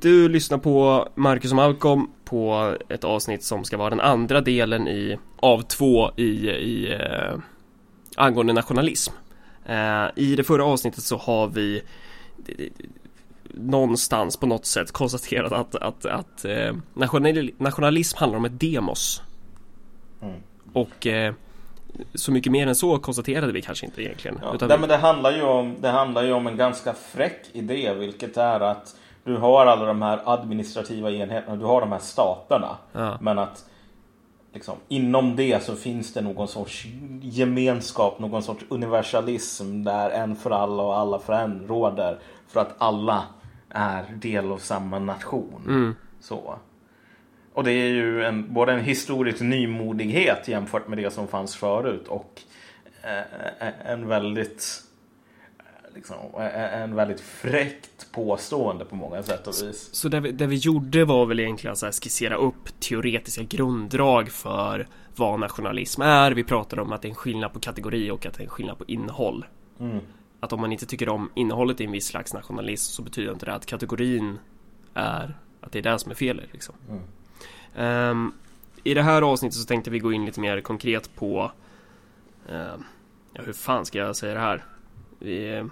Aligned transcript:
du 0.00 0.28
lyssnar 0.28 0.58
på 0.58 1.08
Marcus 1.14 1.50
och 1.50 1.56
Malcolm 1.56 2.10
på 2.24 2.74
ett 2.88 3.04
avsnitt 3.04 3.44
som 3.44 3.64
ska 3.64 3.76
vara 3.76 3.90
den 3.90 4.00
andra 4.00 4.40
delen 4.40 4.88
i, 4.88 5.18
av 5.36 5.62
två 5.62 6.10
i, 6.16 6.50
i 6.50 6.92
eh, 6.92 7.38
angående 8.16 8.52
nationalism. 8.52 9.12
Eh, 9.64 10.06
I 10.16 10.36
det 10.36 10.44
förra 10.44 10.64
avsnittet 10.64 11.04
så 11.04 11.16
har 11.16 11.48
vi 11.48 11.82
någonstans 13.54 14.36
på 14.36 14.46
något 14.46 14.66
sätt 14.66 14.92
konstaterat 14.92 15.52
att, 15.52 15.74
att, 15.74 16.06
att 16.06 16.44
eh, 16.44 16.74
nationalism 17.58 18.18
handlar 18.18 18.38
om 18.38 18.44
ett 18.44 18.60
demos. 18.60 19.22
Mm. 20.22 20.40
Och 20.72 21.06
eh, 21.06 21.34
så 22.14 22.32
mycket 22.32 22.52
mer 22.52 22.66
än 22.66 22.74
så 22.74 22.98
konstaterade 22.98 23.52
vi 23.52 23.62
kanske 23.62 23.86
inte 23.86 24.02
egentligen. 24.02 24.38
Ja, 24.42 24.54
utan... 24.54 24.68
det, 24.68 24.78
men 24.78 24.88
det, 24.88 24.96
handlar 24.96 25.32
ju 25.32 25.42
om, 25.42 25.76
det 25.80 25.88
handlar 25.88 26.22
ju 26.22 26.32
om 26.32 26.46
en 26.46 26.56
ganska 26.56 26.94
fräck 26.94 27.42
idé, 27.52 27.94
vilket 27.94 28.36
är 28.36 28.60
att 28.60 28.96
du 29.24 29.36
har 29.36 29.66
alla 29.66 29.84
de 29.84 30.02
här 30.02 30.20
administrativa 30.24 31.10
enheterna, 31.10 31.56
du 31.56 31.64
har 31.64 31.80
de 31.80 31.92
här 31.92 31.98
staterna. 31.98 32.76
Ja. 32.92 33.18
Men 33.20 33.38
att 33.38 33.64
liksom, 34.52 34.76
inom 34.88 35.36
det 35.36 35.62
så 35.62 35.74
finns 35.74 36.12
det 36.12 36.20
någon 36.20 36.48
sorts 36.48 36.86
gemenskap, 37.22 38.18
någon 38.18 38.42
sorts 38.42 38.64
universalism 38.68 39.84
där 39.84 40.10
en 40.10 40.36
för 40.36 40.50
alla 40.50 40.82
och 40.82 40.98
alla 40.98 41.18
för 41.18 41.32
en 41.32 41.66
råder. 41.68 42.18
För 42.48 42.60
att 42.60 42.74
alla 42.78 43.24
är 43.68 44.04
del 44.14 44.52
av 44.52 44.58
samma 44.58 44.98
nation. 44.98 45.62
Mm. 45.66 45.94
Så. 46.20 46.54
Och 47.52 47.64
det 47.64 47.72
är 47.72 47.88
ju 47.88 48.24
en, 48.24 48.54
både 48.54 48.72
en 48.72 48.80
historisk 48.80 49.40
nymodighet 49.40 50.48
jämfört 50.48 50.88
med 50.88 50.98
det 50.98 51.10
som 51.10 51.28
fanns 51.28 51.56
förut 51.56 52.08
och 52.08 52.40
eh, 53.02 53.92
en 53.92 54.08
väldigt 54.08 54.82
liksom, 55.94 56.16
en 56.52 56.94
väldigt 56.94 57.20
fräckt 57.20 58.12
påstående 58.12 58.84
på 58.84 58.96
många 58.96 59.22
sätt 59.22 59.46
och 59.46 59.54
vis. 59.62 59.94
Så 59.94 60.08
det 60.08 60.20
vi, 60.20 60.32
det 60.32 60.46
vi 60.46 60.56
gjorde 60.56 61.04
var 61.04 61.26
väl 61.26 61.40
egentligen 61.40 61.76
att 61.82 61.94
skissera 61.94 62.34
upp 62.34 62.80
teoretiska 62.80 63.42
grunddrag 63.42 64.30
för 64.30 64.88
vad 65.16 65.40
nationalism 65.40 66.02
är. 66.02 66.32
Vi 66.32 66.44
pratade 66.44 66.82
om 66.82 66.92
att 66.92 67.02
det 67.02 67.08
är 67.08 67.10
en 67.10 67.14
skillnad 67.14 67.52
på 67.52 67.60
kategori 67.60 68.10
och 68.10 68.26
att 68.26 68.34
det 68.34 68.42
är 68.42 68.44
en 68.44 68.50
skillnad 68.50 68.78
på 68.78 68.84
innehåll. 68.86 69.46
Mm. 69.80 70.00
Att 70.40 70.52
om 70.52 70.60
man 70.60 70.72
inte 70.72 70.86
tycker 70.86 71.08
om 71.08 71.30
innehållet 71.34 71.80
i 71.80 71.84
en 71.84 71.92
viss 71.92 72.06
slags 72.06 72.34
nationalism 72.34 72.92
så 72.92 73.02
betyder 73.02 73.32
inte 73.32 73.46
det 73.46 73.54
att 73.54 73.66
kategorin 73.66 74.38
är 74.94 75.38
att 75.60 75.72
det 75.72 75.78
är 75.78 75.82
det 75.82 75.98
som 75.98 76.10
är 76.10 76.14
fel 76.14 76.42
liksom. 76.52 76.74
Mm. 76.88 78.10
Um, 78.10 78.32
I 78.84 78.94
det 78.94 79.02
här 79.02 79.22
avsnittet 79.22 79.58
så 79.58 79.66
tänkte 79.66 79.90
vi 79.90 79.98
gå 79.98 80.12
in 80.12 80.26
lite 80.26 80.40
mer 80.40 80.60
konkret 80.60 81.14
på 81.14 81.52
uh, 82.50 82.74
Ja 83.32 83.42
hur 83.42 83.52
fan 83.52 83.86
ska 83.86 83.98
jag 83.98 84.16
säga 84.16 84.34
det 84.34 84.40
här? 84.40 84.64
Vi 85.18 85.64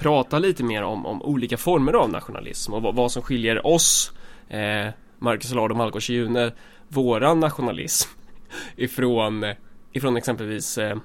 Prata 0.00 0.38
lite 0.38 0.64
mer 0.64 0.82
om, 0.82 1.06
om 1.06 1.22
olika 1.22 1.56
former 1.56 1.92
av 1.92 2.10
nationalism 2.10 2.74
och 2.74 2.82
vad, 2.82 2.94
vad 2.94 3.12
som 3.12 3.22
skiljer 3.22 3.66
oss 3.66 4.12
eh, 4.48 4.88
Marcus 5.18 5.52
Allard 5.52 5.70
och 5.70 5.76
Malcolm 5.76 6.02
June 6.08 6.52
Våran 6.88 7.40
nationalism 7.40 8.10
Ifrån 8.76 9.44
eh, 9.44 9.56
Ifrån 9.92 10.16
exempelvis 10.16 10.78
eh, 10.78 10.96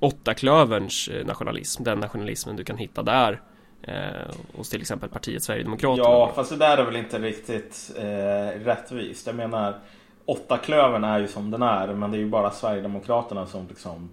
Åttaklöverns 0.00 1.08
eh, 1.08 1.26
nationalism 1.26 1.84
Den 1.84 1.98
nationalismen 1.98 2.56
du 2.56 2.64
kan 2.64 2.76
hitta 2.76 3.02
där 3.02 3.40
eh, 3.82 4.34
hos 4.56 4.70
till 4.70 4.80
exempel 4.80 5.08
partiet 5.08 5.42
Sverigedemokraterna. 5.42 6.08
Ja, 6.08 6.32
fast 6.34 6.50
det 6.50 6.56
där 6.56 6.78
är 6.78 6.84
väl 6.84 6.96
inte 6.96 7.18
riktigt 7.18 7.90
eh, 7.96 8.64
rättvist. 8.64 9.26
Jag 9.26 9.36
menar, 9.36 9.78
Åttaklövern 10.24 11.04
är 11.04 11.18
ju 11.18 11.28
som 11.28 11.50
den 11.50 11.62
är, 11.62 11.94
men 11.94 12.10
det 12.10 12.16
är 12.16 12.20
ju 12.20 12.28
bara 12.28 12.50
Sverigedemokraterna 12.50 13.46
som 13.46 13.66
liksom 13.68 14.10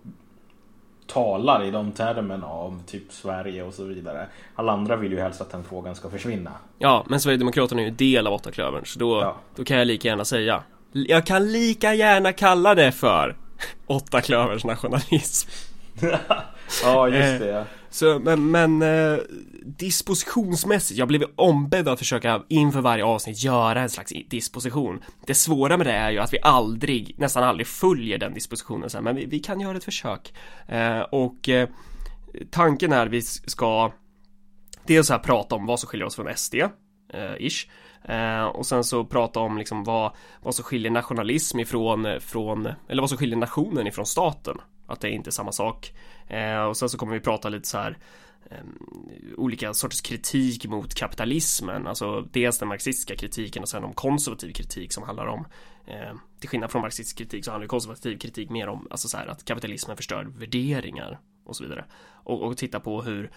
talar 1.07 1.63
i 1.63 1.71
de 1.71 1.91
termerna 1.91 2.47
om 2.47 2.83
typ 2.87 3.11
Sverige 3.11 3.63
och 3.63 3.73
så 3.73 3.83
vidare. 3.83 4.27
Alla 4.55 4.71
andra 4.71 4.95
vill 4.95 5.11
ju 5.11 5.19
helst 5.19 5.41
att 5.41 5.51
den 5.51 5.63
frågan 5.63 5.95
ska 5.95 6.09
försvinna. 6.09 6.51
Ja, 6.77 7.05
men 7.09 7.19
Sverigedemokraterna 7.19 7.81
är 7.81 7.85
ju 7.85 7.91
del 7.91 8.27
av 8.27 8.33
åtta 8.33 8.51
klövern, 8.51 8.85
så 8.85 8.99
då, 8.99 9.21
ja. 9.21 9.35
då 9.55 9.63
kan 9.63 9.77
jag 9.77 9.87
lika 9.87 10.07
gärna 10.07 10.25
säga. 10.25 10.63
Jag 10.91 11.25
kan 11.25 11.51
lika 11.51 11.93
gärna 11.93 12.33
kalla 12.33 12.75
det 12.75 12.91
för 12.91 13.35
åtta 13.87 14.21
klövers 14.21 14.63
nationalism. 14.63 15.49
ja, 16.83 17.07
just 17.07 17.39
det. 17.39 17.65
Så, 17.97 18.19
men, 18.19 18.51
men 18.51 18.81
eh, 18.81 19.19
dispositionsmässigt, 19.65 20.99
jag 20.99 21.07
blev 21.07 21.23
ombedd 21.35 21.87
att 21.87 21.99
försöka 21.99 22.43
inför 22.47 22.81
varje 22.81 23.03
avsnitt 23.03 23.43
göra 23.43 23.81
en 23.81 23.89
slags 23.89 24.13
disposition. 24.29 25.03
Det 25.25 25.33
svåra 25.33 25.77
med 25.77 25.87
det 25.87 25.93
är 25.93 26.11
ju 26.11 26.19
att 26.19 26.33
vi 26.33 26.39
aldrig, 26.41 27.15
nästan 27.17 27.43
aldrig 27.43 27.67
följer 27.67 28.17
den 28.17 28.33
dispositionen 28.33 28.89
sen, 28.89 29.03
men 29.03 29.15
vi, 29.15 29.25
vi 29.25 29.39
kan 29.39 29.59
göra 29.59 29.77
ett 29.77 29.83
försök. 29.83 30.33
Eh, 30.67 30.99
och 30.99 31.49
eh, 31.49 31.69
tanken 32.51 32.93
är 32.93 33.05
att 33.05 33.11
vi 33.11 33.21
ska 33.21 33.91
dels 34.87 35.09
här 35.09 35.19
prata 35.19 35.55
om 35.55 35.65
vad 35.65 35.79
som 35.79 35.87
skiljer 35.87 36.07
oss 36.07 36.15
från 36.15 36.35
SD, 36.35 36.55
eh, 37.13 37.35
ish. 37.39 37.67
Uh, 38.09 38.43
och 38.43 38.65
sen 38.65 38.83
så 38.83 39.05
prata 39.05 39.39
om 39.39 39.57
liksom 39.57 39.83
vad, 39.83 40.11
vad 40.41 40.55
som 40.55 40.63
skiljer 40.63 40.91
nationalism 40.91 41.59
ifrån, 41.59 42.05
eh, 42.05 42.19
från, 42.19 42.65
eller 42.87 43.01
vad 43.01 43.09
som 43.09 43.17
skiljer 43.17 43.37
nationen 43.37 43.87
ifrån 43.87 44.05
staten. 44.05 44.57
Att 44.87 45.01
det 45.01 45.07
är 45.07 45.11
inte 45.11 45.29
är 45.29 45.31
samma 45.31 45.51
sak. 45.51 45.93
Eh, 46.27 46.63
och 46.63 46.77
sen 46.77 46.89
så 46.89 46.97
kommer 46.97 47.13
vi 47.13 47.19
prata 47.19 47.49
lite 47.49 47.67
så 47.67 47.77
här 47.77 47.97
ehm, 48.51 48.79
olika 49.37 49.73
sorters 49.73 50.01
kritik 50.01 50.65
mot 50.65 50.93
kapitalismen, 50.93 51.87
alltså 51.87 52.21
dels 52.21 52.59
den 52.59 52.67
marxistiska 52.67 53.15
kritiken 53.15 53.63
och 53.63 53.69
sen 53.69 53.83
om 53.83 53.93
konservativ 53.93 54.53
kritik 54.53 54.93
som 54.93 55.03
handlar 55.03 55.25
om 55.25 55.45
eh, 55.85 56.13
till 56.39 56.49
skillnad 56.49 56.71
från 56.71 56.81
marxistisk 56.81 57.17
kritik 57.17 57.45
så 57.45 57.51
handlar 57.51 57.67
konservativ 57.67 58.17
kritik 58.17 58.49
mer 58.49 58.67
om 58.67 58.87
alltså 58.91 59.07
så 59.07 59.17
här, 59.17 59.27
att 59.27 59.45
kapitalismen 59.45 59.97
förstör 59.97 60.23
värderingar 60.23 61.19
och 61.43 61.55
så 61.55 61.63
vidare 61.63 61.85
och, 62.23 62.41
och 62.41 62.57
titta 62.57 62.79
på 62.79 63.01
hur, 63.01 63.31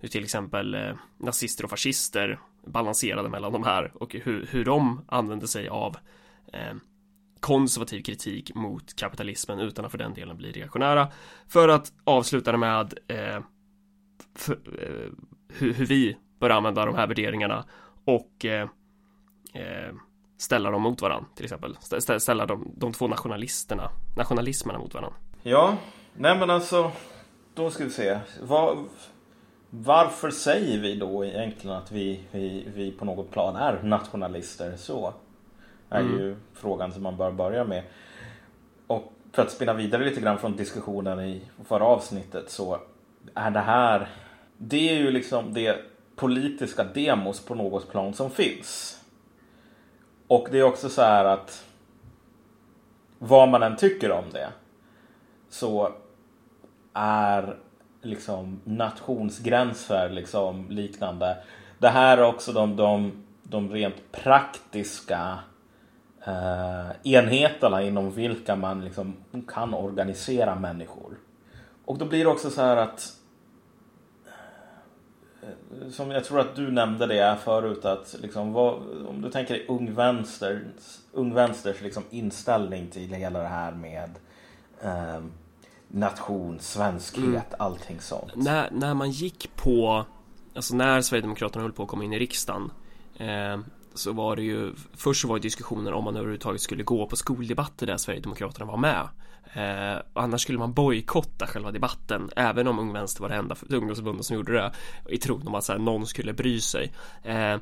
hur 0.00 0.08
till 0.08 0.24
exempel 0.24 0.74
eh, 0.74 0.94
nazister 1.18 1.64
och 1.64 1.70
fascister 1.70 2.38
balanserade 2.66 3.28
mellan 3.28 3.52
de 3.52 3.64
här 3.64 3.92
och 3.94 4.14
hur, 4.14 4.46
hur 4.50 4.64
de 4.64 5.04
använde 5.08 5.48
sig 5.48 5.68
av 5.68 5.96
eh, 6.52 6.74
konservativ 7.40 8.02
kritik 8.02 8.54
mot 8.54 8.96
kapitalismen 8.96 9.58
utan 9.58 9.84
att 9.84 9.90
för 9.90 9.98
den 9.98 10.14
delen 10.14 10.36
bli 10.36 10.52
reaktionära. 10.52 11.08
För 11.48 11.68
att 11.68 11.92
avsluta 12.04 12.52
det 12.52 12.58
med 12.58 12.98
eh, 13.08 13.40
för, 14.34 14.52
eh, 14.54 15.12
hur, 15.48 15.72
hur, 15.72 15.86
vi 15.86 16.16
bör 16.40 16.50
använda 16.50 16.86
de 16.86 16.94
här 16.94 17.06
värderingarna 17.06 17.64
och 18.04 18.44
eh, 18.44 18.68
eh 19.54 19.94
ställa 20.38 20.70
dem 20.70 20.82
mot 20.82 21.02
varandra 21.02 21.28
till 21.34 21.44
exempel. 21.44 21.76
Ställa 22.20 22.46
de, 22.46 22.72
de 22.76 22.92
två 22.92 23.08
nationalisterna, 23.08 23.90
nationalismerna 24.16 24.78
mot 24.78 24.94
varandra. 24.94 25.18
Ja, 25.42 25.76
nej 26.14 26.38
men 26.38 26.50
alltså, 26.50 26.92
då 27.54 27.70
ska 27.70 27.84
vi 27.84 27.90
se. 27.90 28.18
Var, 28.42 28.84
varför 29.70 30.30
säger 30.30 30.80
vi 30.80 30.96
då 30.96 31.24
egentligen 31.24 31.76
att 31.76 31.92
vi, 31.92 32.20
vi, 32.30 32.66
vi 32.74 32.92
på 32.92 33.04
något 33.04 33.30
plan 33.30 33.56
är 33.56 33.82
nationalister 33.82 34.76
så? 34.76 35.14
Är 35.90 36.00
mm. 36.00 36.18
ju 36.18 36.36
frågan 36.54 36.92
som 36.92 37.02
man 37.02 37.16
bör 37.16 37.32
börja 37.32 37.64
med. 37.64 37.82
Och 38.86 39.12
för 39.32 39.42
att 39.42 39.50
spinna 39.50 39.72
vidare 39.72 40.04
lite 40.04 40.20
grann 40.20 40.38
från 40.38 40.56
diskussionen 40.56 41.20
i 41.20 41.42
förra 41.64 41.84
avsnittet 41.84 42.50
så 42.50 42.78
är 43.34 43.50
det 43.50 43.60
här, 43.60 44.08
det 44.56 44.88
är 44.88 44.94
ju 44.94 45.10
liksom 45.10 45.54
det 45.54 45.78
politiska 46.16 46.84
demos 46.84 47.44
på 47.44 47.54
något 47.54 47.90
plan 47.90 48.14
som 48.14 48.30
finns. 48.30 49.00
Och 50.26 50.48
det 50.50 50.58
är 50.58 50.62
också 50.62 50.88
så 50.88 51.02
här 51.02 51.24
att 51.24 51.64
vad 53.18 53.48
man 53.48 53.62
än 53.62 53.76
tycker 53.76 54.10
om 54.10 54.24
det 54.32 54.48
så 55.48 55.92
är 56.92 57.56
liksom 58.02 58.60
nationsgränser 58.64 60.10
liksom 60.10 60.70
liknande. 60.70 61.36
Det 61.78 61.88
här 61.88 62.18
är 62.18 62.24
också 62.24 62.52
de, 62.52 62.76
de, 62.76 63.12
de 63.42 63.70
rent 63.72 64.12
praktiska 64.12 65.38
eh, 66.26 66.90
enheterna 67.02 67.82
inom 67.82 68.10
vilka 68.10 68.56
man 68.56 68.84
liksom 68.84 69.16
kan 69.48 69.74
organisera 69.74 70.54
människor. 70.54 71.18
Och 71.84 71.98
då 71.98 72.04
blir 72.04 72.24
det 72.24 72.30
också 72.30 72.50
så 72.50 72.60
här 72.60 72.76
att 72.76 73.12
eh, 75.42 75.90
som 75.90 76.10
jag 76.10 76.24
tror 76.24 76.40
att 76.40 76.56
du 76.56 76.70
nämnde 76.70 77.06
det 77.06 77.36
förut 77.44 77.84
att 77.84 78.16
liksom, 78.22 78.52
vad, 78.52 78.74
om 79.08 79.22
du 79.22 79.30
tänker 79.30 79.64
ung 79.68 79.94
vänsters, 79.94 80.98
ung 81.12 81.34
vänsters 81.34 81.80
liksom 81.80 82.02
inställning 82.10 82.86
till 82.86 83.12
hela 83.12 83.38
det 83.38 83.48
här 83.48 83.72
med 83.72 84.10
eh, 84.82 85.22
nation, 85.88 86.60
svenskhet, 86.60 87.24
mm. 87.24 87.42
allting 87.58 88.00
sånt. 88.00 88.36
När, 88.36 88.70
när 88.70 88.94
man 88.94 89.10
gick 89.10 89.56
på, 89.56 90.04
alltså 90.54 90.76
när 90.76 91.00
Sverigedemokraterna 91.00 91.62
höll 91.62 91.72
på 91.72 91.82
att 91.82 91.88
komma 91.88 92.04
in 92.04 92.12
i 92.12 92.18
riksdagen 92.18 92.70
eh, 93.16 93.58
så 93.96 94.12
var 94.12 94.36
det 94.36 94.42
ju 94.42 94.72
Först 94.94 95.20
så 95.20 95.28
var 95.28 95.36
det 95.36 95.42
diskussioner 95.42 95.92
om 95.92 96.04
man 96.04 96.16
överhuvudtaget 96.16 96.60
skulle 96.60 96.82
gå 96.82 97.06
på 97.06 97.16
skoldebatter 97.16 97.86
där 97.86 97.96
Sverigedemokraterna 97.96 98.66
var 98.66 98.76
med. 98.76 99.08
Eh, 99.54 100.02
Annars 100.12 100.42
skulle 100.42 100.58
man 100.58 100.72
bojkotta 100.72 101.46
själva 101.46 101.72
debatten 101.72 102.30
Även 102.36 102.68
om 102.68 102.78
Ung 102.78 102.92
Vänster 102.92 103.22
var 103.22 103.28
det 103.28 103.34
enda 103.34 103.56
ungdomsförbundet 103.68 104.26
som 104.26 104.36
gjorde 104.36 104.52
det 104.52 104.72
I 105.08 105.18
tron 105.18 105.46
om 105.46 105.54
att 105.54 105.64
så 105.64 105.72
här, 105.72 105.78
någon 105.78 106.06
skulle 106.06 106.32
bry 106.32 106.60
sig. 106.60 106.92
Eh, 107.22 107.56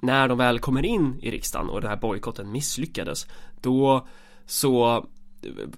När 0.00 0.28
de 0.28 0.38
väl 0.38 0.58
kommer 0.58 0.84
in 0.84 1.18
i 1.22 1.30
riksdagen 1.30 1.68
och 1.68 1.80
den 1.80 1.90
här 1.90 1.96
bojkotten 1.96 2.52
misslyckades 2.52 3.26
Då 3.60 4.06
så 4.46 5.06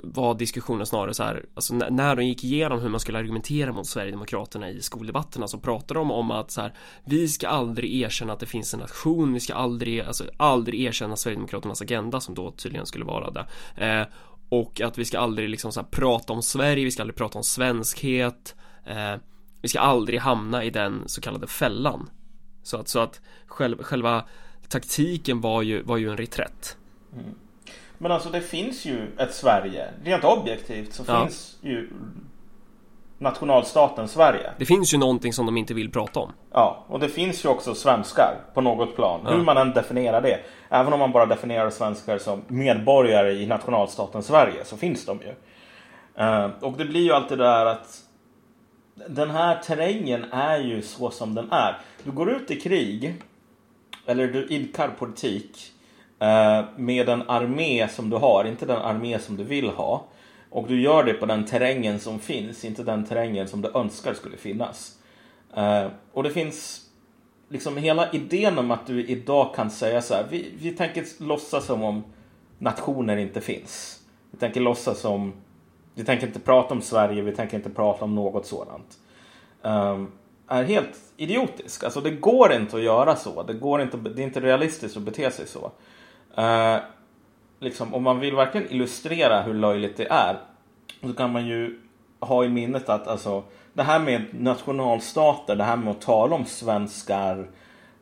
var 0.03 0.35
diskussionen 0.35 0.87
snarare 0.87 1.15
så 1.15 1.23
här, 1.23 1.45
alltså 1.55 1.75
när 1.75 2.17
de 2.17 2.25
gick 2.25 2.45
igenom 2.45 2.81
hur 2.81 2.89
man 2.89 3.01
skulle 3.01 3.19
argumentera 3.19 3.73
mot 3.73 3.87
Sverigedemokraterna 3.87 4.71
i 4.71 4.83
skoldebatterna 4.83 5.49
så 5.49 5.59
pratade 5.59 6.01
de 6.01 6.11
om 6.11 6.31
att 6.31 6.51
så 6.51 6.61
här, 6.61 6.75
vi 7.05 7.29
ska 7.29 7.49
aldrig 7.49 7.95
erkänna 7.95 8.33
att 8.33 8.41
det 8.41 8.47
finns 8.47 8.75
en 8.75 8.81
nation, 8.81 9.33
vi 9.33 9.41
ska 9.41 9.55
aldrig, 9.55 10.01
alltså 10.01 10.25
aldrig 10.37 10.81
erkänna 10.81 11.17
Sverigedemokraternas 11.17 11.83
agenda 11.83 12.21
som 12.21 12.35
då 12.35 12.51
tydligen 12.51 12.87
skulle 12.87 13.05
vara 13.05 13.31
det. 13.31 13.47
Eh, 13.87 14.07
och 14.49 14.81
att 14.81 14.99
vi 14.99 15.05
ska 15.05 15.19
aldrig 15.19 15.49
liksom 15.49 15.73
så 15.73 15.81
här, 15.81 15.89
prata 15.91 16.33
om 16.33 16.43
Sverige, 16.43 16.85
vi 16.85 16.91
ska 16.91 17.03
aldrig 17.03 17.17
prata 17.17 17.39
om 17.39 17.45
svenskhet. 17.45 18.55
Eh, 18.85 19.15
vi 19.63 19.69
ska 19.69 19.81
aldrig 19.81 20.21
hamna 20.21 20.65
i 20.65 20.71
den 20.71 21.03
så 21.07 21.21
kallade 21.21 21.47
fällan. 21.47 22.11
Så 22.63 22.77
att, 22.77 22.89
så 22.89 22.99
att 22.99 23.21
själv, 23.47 23.83
själva 23.83 24.25
taktiken 24.69 25.41
var 25.41 25.63
ju, 25.63 25.83
var 25.83 25.97
ju 25.97 26.11
en 26.11 26.17
reträtt. 26.17 26.77
Mm. 27.13 27.35
Men 28.05 28.13
alltså 28.13 28.31
det 28.31 28.41
finns 28.41 28.85
ju 28.85 29.07
ett 29.19 29.35
Sverige. 29.35 29.89
Rent 30.05 30.25
objektivt 30.25 30.93
så 30.93 31.05
ja. 31.07 31.21
finns 31.21 31.59
ju 31.61 31.91
nationalstaten 33.19 34.09
Sverige. 34.09 34.51
Det 34.59 34.65
finns 34.65 34.95
ju 34.95 34.99
någonting 34.99 35.33
som 35.33 35.47
de 35.47 35.57
inte 35.57 35.75
vill 35.75 35.91
prata 35.91 36.21
om. 36.21 36.33
Ja, 36.53 36.85
och 36.89 37.01
det 37.01 37.09
finns 37.09 37.45
ju 37.45 37.49
också 37.49 37.75
svenskar 37.75 38.35
på 38.55 38.61
något 38.61 38.97
plan. 38.97 39.21
Ja. 39.25 39.31
Hur 39.31 39.43
man 39.43 39.57
än 39.57 39.73
definierar 39.73 40.21
det. 40.21 40.41
Även 40.69 40.93
om 40.93 40.99
man 40.99 41.13
bara 41.13 41.27
definierar 41.27 41.71
svenskar 41.71 42.19
som 42.19 42.43
medborgare 42.49 43.33
i 43.33 43.47
nationalstaten 43.47 44.23
Sverige 44.23 44.65
så 44.65 44.77
finns 44.77 45.07
de 45.07 45.19
ju. 45.21 45.35
Uh, 46.25 46.51
och 46.61 46.73
det 46.79 46.85
blir 46.85 47.03
ju 47.03 47.13
alltid 47.13 47.39
det 47.39 47.45
där 47.45 47.67
att 47.67 48.01
den 49.09 49.31
här 49.31 49.57
terrängen 49.57 50.25
är 50.33 50.59
ju 50.59 50.83
så 50.83 51.11
som 51.11 51.35
den 51.35 51.53
är. 51.53 51.79
Du 52.05 52.11
går 52.11 52.31
ut 52.31 52.51
i 52.51 52.61
krig 52.61 53.15
eller 54.07 54.27
du 54.27 54.47
idkar 54.47 54.89
politik 54.89 55.74
Eh, 55.74 55.74
Eh, 56.25 56.65
med 56.77 57.07
den 57.07 57.23
armé 57.29 57.89
som 57.89 58.11
du 58.11 58.17
har, 58.17 58.45
inte 58.45 58.67
den 58.67 58.83
armé 58.83 59.19
som 59.19 59.37
du 59.37 59.45
vill 59.45 59.69
ha. 59.69 60.05
Och 60.51 60.69
du 60.69 60.81
gör 60.81 61.05
det 61.05 61.15
på 61.15 61.27
den 61.27 61.45
terrängen 61.45 61.99
som 61.99 62.19
finns, 62.19 62.65
inte 62.65 62.83
den 62.83 63.05
terrängen 63.05 63.49
som 63.49 63.63
du 63.63 63.71
önskar 63.75 64.15
skulle 64.15 64.37
finnas. 64.37 64.99
Uh, 65.59 65.87
och 66.13 66.23
det 66.23 66.31
finns 66.31 66.81
liksom 67.49 67.77
hela 67.77 68.13
idén 68.13 68.59
om 68.59 68.71
att 68.71 68.87
du 68.87 69.05
idag 69.05 69.55
kan 69.55 69.71
säga 69.71 70.03
så 70.03 70.15
här, 70.15 70.27
vi, 70.31 70.53
vi 70.59 70.71
tänker 70.71 71.05
låtsas 71.19 71.65
som 71.67 71.83
om 71.83 72.05
nationer 72.59 73.17
inte 73.17 73.41
finns. 73.41 74.01
Vi 74.31 74.39
tänker 74.39 74.61
låtsas 74.61 75.01
som, 75.01 75.33
vi 75.95 76.05
tänker 76.05 76.27
inte 76.27 76.41
prata 76.41 76.75
om 76.75 76.83
Sverige, 76.83 77.23
vi 77.23 77.33
tänker 77.33 77.57
inte 77.57 77.71
prata 77.71 78.05
om 78.05 78.15
något 78.15 78.47
sådant. 78.47 78.99
Um, 79.63 80.13
är 80.49 80.65
helt 80.65 80.99
idiotisk. 81.17 81.85
Alltså 81.85 82.01
det 82.01 82.11
går 82.11 82.53
inte 82.53 82.77
att 82.77 82.83
göra 82.83 83.17
så. 83.17 83.43
Det, 83.43 83.55
går 83.55 83.83
inte, 83.83 83.97
det 83.97 84.23
är 84.23 84.27
inte 84.27 84.41
realistiskt 84.41 84.97
att 84.97 85.03
bete 85.03 85.31
sig 85.31 85.47
så. 85.47 85.73
Eh, 86.37 86.77
liksom, 87.59 87.95
om 87.95 88.03
man 88.03 88.21
vill 88.21 88.37
verkligen 88.37 88.73
illustrera 88.73 89.43
hur 89.43 89.55
löjligt 89.55 89.97
det 89.97 90.07
är 90.11 90.37
så 91.03 91.13
kan 91.13 91.33
man 91.33 91.47
ju 91.47 91.81
ha 92.21 92.45
i 92.45 92.49
minnet 92.49 92.89
att 92.89 93.09
alltså, 93.09 93.43
det 93.73 93.83
här 93.83 93.99
med 93.99 94.25
nationalstater, 94.31 95.57
det 95.57 95.65
här 95.65 95.77
med 95.77 95.91
att 95.91 96.01
tala 96.01 96.37
om 96.37 96.45
svenskar, 96.45 97.51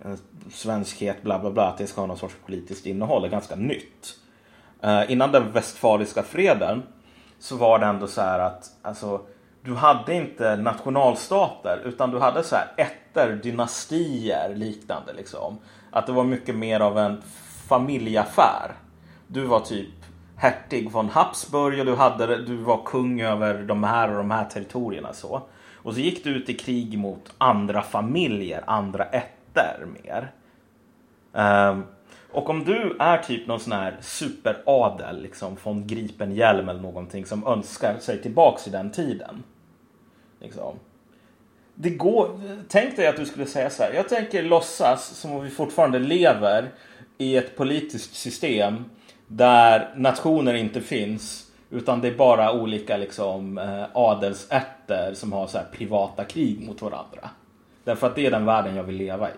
eh, 0.04 0.14
svenskhet, 0.52 1.22
bla 1.22 1.38
bla 1.38 1.50
bla, 1.50 1.66
att 1.66 1.78
det 1.78 1.86
ska 1.86 2.00
ha 2.00 2.06
någon 2.06 2.18
sorts 2.18 2.36
politiskt 2.46 2.86
innehåll 2.86 3.24
är 3.24 3.28
ganska 3.28 3.56
nytt. 3.56 4.16
Eh, 4.80 5.12
innan 5.12 5.32
den 5.32 5.52
västfaliska 5.52 6.22
freden 6.22 6.82
så 7.38 7.56
var 7.56 7.78
det 7.78 7.86
ändå 7.86 8.06
så 8.06 8.20
här 8.20 8.38
att 8.38 8.70
alltså, 8.82 9.20
du 9.64 9.74
hade 9.74 10.14
inte 10.14 10.56
nationalstater 10.56 11.82
utan 11.84 12.10
du 12.10 12.18
hade 12.18 12.44
så 12.44 12.56
här 12.56 12.72
ätter, 12.76 13.40
dynastier 13.42 14.54
liknande 14.54 15.12
liksom. 15.12 15.58
Att 15.90 16.06
det 16.06 16.12
var 16.12 16.24
mycket 16.24 16.54
mer 16.54 16.80
av 16.80 16.98
en 16.98 17.22
familjeaffär. 17.68 18.72
Du 19.26 19.44
var 19.44 19.60
typ 19.60 19.88
hertig 20.36 20.90
von 20.90 21.08
Habsburg 21.08 21.80
och 21.80 21.86
du, 21.86 21.94
hade, 21.94 22.44
du 22.44 22.56
var 22.56 22.82
kung 22.84 23.20
över 23.20 23.62
de 23.62 23.84
här 23.84 24.10
och 24.10 24.16
de 24.16 24.30
här 24.30 24.44
territorierna. 24.44 25.12
Så. 25.12 25.42
Och 25.74 25.94
så 25.94 26.00
gick 26.00 26.24
du 26.24 26.30
ut 26.30 26.48
i 26.48 26.54
krig 26.54 26.98
mot 26.98 27.34
andra 27.38 27.82
familjer, 27.82 28.62
andra 28.66 29.04
ätter 29.04 29.86
mer. 30.02 30.32
Um, 31.32 31.84
och 32.32 32.50
om 32.50 32.64
du 32.64 32.96
är 32.98 33.18
typ 33.18 33.46
någon 33.46 33.60
sån 33.60 33.72
här 33.72 33.96
superadel, 34.00 35.22
liksom 35.22 35.56
från 35.56 35.86
Gripenhjälm 35.86 36.68
eller 36.68 36.80
någonting 36.80 37.26
som 37.26 37.46
önskar 37.46 37.98
sig 37.98 38.22
tillbaks 38.22 38.66
i 38.66 38.70
den 38.70 38.90
tiden. 38.90 39.42
Liksom. 40.40 40.74
Det 41.74 41.90
går, 41.90 42.40
tänk 42.68 42.96
dig 42.96 43.06
att 43.06 43.16
du 43.16 43.26
skulle 43.26 43.46
säga 43.46 43.70
så 43.70 43.82
här, 43.82 43.92
jag 43.92 44.08
tänker 44.08 44.42
låtsas 44.42 45.06
som 45.06 45.32
om 45.32 45.42
vi 45.42 45.50
fortfarande 45.50 45.98
lever 45.98 46.70
i 47.18 47.36
ett 47.36 47.56
politiskt 47.56 48.14
system 48.14 48.84
där 49.26 49.94
nationer 49.96 50.54
inte 50.54 50.80
finns 50.80 51.52
utan 51.72 52.00
det 52.00 52.08
är 52.08 52.14
bara 52.14 52.52
olika 52.52 52.96
liksom, 52.96 53.58
eh, 53.58 53.84
adelsätter 53.94 55.14
som 55.14 55.32
har 55.32 55.46
så 55.46 55.58
privata 55.72 56.24
krig 56.24 56.66
mot 56.66 56.82
varandra. 56.82 57.30
Därför 57.84 58.06
att 58.06 58.14
det 58.14 58.26
är 58.26 58.30
den 58.30 58.44
världen 58.44 58.76
jag 58.76 58.84
vill 58.84 58.96
leva 58.96 59.28
i. 59.28 59.32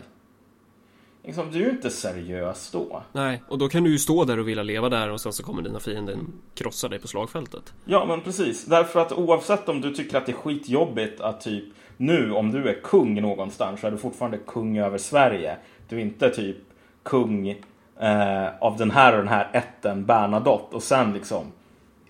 Liksom, 1.25 1.51
du 1.51 1.59
är 1.59 1.65
ju 1.65 1.71
inte 1.71 1.91
seriös 1.91 2.71
då. 2.71 3.03
Nej, 3.13 3.43
och 3.49 3.59
då 3.59 3.69
kan 3.69 3.85
du 3.85 3.91
ju 3.91 3.99
stå 3.99 4.25
där 4.25 4.39
och 4.39 4.49
vilja 4.49 4.63
leva 4.63 4.89
där 4.89 5.11
och 5.11 5.21
sen 5.21 5.33
så 5.33 5.43
kommer 5.43 5.63
dina 5.63 5.81
fiender 5.81 6.19
krossa 6.55 6.89
dig 6.89 6.99
på 6.99 7.09
slagfältet. 7.09 7.75
Ja, 7.85 8.05
men 8.07 8.21
precis. 8.21 8.65
Därför 8.65 9.01
att 9.01 9.13
oavsett 9.13 9.69
om 9.69 9.81
du 9.81 9.95
tycker 9.95 10.19
att 10.19 10.27
det 10.27 10.33
är 10.33 10.37
skitjobbigt 10.37 11.21
att 11.21 11.41
typ 11.41 11.65
nu 11.97 12.33
om 12.33 12.51
du 12.51 12.69
är 12.69 12.81
kung 12.83 13.23
någonstans 13.23 13.81
så 13.81 13.87
är 13.87 13.91
du 13.91 13.99
fortfarande 13.99 14.39
kung 14.47 14.79
över 14.79 14.99
Sverige. 14.99 15.57
Du 15.89 15.97
är 15.97 16.01
inte 16.01 16.31
typ 16.31 16.57
kung 17.05 17.49
eh, 18.01 18.49
av 18.61 18.77
den 18.77 18.91
här 18.91 19.13
och 19.13 19.19
den 19.19 19.29
här 19.29 19.51
ätten 19.53 20.07
Bernadotte 20.07 20.77
och 20.77 20.83
sen 20.83 21.13
liksom 21.13 21.53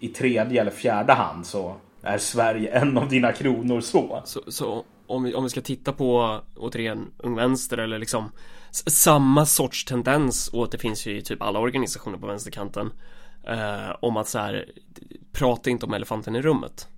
i 0.01 0.09
tredje 0.09 0.61
eller 0.61 0.71
fjärde 0.71 1.13
hand 1.13 1.47
så 1.47 1.75
är 2.03 2.19
Sverige 2.19 2.71
en 2.81 2.99
av 2.99 3.09
dina 3.09 3.33
kronor 3.33 3.81
så. 3.81 4.23
Så, 4.25 4.41
så 4.49 4.85
om, 5.07 5.23
vi, 5.23 5.35
om 5.35 5.43
vi 5.43 5.51
ska 5.51 5.61
titta 5.61 5.93
på 5.93 6.41
återigen 6.57 7.11
Ung 7.19 7.35
Vänster 7.35 7.79
eller 7.79 7.99
liksom 7.99 8.31
samma 8.87 9.47
sorts 9.47 9.85
tendens 9.85 10.51
återfinns 10.53 11.07
ju 11.07 11.19
i 11.19 11.23
typ 11.23 11.43
alla 11.43 11.59
organisationer 11.59 12.19
på 12.19 12.27
vänsterkanten 12.27 12.93
eh, 13.47 13.97
om 14.01 14.17
att 14.17 14.29
så 14.29 14.39
här 14.39 14.65
prata 15.33 15.71
inte 15.71 15.87
om 15.87 15.95
elefanten 15.95 16.37
i 16.37 16.43
rummet. 16.43 16.89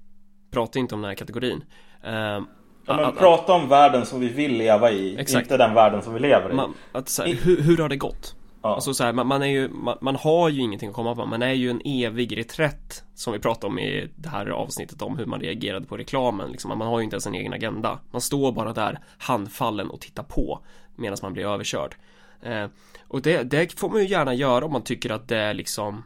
Prata 0.50 0.78
inte 0.78 0.94
om 0.94 1.00
den 1.02 1.08
här 1.08 1.14
kategorin. 1.16 1.64
Eh, 2.02 2.40
Ja, 2.87 2.97
men 2.97 3.05
att, 3.05 3.19
prata 3.19 3.52
om 3.52 3.69
världen 3.69 4.07
som 4.07 4.21
vi 4.21 4.28
vill 4.28 4.57
leva 4.57 4.90
i, 4.90 5.16
exakt. 5.19 5.43
inte 5.43 5.57
den 5.57 5.75
världen 5.75 6.02
som 6.02 6.14
vi 6.14 6.21
lever 6.21 6.50
i. 6.50 6.55
Man, 6.55 6.75
att, 6.93 7.09
så 7.09 7.23
här, 7.23 7.35
hur, 7.35 7.62
hur 7.62 7.78
har 7.78 7.88
det 7.88 7.97
gått? 7.97 8.35
Ja. 8.62 8.75
Alltså 8.75 8.95
så 8.95 9.05
här, 9.05 9.12
man, 9.12 9.26
man, 9.26 9.43
är 9.43 9.47
ju, 9.47 9.69
man, 9.69 9.99
man, 10.00 10.16
har 10.16 10.49
ju 10.49 10.61
ingenting 10.61 10.88
att 10.88 10.95
komma 10.95 11.14
på. 11.14 11.26
Man 11.26 11.43
är 11.43 11.52
ju 11.52 11.71
en 11.71 11.81
evig 11.85 12.38
reträtt 12.38 13.05
som 13.14 13.33
vi 13.33 13.38
pratade 13.38 13.66
om 13.66 13.78
i 13.78 14.09
det 14.16 14.28
här 14.28 14.47
avsnittet 14.47 15.02
om 15.02 15.19
hur 15.19 15.26
man 15.26 15.40
reagerade 15.40 15.87
på 15.87 15.97
reklamen. 15.97 16.50
Liksom, 16.50 16.78
man 16.78 16.88
har 16.88 16.99
ju 16.99 17.05
inte 17.05 17.14
ens 17.14 17.26
en 17.26 17.35
egen 17.35 17.52
agenda. 17.52 17.99
Man 18.11 18.21
står 18.21 18.52
bara 18.52 18.73
där 18.73 18.99
handfallen 19.19 19.90
och 19.90 20.00
tittar 20.00 20.23
på 20.23 20.61
medan 20.97 21.19
man 21.23 21.33
blir 21.33 21.47
överkörd. 21.47 21.95
Eh, 22.43 22.66
och 23.09 23.23
det, 23.23 23.43
det, 23.43 23.78
får 23.78 23.88
man 23.88 24.00
ju 24.00 24.09
gärna 24.09 24.35
göra 24.35 24.64
om 24.64 24.73
man 24.73 24.83
tycker 24.83 25.11
att 25.11 25.28
det 25.28 25.38
är 25.38 25.55
liksom 25.55 26.05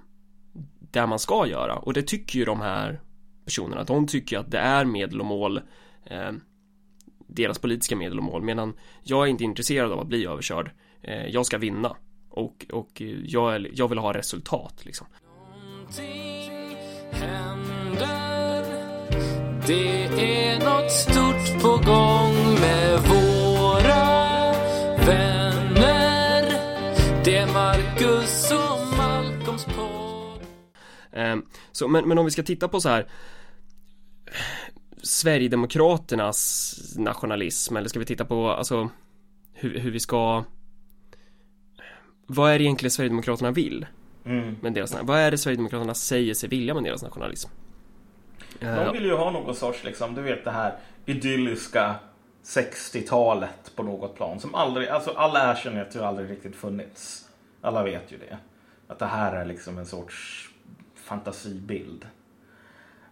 det 0.80 1.06
man 1.06 1.18
ska 1.18 1.46
göra. 1.46 1.76
Och 1.76 1.92
det 1.92 2.02
tycker 2.02 2.38
ju 2.38 2.44
de 2.44 2.60
här 2.60 3.00
personerna. 3.44 3.84
De 3.84 4.06
tycker 4.06 4.38
att 4.38 4.50
det 4.50 4.58
är 4.58 4.84
medel 4.84 5.20
och 5.20 5.26
mål 5.26 5.60
eh, 6.04 6.32
deras 7.34 7.58
politiska 7.58 7.96
medel 7.96 8.18
och 8.18 8.24
mål 8.24 8.42
medan 8.42 8.74
jag 9.02 9.26
är 9.26 9.30
inte 9.30 9.44
intresserad 9.44 9.92
av 9.92 10.00
att 10.00 10.06
bli 10.06 10.26
överkörd. 10.26 10.70
Eh, 11.02 11.26
jag 11.26 11.46
ska 11.46 11.58
vinna. 11.58 11.96
Och, 12.30 12.66
och 12.72 13.02
jag, 13.24 13.54
är, 13.54 13.70
jag 13.72 13.88
vill 13.88 13.98
ha 13.98 14.14
resultat 14.14 14.84
liksom. 14.84 15.06
Någonting 15.54 16.76
händer. 17.10 18.64
Det 19.66 20.04
är 20.46 20.58
något 20.58 20.92
stort 20.92 21.62
på 21.62 21.68
gång 21.68 22.60
med 22.60 23.00
våra 23.00 24.52
vänner. 25.06 26.42
Det 27.24 27.36
är 27.36 27.52
Marcus 27.52 28.52
och 28.52 28.96
Malcolms 28.96 29.64
podd 29.64 30.40
eh, 31.12 31.36
så, 31.72 31.88
men, 31.88 32.08
men 32.08 32.18
om 32.18 32.24
vi 32.24 32.30
ska 32.30 32.42
titta 32.42 32.68
på 32.68 32.80
så 32.80 32.88
här 32.88 33.06
Sverigedemokraternas 35.02 36.74
nationalism 36.96 37.76
eller 37.76 37.88
ska 37.88 37.98
vi 37.98 38.04
titta 38.04 38.24
på 38.24 38.50
alltså 38.50 38.90
hur, 39.52 39.78
hur 39.78 39.90
vi 39.90 40.00
ska 40.00 40.44
vad 42.26 42.52
är 42.52 42.58
det 42.58 42.64
egentligen 42.64 42.90
Sverigedemokraterna 42.90 43.50
vill? 43.50 43.86
Mm. 44.24 44.56
Med 44.60 44.72
deras, 44.72 44.96
vad 45.02 45.18
är 45.18 45.30
det 45.30 45.38
Sverigedemokraterna 45.38 45.94
säger 45.94 46.34
sig 46.34 46.48
vilja 46.48 46.74
med 46.74 46.84
deras 46.84 47.02
nationalism? 47.02 47.50
De 48.60 48.92
vill 48.92 49.04
ju 49.04 49.14
ha 49.14 49.30
någon 49.30 49.54
sorts, 49.54 49.84
liksom, 49.84 50.14
du 50.14 50.22
vet 50.22 50.44
det 50.44 50.50
här 50.50 50.76
idylliska 51.06 51.94
60-talet 52.44 53.72
på 53.76 53.82
något 53.82 54.16
plan. 54.16 54.40
Som 54.40 54.54
aldrig, 54.54 54.88
alltså 54.88 55.10
alla 55.10 55.50
erkänner 55.50 55.82
att 55.82 55.90
det 55.90 56.06
aldrig 56.06 56.30
riktigt 56.30 56.56
funnits. 56.56 57.28
Alla 57.60 57.82
vet 57.82 58.12
ju 58.12 58.18
det. 58.18 58.38
Att 58.86 58.98
det 58.98 59.06
här 59.06 59.36
är 59.36 59.44
liksom 59.44 59.78
en 59.78 59.86
sorts 59.86 60.48
fantasibild. 60.94 62.06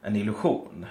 En 0.02 0.16
illusion. 0.16 0.86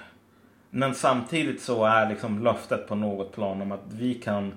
Men 0.70 0.94
samtidigt 0.94 1.62
så 1.62 1.84
är 1.84 2.08
liksom 2.08 2.44
löftet 2.44 2.88
på 2.88 2.94
något 2.94 3.32
plan 3.32 3.62
om 3.62 3.72
att 3.72 3.92
vi 3.92 4.14
kan 4.14 4.52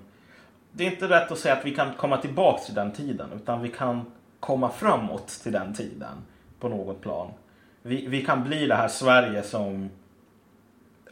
det 0.71 0.87
är 0.87 0.91
inte 0.91 1.09
rätt 1.09 1.31
att 1.31 1.39
säga 1.39 1.55
att 1.55 1.65
vi 1.65 1.75
kan 1.75 1.93
komma 1.93 2.17
tillbaka 2.17 2.63
till 2.63 2.75
den 2.75 2.91
tiden 2.91 3.29
utan 3.35 3.61
vi 3.61 3.69
kan 3.69 4.11
komma 4.39 4.69
framåt 4.69 5.27
till 5.27 5.51
den 5.51 5.73
tiden 5.73 6.17
på 6.59 6.69
något 6.69 7.01
plan. 7.01 7.31
vi, 7.81 8.07
vi 8.07 8.25
kan 8.25 8.43
bli 8.43 8.67
det 8.67 8.75
här 8.75 8.87
Sverige 8.87 9.43
som 9.43 9.89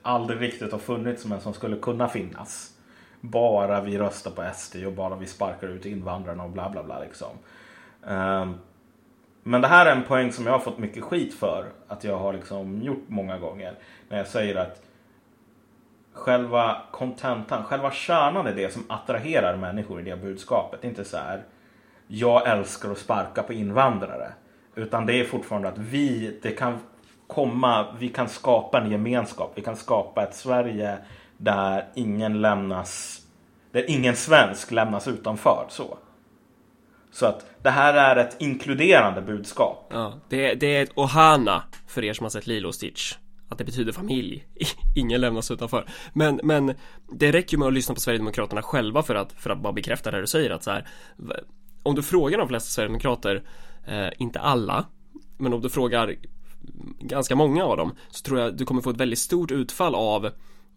aldrig 0.02 0.42
riktigt 0.42 0.72
har 0.72 0.80
funnits 0.80 1.26
men 1.26 1.42
som 1.42 1.54
skulle 1.54 1.78
kunna 1.78 2.08
finnas. 2.08 2.74
Bara 3.22 3.82
vi 3.82 3.98
röstar 3.98 4.32
på 4.32 4.50
SD 4.56 4.76
och 4.76 4.94
bara 4.94 5.16
vi 5.16 5.26
sparkar 5.26 5.68
ut 5.68 5.86
invandrarna 5.86 6.44
och 6.44 6.50
bla 6.50 6.70
bla 6.70 6.84
bla 6.84 7.00
liksom. 7.00 7.32
Um, 8.04 8.56
men 9.44 9.62
det 9.62 9.68
här 9.68 9.86
är 9.86 9.96
en 9.96 10.04
poäng 10.04 10.32
som 10.32 10.46
jag 10.46 10.54
har 10.54 10.60
fått 10.60 10.78
mycket 10.78 11.04
skit 11.04 11.34
för 11.34 11.66
att 11.88 12.04
jag 12.04 12.18
har 12.18 12.34
liksom 12.34 12.82
gjort 12.82 13.04
många 13.08 13.38
gånger. 13.38 13.74
När 14.10 14.18
jag 14.18 14.28
säger 14.28 14.56
att 14.56 14.82
själva 16.20 16.82
kontentan, 16.92 17.64
själva 17.64 17.92
kärnan 17.92 18.48
är 18.48 18.56
det 18.56 18.74
som 18.74 18.84
attraherar 18.90 19.58
människor 19.58 20.00
i 20.00 20.04
det 20.04 20.16
budskapet. 20.16 20.82
Det 20.82 20.88
är 20.88 20.90
Inte 20.90 21.06
så 21.06 21.18
här, 21.18 21.44
jag 22.08 22.48
älskar 22.48 22.92
att 22.92 22.98
sparka 22.98 23.44
på 23.44 23.54
invandrare. 23.54 24.32
Utan 24.76 25.06
det 25.06 25.20
är 25.20 25.24
fortfarande 25.24 25.68
att 25.68 25.78
vi, 25.78 26.40
det 26.42 26.52
kan 26.52 26.78
komma, 27.28 27.96
vi 28.00 28.10
kan 28.10 28.30
skapa 28.30 28.82
en 28.82 28.92
gemenskap. 28.92 29.52
Vi 29.56 29.62
kan 29.62 29.76
skapa 29.76 30.24
ett 30.24 30.36
Sverige 30.36 30.98
där 31.38 31.88
ingen 31.96 32.42
lämnas, 32.42 33.22
där 33.72 33.90
ingen 33.90 34.16
svensk 34.16 34.72
lämnas 34.72 35.08
utanför. 35.08 35.66
Så. 35.70 35.98
Så 37.12 37.26
att 37.26 37.46
det 37.62 37.70
här 37.70 37.94
är 37.94 38.16
ett 38.16 38.36
inkluderande 38.40 39.22
budskap. 39.22 39.88
Ja, 39.94 40.14
det, 40.30 40.54
det 40.54 40.78
är 40.78 40.84
ett 40.84 40.98
ohana 40.98 41.64
för 41.88 42.04
er 42.04 42.14
som 42.14 42.24
har 42.24 42.30
sett 42.30 42.48
Lilo 42.48 42.72
Stitch. 42.72 43.16
Att 43.50 43.58
det 43.58 43.64
betyder 43.64 43.92
familj. 43.92 44.48
Ingen 44.96 45.22
lämnas 45.22 45.52
utanför. 45.52 45.90
Men, 46.14 46.40
men 46.44 46.74
det 47.12 47.32
räcker 47.32 47.54
ju 47.54 47.60
med 47.60 47.68
att 47.68 47.74
lyssna 47.74 47.96
på 47.96 48.02
Sverigedemokraterna 48.02 48.62
själva 48.62 49.04
för 49.04 49.16
att, 49.16 49.34
för 49.34 49.50
att 49.50 49.62
bara 49.62 49.74
bekräfta 49.74 50.12
det 50.12 50.22
du 50.22 50.28
säger 50.28 50.50
att 50.50 50.64
så 50.64 50.72
här. 50.72 50.88
Om 51.84 51.96
du 51.96 52.04
frågar 52.04 52.38
de 52.38 52.48
flesta 52.48 52.70
Sverigedemokrater, 52.70 53.44
eh, 53.88 54.10
inte 54.18 54.40
alla, 54.40 54.86
men 55.38 55.54
om 55.54 55.62
du 55.62 55.70
frågar 55.70 56.16
ganska 57.00 57.36
många 57.36 57.64
av 57.64 57.78
dem 57.78 57.96
så 58.10 58.24
tror 58.24 58.40
jag 58.40 58.58
du 58.58 58.66
kommer 58.66 58.82
få 58.82 58.90
ett 58.90 58.98
väldigt 58.98 59.20
stort 59.20 59.52
utfall 59.52 59.96
av 59.96 60.26
eh, 60.26 60.32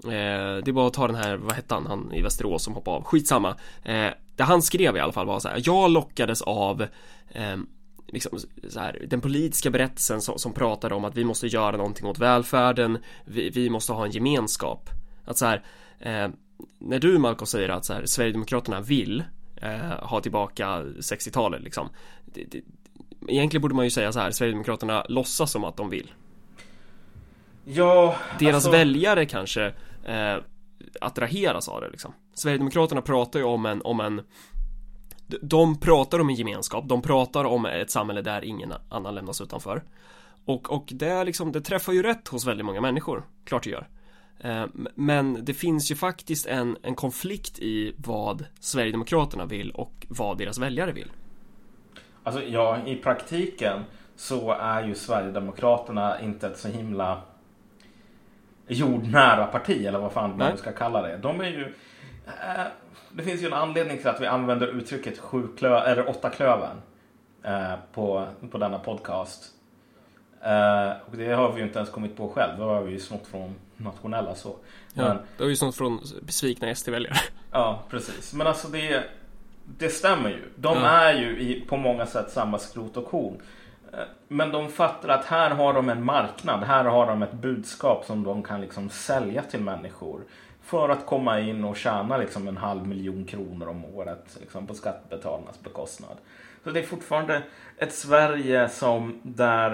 det 0.05 0.69
är 0.69 0.73
bara 0.73 0.87
att 0.87 0.93
ta 0.93 1.07
den 1.07 1.17
här, 1.17 1.37
vad 1.37 1.53
hette 1.53 1.75
han, 1.75 1.87
han 1.87 2.13
i 2.13 2.23
Västerås 2.23 2.65
som 2.65 2.75
hoppade 2.75 2.97
av, 2.97 3.05
skitsamma 3.05 3.57
eh, 3.83 4.11
Det 4.37 4.43
han 4.43 4.63
skrev 4.63 4.97
i 4.97 5.01
alla 5.01 5.13
fall 5.13 5.27
var 5.27 5.41
så 5.41 5.49
här, 5.49 5.63
jag 5.65 5.91
lockades 5.91 6.43
av 6.43 6.83
eh, 7.29 7.57
liksom, 8.13 8.39
så 8.69 8.81
här, 8.81 9.07
den 9.07 9.21
politiska 9.21 9.71
berättelsen 9.71 10.21
som, 10.21 10.39
som 10.39 10.53
pratade 10.53 10.95
om 10.95 11.05
att 11.05 11.17
vi 11.17 11.25
måste 11.25 11.47
göra 11.47 11.77
någonting 11.77 12.07
åt 12.07 12.19
välfärden, 12.19 12.99
vi, 13.25 13.51
vi 13.51 13.71
måste 13.71 13.93
ha 13.93 14.05
en 14.05 14.11
gemenskap. 14.11 14.91
Att 15.25 15.39
så 15.39 15.47
här, 15.47 15.65
eh, 16.01 16.29
när 16.79 16.99
du 16.99 17.19
Malcolm 17.19 17.47
säger 17.47 17.69
att 17.69 17.85
så 17.85 17.93
här, 17.93 18.07
Sverigedemokraterna 18.07 18.81
vill 18.81 19.25
eh, 19.57 19.79
ha 19.81 20.21
tillbaka 20.21 20.83
60-talet 20.83 21.63
liksom. 21.63 21.89
Det, 22.25 22.45
det, 22.45 22.61
egentligen 23.29 23.63
borde 23.63 23.75
man 23.75 23.85
ju 23.85 23.91
säga 23.91 24.13
så 24.13 24.21
här, 24.21 24.31
Sverigedemokraterna 24.31 25.07
låtsas 25.09 25.51
som 25.51 25.65
att 25.65 25.77
de 25.77 25.91
vill. 25.91 26.13
Ja, 27.65 28.17
Deras 28.39 28.55
alltså... 28.55 28.71
väljare 28.71 29.27
kanske 29.27 29.73
eh, 30.05 30.37
attraheras 31.01 31.69
av 31.69 31.81
det 31.81 31.91
liksom. 31.91 32.13
Sverigedemokraterna 32.35 33.03
pratar 33.03 33.39
ju 33.39 33.45
om 33.45 33.67
en, 33.67 33.83
om 33.83 34.01
en 34.01 34.23
de 35.43 35.81
pratar 35.81 36.19
om 36.19 36.29
en 36.29 36.35
gemenskap, 36.35 36.89
de 36.89 37.03
pratar 37.03 37.45
om 37.45 37.67
ett 37.67 37.91
samhälle 37.91 38.23
där 38.23 38.45
ingen 38.45 38.73
annan 38.89 39.15
lämnas 39.15 39.41
utanför. 39.41 39.83
Och, 40.45 40.73
och 40.73 40.85
det, 40.87 41.09
är 41.09 41.25
liksom, 41.25 41.53
det 41.53 41.61
träffar 41.61 41.93
ju 41.93 42.03
rätt 42.03 42.29
hos 42.29 42.47
väldigt 42.47 42.67
många 42.67 42.81
människor, 42.81 43.23
klart 43.45 43.65
det 43.65 43.71
gör. 43.71 43.89
Eh, 44.39 44.65
men 44.95 45.45
det 45.45 45.55
finns 45.55 45.91
ju 45.91 45.95
faktiskt 45.95 46.47
en, 46.47 46.77
en 46.83 46.95
konflikt 46.95 47.59
i 47.59 47.95
vad 47.97 48.45
Sverigedemokraterna 48.61 49.47
vill 49.47 49.71
och 49.71 50.07
vad 50.09 50.39
deras 50.39 50.59
väljare 50.59 50.93
vill. 50.93 51.11
Alltså 52.23 52.43
ja, 52.43 52.79
i 52.87 52.97
praktiken 52.97 53.85
så 54.17 54.53
är 54.53 54.87
ju 54.87 54.95
Sverigedemokraterna 54.95 56.21
inte 56.21 56.47
ett 56.47 56.59
så 56.59 56.69
himla 56.69 57.23
jordnära 58.67 59.47
parti 59.47 59.87
eller 59.87 59.99
vad 59.99 60.13
fan 60.13 60.37
man 60.39 60.57
ska 60.57 60.73
kalla 60.73 61.03
det. 61.03 61.17
De 61.17 61.41
är 61.41 61.49
ju... 61.49 61.75
Det 63.13 63.23
finns 63.23 63.43
ju 63.43 63.47
en 63.47 63.53
anledning 63.53 63.99
till 63.99 64.09
att 64.09 64.21
vi 64.21 64.27
använder 64.27 64.67
uttrycket 64.67 65.19
sjuklö 65.19 65.81
eller 65.81 66.09
åtta 66.09 66.31
klöven 66.31 66.77
äh, 67.43 67.75
på, 67.95 68.27
på 68.51 68.59
denna 68.59 68.79
podcast. 68.79 69.51
Äh, 70.41 70.91
och 71.11 71.17
det 71.17 71.33
har 71.33 71.53
vi 71.53 71.61
ju 71.61 71.67
inte 71.67 71.79
ens 71.79 71.91
kommit 71.91 72.17
på 72.17 72.29
själv. 72.29 72.59
Det 72.59 72.65
har 72.65 72.83
vi 72.83 72.93
ju 72.93 73.01
snott 73.01 73.27
från 73.27 73.55
nationella 73.77 74.35
så. 74.35 74.57
Ja, 74.95 75.05
Men, 75.05 75.17
det 75.37 75.45
har 75.45 75.49
vi 75.49 75.57
snott 75.57 75.77
från 75.77 76.01
besvikna 76.23 76.75
SD-väljare. 76.75 77.17
Ja, 77.55 77.83
precis. 77.91 78.33
Men 78.35 78.47
alltså 78.47 78.69
det 78.69 79.05
det 79.79 79.89
stämmer 79.89 80.31
ju. 80.31 80.43
De 80.57 80.79
ja. 80.79 80.87
är 80.87 81.15
ju 81.15 81.41
i, 81.41 81.61
på 81.61 81.77
många 81.77 82.07
sätt 82.07 82.31
samma 82.31 82.59
skrot 82.59 82.97
och 82.97 83.07
korn. 83.07 83.37
Eh, 83.93 83.99
men 84.29 84.53
de 84.53 84.69
fattar 84.69 85.09
att 85.09 85.25
här 85.25 85.51
har 85.51 85.75
de 85.75 85.89
en 85.89 86.05
marknad. 86.05 86.63
Här 86.63 86.85
har 86.85 87.07
de 87.07 87.23
ett 87.23 87.33
budskap 87.33 88.05
som 88.05 88.25
de 88.25 88.43
kan 88.43 88.61
liksom 88.61 88.91
sälja 88.91 89.43
till 89.43 89.61
människor. 89.61 90.21
För 90.63 90.89
att 90.89 91.07
komma 91.07 91.41
in 91.41 91.65
och 91.65 91.77
tjäna 91.77 92.17
liksom 92.17 92.49
en 92.49 92.57
halv 92.57 92.87
miljon 92.87 93.25
kronor 93.25 93.69
om 93.69 93.85
året 93.85 94.37
liksom 94.41 94.67
på 94.67 94.75
skattebetalarnas 94.75 95.61
bekostnad. 95.63 96.17
Så 96.65 96.71
det 96.71 96.81
är 96.81 96.85
fortfarande 96.85 97.43
ett 97.77 97.93
Sverige 97.93 98.69
som 98.69 99.21
där... 99.23 99.73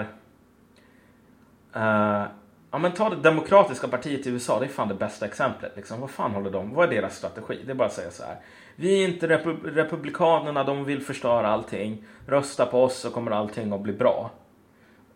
Uh, 1.75 2.25
ja 2.71 2.77
men 2.77 2.91
ta 2.91 3.09
det 3.09 3.15
demokratiska 3.15 3.87
partiet 3.87 4.27
i 4.27 4.29
USA. 4.29 4.59
Det 4.59 4.65
är 4.65 4.69
fan 4.69 4.87
det 4.87 4.93
bästa 4.93 5.25
exemplet. 5.25 5.71
Liksom. 5.75 6.01
Vad 6.01 6.09
fan 6.09 6.31
håller 6.31 6.51
de? 6.51 6.73
Vad 6.73 6.87
är 6.87 6.95
deras 6.95 7.17
strategi? 7.17 7.59
Det 7.65 7.71
är 7.71 7.75
bara 7.75 7.87
att 7.87 7.93
säga 7.93 8.11
så 8.11 8.23
här. 8.23 8.35
Vi 8.75 9.03
är 9.03 9.07
inte 9.07 9.27
repub 9.27 9.65
republikanerna, 9.65 10.63
de 10.63 10.85
vill 10.85 11.01
förstöra 11.01 11.47
allting. 11.47 12.03
Rösta 12.27 12.65
på 12.65 12.83
oss 12.83 12.97
så 12.97 13.09
kommer 13.09 13.31
allting 13.31 13.73
att 13.73 13.81
bli 13.81 13.93
bra. 13.93 14.31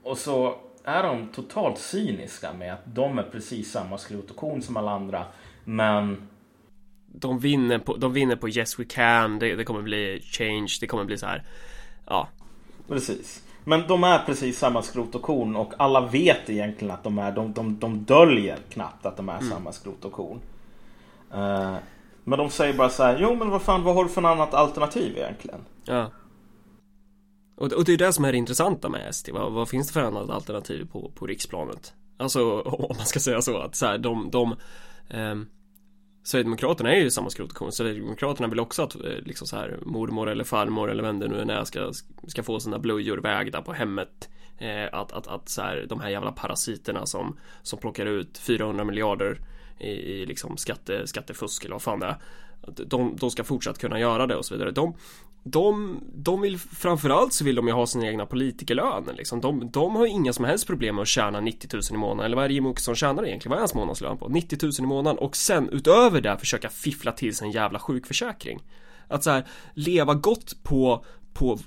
Och 0.03 0.17
så 0.17 0.55
är 0.83 1.03
de 1.03 1.27
totalt 1.27 1.77
cyniska 1.77 2.53
med 2.53 2.73
att 2.73 2.85
de 2.85 3.19
är 3.19 3.23
precis 3.23 3.71
samma 3.71 3.97
skrot 3.97 4.29
och 4.29 4.35
korn 4.35 4.61
som 4.61 4.77
alla 4.77 4.91
andra. 4.91 5.25
Men 5.63 6.27
de 7.05 7.39
vinner 7.39 7.79
på, 7.79 7.95
de 7.95 8.13
vinner 8.13 8.35
på 8.35 8.49
Yes 8.49 8.79
We 8.79 8.83
Can, 8.83 9.39
det, 9.39 9.55
det 9.55 9.63
kommer 9.63 9.81
bli 9.81 10.21
change, 10.25 10.77
det 10.79 10.87
kommer 10.87 11.03
bli 11.03 11.17
så 11.17 11.25
här. 11.25 11.43
Ja. 12.05 12.27
Precis. 12.87 13.43
Men 13.63 13.87
de 13.87 14.03
är 14.03 14.19
precis 14.19 14.59
samma 14.59 14.81
skrot 14.81 15.15
och 15.15 15.21
korn 15.21 15.55
och 15.55 15.73
alla 15.77 16.01
vet 16.01 16.49
egentligen 16.49 16.93
att 16.93 17.03
de 17.03 17.17
är, 17.19 17.31
de, 17.31 17.53
de, 17.53 17.79
de 17.79 18.03
döljer 18.03 18.57
knappt 18.69 19.05
att 19.05 19.17
de 19.17 19.29
är 19.29 19.37
mm. 19.37 19.49
samma 19.49 19.71
skrot 19.71 20.05
och 20.05 20.11
korn. 20.11 20.39
Uh, 21.33 21.75
men 22.23 22.39
de 22.39 22.49
säger 22.49 22.73
bara 22.73 22.89
så 22.89 23.03
här, 23.03 23.17
jo 23.21 23.35
men 23.35 23.49
vad 23.49 23.61
fan, 23.61 23.83
vad 23.83 23.95
har 23.95 24.03
du 24.03 24.09
för 24.09 24.23
annat 24.23 24.53
alternativ 24.53 25.17
egentligen? 25.17 25.59
Ja. 25.85 26.11
Och, 27.55 27.73
och 27.73 27.85
det 27.85 27.93
är 27.93 27.97
det 27.97 28.13
som 28.13 28.25
är 28.25 28.31
det 28.31 28.37
intressanta 28.37 28.89
med 28.89 29.09
ST. 29.09 29.31
Vad, 29.31 29.51
vad 29.51 29.69
finns 29.69 29.87
det 29.87 29.93
för 29.93 30.01
annat 30.01 30.29
alternativ 30.29 30.87
på, 30.91 31.11
på 31.15 31.27
riksplanet? 31.27 31.93
Alltså 32.17 32.61
om 32.61 32.95
man 32.97 33.05
ska 33.05 33.19
säga 33.19 33.41
så 33.41 33.57
att 33.57 33.75
så 33.75 33.85
här, 33.85 33.97
de, 33.97 34.29
de 34.31 34.55
eh, 35.13 35.35
Sverigedemokraterna 36.23 36.95
är 36.95 36.99
ju 36.99 37.11
samma 37.11 37.29
skrotkontion 37.29 37.71
Sverigedemokraterna 37.71 38.47
vill 38.47 38.59
också 38.59 38.83
att 38.83 38.95
eh, 38.95 39.01
liksom 39.01 39.47
så 39.47 39.55
här 39.55 39.79
mormor 39.85 40.29
eller 40.29 40.43
farmor 40.43 40.91
eller 40.91 41.03
vem 41.03 41.19
det 41.19 41.27
nu 41.27 41.53
är 41.53 41.63
ska, 41.63 41.91
ska 42.27 42.43
få 42.43 42.59
sina 42.59 42.79
blöjor 42.79 43.17
vägda 43.17 43.61
på 43.61 43.73
hemmet 43.73 44.29
eh, 44.57 44.85
Att, 44.91 45.11
att, 45.11 45.27
att 45.27 45.49
så 45.49 45.61
här, 45.61 45.85
de 45.89 45.99
här 45.99 46.09
jävla 46.09 46.31
parasiterna 46.31 47.05
som, 47.05 47.37
som 47.61 47.79
plockar 47.79 48.05
ut 48.05 48.37
400 48.37 48.83
miljarder 48.83 49.39
i, 49.79 49.91
i 49.91 50.25
liksom 50.25 50.57
skatte, 50.57 51.07
skattefusk 51.07 51.65
eller 51.65 51.75
vad 51.75 51.81
fan 51.81 51.99
det 51.99 52.05
är. 52.05 52.17
De, 52.85 53.15
de 53.15 53.31
ska 53.31 53.43
fortsatt 53.43 53.79
kunna 53.79 53.99
göra 53.99 54.27
det 54.27 54.35
och 54.35 54.45
så 54.45 54.53
vidare. 54.53 54.71
De, 54.71 54.95
de, 55.43 55.99
de 56.13 56.41
vill 56.41 56.59
framförallt 56.59 57.33
så 57.33 57.43
vill 57.43 57.55
de 57.55 57.67
ju 57.67 57.73
ha 57.73 57.87
sina 57.87 58.07
egna 58.07 58.25
politikerlöner 58.25 59.13
liksom. 59.13 59.41
De, 59.41 59.71
de 59.71 59.95
har 59.95 60.05
inga 60.05 60.33
som 60.33 60.45
helst 60.45 60.67
problem 60.67 60.95
med 60.95 61.01
att 61.01 61.07
tjäna 61.07 61.39
90 61.39 61.69
000 61.73 61.81
i 61.91 61.97
månaden. 61.97 62.25
Eller 62.25 62.35
vad 62.35 62.45
är 62.45 62.49
det 62.49 62.53
Jimmie 62.53 62.71
Åkesson 62.71 62.95
tjänar 62.95 63.25
egentligen? 63.25 63.49
Vad 63.49 63.57
är 63.57 63.61
hans 63.61 63.73
månadslön 63.73 64.17
på? 64.17 64.27
90 64.27 64.59
000 64.61 64.71
i 64.79 64.81
månaden 64.81 65.17
och 65.17 65.35
sen 65.35 65.69
utöver 65.69 66.21
det 66.21 66.37
försöka 66.37 66.69
fiffla 66.69 67.11
till 67.11 67.35
sig 67.35 67.45
en 67.47 67.51
jävla 67.51 67.79
sjukförsäkring. 67.79 68.59
Att 69.07 69.23
så 69.23 69.29
här, 69.29 69.47
leva 69.73 70.13
gott 70.13 70.63
på, 70.63 71.05
på 71.33 71.59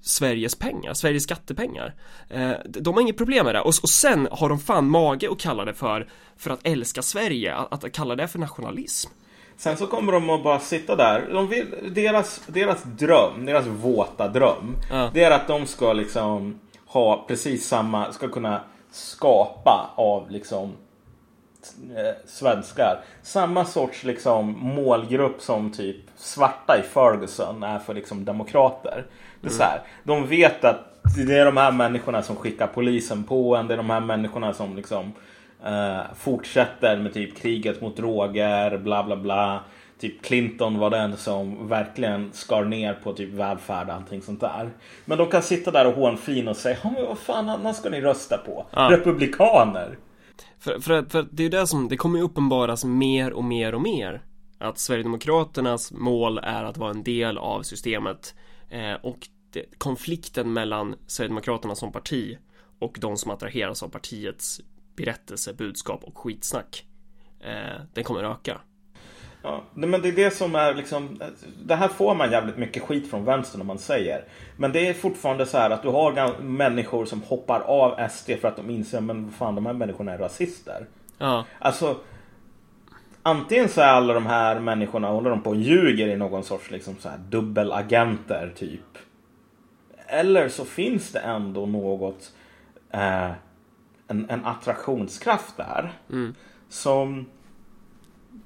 Sveriges 0.00 0.54
pengar, 0.54 0.94
Sveriges 0.94 1.22
skattepengar. 1.22 1.94
Eh, 2.28 2.52
de 2.64 2.94
har 2.94 3.00
inget 3.00 3.16
problem 3.16 3.44
med 3.44 3.54
det 3.54 3.60
och, 3.60 3.74
och 3.82 3.88
sen 3.88 4.28
har 4.30 4.48
de 4.48 4.58
fan 4.58 4.90
mage 4.90 5.30
att 5.30 5.40
kalla 5.40 5.64
det 5.64 5.74
för, 5.74 6.08
för 6.36 6.50
att 6.50 6.60
älska 6.66 7.02
Sverige, 7.02 7.54
att, 7.54 7.84
att 7.84 7.92
kalla 7.92 8.16
det 8.16 8.28
för 8.28 8.38
nationalism. 8.38 9.10
Sen 9.56 9.76
så 9.76 9.86
kommer 9.86 10.12
de 10.12 10.30
att 10.30 10.42
bara 10.42 10.58
sitta 10.58 10.96
där. 10.96 11.28
De 11.32 11.48
vill, 11.48 11.94
deras, 11.94 12.42
deras 12.46 12.82
dröm, 12.82 13.46
deras 13.46 13.66
våta 13.66 14.28
dröm, 14.28 14.76
ja. 14.90 15.10
det 15.14 15.24
är 15.24 15.30
att 15.30 15.48
de 15.48 15.66
ska 15.66 15.92
liksom 15.92 16.60
ha 16.86 17.24
precis 17.28 17.68
samma, 17.68 18.12
ska 18.12 18.28
kunna 18.28 18.60
skapa 18.90 19.90
av 19.96 20.30
liksom 20.30 20.72
eh, 21.96 22.14
svenskar. 22.26 23.00
Samma 23.22 23.64
sorts 23.64 24.04
liksom 24.04 24.58
målgrupp 24.58 25.42
som 25.42 25.72
typ 25.72 25.96
svarta 26.16 26.78
i 26.78 26.82
Ferguson 26.82 27.62
är 27.62 27.78
för 27.78 27.94
liksom 27.94 28.24
demokrater. 28.24 29.06
Det 29.40 29.48
är 29.48 29.52
så 29.52 29.62
här, 29.62 29.82
de 30.04 30.26
vet 30.26 30.64
att 30.64 30.92
det 31.16 31.38
är 31.38 31.44
de 31.44 31.56
här 31.56 31.72
människorna 31.72 32.22
som 32.22 32.36
skickar 32.36 32.66
polisen 32.66 33.24
på 33.24 33.56
en. 33.56 33.66
Det 33.66 33.74
är 33.74 33.78
de 33.78 33.90
här 33.90 34.00
människorna 34.00 34.54
som 34.54 34.76
liksom 34.76 35.12
uh, 35.66 36.14
fortsätter 36.14 36.96
med 36.96 37.14
typ 37.14 37.36
kriget 37.36 37.80
mot 37.80 37.96
droger, 37.96 38.78
bla 38.78 39.04
bla 39.04 39.16
bla. 39.16 39.60
typ 39.98 40.22
Clinton 40.22 40.78
var 40.78 40.90
den 40.90 41.16
som 41.16 41.68
verkligen 41.68 42.32
skar 42.32 42.64
ner 42.64 42.94
på 42.94 43.12
typ 43.12 43.32
välfärd 43.32 43.88
och 43.88 43.94
allting 43.94 44.22
sånt 44.22 44.40
där. 44.40 44.70
Men 45.04 45.18
de 45.18 45.26
kan 45.26 45.42
sitta 45.42 45.70
där 45.70 45.86
och 45.86 45.94
hånflina 45.94 46.50
och 46.50 46.56
säga, 46.56 46.76
ja 46.82 46.90
men 46.90 47.06
vad 47.06 47.18
fan 47.18 47.48
annars 47.48 47.76
ska 47.76 47.90
ni 47.90 48.00
rösta 48.00 48.38
på? 48.38 48.66
Ja. 48.70 48.90
Republikaner. 48.90 49.98
För, 50.58 50.80
för, 50.80 51.02
för 51.02 51.26
det 51.30 51.42
är 51.42 51.44
ju 51.44 51.50
det 51.50 51.66
som, 51.66 51.88
det 51.88 51.96
kommer 51.96 52.18
ju 52.18 52.24
uppenbaras 52.24 52.84
mer 52.84 53.32
och 53.32 53.44
mer 53.44 53.74
och 53.74 53.82
mer 53.82 54.22
Att 54.58 54.78
Sverigedemokraternas 54.78 55.92
mål 55.92 56.38
är 56.38 56.64
att 56.64 56.76
vara 56.76 56.90
en 56.90 57.02
del 57.02 57.38
av 57.38 57.62
systemet 57.62 58.34
eh, 58.70 58.92
Och 59.02 59.18
det, 59.52 59.64
konflikten 59.78 60.52
mellan 60.52 60.94
Sverigedemokraterna 61.06 61.74
som 61.74 61.92
parti 61.92 62.38
Och 62.78 62.98
de 63.00 63.16
som 63.16 63.30
attraheras 63.30 63.82
av 63.82 63.88
partiets 63.88 64.60
berättelse, 64.96 65.52
budskap 65.52 66.04
och 66.04 66.18
skitsnack. 66.18 66.86
Eh, 67.40 67.80
Den 67.94 68.04
kommer 68.04 68.24
öka. 68.24 68.60
Ja, 69.42 69.62
men 69.74 70.02
det 70.02 70.08
är 70.08 70.12
det 70.12 70.30
som 70.30 70.54
är 70.54 70.74
liksom 70.74 71.20
Det 71.64 71.74
här 71.74 71.88
får 71.88 72.14
man 72.14 72.30
jävligt 72.30 72.56
mycket 72.56 72.82
skit 72.82 73.10
från 73.10 73.24
vänstern 73.24 73.60
om 73.60 73.66
man 73.66 73.78
säger. 73.78 74.24
Men 74.56 74.72
det 74.72 74.88
är 74.88 74.94
fortfarande 74.94 75.46
så 75.46 75.58
här 75.58 75.70
att 75.70 75.82
du 75.82 75.88
har 75.88 76.38
människor 76.42 77.04
som 77.04 77.22
hoppar 77.22 77.60
av 77.60 78.08
SD 78.08 78.30
för 78.40 78.48
att 78.48 78.56
de 78.56 78.70
inser 78.70 79.00
Men 79.00 79.30
fan 79.30 79.54
de 79.54 79.66
här 79.66 79.72
människorna 79.72 80.12
är 80.12 80.18
rasister. 80.18 80.86
Ja, 81.18 81.44
Alltså 81.58 81.96
Antingen 83.24 83.68
så 83.68 83.80
är 83.80 83.86
alla 83.86 84.14
de 84.14 84.26
här 84.26 84.60
människorna 84.60 85.08
håller 85.08 85.30
de 85.30 85.42
på 85.42 85.50
och 85.50 85.56
ljuger 85.56 86.08
i 86.08 86.16
någon 86.16 86.44
sorts 86.44 86.70
liksom 86.70 86.96
så 86.98 87.08
här 87.08 87.18
dubbelagenter 87.18 88.52
typ. 88.56 88.98
Eller 90.06 90.48
så 90.48 90.64
finns 90.64 91.12
det 91.12 91.18
ändå 91.18 91.66
något 91.66 92.32
eh, 92.90 93.30
en, 94.12 94.30
en 94.30 94.44
attraktionskraft 94.44 95.56
där 95.56 95.92
mm. 96.10 96.34
Som 96.68 97.26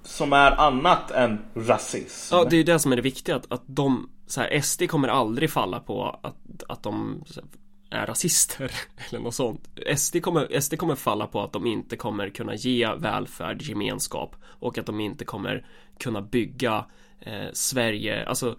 som 0.02 0.32
är 0.32 0.50
annat 0.50 1.10
än 1.10 1.38
rasism. 1.54 2.34
ja 2.34 2.44
det 2.44 2.56
är 2.56 2.58
ju 2.58 2.64
det 2.64 2.78
som 2.78 2.92
är 2.92 2.96
det 2.96 3.02
viktiga 3.02 3.36
att, 3.36 3.52
att 3.52 3.62
de 3.66 4.10
så 4.26 4.40
här, 4.40 4.60
SD 4.60 4.88
kommer 4.88 5.08
aldrig 5.08 5.50
falla 5.50 5.80
på 5.80 6.18
att, 6.22 6.62
att 6.68 6.82
de 6.82 7.24
här, 7.34 7.44
är 7.90 8.06
rasister 8.06 8.72
eller 9.08 9.20
något 9.20 9.34
sånt 9.34 9.68
SD 9.96 10.22
kommer, 10.22 10.60
SD 10.60 10.76
kommer 10.76 10.94
falla 10.94 11.26
på 11.26 11.42
att 11.42 11.52
de 11.52 11.66
inte 11.66 11.96
kommer 11.96 12.30
kunna 12.30 12.54
ge 12.54 12.94
välfärd, 12.94 13.62
gemenskap 13.62 14.36
och 14.44 14.78
att 14.78 14.86
de 14.86 15.00
inte 15.00 15.24
kommer 15.24 15.66
kunna 15.98 16.22
bygga 16.22 16.84
eh, 17.20 17.48
Sverige, 17.52 18.26
alltså 18.26 18.56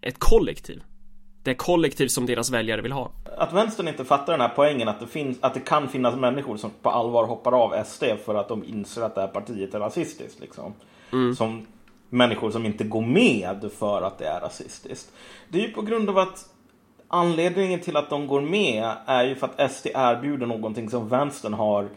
ett 0.00 0.18
kollektiv 0.18 0.82
det 1.46 1.54
kollektiv 1.54 2.08
som 2.08 2.26
deras 2.26 2.50
väljare 2.50 2.80
vill 2.80 2.92
ha 2.92 3.10
Att 3.38 3.52
vänstern 3.52 3.88
inte 3.88 4.04
fattar 4.04 4.32
den 4.32 4.40
här 4.40 4.52
poängen 4.56 4.88
att 4.88 5.00
det, 5.00 5.06
finns, 5.06 5.38
att 5.40 5.54
det 5.54 5.60
kan 5.60 5.88
finnas 5.88 6.16
människor 6.16 6.56
som 6.56 6.70
på 6.82 6.90
allvar 6.90 7.24
hoppar 7.24 7.52
av 7.52 7.84
SD 7.84 8.04
för 8.24 8.34
att 8.34 8.48
de 8.48 8.64
inser 8.64 9.02
att 9.02 9.14
det 9.14 9.20
här 9.20 9.28
partiet 9.28 9.74
är 9.74 9.80
rasistiskt. 9.80 10.40
Liksom. 10.40 10.74
Som 11.36 11.66
människor 12.10 12.50
som 12.50 12.66
inte 12.66 12.84
går 12.84 13.02
med 13.02 13.70
för 13.78 14.02
att 14.02 14.18
det 14.18 14.26
är 14.26 14.40
rasistiskt. 14.40 15.12
Det 15.48 15.58
är 15.58 15.62
ju 15.62 15.72
på 15.72 15.82
grund 15.82 16.10
av 16.10 16.18
att 16.18 16.48
anledningen 17.08 17.80
till 17.80 17.96
att 17.96 18.10
de 18.10 18.26
går 18.26 18.40
med 18.40 18.90
är 19.06 19.24
ju 19.24 19.34
för 19.34 19.46
att 19.46 19.72
SD 19.72 19.86
erbjuder 19.94 20.46
någonting 20.46 20.90
som 20.90 21.08
vänstern 21.08 21.54
har 21.54 21.88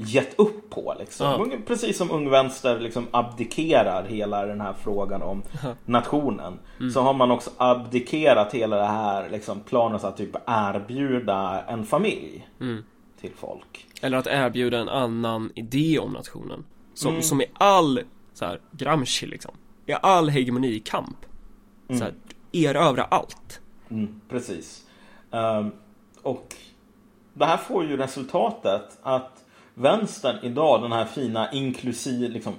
gett 0.00 0.38
upp 0.38 0.70
på. 0.70 0.94
Liksom. 0.98 1.26
Ja. 1.26 1.56
Precis 1.66 1.98
som 1.98 2.10
Ung 2.10 2.30
Vänster 2.30 2.80
liksom 2.80 3.06
abdikerar 3.10 4.04
hela 4.04 4.46
den 4.46 4.60
här 4.60 4.72
frågan 4.72 5.22
om 5.22 5.42
nationen. 5.84 6.58
Så 6.94 7.00
har 7.00 7.14
man 7.14 7.30
också 7.30 7.50
abdikerat 7.56 8.54
hela 8.54 8.76
det 8.76 8.86
här 8.86 9.30
liksom, 9.30 9.60
planen 9.60 10.00
att 10.02 10.16
typ 10.16 10.36
erbjuda 10.46 11.64
en 11.68 11.84
familj 11.84 12.48
till 13.20 13.32
folk. 13.36 13.86
Eller 14.00 14.18
att 14.18 14.26
erbjuda 14.26 14.78
en 14.78 14.88
annan 14.88 15.52
idé 15.54 15.98
om 15.98 16.12
nationen 16.12 16.64
Som, 16.94 17.22
som 17.22 17.40
i 17.40 17.46
all 17.52 18.00
så 18.34 18.44
här, 18.44 18.60
Gramsci 18.70 19.26
liksom 19.26 19.54
I 19.86 19.92
all 19.92 20.28
hegemonikamp 20.28 21.16
så 21.88 22.04
här, 22.04 22.14
erövra 22.52 23.04
allt 23.04 23.60
Mm, 23.90 24.20
precis. 24.28 24.86
Ehm, 25.30 25.70
och 26.22 26.54
det 27.34 27.44
här 27.44 27.56
får 27.56 27.84
ju 27.84 27.96
resultatet 27.96 28.98
att 29.02 29.37
vänstern 29.78 30.36
idag, 30.42 30.82
den 30.82 30.92
här 30.92 31.04
fina 31.04 31.52
inklusiv, 31.52 32.30
liksom, 32.30 32.54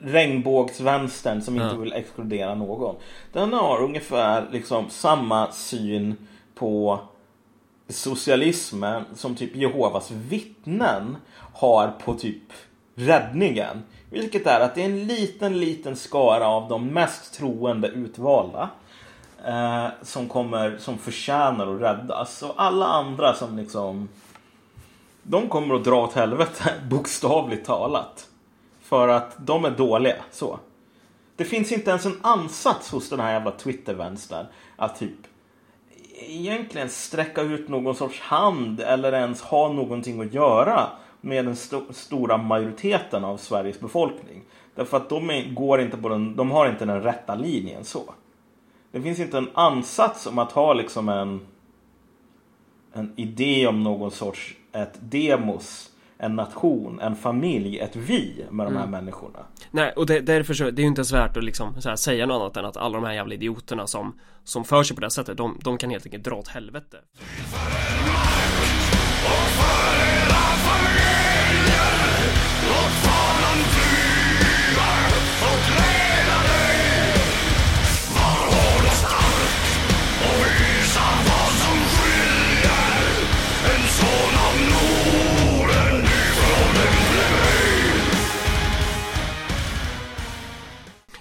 regnbågsvänstern 0.00 1.42
som 1.42 1.60
inte 1.60 1.76
vill 1.76 1.92
exkludera 1.92 2.54
någon. 2.54 2.96
Den 3.32 3.52
har 3.52 3.82
ungefär 3.82 4.46
liksom 4.52 4.90
samma 4.90 5.52
syn 5.52 6.14
på 6.54 7.00
socialismen 7.88 9.04
som 9.14 9.34
typ 9.34 9.56
Jehovas 9.56 10.10
vittnen 10.10 11.16
har 11.54 11.88
på 12.04 12.14
typ 12.14 12.42
räddningen. 12.94 13.82
Vilket 14.10 14.46
är 14.46 14.60
att 14.60 14.74
det 14.74 14.80
är 14.80 14.86
en 14.86 15.06
liten, 15.06 15.60
liten 15.60 15.96
skara 15.96 16.46
av 16.46 16.68
de 16.68 16.86
mest 16.86 17.34
troende 17.34 17.88
utvalda. 17.88 18.70
Eh, 19.46 19.86
som 20.02 20.28
kommer, 20.28 20.78
som 20.78 20.98
förtjänar 20.98 21.74
att 21.74 21.80
räddas. 21.80 22.42
Och 22.42 22.54
alla 22.56 22.86
andra 22.86 23.34
som 23.34 23.56
liksom 23.56 24.08
de 25.26 25.48
kommer 25.48 25.74
att 25.74 25.84
dra 25.84 26.04
åt 26.04 26.12
helvete, 26.12 26.74
bokstavligt 26.90 27.66
talat. 27.66 28.28
För 28.80 29.08
att 29.08 29.46
de 29.46 29.64
är 29.64 29.70
dåliga, 29.70 30.16
så. 30.30 30.58
Det 31.36 31.44
finns 31.44 31.72
inte 31.72 31.90
ens 31.90 32.06
en 32.06 32.18
ansats 32.22 32.90
hos 32.90 33.08
den 33.08 33.20
här 33.20 33.32
jävla 33.32 33.50
Twitter-vänstern 33.50 34.46
att 34.76 34.98
typ 34.98 35.18
egentligen 36.16 36.90
sträcka 36.90 37.42
ut 37.42 37.68
någon 37.68 37.94
sorts 37.94 38.20
hand 38.20 38.80
eller 38.80 39.12
ens 39.12 39.42
ha 39.42 39.72
någonting 39.72 40.20
att 40.20 40.34
göra 40.34 40.86
med 41.20 41.44
den 41.44 41.52
st 41.52 41.76
stora 41.90 42.36
majoriteten 42.36 43.24
av 43.24 43.36
Sveriges 43.36 43.80
befolkning. 43.80 44.42
Därför 44.74 44.96
att 44.96 45.08
de, 45.08 45.30
är, 45.30 45.54
går 45.54 45.80
inte 45.80 45.96
på 45.96 46.08
den, 46.08 46.36
de 46.36 46.50
har 46.50 46.68
inte 46.68 46.84
den 46.84 47.02
rätta 47.02 47.34
linjen 47.34 47.84
så. 47.84 48.14
Det 48.90 49.02
finns 49.02 49.18
inte 49.18 49.38
en 49.38 49.50
ansats 49.54 50.26
om 50.26 50.38
att 50.38 50.52
ha 50.52 50.72
liksom 50.72 51.08
en 51.08 51.46
en 52.94 53.12
idé 53.16 53.66
om 53.66 53.82
någon 53.82 54.10
sorts 54.10 54.56
ett 54.74 54.98
demos, 55.00 55.90
en 56.18 56.36
nation, 56.36 57.00
en 57.00 57.16
familj, 57.16 57.78
ett 57.78 57.96
vi 57.96 58.46
med 58.50 58.66
de 58.66 58.76
här 58.76 58.86
människorna. 58.86 59.38
Nej, 59.70 59.92
och 59.96 60.06
det, 60.06 60.20
därför 60.20 60.54
så, 60.54 60.64
det 60.64 60.80
är 60.80 60.82
ju 60.82 60.88
inte 60.88 61.00
ens 61.00 61.12
värt 61.12 61.36
att 61.36 61.44
liksom 61.44 61.80
så 61.80 61.88
här, 61.88 61.96
säga 61.96 62.26
något 62.26 62.40
annat 62.40 62.56
än 62.56 62.64
att 62.64 62.76
alla 62.76 63.00
de 63.00 63.06
här 63.06 63.12
jävla 63.12 63.34
idioterna 63.34 63.86
som 63.86 64.18
Som 64.44 64.64
för 64.64 64.82
sig 64.82 64.96
på 64.96 65.00
det 65.00 65.04
här 65.04 65.10
sättet, 65.10 65.36
de, 65.36 65.58
de 65.62 65.78
kan 65.78 65.90
helt 65.90 66.06
enkelt 66.06 66.24
dra 66.24 66.36
åt 66.36 66.48
helvete 66.48 66.98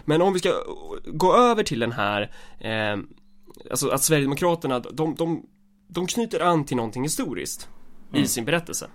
Men 0.06 0.22
om 0.22 0.34
vi 0.34 0.40
ska 0.40 0.54
gå 1.06 1.36
över 1.36 1.64
till 1.64 1.80
den 1.80 1.92
här 1.92 2.32
eh, 2.60 2.98
Alltså 3.72 3.90
att 3.90 4.04
Sverigedemokraterna, 4.04 4.80
de, 4.80 5.16
de, 5.16 5.46
de 5.88 6.08
knyter 6.08 6.40
an 6.40 6.66
till 6.66 6.78
någonting 6.78 7.04
historiskt 7.04 7.70
I 8.14 8.28
sin 8.28 8.46
berättelse. 8.46 8.90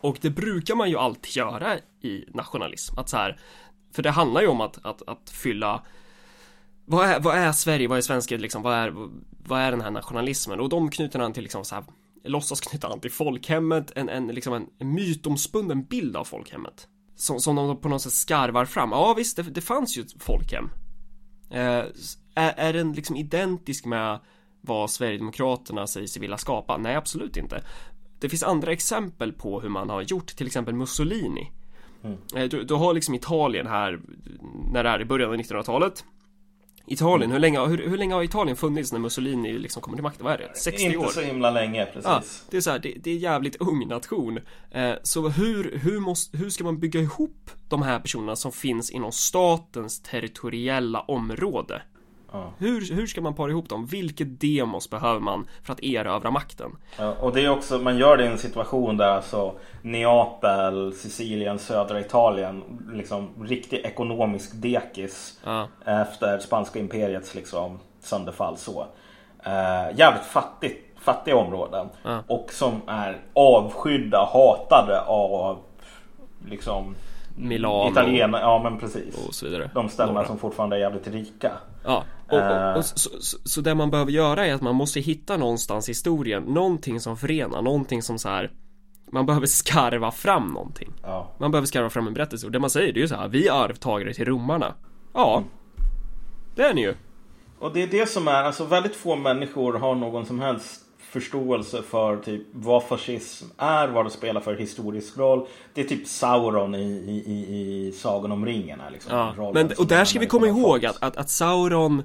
Och 0.00 0.18
det 0.20 0.30
brukar 0.30 0.74
man 0.74 0.90
ju 0.90 0.96
alltid 0.96 1.36
göra 1.36 1.78
i 2.02 2.24
nationalism, 2.34 2.98
att 2.98 3.08
så 3.08 3.16
här 3.16 3.40
För 3.92 4.02
det 4.02 4.10
handlar 4.10 4.40
ju 4.40 4.46
om 4.48 4.60
att, 4.60 4.86
att, 4.86 5.02
att 5.08 5.30
fylla 5.30 5.82
vad 6.84 7.08
är, 7.08 7.20
vad 7.20 7.36
är 7.36 7.52
Sverige, 7.52 7.88
vad 7.88 7.98
är 7.98 8.02
svenskhet 8.02 8.40
liksom, 8.40 8.62
vad 8.62 8.74
är, 8.74 8.94
vad 9.46 9.60
är 9.60 9.70
den 9.70 9.80
här 9.80 9.90
nationalismen? 9.90 10.60
Och 10.60 10.68
de 10.68 10.90
knyter 10.90 11.20
an 11.20 11.32
till 11.32 11.42
liksom 11.42 11.64
så 11.64 11.74
här 11.74 11.84
Låtsas 12.24 12.60
knyta 12.60 12.88
an 12.88 13.00
till 13.00 13.10
folkhemmet, 13.10 13.92
en, 13.94 14.08
en, 14.08 14.26
liksom 14.26 14.68
en 14.78 14.94
mytomspunnen 14.94 15.84
bild 15.84 16.16
av 16.16 16.24
folkhemmet 16.24 16.88
som, 17.18 17.40
som 17.40 17.56
de 17.56 17.80
på 17.80 17.88
något 17.88 18.02
sätt 18.02 18.12
skarvar 18.12 18.64
fram. 18.64 18.90
Ja 18.92 19.14
visst, 19.16 19.36
det, 19.36 19.42
det 19.42 19.60
fanns 19.60 19.98
ju 19.98 20.02
ett 20.02 20.22
folkhem. 20.22 20.70
Eh, 21.50 21.84
är, 22.34 22.54
är 22.56 22.72
den 22.72 22.92
liksom 22.92 23.16
identisk 23.16 23.84
med 23.84 24.18
vad 24.60 24.90
Sverigedemokraterna 24.90 25.86
säger 25.86 26.06
sig 26.06 26.20
vilja 26.20 26.38
skapa? 26.38 26.76
Nej, 26.76 26.94
absolut 26.96 27.36
inte. 27.36 27.62
Det 28.20 28.28
finns 28.28 28.42
andra 28.42 28.72
exempel 28.72 29.32
på 29.32 29.60
hur 29.60 29.68
man 29.68 29.90
har 29.90 30.02
gjort, 30.02 30.26
till 30.26 30.46
exempel 30.46 30.74
Mussolini. 30.74 31.52
Eh, 32.36 32.44
Du, 32.48 32.64
du 32.64 32.74
har 32.74 32.94
liksom 32.94 33.14
Italien 33.14 33.66
här, 33.66 34.00
när 34.72 34.84
det 34.84 34.90
är 34.90 35.00
i 35.00 35.04
början 35.04 35.30
av 35.30 35.36
1900-talet. 35.36 36.04
Italien, 36.88 37.30
hur, 37.30 37.38
länge, 37.38 37.66
hur, 37.66 37.88
hur 37.88 37.96
länge 37.96 38.14
har 38.14 38.22
Italien 38.22 38.56
funnits 38.56 38.92
när 38.92 38.98
Mussolini 38.98 39.58
liksom 39.58 39.82
kommer 39.82 39.96
till 39.96 40.02
makten? 40.02 40.24
Vad 40.24 40.34
är 40.34 40.38
det? 40.38 40.50
60 40.54 40.84
Inte 40.84 40.98
år? 40.98 41.08
så 41.08 41.20
himla 41.20 41.50
länge, 41.50 41.86
precis. 41.86 42.04
Ja, 42.04 42.22
det 42.50 42.56
är 42.56 42.60
så 42.60 42.70
här, 42.70 42.78
det, 42.78 42.94
det 43.02 43.10
är 43.10 43.16
jävligt 43.16 43.56
ung 43.56 43.88
nation. 43.88 44.40
Eh, 44.70 44.92
så 45.02 45.28
hur, 45.28 45.78
hur, 45.82 46.00
måste, 46.00 46.36
hur 46.36 46.50
ska 46.50 46.64
man 46.64 46.80
bygga 46.80 47.00
ihop 47.00 47.50
de 47.68 47.82
här 47.82 48.00
personerna 48.00 48.36
som 48.36 48.52
finns 48.52 48.90
inom 48.90 49.12
statens 49.12 50.02
territoriella 50.02 51.00
område? 51.00 51.82
Ja. 52.32 52.52
Hur, 52.58 52.94
hur 52.94 53.06
ska 53.06 53.20
man 53.20 53.34
para 53.34 53.50
ihop 53.50 53.68
dem? 53.68 53.86
Vilket 53.86 54.40
demos 54.40 54.90
behöver 54.90 55.20
man 55.20 55.46
för 55.62 55.72
att 55.72 55.80
erövra 55.82 56.30
makten? 56.30 56.76
Ja, 56.98 57.14
och 57.20 57.32
det 57.32 57.44
är 57.44 57.50
också, 57.50 57.78
man 57.78 57.98
gör 57.98 58.16
det 58.16 58.24
i 58.24 58.26
en 58.26 58.38
situation 58.38 58.96
där 58.96 59.08
alltså 59.08 59.54
Neapel, 59.82 60.92
Sicilien, 60.92 61.58
södra 61.58 62.00
Italien, 62.00 62.62
liksom 62.92 63.28
riktig 63.44 63.76
ekonomisk 63.84 64.50
dekis 64.54 65.40
Ja. 65.44 65.68
efter 65.84 66.38
spanska 66.38 66.78
imperiets 66.78 67.34
liksom 67.34 67.78
sönderfall 68.00 68.56
så. 68.56 68.86
Eh, 69.44 69.96
jävligt 69.98 70.24
fattigt, 70.24 70.98
fattiga 71.00 71.36
områden. 71.36 71.88
Och 72.26 72.52
som 72.52 72.80
är 72.86 73.20
avskydda, 73.34 74.28
hatade 74.32 75.00
av 75.00 75.58
liksom 76.48 76.94
Milano. 77.38 77.90
Italienare, 77.90 78.42
ja 78.42 78.60
men 78.62 78.78
precis. 78.78 79.26
Och 79.28 79.34
så 79.34 79.46
vidare. 79.46 79.70
De 79.74 79.88
ställena 79.88 80.12
Några. 80.12 80.26
som 80.28 80.38
fortfarande 80.38 80.76
är 80.76 80.80
jävligt 80.80 81.08
rika. 81.08 81.52
Ja, 81.84 82.04
och, 82.28 82.38
Eh. 82.38 82.70
och, 82.72 82.76
och 82.76 82.84
så, 82.84 82.98
så, 82.98 83.38
så 83.44 83.60
det 83.60 83.74
man 83.74 83.90
behöver 83.90 84.12
göra 84.12 84.46
är 84.46 84.54
att 84.54 84.60
man 84.62 84.74
måste 84.74 85.00
hitta 85.00 85.36
någonstans 85.36 85.88
i 85.88 85.90
historien 85.90 86.42
Någonting 86.42 87.00
som 87.00 87.16
förenar, 87.16 87.62
någonting 87.62 88.02
som 88.02 88.18
så 88.18 88.28
här 88.28 88.50
Man 89.12 89.26
behöver 89.26 89.46
skarva 89.46 90.10
fram 90.10 90.48
någonting 90.52 90.92
Ja. 91.02 91.30
Man 91.38 91.50
behöver 91.50 91.66
skarva 91.66 91.90
fram 91.90 92.06
en 92.06 92.14
berättelse 92.14 92.46
och 92.46 92.52
det 92.52 92.58
man 92.58 92.70
säger 92.70 92.92
det 92.92 92.98
är 92.98 93.02
ju 93.02 93.08
så 93.08 93.14
här 93.14 93.28
Vi 93.28 93.48
är 93.48 93.52
arvtagare 93.52 94.14
till 94.14 94.24
romarna 94.24 94.74
Ja 95.14 95.42
Det 96.54 96.62
är 96.62 96.74
ni 96.74 96.80
ju 96.80 96.94
Och 97.58 97.72
det 97.72 97.82
är 97.82 97.86
det 97.86 98.08
som 98.08 98.28
är, 98.28 98.42
alltså 98.42 98.64
väldigt 98.64 98.96
få 98.96 99.16
människor 99.16 99.74
har 99.78 99.94
någon 99.94 100.26
som 100.26 100.40
helst 100.40 100.80
förståelse 101.10 101.82
för 101.82 102.16
typ 102.16 102.42
vad 102.52 102.84
fascism 102.84 103.46
är, 103.58 103.88
vad 103.88 104.06
det 104.06 104.10
spelar 104.10 104.40
för 104.40 104.54
historisk 104.54 105.18
roll. 105.18 105.46
Det 105.74 105.80
är 105.80 105.84
typ 105.84 106.06
Sauron 106.06 106.74
i, 106.74 106.78
i, 106.78 107.22
i, 107.26 107.86
i 107.88 107.92
Sagan 107.92 108.32
om 108.32 108.46
ringen 108.46 108.80
här 108.80 108.90
liksom. 108.90 109.32
Ja, 109.36 109.50
men 109.54 109.72
och 109.78 109.86
där 109.86 110.04
ska 110.04 110.18
vi 110.18 110.26
komma 110.26 110.46
ihåg 110.46 110.86
att, 110.86 111.02
att, 111.02 111.16
att 111.16 111.30
Sauron 111.30 112.02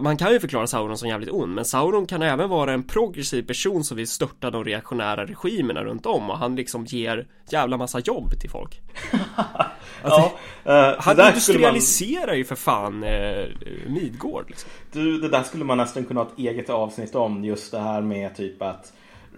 man 0.00 0.16
kan 0.16 0.32
ju 0.32 0.40
förklara 0.40 0.66
Sauron 0.66 0.98
som 0.98 1.08
jävligt 1.08 1.30
ond 1.30 1.54
Men 1.54 1.64
Sauron 1.64 2.06
kan 2.06 2.22
även 2.22 2.48
vara 2.48 2.72
en 2.72 2.82
progressiv 2.82 3.42
person 3.42 3.84
som 3.84 3.96
vill 3.96 4.08
störta 4.08 4.50
de 4.50 4.64
reaktionära 4.64 5.26
regimerna 5.26 5.84
runt 5.84 6.06
om 6.06 6.30
Och 6.30 6.38
han 6.38 6.56
liksom 6.56 6.84
ger 6.84 7.26
jävla 7.50 7.76
massa 7.76 7.98
jobb 7.98 8.40
till 8.40 8.50
folk 8.50 8.80
Ja, 10.02 10.32
eh, 10.64 10.94
Han 10.98 11.00
skulle 11.00 11.16
man, 11.16 11.28
industrialiserar 11.28 12.34
ju 12.34 12.44
för 12.44 12.54
fan 12.54 13.04
eh, 13.04 13.46
Midgård 13.86 14.44
liksom. 14.48 14.70
du, 14.92 15.20
det 15.20 15.28
där 15.28 15.42
skulle 15.42 15.64
man 15.64 15.78
nästan 15.78 16.04
kunna 16.04 16.20
ha 16.20 16.26
ett 16.26 16.38
eget 16.38 16.70
avsnitt 16.70 17.14
om. 17.14 17.44
Just 17.44 17.72
det 17.72 17.78
här 17.78 18.00
med 18.00 18.36
typ 18.36 18.62
att 18.62 18.92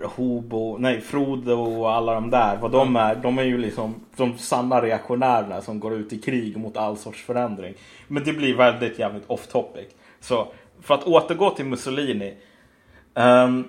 Hobo, 0.04 0.76
nej 0.78 1.00
Frodo 1.00 1.52
och 1.52 1.92
alla 1.92 2.14
de 2.14 2.30
där. 2.30 2.56
Vad 2.56 2.70
de 2.70 2.96
är. 2.96 3.14
De 3.14 3.38
är 3.38 3.42
ju 3.42 3.58
liksom 3.58 3.94
de 4.16 4.38
sanna 4.38 4.82
reaktionärerna 4.82 5.60
som 5.60 5.80
går 5.80 5.94
ut 5.94 6.12
i 6.12 6.18
krig 6.18 6.56
mot 6.56 6.76
all 6.76 6.96
sorts 6.96 7.24
förändring. 7.24 7.74
Men 8.08 8.24
det 8.24 8.32
blir 8.32 8.56
väldigt 8.56 8.98
jävligt 8.98 9.24
off 9.26 9.46
topic. 9.46 9.86
Så 10.28 10.48
för 10.80 10.94
att 10.94 11.04
återgå 11.04 11.50
till 11.50 11.64
Mussolini. 11.64 12.34
ehm, 13.14 13.64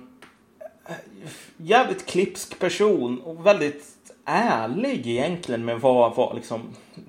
jävligt 1.57 2.05
klipsk 2.05 2.59
person 2.59 3.21
och 3.21 3.45
väldigt 3.45 3.83
ärlig 4.25 5.07
egentligen 5.07 5.65
med 5.65 5.79
vad, 5.81 6.15
vad, 6.15 6.35
liksom, 6.35 6.61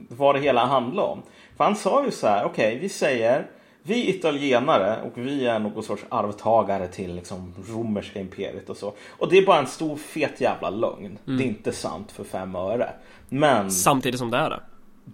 vad 0.08 0.34
det 0.34 0.40
hela 0.40 0.66
handlar 0.66 1.02
om. 1.02 1.22
För 1.56 1.64
han 1.64 1.76
sa 1.76 2.04
ju 2.04 2.10
så 2.10 2.26
här, 2.26 2.44
okej 2.44 2.78
vi 2.78 2.88
säger 2.88 3.46
vi 3.82 4.10
italienare 4.10 5.02
och 5.02 5.12
vi 5.14 5.46
är 5.46 5.58
någon 5.58 5.82
sorts 5.82 6.04
arvtagare 6.08 6.88
till 6.88 7.14
liksom 7.14 7.54
romerska 7.68 8.20
imperiet 8.20 8.70
och 8.70 8.76
så. 8.76 8.94
Och 9.10 9.30
det 9.30 9.38
är 9.38 9.46
bara 9.46 9.58
en 9.58 9.66
stor 9.66 9.96
fet 9.96 10.40
jävla 10.40 10.70
lögn. 10.70 11.18
Det 11.24 11.32
är 11.44 11.46
inte 11.46 11.72
sant 11.72 12.12
för 12.12 12.24
fem 12.24 12.56
öre. 12.56 12.90
Men 13.28 13.70
Samtidigt 13.70 14.18
som 14.18 14.30
det 14.30 14.36
är 14.36 14.50
det 14.50 14.60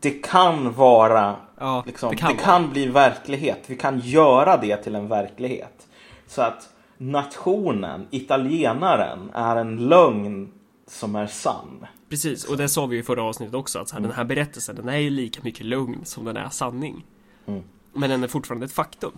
det 0.01 0.11
kan 0.11 0.73
vara 0.73 1.37
Ja, 1.59 1.83
liksom, 1.87 2.09
det 2.11 2.15
det 2.17 2.21
kan 2.21 2.37
kan, 2.37 2.63
vara. 2.63 2.73
bli 2.73 2.87
verklighet. 2.87 3.61
Vi 3.67 3.77
kan 3.77 3.99
göra 4.01 4.57
det 4.57 4.77
till 4.77 4.95
en 4.95 5.09
verklighet. 5.09 5.87
Så 6.27 6.43
att 6.43 6.69
nationen, 6.99 8.07
italienaren, 8.11 9.31
är 9.35 9.57
en 9.57 9.77
lögn 9.89 10.53
som 10.87 11.17
är 11.17 11.27
sann. 11.27 11.87
Precis, 12.09 12.45
och 12.45 12.57
det 12.57 12.69
sa 12.69 12.87
vi 12.87 12.97
ju 12.97 13.01
i 13.03 13.05
förra 13.05 13.23
avsnittet 13.23 13.55
också 13.55 13.79
att 13.79 13.89
så 13.89 13.95
här, 13.95 13.99
Mm. 14.01 14.09
den 14.11 14.17
här 14.17 14.25
berättelsen 14.25 14.77
den 14.77 14.89
är 14.89 14.97
ju 14.99 15.11
lika 15.11 15.41
mycket 15.43 15.67
lugn 15.67 16.01
som 16.05 16.25
den 16.25 16.37
är 16.37 16.49
sanning 16.49 17.05
Mm. 17.47 17.63
Men 17.93 18.11
den 18.11 18.25
är 18.25 18.29
fortfarande 18.29 18.67
ett 18.67 18.73
faktum 18.73 19.13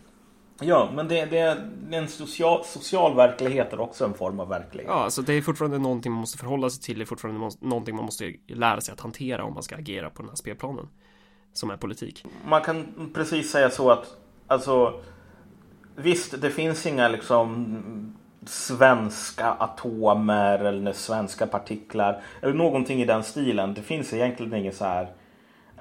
Ja, 0.60 0.90
men 0.94 1.08
det, 1.08 1.24
det, 1.24 1.38
är 1.38 1.70
en 1.90 2.08
social, 2.08 2.64
social 2.64 3.16
verklighet 3.16 3.72
är 3.72 3.80
också 3.80 4.04
en 4.04 4.14
form 4.14 4.40
av 4.40 4.48
verklighet. 4.48 4.90
Ja, 4.90 5.04
alltså 5.04 5.22
det 5.22 5.32
är 5.34 5.42
fortfarande 5.42 5.78
någonting 5.78 6.12
man 6.12 6.20
måste 6.20 6.38
förhålla 6.38 6.70
sig 6.70 6.82
till 6.82 6.98
Det 6.98 7.04
är 7.04 7.06
fortfarande 7.06 7.40
må- 7.40 7.50
någonting 7.60 7.96
man 7.96 8.04
måste 8.04 8.32
lära 8.48 8.80
sig 8.80 8.92
att 8.92 9.00
hantera 9.00 9.44
om 9.44 9.54
man 9.54 9.62
ska 9.62 9.76
agera 9.76 10.10
på 10.10 10.22
den 10.22 10.28
här 10.28 10.36
spelplanen 10.36 10.88
Som 11.52 11.70
är 11.70 11.76
politik 11.76 12.24
Man 12.44 12.62
kan 12.62 13.10
precis 13.14 13.50
säga 13.50 13.70
så 13.70 13.90
att 13.90 14.16
alltså 14.46 15.00
Visst, 15.96 16.40
det 16.42 16.50
finns 16.50 16.86
inga 16.86 17.08
liksom 17.08 18.16
svenska 18.46 19.50
atomer 19.50 20.58
eller 20.58 20.92
svenska 20.92 21.46
partiklar 21.46 22.22
eller 22.42 22.54
någonting 22.54 23.02
i 23.02 23.04
den 23.04 23.22
stilen. 23.24 23.74
Det 23.74 23.82
finns 23.82 24.12
egentligen 24.12 24.54
ingen 24.54 24.72
så 24.72 24.84
här 24.84 25.08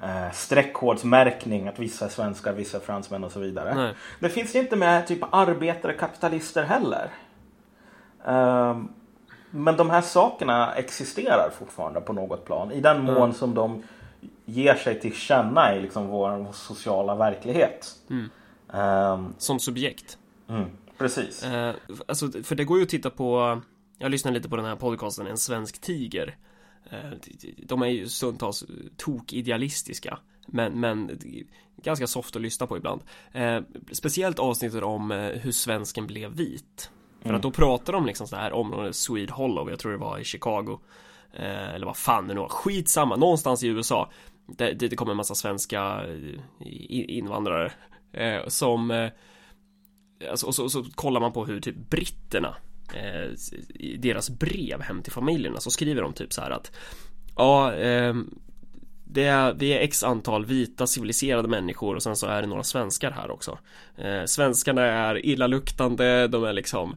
eh, 0.02 0.32
streckkodsmärkning 0.32 1.68
att 1.68 1.78
vissa 1.78 2.04
är 2.04 2.08
svenskar, 2.08 2.52
vissa 2.52 2.76
är 2.76 2.80
fransmän 2.80 3.24
och 3.24 3.32
så 3.32 3.40
vidare. 3.40 3.74
Nej. 3.74 3.94
Det 4.20 4.28
finns 4.28 4.54
ju 4.54 4.58
inte 4.58 4.76
med 4.76 5.06
typ 5.06 5.18
arbetare, 5.30 5.92
kapitalister 5.92 6.62
heller. 6.62 7.10
Ehm, 8.26 8.88
men 9.50 9.76
de 9.76 9.90
här 9.90 10.00
sakerna 10.00 10.74
existerar 10.74 11.50
fortfarande 11.58 12.00
på 12.00 12.12
något 12.12 12.44
plan 12.44 12.72
i 12.72 12.80
den 12.80 13.02
mån 13.02 13.34
som 13.34 13.54
de 13.54 13.82
ger 14.44 14.74
sig 14.74 15.00
till 15.00 15.14
känna 15.14 15.74
i 15.74 15.80
liksom 15.80 16.06
vår 16.06 16.52
sociala 16.52 17.14
verklighet. 17.14 17.94
Ehm, 18.72 19.34
Som 19.38 19.58
subjekt 19.60 20.18
mm, 20.48 20.64
precis. 20.98 21.44
eh, 21.44 21.74
Alltså, 22.08 22.30
för 22.44 22.54
det 22.54 22.64
går 22.64 22.76
ju 22.78 22.82
att 22.82 22.88
titta 22.88 23.10
på 23.10 23.60
Jag 23.98 24.10
lyssnade 24.10 24.34
lite 24.36 24.48
på 24.48 24.56
den 24.56 24.64
här 24.64 24.76
podcasten 24.76 25.26
En 25.26 25.38
svensk 25.38 25.80
tiger 25.80 26.36
De 27.66 27.82
är 27.82 27.86
ju 27.86 28.08
stundtals 28.08 28.64
tok-idealistiska 28.96 30.18
Men, 30.46 30.80
men 30.80 31.18
ganska 31.82 32.06
soft 32.06 32.36
att 32.36 32.42
lyssna 32.42 32.66
på 32.66 32.76
ibland. 32.76 33.00
Eh, 33.32 33.60
Speciellt 33.92 34.38
avsnittet 34.38 34.82
om 34.82 35.10
eh, 35.10 35.18
hur 35.18 35.52
svensken 35.52 36.06
blev 36.06 36.30
vit. 36.30 36.90
För 37.22 37.34
att 37.34 37.42
då 37.42 37.50
pratar 37.50 37.92
de 37.92 38.06
liksom 38.06 38.26
så 38.26 38.36
här 38.36 38.52
om 38.52 38.88
Swede 38.92 39.32
Hollow, 39.32 39.70
jag 39.70 39.78
tror 39.78 39.92
det 39.92 39.98
var 39.98 40.18
i 40.18 40.24
Chicago. 40.24 40.80
Eh, 41.32 41.74
Eller 41.74 41.86
vad 41.86 41.96
fan 41.96 42.28
det 42.28 42.34
nu 42.34 42.40
var, 42.40 42.48
skitsamma, 42.48 43.16
någonstans 43.16 43.62
i 43.62 43.66
USA. 43.68 44.10
Det, 44.46 44.72
det, 44.72 44.88
det 44.88 44.96
kommer 44.96 45.10
en 45.10 45.16
massa 45.16 45.34
svenska 45.34 46.04
eh, 46.04 46.40
invandrare. 47.18 47.72
Eh, 48.12 48.46
Som 48.46 48.90
eh, 48.90 49.10
Alltså, 50.30 50.46
och 50.46 50.54
så, 50.54 50.64
och 50.64 50.72
så 50.72 50.84
kollar 50.94 51.20
man 51.20 51.32
på 51.32 51.44
hur 51.44 51.60
typ 51.60 51.90
britterna 51.90 52.48
eh, 52.48 52.54
i 53.74 53.96
deras 53.96 54.30
brev 54.30 54.80
hem 54.80 55.02
till 55.02 55.12
familjerna 55.12 55.60
så 55.60 55.70
skriver 55.70 56.02
de 56.02 56.12
typ 56.12 56.32
så 56.32 56.40
här 56.40 56.50
att 56.50 56.72
Ja, 57.36 57.72
ehm, 57.72 58.38
det 59.04 59.24
är, 59.24 59.54
vi 59.54 59.70
är 59.70 59.80
x 59.80 60.04
antal 60.04 60.44
vita 60.44 60.86
civiliserade 60.86 61.48
människor 61.48 61.94
och 61.94 62.02
sen 62.02 62.16
så 62.16 62.26
är 62.26 62.42
det 62.42 62.48
några 62.48 62.62
svenskar 62.62 63.10
här 63.10 63.30
också. 63.30 63.58
Eh, 63.96 64.24
Svenskarna 64.24 64.82
är 64.82 65.26
illaluktande, 65.26 66.28
de 66.28 66.44
är 66.44 66.52
liksom 66.52 66.96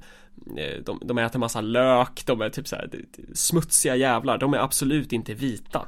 eh, 0.57 0.83
de, 0.83 1.01
de 1.05 1.17
äter 1.17 1.39
massa 1.39 1.61
lök, 1.61 2.23
de 2.25 2.41
är 2.41 2.49
typ 2.49 2.67
så 2.67 2.75
här 2.75 2.89
smutsiga 3.33 3.95
jävlar, 3.95 4.37
de 4.37 4.53
är 4.53 4.57
absolut 4.57 5.13
inte 5.13 5.33
vita. 5.33 5.87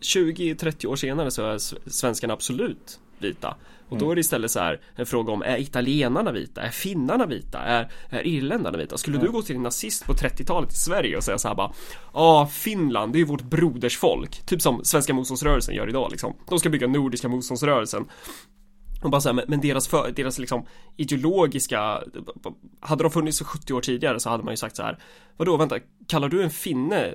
20-30 0.00 0.86
år 0.86 0.96
senare 0.96 1.30
så 1.30 1.42
är 1.46 1.58
svenskarna 1.90 2.34
absolut 2.34 3.00
vita 3.18 3.56
och 3.92 3.98
då 3.98 4.10
är 4.10 4.14
det 4.14 4.20
istället 4.20 4.50
så 4.50 4.60
här 4.60 4.80
en 4.94 5.06
fråga 5.06 5.32
om 5.32 5.42
är 5.42 5.58
italienarna 5.58 6.32
vita? 6.32 6.62
Är 6.62 6.70
finnarna 6.70 7.26
vita? 7.26 7.58
Är, 7.58 7.92
är 8.10 8.26
irländarna 8.26 8.78
vita? 8.78 8.98
Skulle 8.98 9.18
du 9.18 9.30
gå 9.30 9.42
till 9.42 9.56
en 9.56 9.62
nazist 9.62 10.06
på 10.06 10.12
30-talet 10.12 10.72
i 10.72 10.76
Sverige 10.76 11.16
och 11.16 11.24
säga 11.24 11.38
så 11.38 11.48
här 11.48 11.54
bara 11.54 11.72
Ja, 12.14 12.48
Finland, 12.52 13.12
det 13.12 13.16
är 13.16 13.20
ju 13.20 13.26
vårt 13.26 13.42
brodersfolk 13.42 14.46
Typ 14.46 14.62
som 14.62 14.84
svenska 14.84 15.14
motståndsrörelsen 15.14 15.74
gör 15.74 15.88
idag 15.88 16.10
liksom 16.10 16.36
De 16.48 16.58
ska 16.58 16.70
bygga 16.70 16.86
nordiska 16.86 17.28
motståndsrörelsen 17.28 18.04
och 19.02 19.10
bara 19.10 19.20
så 19.20 19.28
här, 19.28 19.34
men, 19.34 19.44
men 19.48 19.60
deras, 19.60 19.88
för, 19.88 20.10
deras 20.10 20.38
liksom 20.38 20.66
ideologiska 20.96 22.02
Hade 22.80 23.04
de 23.04 23.10
funnits 23.10 23.38
för 23.38 23.44
70 23.44 23.72
år 23.72 23.80
tidigare 23.80 24.20
så 24.20 24.30
hade 24.30 24.44
man 24.44 24.52
ju 24.52 24.56
sagt 24.56 24.76
så 24.76 24.82
här 24.82 24.98
Vadå, 25.36 25.56
vänta, 25.56 25.78
kallar 26.06 26.28
du 26.28 26.42
en 26.42 26.50
finne 26.50 27.14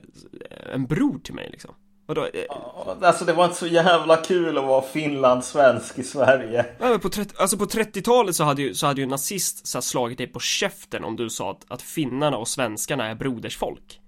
en 0.73 0.85
bror 0.85 1.19
till 1.19 1.33
mig 1.33 1.49
liksom? 1.51 1.73
Vadå? 2.07 2.21
eh, 2.33 3.07
Alltså 3.07 3.25
det 3.25 3.33
var 3.33 3.45
inte 3.45 3.57
så 3.57 3.67
jävla 3.67 4.17
kul 4.17 4.57
att 4.57 4.63
vara 4.63 4.81
finlandssvensk 4.81 5.99
i 5.99 6.03
Sverige. 6.03 6.65
Nej, 6.79 6.89
men 6.89 6.99
på 6.99 7.09
30, 7.09 7.33
alltså 7.39 7.57
på 7.57 7.65
30-talet 7.65 8.35
så 8.35 8.43
hade 8.43 8.61
ju, 8.61 8.73
så 8.73 8.87
hade 8.87 9.01
ju 9.01 9.03
en 9.03 9.09
nazist 9.09 9.67
så 9.67 9.81
slagit 9.81 10.17
dig 10.17 10.27
på 10.27 10.39
käften 10.39 11.03
om 11.03 11.15
du 11.15 11.29
sa 11.29 11.51
att, 11.51 11.65
att 11.67 11.81
finnarna 11.81 12.37
och 12.37 12.47
svenskarna 12.47 13.07
är 13.07 13.15
brodersfolk. 13.15 13.99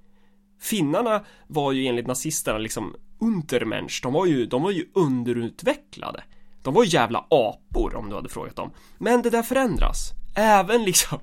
Finnarna 0.61 1.23
var 1.47 1.71
ju 1.71 1.87
enligt 1.87 2.07
nazisterna 2.07 2.57
liksom 2.57 2.95
untermensch, 3.21 3.99
de 4.03 4.13
var 4.13 4.25
ju, 4.25 4.45
de 4.45 4.63
var 4.63 4.71
ju 4.71 4.85
underutvecklade. 4.95 6.23
De 6.63 6.73
var 6.73 6.83
ju 6.83 6.89
jävla 6.89 7.25
apor 7.29 7.95
om 7.95 8.09
du 8.09 8.15
hade 8.15 8.29
frågat 8.29 8.55
dem. 8.55 8.71
Men 8.97 9.21
det 9.21 9.29
där 9.29 9.43
förändras. 9.43 10.11
Även 10.35 10.83
liksom 10.83 11.19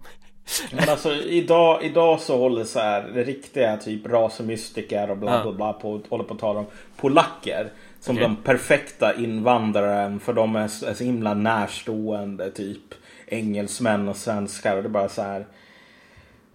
Men 0.73 0.89
alltså 0.89 1.13
idag, 1.13 1.85
idag 1.85 2.21
så 2.21 2.39
håller 2.39 2.65
så 2.65 2.79
här 2.79 3.03
riktiga 3.03 3.77
typ 3.77 4.07
rasmystiker 4.07 5.11
och 5.11 5.17
bla 5.17 5.43
bla 5.43 5.53
bla 5.53 5.73
på, 5.73 6.01
håller 6.09 6.25
på 6.25 6.35
att 6.35 6.41
tala 6.41 6.59
om 6.59 6.67
polacker. 6.97 7.71
Som 8.01 8.17
Okej. 8.17 8.29
de 8.29 8.37
perfekta 8.37 9.15
invandraren 9.15 10.21
för 10.21 10.33
de 10.33 10.57
är 10.57 10.69
så, 10.69 10.87
är 10.87 10.95
så 10.95 11.05
himla 11.05 11.35
närstående 11.35 12.51
typ 12.51 12.95
engelsmän 13.27 14.09
och 14.09 14.17
svenskar 14.17 14.77
och 14.77 14.83
det 14.83 14.89
är 14.89 14.91
bara 14.91 15.09
så 15.09 15.23
här. 15.23 15.47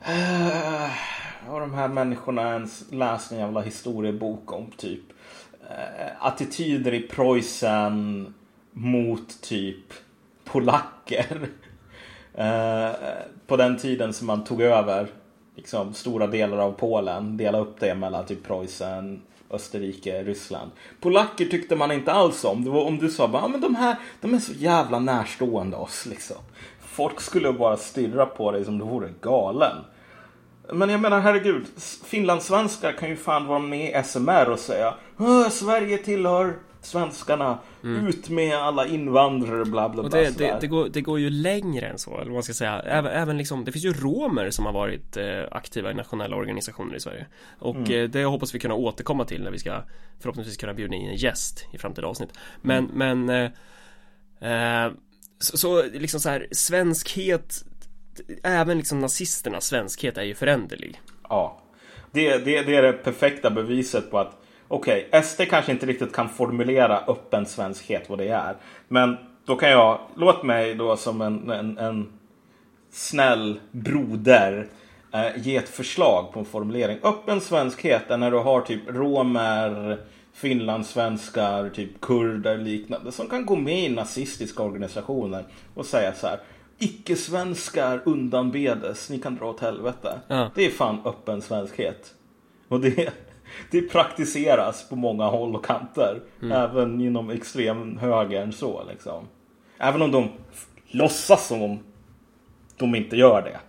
Uh, 0.09 0.91
har 1.47 1.59
de 1.59 1.73
här 1.73 1.87
människorna 1.87 2.53
ens 2.53 2.91
läst 2.91 3.31
en 3.31 3.37
jävla 3.37 3.61
historiebok 3.61 4.51
om 4.53 4.71
typ 4.77 5.03
eh, 5.69 6.25
attityder 6.25 6.93
i 6.93 7.01
Preussen 7.01 8.33
mot 8.71 9.41
typ 9.41 9.93
polacker. 10.43 11.47
Eh, 12.35 12.89
på 13.47 13.57
den 13.57 13.77
tiden 13.77 14.13
som 14.13 14.27
man 14.27 14.43
tog 14.43 14.61
över 14.61 15.07
liksom, 15.55 15.93
stora 15.93 16.27
delar 16.27 16.57
av 16.57 16.71
Polen, 16.71 17.37
delade 17.37 17.63
upp 17.63 17.79
det 17.79 17.95
mellan 17.95 18.25
typ 18.25 18.43
Preussen, 18.47 19.21
Österrike, 19.49 20.23
Ryssland. 20.23 20.71
Polacker 20.99 21.45
tyckte 21.45 21.75
man 21.75 21.91
inte 21.91 22.11
alls 22.11 22.45
om. 22.45 22.63
Det 22.63 22.69
var 22.69 22.85
om 22.85 22.97
du 22.97 23.09
sa 23.09 23.27
bara, 23.27 23.43
ah, 23.43 23.47
men 23.47 23.61
de 23.61 23.75
här, 23.75 23.95
de 24.21 24.33
är 24.33 24.39
så 24.39 24.53
jävla 24.53 24.99
närstående 24.99 25.77
oss 25.77 26.05
liksom. 26.05 26.37
Folk 26.79 27.21
skulle 27.21 27.53
bara 27.53 27.77
stirra 27.77 28.25
på 28.25 28.51
dig 28.51 28.65
som 28.65 28.77
du 28.77 28.85
vore 28.85 29.09
galen. 29.21 29.77
Men 30.73 30.89
jag 30.89 30.99
menar 30.99 31.19
herregud, 31.19 31.65
finlandssvenskar 32.05 32.91
kan 32.91 33.09
ju 33.09 33.15
fan 33.15 33.47
vara 33.47 33.59
med 33.59 33.89
i 33.89 34.03
SMR 34.03 34.49
och 34.49 34.59
säga 34.59 34.93
Sverige 35.51 35.97
tillhör 35.97 36.55
svenskarna, 36.81 37.59
ut 37.83 38.29
med 38.29 38.55
alla 38.57 38.87
invandrare, 38.87 39.65
bla 39.65 39.89
bla 39.89 40.03
Och 40.03 40.09
bla. 40.09 40.19
det, 40.19 40.37
det, 40.37 40.57
det, 40.61 40.67
går, 40.67 40.89
det 40.89 41.01
går 41.01 41.19
ju 41.19 41.29
längre 41.29 41.87
än 41.87 41.97
så, 41.97 42.11
eller 42.13 42.25
vad 42.25 42.33
man 42.33 42.43
ska 42.43 42.53
säga. 42.53 42.79
Även, 42.79 43.11
även 43.11 43.37
liksom, 43.37 43.65
det 43.65 43.71
finns 43.71 43.85
ju 43.85 43.93
romer 43.93 44.49
som 44.49 44.65
har 44.65 44.73
varit 44.73 45.17
eh, 45.17 45.43
aktiva 45.51 45.91
i 45.91 45.93
nationella 45.93 46.35
organisationer 46.35 46.95
i 46.95 46.99
Sverige. 46.99 47.25
Och 47.59 47.75
Mm. 47.75 47.91
eh, 48.03 48.09
det 48.09 48.23
hoppas 48.23 48.55
vi 48.55 48.59
kunna 48.59 48.75
återkomma 48.75 49.25
till 49.25 49.43
när 49.43 49.51
vi 49.51 49.59
ska 49.59 49.81
förhoppningsvis 50.19 50.57
kunna 50.57 50.73
bjuda 50.73 50.95
in 50.95 51.09
en 51.09 51.15
gäst 51.15 51.65
i 51.73 51.77
framtida 51.77 52.07
avsnitt. 52.07 52.29
Men, 52.61 52.89
Mm. 52.89 53.25
men 53.27 53.51
eh, 54.41 54.85
eh, 54.85 54.91
så, 55.39 55.57
så 55.57 55.83
liksom 55.83 56.19
så 56.19 56.29
här, 56.29 56.47
svenskhet 56.51 57.65
Även 58.43 58.77
liksom 58.77 58.99
nazisternas 58.99 59.65
svenskhet 59.65 60.17
är 60.17 60.23
ju 60.23 60.35
föränderlig. 60.35 61.01
Ja. 61.29 61.61
Det, 62.11 62.37
det, 62.37 62.61
det 62.61 62.75
är 62.75 62.81
det 62.81 62.93
perfekta 62.93 63.49
beviset 63.49 64.11
på 64.11 64.19
att 64.19 64.37
okej, 64.71 65.09
SD 65.23 65.41
kanske 65.49 65.71
inte 65.71 65.85
riktigt 65.85 66.13
kan 66.13 66.29
formulera 66.29 67.03
öppen 67.07 67.45
svenskhet 67.45 68.09
vad 68.09 68.17
det 68.17 68.27
är. 68.27 68.55
Men 68.87 69.17
då 69.45 69.55
kan 69.55 69.69
jag, 69.69 69.99
låt 70.15 70.43
mig 70.43 70.75
då 70.75 70.97
som 70.97 71.21
en, 71.21 71.49
en, 71.49 71.77
en 71.77 72.07
snäll 72.91 73.59
broder 73.71 74.67
eh, 75.13 75.37
ge 75.37 75.57
ett 75.57 75.69
förslag 75.69 76.33
på 76.33 76.39
en 76.39 76.45
formulering. 76.45 76.97
Öppen 77.03 77.41
svenskhet 77.41 78.11
är 78.11 78.17
när 78.17 78.31
du 78.31 78.37
har 78.37 78.61
typ 78.61 78.81
romer, 78.87 79.97
finlandssvenskar, 80.33 81.69
typ 81.69 82.01
kurder 82.01 82.57
liknande 82.57 83.11
som 83.11 83.29
kan 83.29 83.45
gå 83.45 83.55
med 83.55 83.79
i 83.79 83.89
nazistiska 83.89 84.63
organisationer 84.63 85.45
och 85.73 85.85
säga 85.85 86.13
så 86.13 86.27
här. 86.27 86.39
Icke-svenskar 86.77 88.01
undanbedes, 88.05 89.09
ni 89.09 89.19
kan 89.19 89.35
dra 89.35 89.49
åt 89.49 89.59
helvete. 89.59 90.19
Ja. 90.27 90.51
Det 90.55 90.65
är 90.65 90.69
fan 90.69 91.01
öppen 91.05 91.41
svenskhet. 91.41 92.13
Och 92.67 92.79
det, 92.79 93.13
det 93.71 93.81
praktiseras 93.81 94.89
på 94.89 94.95
många 94.95 95.25
håll 95.25 95.55
och 95.55 95.65
kanter. 95.65 96.21
Även 96.51 97.01
inom 97.01 97.29
extremhögern 97.29 98.51
så 98.51 98.83
liksom. 98.89 99.27
Även 99.77 100.01
om 100.01 100.11
de 100.11 100.29
låtsas 100.87 101.47
som 101.47 101.61
om 101.61 101.79
de 102.77 102.95
inte 102.95 103.15
gör 103.15 103.41
det. 103.41 103.59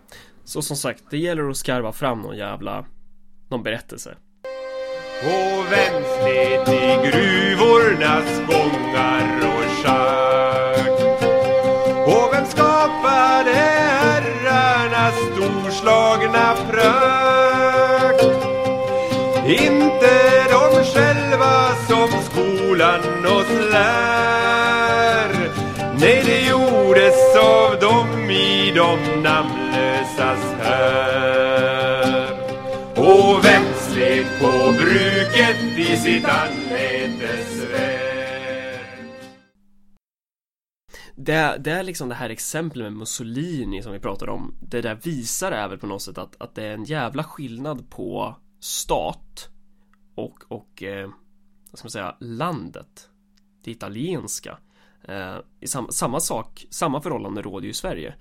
Så 0.44 0.62
som 0.62 0.76
sagt, 0.76 1.04
det 1.10 1.18
gäller 1.18 1.50
att 1.50 1.56
skarva 1.56 1.92
fram 1.92 2.20
någon 2.20 2.36
jävla 2.36 2.84
Någon 3.52 3.62
berättelse. 3.62 4.16
Och 5.24 5.72
vänstligt 5.72 6.68
i 6.68 7.10
gruvornas 7.10 8.38
gångar 8.38 9.38
och 9.38 9.64
schakt. 9.84 11.24
Och 12.06 12.34
vem 12.34 12.46
skapade 12.46 13.50
herrarnas 13.50 15.14
storslagna 15.32 16.54
prakt? 16.70 17.21
Inte 19.52 20.48
de 20.48 20.84
själva 20.84 21.74
som 21.88 22.08
skolan 22.22 23.26
oss 23.26 23.70
lär. 23.72 25.28
Nej, 26.00 26.22
det 26.26 26.48
gjordes 26.48 27.36
av 27.36 27.80
dem 27.80 28.30
i 28.30 28.72
de 28.76 29.22
namnlösas 29.22 30.54
här. 30.60 32.32
Och 32.96 33.44
vem 33.44 33.62
slet 33.78 34.40
på 34.40 34.72
bruket 34.72 35.78
i 35.78 35.96
sitt 35.96 36.24
anletes? 36.24 37.52
Det, 41.14 41.56
det 41.58 41.70
är 41.70 41.82
liksom 41.82 42.08
det 42.08 42.14
här 42.14 42.30
exemplet 42.30 42.84
med 42.84 42.92
Mussolini 42.92 43.82
som 43.82 43.92
vi 43.92 43.98
pratade 43.98 44.32
om 44.32 44.54
Det 44.60 44.80
där 44.80 44.94
visar 44.94 45.52
även 45.52 45.78
på 45.78 45.86
något 45.86 46.02
sätt 46.02 46.18
att, 46.18 46.42
att 46.42 46.54
det 46.54 46.64
är 46.64 46.74
en 46.74 46.84
jävla 46.84 47.24
skillnad 47.24 47.90
på 47.90 48.36
stat 48.64 49.48
och, 50.14 50.44
och 50.48 50.82
eh, 50.82 51.10
vad 51.70 51.78
ska 51.78 51.86
man 51.86 51.90
säga, 51.90 52.16
landet 52.20 53.08
Det 53.64 53.70
italienska 53.70 54.58
eh, 55.02 55.36
i 55.60 55.66
sam, 55.66 55.86
Samma 55.90 56.20
sak, 56.20 56.66
samma 56.70 57.00
förhållande 57.00 57.42
råder 57.42 57.64
ju 57.64 57.70
i 57.70 57.74
Sverige 57.74 58.14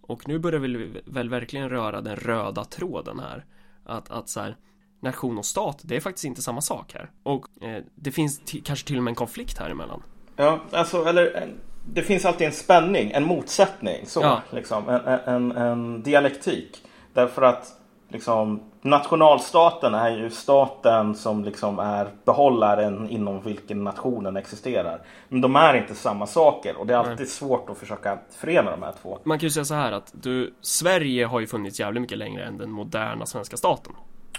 Och 0.00 0.28
nu 0.28 0.38
börjar 0.38 0.60
vi 0.60 1.02
väl 1.06 1.28
verkligen 1.28 1.70
röra 1.70 2.00
den 2.00 2.16
röda 2.16 2.64
tråden 2.64 3.18
här 3.18 3.44
Att, 3.84 4.10
att 4.10 4.28
så 4.28 4.40
här 4.40 4.56
Nation 5.00 5.38
och 5.38 5.46
stat, 5.46 5.80
det 5.82 5.96
är 5.96 6.00
faktiskt 6.00 6.24
inte 6.24 6.42
samma 6.42 6.60
sak 6.60 6.94
här 6.94 7.10
Och 7.22 7.62
eh, 7.62 7.84
det 7.94 8.12
finns 8.12 8.40
kanske 8.64 8.86
till 8.86 8.96
och 8.96 9.02
med 9.02 9.10
en 9.10 9.16
konflikt 9.16 9.58
här 9.58 9.70
emellan 9.70 10.02
Ja, 10.36 10.60
alltså, 10.70 11.04
eller 11.04 11.54
det 11.92 12.02
finns 12.02 12.24
alltid 12.24 12.46
en 12.46 12.52
spänning, 12.52 13.10
en 13.10 13.24
motsättning. 13.24 14.06
Så, 14.06 14.20
Ja. 14.20 14.42
liksom, 14.50 14.88
en, 14.88 15.00
en, 15.06 15.52
en 15.52 16.02
dialektik. 16.02 16.82
Därför 17.12 17.42
att 17.42 17.80
liksom, 18.08 18.60
nationalstaten 18.84 19.94
är 19.94 20.10
ju 20.10 20.30
staten 20.30 21.14
som 21.14 21.44
liksom 21.44 21.78
är 21.78 22.08
behållaren 22.24 23.08
inom 23.08 23.40
vilken 23.40 23.84
nationen 23.84 24.36
existerar. 24.36 25.00
Men 25.28 25.40
de 25.40 25.56
är 25.56 25.74
inte 25.74 25.94
samma 25.94 26.26
saker 26.26 26.76
och 26.76 26.86
det 26.86 26.94
är 26.94 26.98
alltid 26.98 27.28
svårt 27.28 27.70
att 27.70 27.78
försöka 27.78 28.18
förena 28.30 28.70
de 28.70 28.82
här 28.82 28.92
två. 29.02 29.18
Man 29.24 29.38
kan 29.38 29.46
ju 29.46 29.50
säga 29.50 29.64
så 29.64 29.74
här 29.74 29.92
att 29.92 30.12
du, 30.12 30.54
Sverige 30.60 31.26
har 31.26 31.40
ju 31.40 31.46
funnits 31.46 31.80
jävligt 31.80 32.00
mycket 32.00 32.18
längre 32.18 32.44
än 32.44 32.58
den 32.58 32.70
moderna 32.70 33.26
svenska 33.26 33.56
staten. 33.56 33.92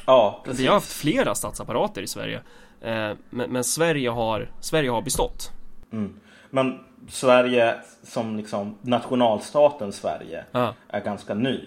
Ja, 0.05 0.41
precis. 0.43 0.61
Vi 0.61 0.67
har 0.67 0.73
haft 0.73 0.93
flera 0.93 1.35
statsapparater 1.35 2.01
i 2.01 2.07
Sverige. 2.07 2.41
Eh, 2.81 3.11
men, 3.29 3.51
men 3.51 3.63
Sverige 3.63 4.09
har, 4.09 4.49
Sverige 4.59 4.89
har 4.89 5.01
bestått. 5.01 5.51
Mm. 5.91 6.19
Men 6.49 6.79
Sverige 7.09 7.75
som 8.03 8.37
liksom 8.37 8.77
nationalstaten 8.81 9.93
Sverige 9.93 10.43
Ja. 10.51 10.73
är 10.87 10.99
ganska 11.01 11.33
ny. 11.33 11.59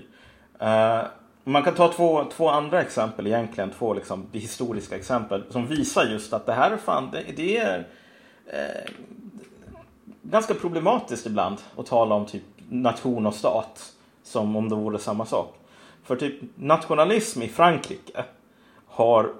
Eh, 0.60 1.00
man 1.48 1.62
kan 1.62 1.74
ta 1.74 1.92
två, 1.92 2.24
två 2.24 2.48
andra 2.48 2.82
exempel 2.82 3.26
egentligen, 3.26 3.70
två 3.70 3.94
liksom 3.94 4.26
historiska 4.32 4.96
exempel 4.96 5.44
som 5.50 5.66
visar 5.66 6.04
just 6.04 6.32
att 6.32 6.46
det 6.46 6.52
här 6.52 6.70
är 6.70 6.76
fan, 6.76 7.10
det, 7.12 7.24
det 7.36 7.56
är 7.56 7.88
eh, 8.46 8.92
ganska 10.22 10.54
problematiskt 10.54 11.26
ibland 11.26 11.56
att 11.76 11.86
tala 11.86 12.14
om 12.14 12.26
typ 12.26 12.42
nation 12.68 13.26
och 13.26 13.34
stat 13.34 13.92
som 14.22 14.56
om 14.56 14.68
det 14.68 14.74
vore 14.74 14.98
samma 14.98 15.26
sak. 15.26 15.54
För 16.04 16.16
typ 16.16 16.34
nationalism 16.54 17.42
i 17.42 17.48
Frankrike 17.48 18.24
har 18.86 19.32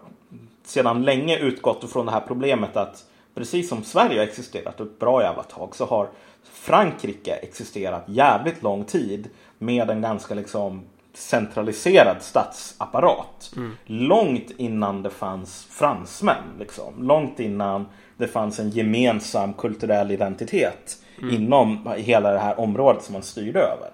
sedan 0.64 1.02
länge 1.02 1.38
utgått 1.38 1.90
från 1.90 2.06
det 2.06 2.12
här 2.12 2.24
problemet 2.26 2.76
att 2.76 3.04
precis 3.34 3.68
som 3.68 3.84
Sverige 3.84 4.18
har 4.18 4.26
existerat 4.26 4.80
ett 4.80 4.98
bra 4.98 5.22
jävla 5.22 5.42
tag 5.42 5.76
så 5.76 5.84
har 5.84 6.08
Frankrike 6.42 7.34
existerat 7.34 8.04
jävligt 8.06 8.62
lång 8.62 8.84
tid 8.84 9.28
med 9.58 9.90
en 9.90 10.02
ganska 10.02 10.34
liksom 10.34 10.82
centraliserad 11.18 12.22
statsapparat. 12.22 13.50
Långt 13.84 14.50
innan 14.56 15.02
det 15.02 15.10
fanns 15.10 15.66
fransmän. 15.70 16.56
Liksom. 16.58 16.94
Långt 17.06 17.40
innan 17.40 17.86
det 18.16 18.26
fanns 18.26 18.58
en 18.58 18.70
gemensam 18.70 19.52
kulturell 19.52 20.10
identitet 20.10 20.96
inom 21.32 21.92
hela 21.96 22.32
det 22.32 22.38
här 22.38 22.60
området 22.60 23.02
som 23.02 23.12
man 23.12 23.22
styrde 23.22 23.60
över. 23.60 23.90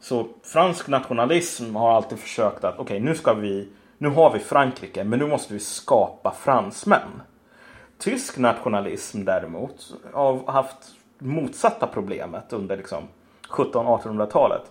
Så 0.00 0.26
fransk 0.42 0.88
nationalism 0.88 1.76
har 1.76 1.92
alltid 1.92 2.18
försökt 2.18 2.64
att 2.64 2.78
okej, 2.78 3.00
nu 3.00 3.14
ska 3.14 3.34
vi 3.34 3.68
nu 3.98 4.08
har 4.08 4.32
vi 4.32 4.38
Frankrike, 4.38 5.04
men 5.04 5.18
nu 5.18 5.26
måste 5.26 5.52
vi 5.52 5.60
skapa 5.60 6.30
fransmän. 6.30 7.22
Tysk 7.98 8.38
nationalism 8.38 9.24
däremot 9.24 9.94
har 10.12 10.52
haft 10.52 10.76
motsatta 11.18 11.86
problemet 11.86 12.52
under 12.52 12.76
liksom 12.76 13.08
1700-1800-talet. 13.54 14.62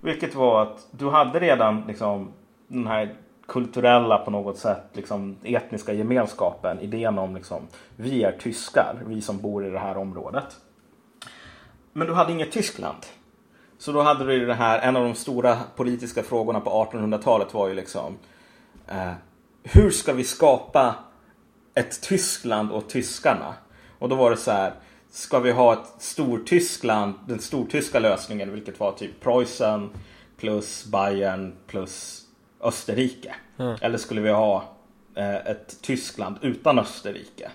Vilket 0.00 0.34
var 0.34 0.62
att 0.62 0.86
du 0.90 1.10
hade 1.10 1.40
redan 1.40 1.84
liksom 1.86 2.32
den 2.68 2.86
här 2.86 3.14
kulturella 3.48 4.18
på 4.18 4.30
något 4.30 4.58
sätt 4.58 4.84
liksom 4.92 5.36
etniska 5.42 5.92
gemenskapen. 5.92 6.80
Idén 6.80 7.18
om 7.18 7.34
liksom 7.34 7.62
vi 7.96 8.22
är 8.22 8.32
tyskar, 8.32 9.02
vi 9.06 9.20
som 9.20 9.38
bor 9.38 9.66
i 9.66 9.70
det 9.70 9.78
här 9.78 9.96
området. 9.96 10.56
Men 11.92 12.06
du 12.06 12.14
hade 12.14 12.32
inget 12.32 12.52
Tyskland. 12.52 13.06
Så 13.78 13.92
då 13.92 14.02
hade 14.02 14.24
du 14.24 14.46
det 14.46 14.54
här, 14.54 14.78
en 14.78 14.96
av 14.96 15.04
de 15.04 15.14
stora 15.14 15.58
politiska 15.76 16.22
frågorna 16.22 16.60
på 16.60 16.70
1800-talet 16.70 17.54
var 17.54 17.68
ju 17.68 17.74
liksom 17.74 18.18
eh, 18.88 19.12
hur 19.62 19.90
ska 19.90 20.12
vi 20.12 20.24
skapa 20.24 20.94
ett 21.74 22.02
Tyskland 22.02 22.72
och 22.72 22.88
tyskarna? 22.88 23.54
Och 23.98 24.08
då 24.08 24.16
var 24.16 24.30
det 24.30 24.36
så 24.36 24.50
här. 24.50 24.72
Ska 25.10 25.38
vi 25.38 25.52
ha 25.52 25.72
ett 25.72 25.92
Stortyskland, 25.98 27.14
den 27.26 27.38
stortyska 27.38 27.98
lösningen, 27.98 28.52
vilket 28.52 28.80
var 28.80 28.92
typ 28.92 29.20
Preussen 29.20 29.90
plus 30.36 30.84
Bayern 30.84 31.52
plus 31.66 32.24
Österrike. 32.60 33.34
Eller 33.80 33.98
skulle 33.98 34.20
vi 34.20 34.30
ha 34.30 34.64
eh, 35.14 35.36
ett 35.36 35.82
Tyskland 35.82 36.36
utan 36.42 36.78
Österrike? 36.78 37.50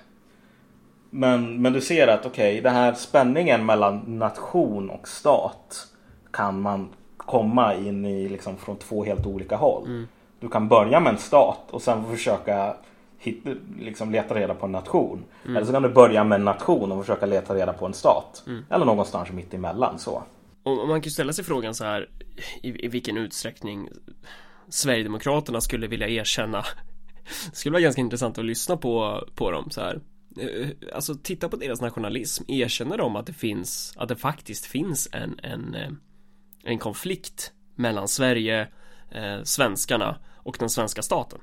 Men, 1.09 1.61
men 1.61 1.73
du 1.73 1.81
ser 1.81 2.07
att 2.07 2.25
okej, 2.25 2.51
okay, 2.51 2.61
den 2.61 2.73
här 2.73 2.93
spänningen 2.93 3.65
mellan 3.65 4.19
nation 4.19 4.89
och 4.89 5.07
stat 5.07 5.87
kan 6.31 6.61
man 6.61 6.89
komma 7.17 7.75
in 7.75 8.05
i 8.05 8.29
liksom 8.29 8.57
från 8.57 8.77
två 8.77 9.03
helt 9.03 9.25
olika 9.25 9.55
håll. 9.55 9.85
Mm. 9.85 10.07
Du 10.39 10.49
kan 10.49 10.67
börja 10.67 10.99
med 10.99 11.13
en 11.13 11.19
stat 11.19 11.63
och 11.69 11.81
sen 11.81 12.05
försöka 12.11 12.75
hit, 13.23 13.43
liksom 13.79 14.12
leta 14.12 14.36
reda 14.36 14.53
på 14.53 14.65
en 14.65 14.71
nation. 14.71 15.23
Mm. 15.43 15.55
Eller 15.55 15.65
så 15.65 15.73
kan 15.73 15.83
du 15.83 15.89
börja 15.89 16.23
med 16.23 16.36
en 16.36 16.45
nation 16.45 16.91
och 16.91 17.05
försöka 17.05 17.25
leta 17.25 17.55
reda 17.55 17.73
på 17.73 17.86
en 17.86 17.93
stat. 17.93 18.43
Mm. 18.47 18.65
Eller 18.69 18.86
någonstans 18.86 19.31
mitt 19.31 19.53
emellan 19.53 19.99
så. 19.99 20.23
Och 20.63 20.88
man 20.88 21.01
kan 21.01 21.01
ju 21.01 21.12
ställa 21.12 21.33
sig 21.33 21.45
frågan 21.45 21.75
så 21.75 21.83
här 21.83 22.09
i, 22.62 22.86
i 22.86 22.88
vilken 22.88 23.17
utsträckning 23.17 23.89
Sverigedemokraterna 24.69 25.62
skulle 25.62 25.88
vilja 25.88 26.07
erkänna 26.07 26.63
Det 27.51 27.53
skulle 27.55 27.73
vara 27.73 27.81
ganska 27.81 28.01
intressant 28.01 28.38
att 28.38 28.45
lyssna 28.45 28.77
på, 28.77 29.23
på 29.36 29.51
dem 29.51 29.69
så 29.69 29.81
här 29.81 29.99
Eh, 30.39 30.69
Alltså 30.93 31.15
titta 31.15 31.49
på 31.49 31.55
deras 31.55 31.81
nationalism 31.81 32.43
Erkänner 32.47 32.97
de 32.97 33.15
att 33.15 33.25
det 33.25 33.33
finns 33.33 33.93
Att 33.97 34.09
det 34.09 34.15
faktiskt 34.15 34.65
finns 34.65 35.09
en 35.12 35.39
en, 35.43 35.75
eh, 35.75 35.91
en 36.63 36.79
konflikt 36.79 37.51
Mellan 37.75 38.07
Sverige 38.07 38.67
eh, 39.12 39.43
Svenskarna 39.43 40.19
Och 40.38 40.55
den 40.59 40.69
svenska 40.69 41.01
staten 41.01 41.39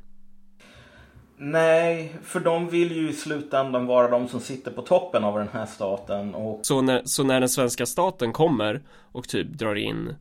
Nej, 1.43 2.17
för 2.23 2.41
de 2.41 2.69
vill 2.69 2.93
ju 2.97 3.11
i 3.11 3.13
slutändan 3.13 3.87
vara 3.87 4.11
de 4.11 4.29
som 4.29 4.41
sitter 4.41 4.71
på 4.71 4.83
toppen 4.83 5.25
av 5.25 5.39
den 5.39 5.49
här 5.53 5.67
staten 5.67 6.35
och... 6.35 6.61
Så 6.63 6.81
när, 6.81 7.03
så 7.05 7.25
när 7.25 7.41
den 7.41 7.49
svenska 7.49 7.87
staten 7.87 8.33
kommer 8.33 8.83
och 9.13 9.29
typ 9.29 9.49
drar 9.49 9.75
in 9.75 10.15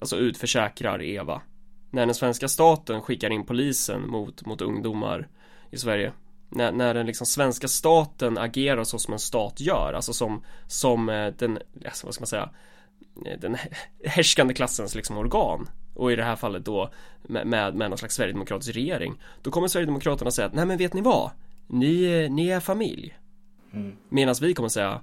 Alltså 0.00 0.16
utförsäkrar 0.16 1.02
Eva 1.02 1.40
När 1.90 2.06
den 2.06 2.14
svenska 2.14 2.48
staten 2.48 3.02
skickar 3.02 3.30
in 3.30 3.46
polisen 3.46 4.08
mot, 4.08 4.46
mot 4.46 4.60
ungdomar 4.60 5.28
i 5.70 5.78
Sverige 5.78 6.12
när, 6.50 6.72
när 6.72 6.94
den 6.94 7.06
liksom 7.06 7.26
svenska 7.26 7.68
staten 7.68 8.38
agerar 8.38 8.84
så 8.84 8.98
som 8.98 9.12
en 9.12 9.18
stat 9.18 9.60
gör, 9.60 9.92
alltså 9.92 10.12
som, 10.12 10.44
som 10.66 11.08
eh, 11.08 11.32
den, 11.38 11.58
alltså 11.84 12.06
vad 12.06 12.14
ska 12.14 12.22
man 12.22 12.26
säga, 12.26 12.50
den 13.38 13.56
härskande 14.04 14.54
klassens 14.54 14.94
liksom 14.94 15.18
organ. 15.18 15.68
Och 15.94 16.12
i 16.12 16.16
det 16.16 16.24
här 16.24 16.36
fallet 16.36 16.64
då 16.64 16.90
med, 17.22 17.46
med, 17.46 17.74
med 17.74 17.90
någon 17.90 17.98
slags 17.98 18.14
sverigedemokratisk 18.14 18.76
regering. 18.76 19.22
Då 19.42 19.50
kommer 19.50 19.68
Sverigedemokraterna 19.68 20.30
säga 20.30 20.46
att 20.46 20.54
nej 20.54 20.66
men 20.66 20.78
vet 20.78 20.94
ni 20.94 21.00
vad? 21.00 21.30
Ni, 21.66 22.28
ni 22.28 22.48
är 22.48 22.60
familj. 22.60 23.16
Mm. 23.72 23.96
medan 24.08 24.34
vi 24.40 24.54
kommer 24.54 24.68
säga 24.68 25.00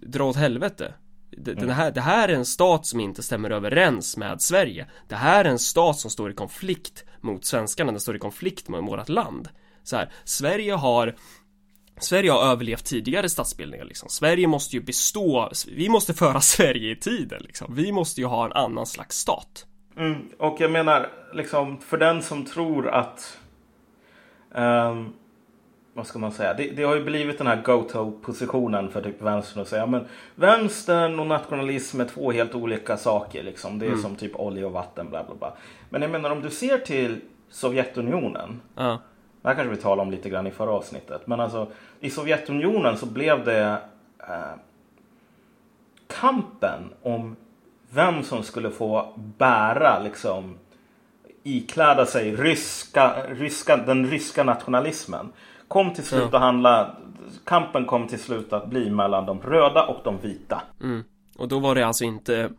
dra 0.00 0.24
åt 0.24 0.36
helvete. 0.36 0.94
Den 1.30 1.70
här, 1.70 1.90
det 1.90 2.00
här 2.00 2.28
är 2.28 2.32
en 2.32 2.44
stat 2.44 2.86
som 2.86 3.00
inte 3.00 3.22
stämmer 3.22 3.50
överens 3.50 4.16
med 4.16 4.42
Sverige. 4.42 4.86
Det 5.08 5.14
här 5.14 5.44
är 5.44 5.48
en 5.48 5.58
stat 5.58 5.98
som 5.98 6.10
står 6.10 6.30
i 6.30 6.34
konflikt 6.34 7.04
mot 7.20 7.44
svenskarna, 7.44 7.92
den 7.92 8.00
står 8.00 8.16
i 8.16 8.18
konflikt 8.18 8.68
med 8.68 8.82
vårt 8.82 9.08
land. 9.08 9.48
Så 9.82 9.96
här, 9.96 10.10
Sverige 10.24 10.72
har 10.72 11.16
Sverige 12.04 12.30
har 12.30 12.42
överlevt 12.42 12.84
tidigare 12.84 13.28
statsbildningar 13.28 13.84
liksom. 13.84 14.08
Sverige 14.08 14.46
måste 14.46 14.76
ju 14.76 14.82
bestå, 14.82 15.50
vi 15.68 15.88
måste 15.88 16.14
föra 16.14 16.40
Sverige 16.56 16.90
i 16.90 16.96
tiden 16.96 17.42
liksom. 17.42 17.74
Vi 17.74 17.92
måste 17.92 18.20
ju 18.20 18.26
ha 18.26 18.46
en 18.46 18.52
annan 18.52 18.86
slags 18.86 19.16
stat. 19.16 19.66
Mm, 19.96 20.28
och 20.38 20.56
jag 20.60 20.70
menar, 20.70 21.08
liksom 21.32 21.80
för 21.80 21.98
den 21.98 22.22
som 22.22 22.44
tror 22.44 22.88
att... 22.88 23.38
ehm, 24.54 25.12
vad 25.98 26.06
ska 26.06 26.18
man 26.18 26.32
säga? 26.32 26.54
Det, 26.54 26.70
det 26.70 26.82
har 26.82 26.94
ju 26.94 27.04
blivit 27.04 27.38
den 27.38 27.46
här 27.46 27.62
go-to-positionen 27.62 28.90
för 28.90 29.02
typ 29.02 29.22
vänstern 29.22 29.62
att 29.62 29.68
säga 29.68 29.86
men 29.86 30.06
vänstern 30.34 31.20
och 31.20 31.26
nationalism 31.26 32.00
är 32.00 32.04
två 32.04 32.32
helt 32.32 32.54
olika 32.54 32.96
saker 32.96 33.42
liksom. 33.42 33.78
Det 33.78 33.86
är 33.86 33.96
som 33.96 34.16
typ 34.16 34.36
olja 34.36 34.66
och 34.66 34.72
vatten 34.72 35.10
bla 35.10 35.24
bla 35.24 35.34
bla. 35.34 35.56
Men 35.90 36.02
jag 36.02 36.10
menar 36.10 36.30
om 36.30 36.42
du 36.42 36.50
ser 36.50 36.78
till 36.78 37.20
Sovjetunionen. 37.50 38.60
Ja, 38.74 38.98
Det 39.48 39.54
här 39.54 39.62
kanske 39.62 39.76
vi 39.76 39.82
talade 39.82 40.02
om 40.02 40.10
lite 40.10 40.28
grann 40.28 40.46
i 40.46 40.50
förra 40.50 40.70
avsnittet. 40.70 41.26
Men 41.26 41.40
alltså 41.40 41.66
i 42.00 42.10
Sovjetunionen 42.10 42.96
så 42.96 43.06
blev 43.06 43.44
det 43.44 43.78
eh, 44.18 44.58
kampen 46.06 46.92
om 47.02 47.36
vem 47.90 48.22
som 48.22 48.42
skulle 48.42 48.70
få 48.70 49.12
bära 49.38 50.02
liksom 50.02 50.58
ikläda 51.42 52.06
sig 52.06 52.36
ryska, 52.36 53.22
ryska, 53.28 53.76
den 53.76 54.06
ryska 54.06 54.44
nationalismen. 54.44 55.32
Kom 55.68 55.94
till 55.94 56.04
slut 56.04 56.34
att 56.34 56.40
handla, 56.40 56.96
kampen 57.44 57.86
kom 57.86 58.08
till 58.08 58.20
slut 58.20 58.52
att 58.52 58.68
bli 58.68 58.90
mellan 58.90 59.26
de 59.26 59.40
röda 59.42 59.86
och 59.86 60.00
de 60.04 60.18
vita. 60.20 60.62
mm. 60.82 61.04
Och 61.38 61.48
då 61.48 61.58
var 61.58 61.74
det 61.74 61.86
alltså 61.86 62.04
inte 62.04 62.50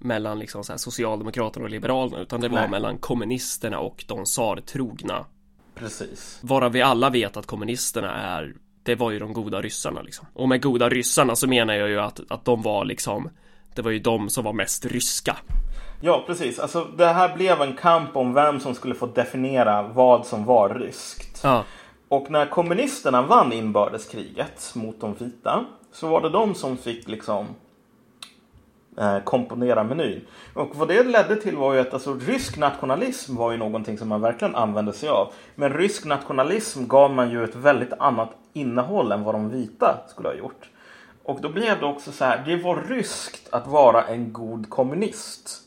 mellan 0.00 0.38
liksom 0.38 0.64
så 0.64 0.72
här 0.72 0.78
Socialdemokraterna 0.78 1.64
och 1.64 1.70
Liberalerna 1.70 2.22
utan 2.22 2.40
det 2.40 2.48
var 2.48 2.60
Nej. 2.60 2.70
mellan 2.70 2.98
kommunisterna 2.98 3.78
och 3.78 4.04
de 4.08 4.24
tsartrogna. 4.24 5.26
Precis. 5.74 6.38
Varav 6.42 6.72
vi 6.72 6.82
alla 6.82 7.10
vet 7.10 7.36
att 7.36 7.46
kommunisterna 7.46 8.14
är 8.14 8.54
Det 8.82 8.94
var 8.94 9.10
ju 9.10 9.18
de 9.18 9.32
goda 9.32 9.60
ryssarna 9.62 10.02
liksom. 10.02 10.26
Och 10.34 10.48
med 10.48 10.62
goda 10.62 10.88
ryssarna 10.88 11.36
så 11.36 11.48
menar 11.48 11.74
jag 11.74 11.88
ju 11.88 12.00
att, 12.00 12.20
att 12.28 12.44
de 12.44 12.62
var 12.62 12.84
liksom 12.84 13.30
Det 13.74 13.82
var 13.82 13.90
ju 13.90 13.98
de 13.98 14.30
som 14.30 14.44
var 14.44 14.52
mest 14.52 14.86
ryska. 14.86 15.36
Ja, 16.00 16.24
precis. 16.26 16.58
Alltså 16.58 16.84
det 16.84 17.06
här 17.06 17.36
blev 17.36 17.62
en 17.62 17.76
kamp 17.76 18.16
om 18.16 18.34
vem 18.34 18.60
som 18.60 18.74
skulle 18.74 18.94
få 18.94 19.06
definiera 19.06 19.82
vad 19.82 20.26
som 20.26 20.44
var 20.44 20.68
ryskt. 20.68 21.40
Ja, 21.42 21.64
Och 22.08 22.30
när 22.30 22.46
kommunisterna 22.46 23.22
vann 23.22 23.52
inbördeskriget 23.52 24.72
mot 24.74 25.00
de 25.00 25.14
vita 25.14 25.64
så 25.92 26.08
var 26.08 26.20
det 26.20 26.30
de 26.30 26.54
som 26.54 26.76
fick 26.76 27.08
liksom 27.08 27.46
Eh, 28.96 29.18
komponera 29.24 29.84
menyn. 29.84 30.20
Och 30.54 30.76
vad 30.76 30.88
det 30.88 31.02
ledde 31.02 31.36
till 31.36 31.56
var 31.56 31.74
ju 31.74 31.80
att 31.80 31.94
alltså, 31.94 32.14
rysk 32.14 32.58
nationalism 32.58 33.36
var 33.36 33.52
ju 33.52 33.58
någonting 33.58 33.98
som 33.98 34.08
man 34.08 34.20
verkligen 34.20 34.54
använde 34.54 34.92
sig 34.92 35.08
av. 35.08 35.32
Men 35.54 35.72
rysk 35.72 36.04
nationalism 36.04 36.86
gav 36.86 37.12
man 37.12 37.30
ju 37.30 37.44
ett 37.44 37.54
väldigt 37.54 37.92
annat 37.98 38.30
innehåll 38.52 39.12
än 39.12 39.24
vad 39.24 39.34
de 39.34 39.50
vita 39.50 39.98
skulle 40.08 40.28
ha 40.28 40.34
gjort. 40.34 40.70
Och 41.24 41.40
då 41.40 41.48
blev 41.48 41.80
det 41.80 41.86
också 41.86 42.12
så 42.12 42.24
här, 42.24 42.42
det 42.46 42.56
var 42.56 42.76
ryskt 42.88 43.48
att 43.52 43.66
vara 43.66 44.04
en 44.04 44.32
god 44.32 44.70
kommunist. 44.70 45.60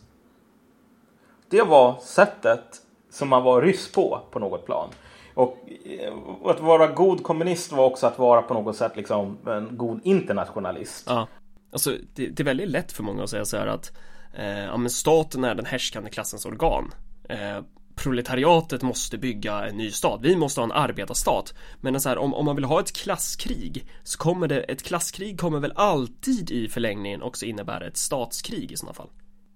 Det 1.50 1.62
var 1.62 1.96
sättet 2.02 2.82
som 3.10 3.30
man 3.30 3.44
var 3.44 3.62
ryss 3.62 3.92
på, 3.92 4.22
på 4.32 4.40
något 4.40 4.66
plan. 4.66 4.90
Och 5.34 5.58
eh, 5.86 6.14
att 6.46 6.60
vara 6.60 6.88
god 6.88 7.24
kommunist 7.24 7.72
var 7.72 7.86
också 7.86 8.08
att 8.08 8.20
vara 8.20 8.42
på 8.42 8.54
något 8.54 8.76
sätt 8.76 8.96
liksom 8.96 9.38
en 9.46 9.78
god 9.78 10.00
internationalist. 10.04 11.06
ja. 11.10 11.28
Alltså 11.76 11.98
det, 12.14 12.28
det 12.28 12.44
är 12.44 12.46
väldigt 12.46 12.70
lätt 12.70 12.92
för 12.92 13.04
många 13.04 13.24
att 13.24 13.30
säga 13.30 13.46
så 13.46 13.58
här 13.58 13.68
att 13.68 13.98
eh, 14.34 14.64
Ja 14.64 14.78
men 14.78 14.90
staten 14.90 15.44
är 15.44 15.56
den 15.56 15.66
härskande 15.66 16.10
klassens 16.10 16.46
organ. 16.46 16.94
Eh, 17.30 17.62
proletariatet 17.96 18.82
måste 18.82 19.18
bygga 19.18 19.68
en 19.68 19.78
ny 19.78 19.92
stat. 19.92 20.20
Vi 20.24 20.36
måste 20.36 20.62
ha 20.62 20.66
en 20.66 20.72
arbetarstat. 20.72 21.54
Men 21.82 22.02
så 22.02 22.10
här, 22.10 22.18
om, 22.18 22.34
om 22.34 22.46
man 22.46 22.56
vill 22.56 22.66
ha 22.66 22.80
ett 22.80 22.94
klasskrig 22.94 23.88
så 24.04 24.18
kommer 24.18 24.48
det, 24.48 24.60
ett 24.60 24.84
klasskrig 24.84 25.40
kommer 25.40 25.60
väl 25.60 25.74
alltid 25.76 26.52
i 26.52 26.68
förlängningen 26.68 27.22
också 27.22 27.46
innebära 27.46 27.88
ett 27.88 27.98
statskrig 27.98 28.72
i 28.72 28.78
sådana 28.78 28.94
fall. 28.94 29.10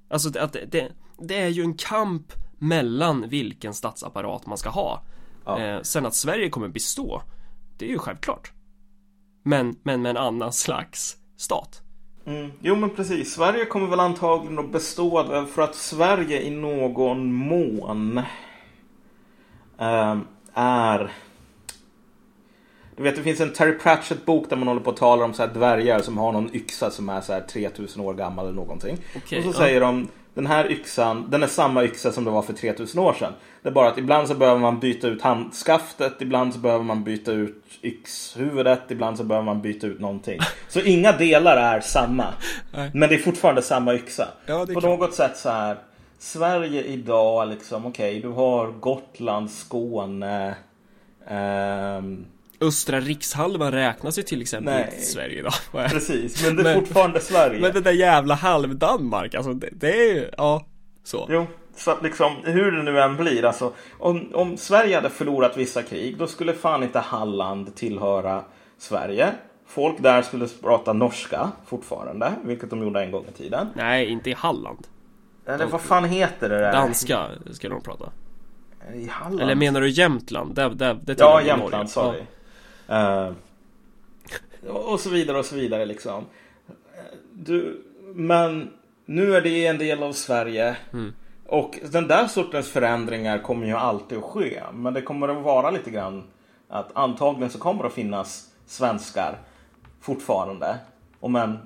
Alltså 0.09 0.29
det, 0.29 0.43
att 0.43 0.53
det, 0.53 0.65
det, 0.65 0.91
det 1.17 1.37
är 1.37 1.49
ju 1.49 1.61
en 1.61 1.77
kamp 1.77 2.33
mellan 2.57 3.29
vilken 3.29 3.73
statsapparat 3.73 4.45
man 4.45 4.57
ska 4.57 4.69
ha. 4.69 5.03
Ja. 5.45 5.59
Eh, 5.59 5.81
sen 5.81 6.05
att 6.05 6.15
Sverige 6.15 6.49
kommer 6.49 6.67
bestå, 6.67 7.21
det 7.77 7.85
är 7.85 7.89
ju 7.89 7.97
självklart. 7.97 8.51
Men, 9.43 9.75
men 9.83 10.01
med 10.01 10.09
en 10.09 10.17
annan 10.17 10.53
slags 10.53 11.17
stat. 11.37 11.81
Mm. 12.29 12.51
Jo 12.59 12.75
men 12.75 12.89
precis, 12.89 13.33
Sverige 13.33 13.65
kommer 13.65 13.87
väl 13.87 13.99
antagligen 13.99 14.59
att 14.59 14.71
bestå 14.71 15.45
för 15.45 15.61
att 15.61 15.75
Sverige 15.75 16.41
i 16.41 16.49
någon 16.49 17.33
mån 17.33 18.21
ehm, 19.77 20.27
är 20.53 21.11
du 22.95 23.03
vet 23.03 23.15
det 23.15 23.23
finns 23.23 23.39
en 23.39 23.53
Terry 23.53 23.77
Pratchett 23.77 24.25
bok 24.25 24.49
där 24.49 24.57
man 24.57 24.67
håller 24.67 24.81
på 24.81 24.89
att 24.89 24.97
tala 24.97 25.25
om 25.25 25.33
så 25.33 25.41
här 25.41 25.53
dvärgar 25.53 25.99
som 25.99 26.17
har 26.17 26.31
någon 26.31 26.55
yxa 26.55 26.91
som 26.91 27.09
är 27.09 27.21
så 27.21 27.33
här 27.33 27.41
3000 27.41 28.01
år 28.01 28.13
gammal 28.13 28.45
eller 28.45 28.55
någonting. 28.55 28.97
Okej, 29.15 29.37
och 29.37 29.43
så 29.43 29.49
ja. 29.49 29.65
säger 29.65 29.81
de 29.81 30.07
den 30.33 30.45
här 30.47 30.71
yxan, 30.71 31.25
den 31.29 31.43
är 31.43 31.47
samma 31.47 31.83
yxa 31.83 32.11
som 32.11 32.23
det 32.25 32.31
var 32.31 32.41
för 32.41 32.53
3000 32.53 32.99
år 32.99 33.13
sedan. 33.13 33.33
Det 33.61 33.69
är 33.69 33.73
bara 33.73 33.87
att 33.87 33.97
ibland 33.97 34.27
så 34.27 34.35
behöver 34.35 34.59
man 34.61 34.79
byta 34.79 35.07
ut 35.07 35.21
handskaftet, 35.21 36.13
ibland 36.21 36.53
så 36.53 36.59
behöver 36.59 36.83
man 36.83 37.03
byta 37.03 37.31
ut 37.31 37.63
yxhuvudet, 37.83 38.81
ibland 38.89 39.17
så 39.17 39.23
behöver 39.23 39.45
man 39.45 39.61
byta 39.61 39.87
ut 39.87 39.99
någonting. 39.99 40.39
Så 40.69 40.79
inga 40.81 41.11
delar 41.11 41.57
är 41.57 41.79
samma. 41.79 42.25
Nej. 42.73 42.91
Men 42.93 43.09
det 43.09 43.15
är 43.15 43.19
fortfarande 43.19 43.61
samma 43.61 43.93
yxa. 43.93 44.27
Ja, 44.45 44.59
På 44.59 44.65
klart. 44.65 44.83
något 44.83 45.13
sätt 45.13 45.37
så 45.37 45.49
här. 45.49 45.77
Sverige 46.19 46.83
idag 46.83 47.47
liksom, 47.49 47.85
okej, 47.85 48.19
du 48.21 48.27
har 48.27 48.67
Gotland, 48.71 49.51
Skåne. 49.51 50.55
ehm, 51.27 52.25
Östra 52.61 52.99
rikshalvan 52.99 53.71
räknas 53.71 54.19
ju 54.19 54.23
till 54.23 54.41
exempel 54.41 54.73
Nej. 54.73 54.83
inte 54.93 55.05
Sverige 55.05 55.39
idag. 55.39 55.53
Precis, 55.89 56.43
men 56.45 56.55
det 56.55 56.61
är 56.61 56.63
Men- 56.63 56.75
fortfarande 56.85 57.19
Sverige. 57.19 57.61
Men 57.61 57.73
det 57.73 57.81
där 57.81 57.91
jävla 57.91 58.35
halv-Danmark, 58.35 59.35
alltså 59.35 59.53
det, 59.53 59.69
det 59.71 59.91
är 60.01 60.13
ju, 60.13 60.29
ja, 60.37 60.65
så. 61.03 61.27
Jo, 61.31 61.45
så 61.75 61.91
att 61.91 62.03
liksom 62.03 62.31
hur 62.43 62.71
det 62.71 62.83
nu 62.83 62.99
än 63.01 63.15
blir. 63.17 63.45
Alltså, 63.45 63.73
om, 63.99 64.29
om 64.33 64.57
Sverige 64.57 64.95
hade 64.95 65.09
förlorat 65.09 65.57
vissa 65.57 65.83
krig 65.83 66.17
då 66.17 66.27
skulle 66.27 66.53
fan 66.53 66.83
inte 66.83 66.99
Halland 66.99 67.75
tillhöra 67.75 68.43
Sverige. 68.77 69.29
folk 69.67 69.95
där 69.99 70.21
skulle 70.21 70.47
prata 70.61 70.93
norska 70.93 71.51
fortfarande, 71.65 72.31
vilket 72.43 72.69
de 72.69 72.83
gjorde 72.83 73.01
en 73.03 73.11
gång 73.11 73.25
i 73.33 73.37
tiden. 73.37 73.67
Nej, 73.75 74.05
inte 74.05 74.29
i 74.29 74.33
Halland. 74.33 74.87
Eller 75.45 75.65
vad 75.65 75.81
fan 75.81 76.05
heter 76.05 76.49
det 76.49 76.57
där? 76.59 76.71
Danska 76.71 77.27
skulle 77.51 77.73
de 77.75 77.83
prata. 77.83 78.09
I 78.95 79.07
Halland? 79.07 79.41
Eller 79.41 79.55
menar 79.55 79.81
du 79.81 79.89
Jämtland? 79.89 80.55
Det, 80.55 80.69
det, 80.69 80.97
det 81.03 81.15
Ja, 81.19 81.41
Jämtland, 81.41 81.71
Norge. 81.73 81.87
sorry. 81.87 82.21
Eh, 82.89 83.31
och 84.67 84.99
så 84.99 85.09
vidare 85.09 85.39
och 85.39 85.45
så 85.45 85.55
vidare 85.55 85.85
liksom. 85.85 86.25
Du, 87.33 87.85
men 88.13 88.69
nu 89.05 89.35
är 89.35 89.41
det 89.41 89.67
en 89.67 89.77
del 89.77 90.03
av 90.03 90.13
Sverige. 90.13 90.75
Mm. 90.93 91.13
Och 91.45 91.79
den 91.91 92.07
där 92.07 92.27
sortens 92.27 92.69
förändringar 92.69 93.39
kommer 93.39 93.67
ju 93.67 93.73
alltid 93.73 94.17
att 94.17 94.23
ske. 94.23 94.61
Men 94.73 94.93
det 94.93 95.01
kommer 95.01 95.27
att 95.27 95.43
vara 95.43 95.71
lite 95.71 95.91
grann 95.91 96.23
att 96.67 96.89
antagligen 96.93 97.49
så 97.49 97.59
kommer 97.59 97.83
det 97.83 97.87
att 97.87 97.93
finnas 97.93 98.49
svenskar 98.65 99.39
fortfarande. 100.01 100.77
Om 101.19 101.35
en 101.35 101.57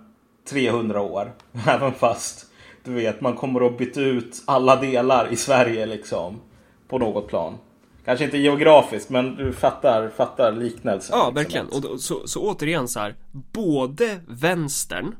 300 0.46 1.02
år. 1.02 1.32
Även 1.68 1.94
fast 1.94 2.48
du 2.84 2.94
vet 2.94 3.22
man 3.22 3.36
kommer 3.36 3.66
att 3.68 3.78
byta 3.78 4.02
ut 4.02 4.44
alla 4.46 4.76
delar 4.76 5.28
i 5.32 5.36
Sverige 5.36 5.86
liksom. 5.86 6.42
På 6.88 6.98
något 6.98 7.28
plan. 7.28 7.58
Kanske 8.06 8.26
inte 8.26 8.38
geografiskt 8.38 9.10
men 9.10 9.36
du 9.36 9.54
fattar, 9.54 10.10
fattar 10.10 10.52
liknelsen. 10.52 11.18
Ja, 11.18 11.32
verkligen. 11.32 11.68
Och 11.68 11.82
då, 11.82 11.98
så, 11.98 12.28
så 12.28 12.42
återigen 12.42 12.88
så 12.88 13.00
här, 13.00 13.16
både 13.32 14.20
vänstern, 14.28 15.16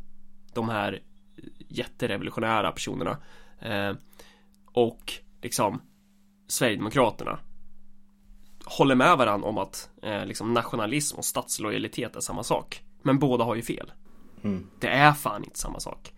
de 0.54 0.70
här 0.70 1.00
jätterevolutionära 1.68 2.72
personerna, 2.72 3.18
eh, 3.60 3.96
och 4.74 5.14
liksom 5.42 5.82
Sverigedemokraterna 6.48 7.40
håller 8.66 8.96
med 8.96 9.18
varandra 9.18 9.50
om 9.50 9.58
att 9.58 9.90
eh, 10.02 10.26
liksom 10.26 10.54
nationalism 10.54 11.18
och 11.18 11.26
statslojalitet 11.26 12.16
är 12.16 12.20
samma 12.20 12.44
sak. 12.44 12.84
Men 13.02 13.20
båda 13.20 13.44
har 13.44 13.56
ju 13.56 13.62
fel. 13.62 13.92
Mm. 14.44 14.68
Det 14.80 14.88
är 14.88 15.12
fan 15.14 15.44
inte 15.44 15.60
samma 15.60 15.80
sak. 15.80 16.14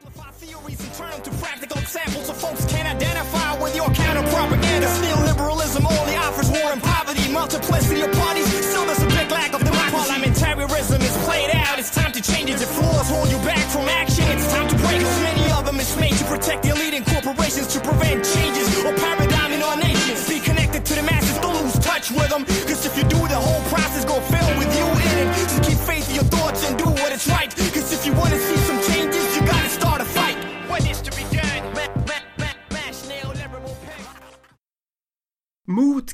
Simplify 0.00 0.30
theories 0.40 0.80
and 0.80 0.94
turn 0.94 1.10
them 1.10 1.20
to 1.20 1.30
practical 1.44 1.76
examples 1.76 2.24
so 2.24 2.32
folks 2.32 2.64
can 2.64 2.86
identify 2.88 3.60
with 3.60 3.76
your 3.76 3.84
counter 3.92 4.24
propaganda. 4.32 4.88
Neoliberalism 5.04 5.84
only 5.84 6.16
offers 6.16 6.48
war 6.48 6.72
and 6.72 6.82
poverty, 6.82 7.30
multiplicity 7.30 8.00
of 8.00 8.10
parties. 8.12 8.48
Still, 8.48 8.86
there's 8.86 9.02
a 9.02 9.12
big 9.12 9.30
lack 9.30 9.52
of 9.52 9.60
democracy. 9.60 10.08
Parliamentarism 10.08 11.00
is 11.04 11.16
played 11.28 11.50
out. 11.52 11.78
It's 11.78 11.94
time 11.94 12.12
to 12.12 12.22
change 12.22 12.48
it. 12.48 12.62
If 12.62 12.70
flaws 12.70 13.10
hold 13.10 13.28
you 13.28 13.36
back 13.44 13.68
from 13.68 13.90
action, 13.92 14.24
it's 14.32 14.50
time 14.50 14.68
to 14.68 14.76
break. 14.76 15.02
Many 15.04 15.52
of 15.52 15.66
them 15.66 15.78
is 15.78 15.94
made 16.00 16.16
to 16.16 16.24
protect 16.24 16.62
the 16.62 16.70
elite 16.70 16.94
and 16.94 17.04
corporations 17.04 17.66
to 17.74 17.80
prevent 17.80 18.24
changes 18.24 18.72
or 18.80 18.96
paradigm 18.96 19.52
in 19.52 19.60
our 19.60 19.76
nations. 19.76 20.26
Be 20.26 20.40
connected 20.40 20.82
to 20.86 20.94
the 20.94 21.02
masses, 21.02 21.36
don't 21.44 21.60
lose 21.60 21.78
touch 21.84 22.10
with 22.10 22.30
them. 22.30 22.48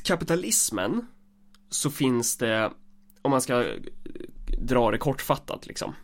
Kapitalismen 0.07 1.07
så 1.69 1.91
finns 1.91 2.37
det, 2.37 2.71
om 3.21 3.31
man 3.31 3.41
ska 3.41 3.63
eh, 3.63 3.75
dra 4.57 4.91
det 4.91 4.97
kortfattat 4.97 5.67
liksom, 5.67 5.95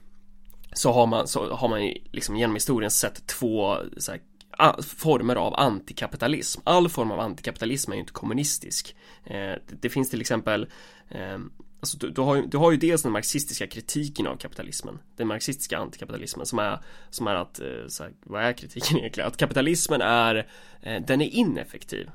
så 0.73 0.91
har 0.91 1.07
man, 1.07 1.27
så 1.27 1.53
har 1.53 1.69
man 1.69 1.85
ju 1.85 1.93
liksom 2.11 2.35
genom 2.35 2.55
historien 2.55 2.91
sett 2.91 3.27
två 3.27 3.77
så 3.97 4.11
här, 4.11 4.21
former 4.81 5.35
av 5.35 5.55
antikapitalism. 5.55 6.61
All 6.63 6.89
form 6.89 7.11
av 7.11 7.19
antikapitalism 7.19 7.91
är 7.91 7.95
ju 7.95 8.01
inte 8.01 8.13
kommunistisk. 8.13 8.95
Eh, 9.23 9.53
det, 9.81 9.89
finns 9.89 10.09
till 10.09 10.21
exempel 10.21 10.67
eh, 11.09 11.39
Alltså 11.79 11.97
du, 11.97 12.09
du, 12.09 12.21
har 12.21 12.35
ju, 12.35 12.45
du 12.45 12.57
har 12.57 12.71
ju 12.71 12.77
dels 12.77 13.03
den 13.03 13.11
marxistiska 13.11 13.67
kritiken 13.67 14.27
av 14.27 14.35
kapitalismen 14.35 14.99
Den 15.15 15.27
marxistiska 15.27 15.77
antikapitalismen 15.77 16.45
som 16.45 16.59
är 16.59 16.79
Som 17.09 17.27
är 17.27 17.35
att, 17.35 17.59
eh, 17.59 17.87
så 17.87 18.03
här, 18.03 18.13
vad 18.23 18.43
är 18.43 18.53
kritiken 18.53 18.97
egentligen? 18.97 19.27
Att 19.27 19.37
kapitalismen 19.37 20.01
är 20.01 20.47
eh, 20.81 21.01
Den 21.07 21.21
är 21.21 21.25
ineffektiv 21.25 22.09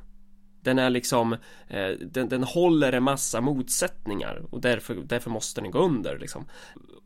den 0.63 0.79
är 0.79 0.91
liksom 0.91 1.33
eh, 1.69 1.91
den, 2.01 2.29
den 2.29 2.45
håller 2.45 2.93
en 2.93 3.03
massa 3.03 3.41
motsättningar 3.41 4.43
och 4.51 4.61
därför, 4.61 4.95
därför 4.95 5.31
måste 5.31 5.61
den 5.61 5.71
gå 5.71 5.79
under 5.79 6.19
liksom. 6.19 6.45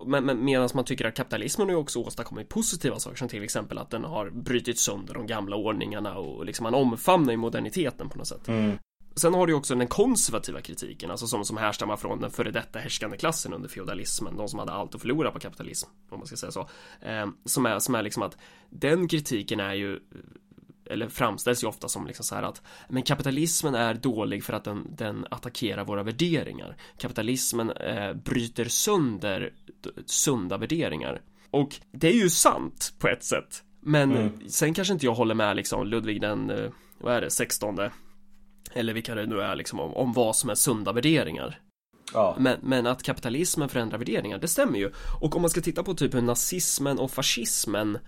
Men, 0.07 0.25
men 0.25 0.45
medan 0.45 0.69
man 0.75 0.85
tycker 0.85 1.05
att 1.05 1.15
kapitalismen 1.15 1.67
har 1.67 1.73
ju 1.73 1.81
också 1.81 1.99
åstadkommit 1.99 2.49
positiva 2.49 2.99
saker 2.99 3.17
som 3.17 3.29
till 3.29 3.43
exempel 3.45 3.79
att 3.79 3.91
den 3.91 4.05
har 4.05 4.31
brutit 4.31 4.79
sönder 4.79 5.15
de 5.15 5.27
gamla 5.27 5.57
ordningarna 5.57 6.19
och 6.19 6.45
liksom 6.45 6.65
man 6.65 6.75
omfamnar 6.75 7.31
ju 7.31 7.37
moderniteten 7.37 8.09
på 8.09 8.19
något 8.19 8.29
sätt. 8.29 8.49
Sen 9.17 9.35
har 9.35 9.47
du 9.47 9.55
också 9.55 9.75
den 9.75 9.87
konservativa 9.87 10.61
kritiken, 10.61 11.11
alltså 11.11 11.27
som, 11.27 11.45
som 11.45 11.57
härstammar 11.57 11.97
från 11.97 12.21
den 12.21 12.31
före 12.31 12.51
detta 12.51 12.79
härskande 12.79 13.17
klassen 13.17 13.53
under 13.53 13.69
feodalismen, 13.69 14.37
de 14.37 14.49
som 14.49 14.59
hade 14.59 14.73
allt 14.73 14.95
att 14.95 15.01
förlora 15.01 15.31
på 15.31 15.39
kapitalism, 15.39 15.89
om 16.11 16.19
man 16.19 16.27
ska 16.27 16.37
säga 16.37 16.53
så. 16.53 16.69
Eh, 17.01 17.27
som, 17.45 17.67
är, 17.67 17.79
som 17.79 17.95
är 17.95 18.03
liksom 18.03 18.23
att 18.23 18.37
den 18.71 19.09
kritiken 19.09 19.61
är 19.61 19.75
ju 19.75 20.01
eller 20.91 21.09
framställs 21.09 21.65
ju 21.65 21.69
ofta 21.69 21.89
som 21.89 22.07
liksom 22.07 22.25
så 22.25 22.35
här 22.35 22.43
att 22.43 22.63
men 22.89 23.03
kapitalismen 23.03 23.75
är 23.75 23.95
dålig 23.95 24.45
för 24.45 24.53
att 24.53 24.65
den, 24.65 24.87
den 24.97 25.27
attackerar 25.31 25.85
våra 25.85 26.03
värderingar. 26.03 26.77
Kapitalismen 26.99 27.71
eh, 27.71 28.13
bryter 28.13 28.65
sönder 28.65 29.53
sunda 30.07 30.57
värderingar. 30.57 31.21
Och 31.51 31.77
det 31.93 32.09
är 32.09 32.23
ju 32.23 32.31
sant 32.31 32.93
på 32.99 33.09
ett 33.09 33.25
sätt. 33.25 33.63
Men 33.81 34.41
sen 34.49 34.75
kanske 34.75 34.95
inte 34.95 35.07
jag 35.07 35.15
håller 35.15 35.35
med 35.35 35.57
liksom 35.57 35.87
Ludvig 35.87 36.21
den, 36.21 36.51
eh, 36.51 36.71
vad 36.99 37.15
är 37.15 37.21
det, 37.21 37.31
16 37.31 37.79
eller 38.73 38.93
vilka 38.93 39.15
det 39.15 39.27
nu 39.27 39.41
är 39.41 39.57
liksom 39.57 39.81
om, 39.81 39.95
om 39.95 40.13
vad 40.13 40.37
som 40.37 40.51
är 40.51 40.55
sunda 40.55 40.93
värderingar. 40.93 41.61
Ja. 42.15 42.37
Men, 42.39 42.59
men 42.63 42.87
att 42.87 43.03
kapitalismen 43.03 43.69
förändrar 43.69 43.99
värderingar, 43.99 44.39
det 44.39 44.49
stämmer 44.49 44.79
ju. 44.79 44.91
Och 45.21 45.37
om 45.37 45.43
man 45.43 45.51
ska 45.51 45.61
titta 45.61 45.83
på 45.83 45.95
typ 45.95 46.15
hur 46.15 46.23
nazismen 46.23 46.99
och 46.99 47.11
fascismen 47.11 47.99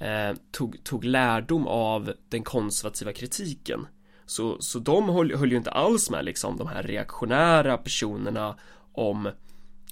eh, 0.00 0.36
tog, 0.50 0.84
tog 0.84 1.04
lärdom 1.04 1.66
av 1.66 2.12
den 2.28 2.42
konservativa 2.42 3.12
kritiken. 3.12 3.86
Så, 4.26 4.56
så 4.60 4.78
de 4.78 5.08
höll, 5.08 5.34
höll 5.34 5.50
ju 5.50 5.56
inte 5.56 5.70
alls 5.70 6.10
med 6.10 6.24
liksom 6.24 6.56
de 6.56 6.66
här 6.66 6.82
reaktionära 6.82 7.78
personerna 7.78 8.56
om 8.92 9.30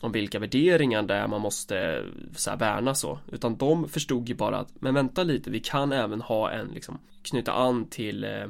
om 0.00 0.12
vilka 0.12 0.38
värderingar 0.38 1.02
det 1.02 1.14
är 1.14 1.28
man 1.28 1.40
måste 1.40 2.04
så 2.36 2.50
här, 2.50 2.56
värna 2.56 2.94
så 2.94 3.18
utan 3.32 3.56
de 3.56 3.88
förstod 3.88 4.28
ju 4.28 4.34
bara 4.34 4.58
att 4.58 4.68
men 4.80 4.94
vänta 4.94 5.22
lite 5.22 5.50
vi 5.50 5.60
kan 5.60 5.92
även 5.92 6.20
ha 6.20 6.50
en 6.50 6.66
liksom 6.66 6.98
knyta 7.22 7.52
an 7.52 7.88
till 7.88 8.24
eh, 8.24 8.46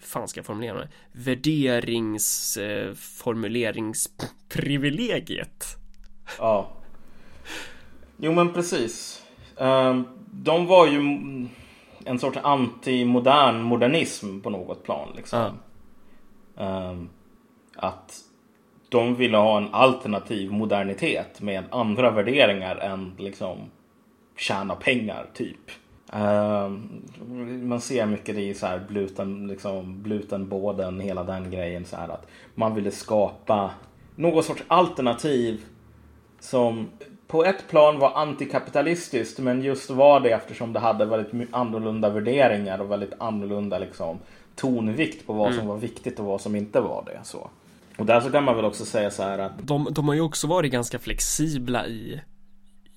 fan 0.00 0.28
ska 0.28 0.38
jag 0.38 0.46
formulera 0.46 0.78
det? 0.78 0.88
Värderings 1.12 2.56
eh, 2.56 2.94
formuleringsprivilegiet. 2.94 5.64
Ja. 6.38 6.72
Jo 8.16 8.32
men 8.32 8.52
precis. 8.52 9.22
um, 9.56 10.23
de 10.42 10.66
var 10.66 10.86
ju 10.86 10.96
mm, 10.98 11.48
en 12.04 12.18
sorts 12.18 12.38
anti-modern 12.38 13.62
modernism 13.62 14.40
på 14.40 14.50
något 14.50 14.82
plan. 14.82 15.08
Liksom. 15.16 15.50
Ehm, 16.58 17.08
Att 17.76 18.20
de 18.88 19.14
ville 19.14 19.36
ha 19.36 19.56
en 19.56 19.74
alternativ 19.74 20.52
modernitet 20.52 21.40
med 21.40 21.64
andra 21.70 22.10
värderingar 22.10 22.76
än 22.76 23.12
liksom 23.18 23.58
tjäna 24.36 24.74
pengar 24.74 25.26
typ. 25.34 25.70
Ehm, 26.12 27.02
man 27.68 27.80
ser 27.80 28.06
mycket 28.06 28.36
i 28.36 28.54
så 28.54 28.66
här 28.66 28.78
bluten, 28.88 29.46
liksom, 29.46 30.02
blutenbåden, 30.02 31.00
hela 31.00 31.24
den 31.24 31.50
grejen. 31.50 31.84
Så 31.84 31.96
här, 31.96 32.08
att 32.08 32.26
man 32.54 32.74
ville 32.74 32.90
skapa 32.90 33.70
någon 34.16 34.42
sorts 34.42 34.64
alternativ 34.68 35.64
som 36.40 36.88
på 37.34 37.44
ett 37.44 37.68
plan 37.68 37.98
var 37.98 38.12
antikapitalistiskt 38.14 39.38
men 39.38 39.62
just 39.62 39.90
var 39.90 40.20
det 40.20 40.30
eftersom 40.30 40.72
det 40.72 40.80
hade 40.80 41.04
väldigt 41.06 41.48
annorlunda 41.54 42.10
värderingar 42.10 42.78
och 42.78 42.90
väldigt 42.90 43.12
annorlunda 43.18 43.78
liksom, 43.78 44.18
tonvikt 44.56 45.26
på 45.26 45.32
vad 45.32 45.54
som 45.54 45.66
var 45.66 45.76
viktigt 45.76 46.18
och 46.18 46.24
vad 46.24 46.40
som 46.40 46.56
inte 46.56 46.80
var 46.80 47.04
det. 47.06 47.20
Så. 47.24 47.50
Och 47.98 48.06
där 48.06 48.20
så 48.20 48.30
kan 48.30 48.44
man 48.44 48.56
väl 48.56 48.64
också 48.64 48.84
säga 48.84 49.10
så 49.10 49.22
här 49.22 49.38
att 49.38 49.52
De, 49.62 49.88
de 49.90 50.08
har 50.08 50.14
ju 50.14 50.20
också 50.20 50.46
varit 50.46 50.72
ganska 50.72 50.98
flexibla 50.98 51.86
i 51.86 52.20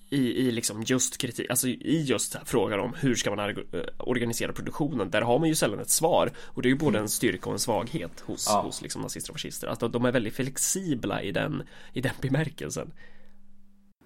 i, 0.10 0.48
i 0.48 0.52
liksom 0.52 0.84
just 0.86 1.18
kritik, 1.18 1.50
alltså 1.50 1.68
i 1.68 2.04
just 2.08 2.36
frågan 2.46 2.80
om 2.80 2.94
hur 3.00 3.16
ska 3.16 3.36
man 3.36 3.50
eh, 3.50 3.56
organisera 4.00 4.54
produktionen 4.54 5.10
Där 5.10 5.22
har 5.22 5.40
man 5.40 5.50
ju 5.50 5.56
sällan 5.56 5.80
ett 5.80 5.90
svar 5.90 6.32
Och 6.40 6.62
det 6.62 6.68
är 6.68 6.72
ju 6.72 6.78
både 6.78 7.00
en 7.00 7.10
styrka 7.10 7.46
och 7.50 7.54
en 7.54 7.60
svaghet 7.60 8.20
hos, 8.26 8.48
Ja. 8.50 8.62
hos 8.62 8.82
liksom 8.82 9.02
nazister 9.02 9.32
och 9.32 9.36
fascister 9.36 9.68
Att 9.68 9.80
de- 9.80 9.92
de 9.92 10.06
är 10.06 10.12
väldigt 10.12 10.34
flexibla 10.36 11.22
i 11.22 11.32
den, 11.32 11.64
i 11.94 12.02
den 12.02 12.12
bemärkelsen 12.22 12.92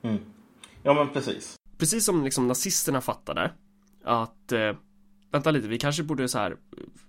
Mm. 0.02 0.18
Ja 0.84 0.94
men 0.94 1.10
precis. 1.10 1.56
Precis 1.78 2.06
som 2.06 2.24
liksom 2.24 2.48
nazisterna 2.48 3.02
fattade 3.02 3.52
Att 4.04 4.52
eh, 4.52 4.76
Vänta 5.32 5.52
lite, 5.52 5.68
vi 5.68 5.78
kanske 5.78 6.04
borde 6.04 6.28
så 6.28 6.38
här 6.38 6.58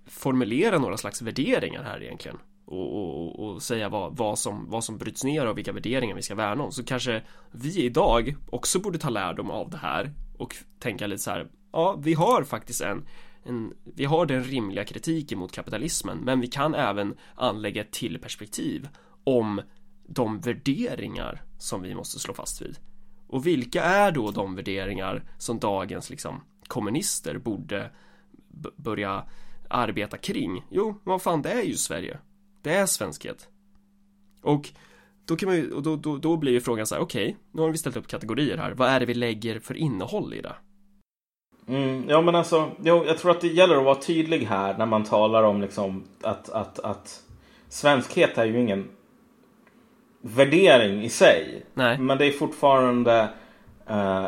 Formulera 0.05 0.77
några 0.79 0.97
slags 0.97 1.21
värderingar 1.21 1.83
här 1.83 2.03
egentligen 2.03 2.37
och, 2.65 2.95
och, 2.97 3.39
och- 3.39 3.39
och 3.53 3.61
säga 3.63 3.89
vad, 3.89 4.17
vad, 4.17 4.39
som, 4.39 4.69
vad 4.69 4.83
som 4.83 4.97
bryts 4.97 5.23
ner 5.23 5.47
och 5.47 5.57
vilka 5.57 5.71
värderingar 5.71 6.15
vi 6.15 6.21
ska 6.21 6.35
värna 6.35 6.63
om 6.63 6.71
så 6.71 6.83
kanske 6.83 7.23
vi 7.51 7.83
idag 7.85 8.35
också 8.49 8.79
borde 8.79 8.97
ta 8.97 9.09
lärdom 9.09 9.51
av 9.51 9.69
det 9.69 9.77
här 9.77 10.11
och 10.37 10.55
tänka 10.79 11.07
lite 11.07 11.21
så 11.21 11.31
här 11.31 11.47
ja 11.71 11.95
vi 12.03 12.13
har 12.13 12.43
faktiskt 12.43 12.81
en, 12.81 13.05
en 13.43 13.73
vi 13.95 14.05
har 14.05 14.25
den 14.25 14.43
rimliga 14.43 14.85
kritiken 14.85 15.39
mot 15.39 15.51
kapitalismen 15.51 16.17
men 16.17 16.39
vi 16.39 16.47
kan 16.47 16.75
även 16.75 17.15
anlägga 17.35 17.81
ett 17.81 17.91
till 17.91 18.19
perspektiv 18.19 18.87
om 19.23 19.61
de 20.07 20.39
värderingar 20.39 21.41
som 21.63 21.81
vi 21.81 21.95
måste 21.95 22.19
slå 22.19 22.33
fast 22.33 22.61
vid. 22.61 22.77
Och 23.27 23.47
vilka 23.47 23.83
är 23.83 24.11
då 24.11 24.31
de 24.31 24.55
värderingar 24.55 25.23
som 25.37 25.59
dagens 25.59 26.09
liksom 26.09 26.41
kommunister 26.67 27.37
borde 27.37 27.91
börja 28.75 29.23
arbeta 29.69 30.17
kring? 30.17 30.65
Jo, 30.69 31.01
vad 31.03 31.21
fan 31.21 31.41
det 31.41 31.51
är 31.51 31.63
ju 31.63 31.75
Sverige. 31.75 32.17
Det 32.61 32.73
är 32.73 32.85
svenskhet. 32.85 33.47
Och 34.41 34.69
då 35.25 35.35
kan 35.35 35.49
man 35.49 35.55
ju, 35.55 35.71
och 35.71 35.83
då, 35.83 35.95
då, 35.95 36.17
då 36.17 36.37
blir 36.37 36.51
ju 36.51 36.61
frågan 36.61 36.87
så 36.87 36.95
här, 36.95 37.01
okej, 37.01 37.37
nu 37.51 37.61
har 37.61 37.69
vi 37.69 37.77
ställt 37.77 37.97
upp 37.97 38.07
kategorier 38.07 38.57
här. 38.57 38.71
Vad 38.71 38.89
är 38.89 38.99
det 38.99 39.05
vi 39.05 39.13
lägger 39.13 39.59
för 39.59 39.77
innehåll 39.77 40.33
i 40.33 40.41
det? 40.41 40.55
Mm, 41.67 42.09
ja 42.09 42.21
men 42.21 42.35
alltså, 42.35 42.71
jo, 42.83 43.03
jag 43.05 43.17
tror 43.17 43.31
att 43.31 43.41
det 43.41 43.47
gäller 43.47 43.75
att 43.75 43.85
vara 43.85 44.01
tydlig 44.01 44.45
här 44.45 44.77
när 44.77 44.85
man 44.85 45.03
talar 45.03 45.43
om 45.43 45.61
liksom 45.61 46.03
att, 46.21 46.49
att, 46.49 46.79
att 46.79 47.23
svenskhet 47.69 48.37
är 48.37 48.45
ju 48.45 48.61
ingen 48.61 48.89
värdering 50.25 51.03
i 51.03 51.09
sig. 51.09 51.65
Nej. 51.73 51.97
Men 51.97 52.17
det 52.17 52.25
är 52.25 52.31
fortfarande 52.31 53.27
eh, 53.89 54.25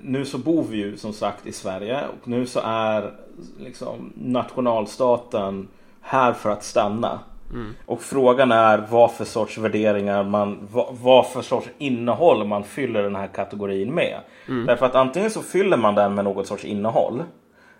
nu 0.00 0.24
så 0.24 0.38
bor 0.38 0.64
vi 0.64 0.76
ju 0.76 0.96
som 0.96 1.12
sagt 1.12 1.46
i 1.46 1.52
Sverige 1.52 2.00
och 2.20 2.28
nu 2.28 2.46
så 2.46 2.60
är 2.64 3.12
liksom 3.58 4.12
nationalstaten 4.16 5.68
här 6.00 6.32
för 6.32 6.50
att 6.50 6.64
stanna. 6.64 7.20
Och 7.86 8.02
frågan 8.02 8.52
är 8.52 8.78
vad 8.90 9.12
för 9.12 9.24
sorts 9.24 9.58
värderingar 9.58 10.24
man, 10.24 10.68
vad, 10.72 10.86
vad 10.90 11.26
för 11.26 11.42
sorts 11.42 11.68
innehåll 11.78 12.46
man 12.46 12.64
fyller 12.64 13.02
den 13.02 13.16
här 13.16 13.26
kategorin 13.26 13.94
med. 13.94 14.18
Därför 14.66 14.86
att 14.86 14.94
antingen 14.94 15.30
så 15.30 15.42
fyller 15.42 15.76
man 15.76 15.94
den 15.94 16.14
med 16.14 16.24
något 16.24 16.46
sorts 16.46 16.64
innehåll. 16.64 17.22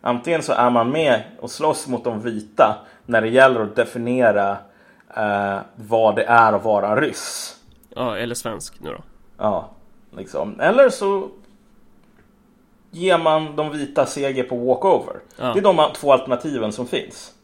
Antingen 0.01 0.43
så 0.43 0.53
är 0.53 0.71
man 0.71 0.91
med 0.91 1.23
och 1.41 1.51
slåss 1.51 1.89
mot 1.89 2.05
de 2.05 2.21
vita 2.21 2.79
när 3.07 3.21
det 3.21 3.29
gäller 3.29 3.61
att 3.61 3.77
definiera 3.77 4.57
eh, 5.17 5.59
vad 5.77 6.17
det 6.17 6.25
är 6.25 6.53
att 6.53 6.65
vara 6.65 7.01
ryss. 7.01 7.57
Ja, 7.97 8.17
eller 8.17 8.35
svensk 8.35 8.81
nu 8.81 8.91
då. 8.91 9.03
Ja, 9.37 9.71
liksom. 10.17 10.61
Eller 10.61 10.91
så 10.91 11.31
ger 12.91 13.19
man 13.19 13.57
de 13.57 13.71
vita 13.71 14.07
seger 14.07 14.45
på 14.45 14.57
walkover. 14.57 15.21
Ja. 15.37 15.53
Det 15.53 15.59
är 15.59 15.63
de 15.63 15.91
två 15.95 16.13
alternativen 16.13 16.73
som 16.73 16.87
finns. 16.87 17.35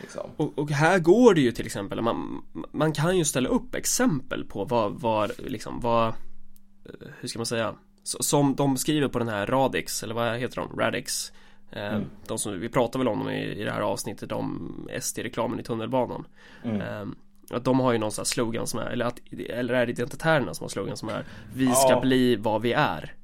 Liksom. 0.00 0.30
Och, 0.36 0.58
och 0.58 0.70
här 0.70 0.98
går 0.98 1.34
det 1.34 1.40
ju 1.40 1.52
till 1.52 1.66
exempel, 1.66 2.00
man, 2.00 2.42
man 2.70 2.92
kan 2.92 3.18
ju 3.18 3.24
ställa 3.24 3.48
upp 3.48 3.74
exempel 3.74 4.44
på 4.44 4.64
vad, 4.64 4.92
vad, 4.92 5.30
liksom, 5.38 5.80
vad, 5.80 6.06
eh, 6.08 7.08
hur 7.20 7.28
ska 7.28 7.38
man 7.38 7.46
säga, 7.46 7.74
som 8.02 8.54
de 8.54 8.76
skriver 8.76 9.08
på 9.08 9.18
den 9.18 9.28
här 9.28 9.46
Radix, 9.46 10.02
eller 10.02 10.14
vad 10.14 10.38
heter 10.38 10.56
de, 10.56 10.80
Radix 10.80 11.32
eh, 11.72 11.98
De 12.26 12.38
som, 12.38 12.60
vi 12.60 12.68
pratar 12.68 12.98
väl 12.98 13.08
om 13.08 13.18
dem 13.18 13.30
i, 13.30 13.44
i 13.44 13.64
det 13.64 13.70
här 13.72 13.80
avsnittet 13.80 14.32
om 14.32 14.72
SD-reklamen 15.00 15.60
i 15.60 15.62
tunnelbanan 15.62 16.24
eh, 16.64 17.06
att 17.50 17.64
de 17.64 17.80
har 17.80 17.92
ju 17.92 17.98
någon 17.98 18.12
sån 18.12 18.22
här 18.22 18.26
slogan 18.26 18.66
som 18.66 18.80
är, 18.80 18.86
eller, 18.86 19.04
att, 19.04 19.20
eller 19.48 19.74
är 19.74 19.86
det 19.86 19.92
identitärerna 19.92 20.54
som 20.54 20.64
har 20.64 20.68
slogan 20.68 20.96
som 20.96 21.08
är 21.08 21.24
Vi 21.54 21.66
ska 21.66 21.90
Ja. 21.90 22.00
bli 22.00 22.36
vad 22.36 22.62
vi 22.62 22.72
är 22.72 23.14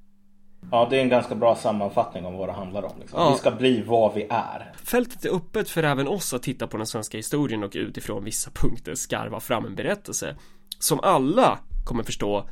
Ja, 0.71 0.87
det 0.91 0.97
är 0.97 1.03
en 1.03 1.09
ganska 1.09 1.35
bra 1.35 1.57
sammanfattning 1.57 2.27
om 2.27 2.35
vad 2.35 2.49
det 2.49 2.53
handlar 2.53 2.83
om. 2.83 2.93
Liksom. 3.01 3.21
Ja. 3.21 3.31
Vi 3.31 3.39
ska 3.39 3.51
bli 3.51 3.83
vad 3.83 4.15
vi 4.15 4.27
är. 4.31 4.73
Fältet 4.77 5.25
är 5.25 5.37
öppet 5.37 5.69
för 5.71 5.83
även 5.83 6.09
oss 6.09 6.35
att 6.35 6.43
titta 6.43 6.67
på 6.67 6.77
den 6.77 6.87
svenska 6.87 7.17
historien 7.17 7.65
och 7.65 7.73
utifrån 7.75 8.25
vissa 8.25 8.51
punkter 8.51 8.95
skarva 8.95 9.41
fram 9.41 9.65
en 9.67 9.75
berättelse 9.75 10.37
som 10.79 11.01
alla 11.01 11.59
kommer 11.85 12.03
förstå 12.03 12.49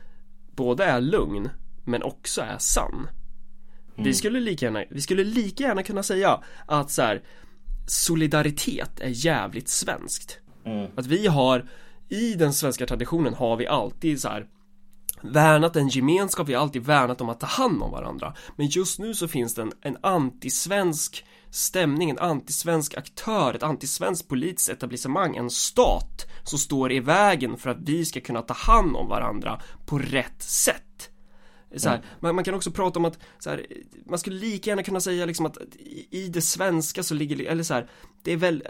både 0.57 0.85
är 0.85 1.01
lugn 1.01 1.49
men 1.85 2.03
också 2.03 2.43
är 2.43 2.59
sann. 2.59 3.09
Vi 3.97 4.15
skulle 4.15 4.41
lika 4.41 4.67
gärna, 4.67 4.85
vi 4.91 5.01
skulle 5.01 5.25
lika 5.25 5.65
gärna 5.65 5.83
kunna 5.83 6.03
säga 6.03 6.41
att 6.67 6.91
så 6.91 7.03
här, 7.03 7.23
solidaritet 7.87 9.01
är 9.01 9.27
jävligt 9.27 9.69
svenskt. 9.69 10.39
Att 10.97 11.07
vi 11.07 11.27
har 11.27 11.69
i 12.09 12.35
den 12.35 12.53
svenska 12.53 12.87
traditionen 12.87 13.35
har 13.35 13.57
vi 13.57 13.67
alltid 13.67 14.21
så 14.21 14.29
här 14.29 14.47
värnat 15.23 15.77
en 15.77 15.89
gemenskap, 15.89 16.49
vi 16.49 16.55
har 16.55 16.63
alltid 16.63 16.83
värnat 16.83 17.21
om 17.21 17.29
att 17.29 17.41
ta 17.41 17.47
hand 17.47 17.83
om 17.83 17.91
varandra. 17.91 18.35
Men 18.57 18.67
just 18.67 18.99
nu 18.99 19.15
så 19.15 19.29
finns 19.29 19.55
det 19.55 19.63
en, 19.63 19.73
en 19.83 19.97
antisvensk 20.01 21.25
stämning, 21.51 22.11
en 22.11 22.19
antisvensk 22.19 22.95
aktör, 22.97 23.55
ett 23.55 23.63
antisvenskt 23.63 24.29
politiskt 24.29 24.69
etablissemang, 24.69 25.37
en 25.37 25.51
stat 25.51 26.27
som 26.45 26.59
står 26.59 26.93
i 26.93 27.01
vägen 27.01 27.57
för 27.57 27.71
att 27.71 27.81
vi 27.81 28.05
ska 28.05 28.21
kunna 28.21 28.43
ta 28.43 28.55
hand 28.55 28.97
om 28.97 29.09
varandra 29.09 29.61
på 29.87 29.99
rätt 29.99 30.43
sätt. 30.43 30.83
Så 31.77 31.89
här, 31.89 32.01
man, 32.21 32.35
man 32.35 32.45
kan 32.45 32.55
också 32.55 32.71
prata 32.71 32.99
om 32.99 33.05
att 33.05 33.19
så 33.39 33.51
här, 33.51 33.67
man 34.07 34.19
skulle 34.19 34.37
lika 34.37 34.71
gärna 34.71 34.83
kunna 34.83 35.01
säga 35.01 35.27
liksom 35.27 35.47
att 35.47 35.57
i, 35.79 36.07
i 36.11 36.29
det 36.29 36.43
svenska 36.43 37.03
så 37.03 37.15
ligger, 37.15 37.47
eller 37.51 37.63
så 37.63 37.75
här, 37.75 37.87
det 38.23 38.33
är 38.33 38.37
väl, 38.37 38.63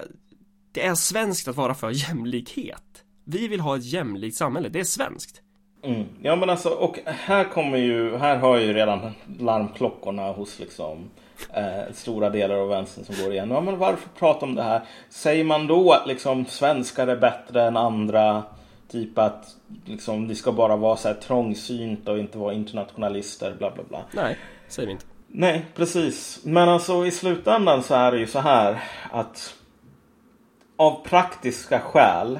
det 0.72 0.86
är 0.86 0.94
svenskt 0.94 1.48
att 1.48 1.56
vara 1.56 1.74
för 1.74 1.90
jämlikhet. 1.90 3.04
Vi 3.24 3.48
vill 3.48 3.60
ha 3.60 3.76
ett 3.76 3.84
jämlikt 3.84 4.36
samhälle, 4.36 4.68
det 4.68 4.80
är 4.80 4.84
svenskt. 4.84 5.42
Mm. 5.84 6.04
Ja 6.22 6.36
men 6.36 6.50
alltså, 6.50 6.68
och 6.68 6.98
här 7.04 7.44
kommer 7.44 7.78
ju, 7.78 8.16
här 8.16 8.36
har 8.36 8.58
ju 8.58 8.72
redan 8.72 9.10
larmklockorna 9.38 10.32
hos 10.32 10.58
liksom 10.58 11.10
eh, 11.54 11.94
stora 11.94 12.30
delar 12.30 12.54
av 12.54 12.68
vänstern 12.68 13.04
som 13.04 13.24
går 13.24 13.32
igen. 13.32 13.50
Ja 13.50 13.60
men 13.60 13.78
varför 13.78 14.08
prata 14.18 14.46
om 14.46 14.54
det 14.54 14.62
här? 14.62 14.82
Säger 15.10 15.44
man 15.44 15.66
då 15.66 15.92
att 15.92 16.06
liksom 16.06 16.46
svenskar 16.46 17.06
är 17.06 17.16
bättre 17.16 17.62
än 17.62 17.76
andra? 17.76 18.42
Typ 18.92 19.18
att 19.18 19.56
liksom 19.84 20.28
vi 20.28 20.34
ska 20.34 20.52
bara 20.52 20.76
vara 20.76 20.96
så 20.96 21.08
här 21.08 21.14
trångsynta 21.14 22.12
och 22.12 22.18
inte 22.18 22.38
vara 22.38 22.52
internationalister 22.52 23.54
bla 23.58 23.70
bla 23.70 23.84
bla. 23.88 24.04
Nej, 24.12 24.38
säger 24.68 24.86
vi 24.86 24.92
inte. 24.92 25.04
Nej, 25.28 25.66
precis. 25.74 26.40
Men 26.44 26.68
alltså 26.68 27.06
i 27.06 27.10
slutändan 27.10 27.82
så 27.82 27.94
är 27.94 28.12
det 28.12 28.18
ju 28.18 28.26
så 28.26 28.38
här 28.38 28.82
att 29.10 29.54
av 30.76 31.04
praktiska 31.04 31.80
skäl. 31.80 32.36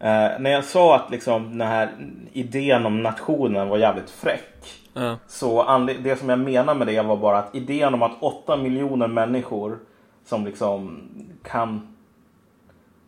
Eh, 0.00 0.40
när 0.40 0.50
jag 0.50 0.64
sa 0.64 0.96
att 0.96 1.10
liksom 1.10 1.58
den 1.58 1.68
här 1.68 1.90
idén 2.32 2.86
om 2.86 3.02
nationen 3.02 3.68
var 3.68 3.78
jävligt 3.78 4.10
fräck. 4.10 4.80
Ja, 4.92 5.16
Så 5.26 5.78
det 6.00 6.18
som 6.18 6.28
jag 6.28 6.38
menar 6.38 6.74
med 6.74 6.86
det 6.86 7.02
var 7.02 7.16
bara 7.16 7.38
att 7.38 7.54
idén 7.54 7.94
om 7.94 8.02
att 8.02 8.22
8 8.22 8.56
miljoner 8.56 9.08
människor 9.08 9.78
som 10.24 10.44
liksom 10.44 11.02
kan 11.44 11.89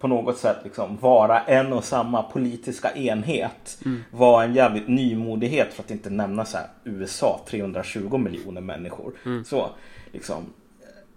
på 0.03 0.09
något 0.09 0.39
sätt 0.39 0.57
liksom 0.65 0.97
vara 0.97 1.41
en 1.41 1.73
och 1.73 1.85
samma 1.85 2.23
politiska 2.23 2.93
enhet 2.95 3.79
var 4.11 4.45
en 4.45 4.55
jävligt 4.55 4.89
nymodighet 4.89 5.75
för 5.75 5.83
att 5.83 5.91
inte 5.91 6.11
nämna 6.11 6.45
så 6.45 6.57
här 6.57 6.67
USA 6.85 7.41
320 7.49 8.17
miljoner 8.17 8.61
människor. 8.61 9.13
Så 9.45 9.71
liksom 10.13 10.37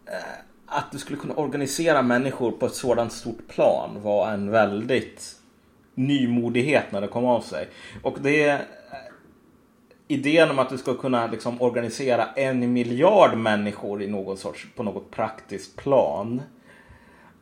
eh, 0.06 0.38
att 0.66 0.92
du 0.92 0.98
skulle 0.98 1.20
kunna 1.20 1.36
organisera 1.36 2.02
människor 2.02 2.52
på 2.52 2.66
ett 2.66 2.76
sådant 2.76 3.14
stort 3.14 3.48
plan 3.48 3.90
var 4.02 4.32
en 4.32 4.52
väldigt 4.52 5.36
nymodighet 5.96 6.92
när 6.92 7.02
det 7.02 7.08
kom 7.08 7.26
av 7.26 7.42
sig. 7.42 7.68
Och 8.04 8.18
det 8.22 8.62
idén 10.08 10.52
om 10.52 10.60
att 10.60 10.70
du 10.70 10.78
ska 10.78 10.94
kunna 10.94 11.28
liksom 11.28 11.62
organisera 11.62 12.26
en 12.36 12.74
miljard 12.74 13.38
människor 13.38 14.04
i 14.04 14.08
någon 14.08 14.38
sorts, 14.38 14.68
på 14.76 14.84
något 14.84 15.12
praktiskt 15.12 15.76
plan 15.76 16.42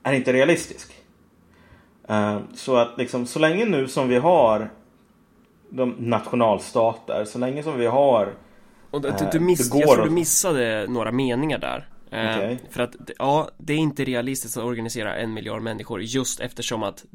är 0.04 0.14
inte 0.14 0.34
realistisk. 0.34 1.03
Eh, 2.10 2.40
Så 2.56 2.76
att 2.78 2.98
liksom, 2.98 3.26
så 3.26 3.40
länge 3.40 3.66
nu 3.66 3.88
som 3.88 4.08
vi 4.10 4.18
har 4.18 4.70
de 5.70 5.96
nationalstater, 6.00 7.26
så 7.26 7.40
länge 7.40 7.64
som 7.64 7.78
vi 7.80 7.86
har 7.86 8.34
och 8.92 9.02
du, 9.02 9.08
Eh, 9.08 9.30
du, 9.32 9.40
miss, 9.40 9.70
det 9.70 9.80
jag 9.80 9.90
tror 9.90 10.06
du 10.06 10.10
missade 10.12 10.86
några 10.90 11.12
meningar 11.12 11.58
där. 11.58 11.88
Eh, 12.12 12.38
Okej. 12.38 12.60
För 12.70 12.84
att, 12.84 12.96
ja, 13.18 13.50
det 13.58 13.74
är 13.74 13.78
inte 13.78 14.04
realistiskt 14.04 14.58
att 14.58 14.64
organisera 14.64 15.16
en 15.16 15.34
miljard 15.34 15.62
människor 15.62 16.02
just 16.02 16.40
eftersom 16.40 16.84
att 16.84 17.06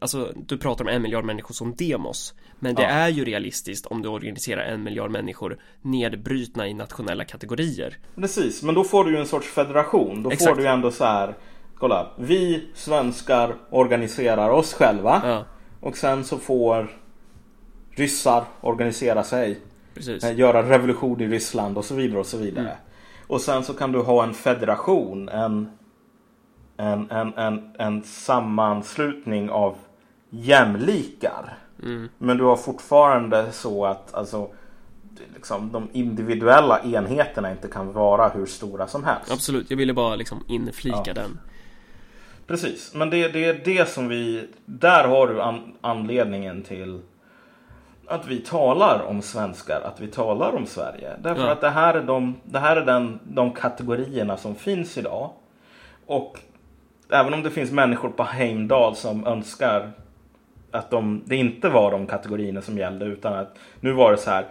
Alltså, 0.00 0.32
du 0.36 0.58
pratar 0.58 0.84
om 0.84 0.88
en 0.88 1.02
miljard 1.02 1.24
människor 1.24 1.54
som 1.54 1.74
demos 1.76 2.34
Men 2.58 2.74
det 2.74 2.82
Ja. 2.82 2.88
är 2.88 3.08
ju 3.08 3.24
realistiskt 3.24 3.86
om 3.86 4.02
du 4.02 4.08
organiserar 4.08 4.62
en 4.64 4.82
miljard 4.82 5.10
människor 5.10 5.58
nedbrutna 5.82 6.68
i 6.68 6.74
nationella 6.74 7.24
kategorier 7.24 7.98
Precis, 8.14 8.62
men 8.62 8.74
då 8.74 8.84
får 8.84 9.04
du 9.04 9.10
ju 9.10 9.16
en 9.18 9.26
sorts 9.26 9.48
federation. 9.48 10.22
Då 10.22 10.30
får 10.30 10.32
Exakt. 10.32 10.56
du 10.56 10.62
ju 10.62 10.68
ändå 10.68 10.90
så 10.90 11.04
här. 11.04 11.34
Kolla, 11.82 12.06
vi 12.16 12.68
svenskar 12.74 13.54
organiserar 13.70 14.50
oss 14.50 14.74
själva. 14.74 15.22
Ja, 15.24 15.44
Och 15.80 15.96
sen 15.96 16.24
så 16.24 16.38
får 16.38 16.88
ryssar 17.90 18.44
organisera 18.60 19.22
sig. 19.24 19.60
precis 19.94 20.24
eh, 20.24 20.38
Göra 20.38 20.62
revolution 20.62 21.20
i 21.20 21.28
Ryssland 21.28 21.78
och 21.78 21.84
så 21.84 21.94
vidare 21.94 22.20
och 22.20 22.26
så 22.26 22.36
vidare. 22.36 22.64
Mm. 22.64 22.76
Och 23.26 23.40
sen 23.40 23.64
så 23.64 23.74
kan 23.74 23.92
du 23.92 23.98
ha 23.98 24.24
en 24.24 24.34
federation. 24.34 25.28
En, 25.28 25.68
en, 26.76 27.10
en, 27.10 27.32
en, 27.34 27.74
en 27.78 28.02
sammanslutning 28.02 29.50
av 29.50 29.76
jämlikar. 30.30 31.58
Mm. 31.82 32.08
Men 32.18 32.36
du 32.36 32.44
har 32.44 32.56
fortfarande 32.56 33.52
så 33.52 33.86
att 33.86 34.14
alltså, 34.14 34.50
liksom, 35.34 35.72
de 35.72 35.88
individuella 35.92 36.80
enheterna 36.82 37.50
inte 37.50 37.68
kan 37.68 37.92
vara 37.92 38.28
hur 38.28 38.46
stora 38.46 38.86
som 38.86 39.04
helst. 39.04 39.32
Absolut, 39.32 39.70
jag 39.70 39.76
ville 39.76 39.94
bara 39.94 40.16
liksom 40.16 40.44
inflika 40.48 41.02
Ja. 41.06 41.14
den 41.14 41.38
Precis, 42.46 42.94
men 42.94 43.10
det, 43.10 43.28
det 43.28 43.44
är 43.44 43.60
det 43.64 43.88
som 43.88 44.08
vi... 44.08 44.48
Där 44.64 45.08
har 45.08 45.26
du 45.26 45.42
an, 45.42 45.74
anledningen 45.80 46.62
till 46.62 47.00
att 48.06 48.26
vi 48.26 48.38
talar 48.38 49.02
om 49.02 49.22
svenskar, 49.22 49.80
att 49.80 50.00
vi 50.00 50.06
talar 50.08 50.52
om 50.56 50.66
Sverige. 50.66 51.16
Därför 51.22 51.42
Ja. 51.42 51.50
att 51.52 51.60
det 51.60 51.70
här 51.70 51.94
är, 51.94 52.02
de, 52.02 52.34
det 52.44 52.58
här 52.58 52.76
är 52.76 52.84
den, 52.86 53.18
de 53.24 53.52
kategorierna 53.52 54.36
som 54.36 54.54
finns 54.54 54.98
idag. 54.98 55.30
Och 56.06 56.38
även 57.10 57.34
om 57.34 57.42
det 57.42 57.50
finns 57.50 57.70
människor 57.72 58.08
på 58.08 58.22
Heimdal 58.22 58.96
som 58.96 59.26
önskar 59.26 59.90
att 60.70 60.90
de, 60.90 61.22
det 61.26 61.36
inte 61.36 61.68
var 61.68 61.90
de 61.90 62.06
kategorierna 62.06 62.62
som 62.62 62.78
gällde 62.78 63.04
utan 63.04 63.34
att 63.34 63.58
nu 63.80 63.92
var 63.92 64.10
det 64.10 64.18
så 64.18 64.30
här 64.30 64.46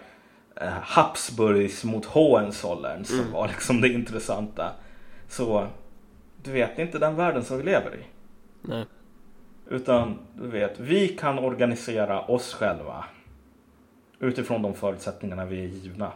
eh, 0.55 0.67
Habsburgs 0.81 1.83
mot 1.83 2.05
Hohenzollern 2.05 3.05
som 3.05 3.31
var 3.33 3.47
liksom 3.47 3.81
det 3.81 3.87
intressanta. 3.89 4.69
Så 5.29 5.67
du 6.43 6.51
vet, 6.51 6.75
det 6.75 6.81
är 6.81 6.85
inte 6.85 6.99
den 6.99 7.15
världen 7.15 7.43
som 7.43 7.57
vi 7.57 7.63
lever 7.63 7.95
i. 7.95 8.03
Nej. 8.61 8.85
Utan 9.69 10.19
du 10.35 10.47
vet, 10.47 10.79
vi 10.79 11.07
kan 11.07 11.39
organisera 11.39 12.21
oss 12.21 12.53
själva 12.53 13.05
utifrån 14.19 14.61
de 14.61 14.73
förutsättningarna 14.73 15.45
vi 15.45 15.63
är 15.63 15.67
givna. 15.67 16.11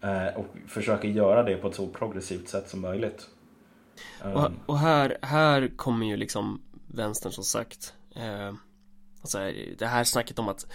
Eh, 0.00 0.26
och 0.36 0.46
försöka 0.66 1.08
göra 1.08 1.42
det 1.42 1.56
på 1.56 1.68
ett 1.68 1.74
så 1.74 1.86
progressivt 1.86 2.48
sätt 2.48 2.68
som 2.68 2.80
möjligt. 2.80 3.28
Och, 4.34 4.50
och 4.66 4.78
här, 4.78 5.18
här 5.22 5.76
kommer 5.76 6.06
ju 6.06 6.16
liksom 6.16 6.62
vänstern 6.86 7.32
som 7.32 7.44
sagt 7.44 7.94
eh, 8.16 8.54
alltså 9.20 9.38
Det 9.78 9.86
här 9.86 10.04
snacket 10.04 10.38
om 10.38 10.48
att 10.48 10.66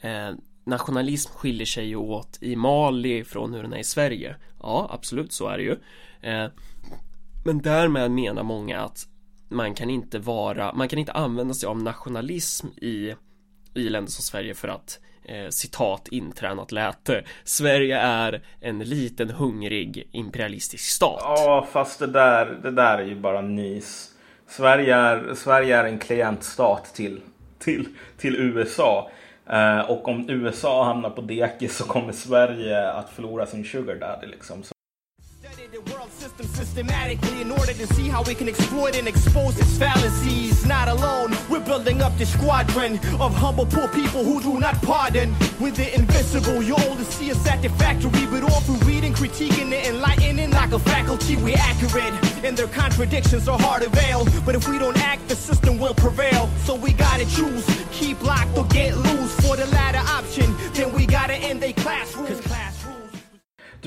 eh, 0.00 0.30
Nationalism 0.64 1.32
skiljer 1.32 1.66
sig 1.66 1.86
ju 1.86 1.96
åt 1.96 2.38
i 2.40 2.56
Mali 2.56 3.24
från 3.24 3.54
hur 3.54 3.62
den 3.62 3.72
är 3.72 3.78
i 3.78 3.84
Sverige 3.84 4.36
Ja, 4.62 4.88
absolut 4.92 5.32
så 5.32 5.48
är 5.48 5.58
det 5.58 5.62
ju 5.62 5.76
eh, 6.20 6.50
men 7.44 7.62
därmed 7.62 8.10
menar 8.10 8.42
många 8.42 8.80
att 8.80 9.06
man 9.48 9.74
kan 9.74 9.90
inte 9.90 10.18
vara, 10.18 10.72
man 10.72 10.88
kan 10.88 10.98
inte 10.98 11.12
använda 11.12 11.54
sig 11.54 11.66
av 11.66 11.82
nationalism 11.82 12.66
i, 12.66 13.14
i 13.74 13.88
länder 13.88 14.10
som 14.10 14.22
Sverige 14.22 14.54
för 14.54 14.68
att 14.68 14.98
eh, 15.24 15.48
citat 15.48 16.08
intränat 16.08 16.72
läte 16.72 17.24
Sverige 17.44 17.98
är 17.98 18.42
en 18.60 18.78
liten 18.78 19.30
hungrig 19.30 20.08
imperialistisk 20.12 20.84
stat 20.84 21.20
Ja, 21.22 21.68
fast 21.72 21.98
det 21.98 22.06
där, 22.06 22.58
det 22.62 22.70
där 22.70 22.98
är 22.98 23.06
ju 23.06 23.20
bara 23.20 23.40
nys. 23.40 24.10
Sverige 24.48 24.96
är, 24.96 25.34
Sverige 25.34 25.76
är 25.76 25.84
en 25.84 25.98
klientstat 25.98 26.94
till, 26.94 27.20
till, 27.58 27.88
till 28.18 28.36
USA. 28.36 29.10
Eh, 29.50 29.90
och 29.90 30.08
om 30.08 30.30
USA 30.30 30.84
hamnar 30.84 31.10
på 31.10 31.20
dekis 31.20 31.76
så 31.76 31.84
kommer 31.84 32.12
Sverige 32.12 32.90
att 32.92 33.10
förlora 33.10 33.46
sin 33.46 33.64
sugar 33.64 33.94
daddy 33.94 34.26
liksom. 34.26 34.62
The 35.74 35.92
world 35.92 36.12
system 36.12 36.46
systematically 36.46 37.40
in 37.40 37.50
order 37.50 37.72
to 37.72 37.86
see 37.94 38.08
how 38.08 38.22
we 38.22 38.36
can 38.36 38.48
exploit 38.48 38.94
and 38.94 39.08
expose 39.08 39.58
its 39.58 39.76
fallacies. 39.76 40.64
Not 40.64 40.86
alone, 40.86 41.36
we're 41.50 41.58
building 41.58 42.00
up 42.00 42.16
this 42.16 42.32
squadron 42.32 43.00
of 43.18 43.34
humble 43.34 43.66
poor 43.66 43.88
people 43.88 44.22
who 44.22 44.40
do 44.40 44.60
not 44.60 44.80
pardon. 44.82 45.34
With 45.58 45.74
the 45.74 45.92
invisible, 45.92 46.62
you 46.62 46.76
only 46.76 47.02
see 47.02 47.32
us 47.32 47.44
at 47.48 47.60
the 47.60 47.70
factory, 47.70 48.24
but 48.26 48.44
all 48.44 48.60
through 48.60 48.86
reading, 48.86 49.14
critiquing, 49.14 49.72
and 49.74 49.86
enlightening 49.86 50.52
like 50.52 50.70
a 50.70 50.78
faculty, 50.78 51.34
we're 51.34 51.58
accurate. 51.58 52.14
And 52.44 52.56
their 52.56 52.68
contradictions 52.68 53.48
are 53.48 53.58
hard 53.58 53.82
to 53.82 53.88
veil. 53.88 54.28
But 54.46 54.54
if 54.54 54.68
we 54.68 54.78
don't 54.78 54.96
act, 54.98 55.26
the 55.26 55.34
system 55.34 55.80
will 55.80 55.94
prevail. 55.94 56.48
So 56.66 56.76
we 56.76 56.92
gotta 56.92 57.26
choose, 57.26 57.66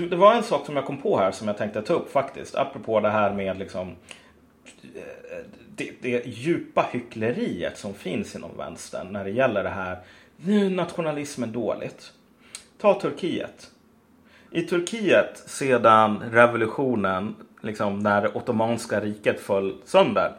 det 0.06 0.16
var 0.16 0.34
en 0.34 0.44
sak 0.44 0.66
som 0.66 0.76
jag 0.76 0.86
kom 0.86 0.98
på 0.98 1.18
här 1.18 1.32
som 1.32 1.48
jag 1.48 1.58
tänkte 1.58 1.82
ta 1.82 1.94
upp 1.94 2.12
faktiskt. 2.12 2.56
Apropå 2.56 3.00
det 3.00 3.10
här 3.10 3.34
med 3.34 3.60
liksom 3.60 3.96
eh, 4.96 5.02
det, 5.76 5.92
det 6.02 6.28
djupa 6.28 6.86
hyckleriet 6.92 7.78
som 7.78 7.94
finns 7.94 8.36
inom 8.36 8.58
vänstern 8.58 9.08
när 9.08 9.24
det 9.24 9.32
gäller 9.32 9.64
det 9.64 9.70
här. 9.70 9.98
Nu 10.38 10.66
är 10.66 10.70
nationalismen 10.70 11.52
dåligt. 11.52 12.14
Ta 12.78 13.00
Turkiet. 13.00 13.72
I 14.52 14.62
Turkiet 14.62 15.44
sedan 15.46 16.24
revolutionen, 16.32 17.36
liksom 17.62 18.00
när 18.00 18.22
det 18.22 18.32
ottomanska 18.34 19.00
riket 19.02 19.40
föll 19.40 19.76
sönder. 19.86 20.32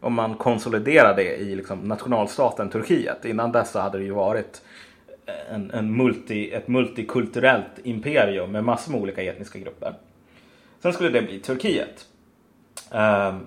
Och 0.00 0.12
man 0.12 0.34
konsoliderade 0.34 1.22
det 1.22 1.36
i 1.36 1.54
liksom 1.54 1.78
nationalstaten 1.78 2.70
Turkiet. 2.70 3.24
Innan 3.24 3.52
dess 3.52 3.70
så 3.70 3.78
hade 3.78 3.98
det 3.98 4.04
ju 4.04 4.10
varit 4.10 4.62
en, 5.50 5.70
en 5.70 5.96
multi, 5.96 6.50
ett 6.52 6.68
multikulturellt 6.68 7.78
imperium 7.84 8.52
med 8.52 8.64
massor 8.64 8.92
med 8.92 9.00
olika 9.00 9.22
etniska 9.22 9.58
grupper. 9.58 9.94
Sen 10.82 10.92
skulle 10.92 11.08
det 11.08 11.22
bli 11.22 11.38
Turkiet. 11.38 12.06
Um, 12.90 13.46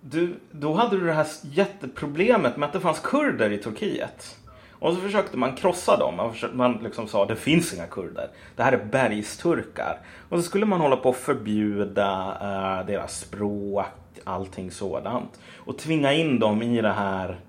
du, 0.00 0.34
då 0.50 0.72
hade 0.72 0.98
du 0.98 1.06
det 1.06 1.12
här 1.12 1.26
jätteproblemet 1.42 2.56
med 2.56 2.66
att 2.66 2.72
det 2.72 2.80
fanns 2.80 3.00
kurder 3.00 3.50
i 3.50 3.58
Turkiet. 3.58 4.36
Och 4.72 4.94
så 4.94 5.00
försökte 5.00 5.36
man 5.36 5.56
krossa 5.56 5.96
dem. 5.96 6.16
Man, 6.16 6.32
försökte, 6.32 6.56
man 6.56 6.78
liksom 6.82 7.08
sa 7.08 7.26
det 7.26 7.36
finns 7.36 7.74
inga 7.74 7.86
kurder. 7.86 8.28
Det 8.56 8.62
här 8.62 8.72
är 8.72 8.84
bergsturkar. 8.84 9.98
Och 10.28 10.38
så 10.38 10.42
skulle 10.42 10.66
man 10.66 10.80
hålla 10.80 10.96
på 10.96 11.08
att 11.08 11.16
förbjuda 11.16 12.38
uh, 12.42 12.86
deras 12.86 13.20
språk, 13.20 13.86
allting 14.24 14.70
sådant. 14.70 15.40
Och 15.56 15.78
tvinga 15.78 16.12
in 16.12 16.38
dem 16.38 16.62
i 16.62 16.80
det 16.82 16.92
här 16.92 17.40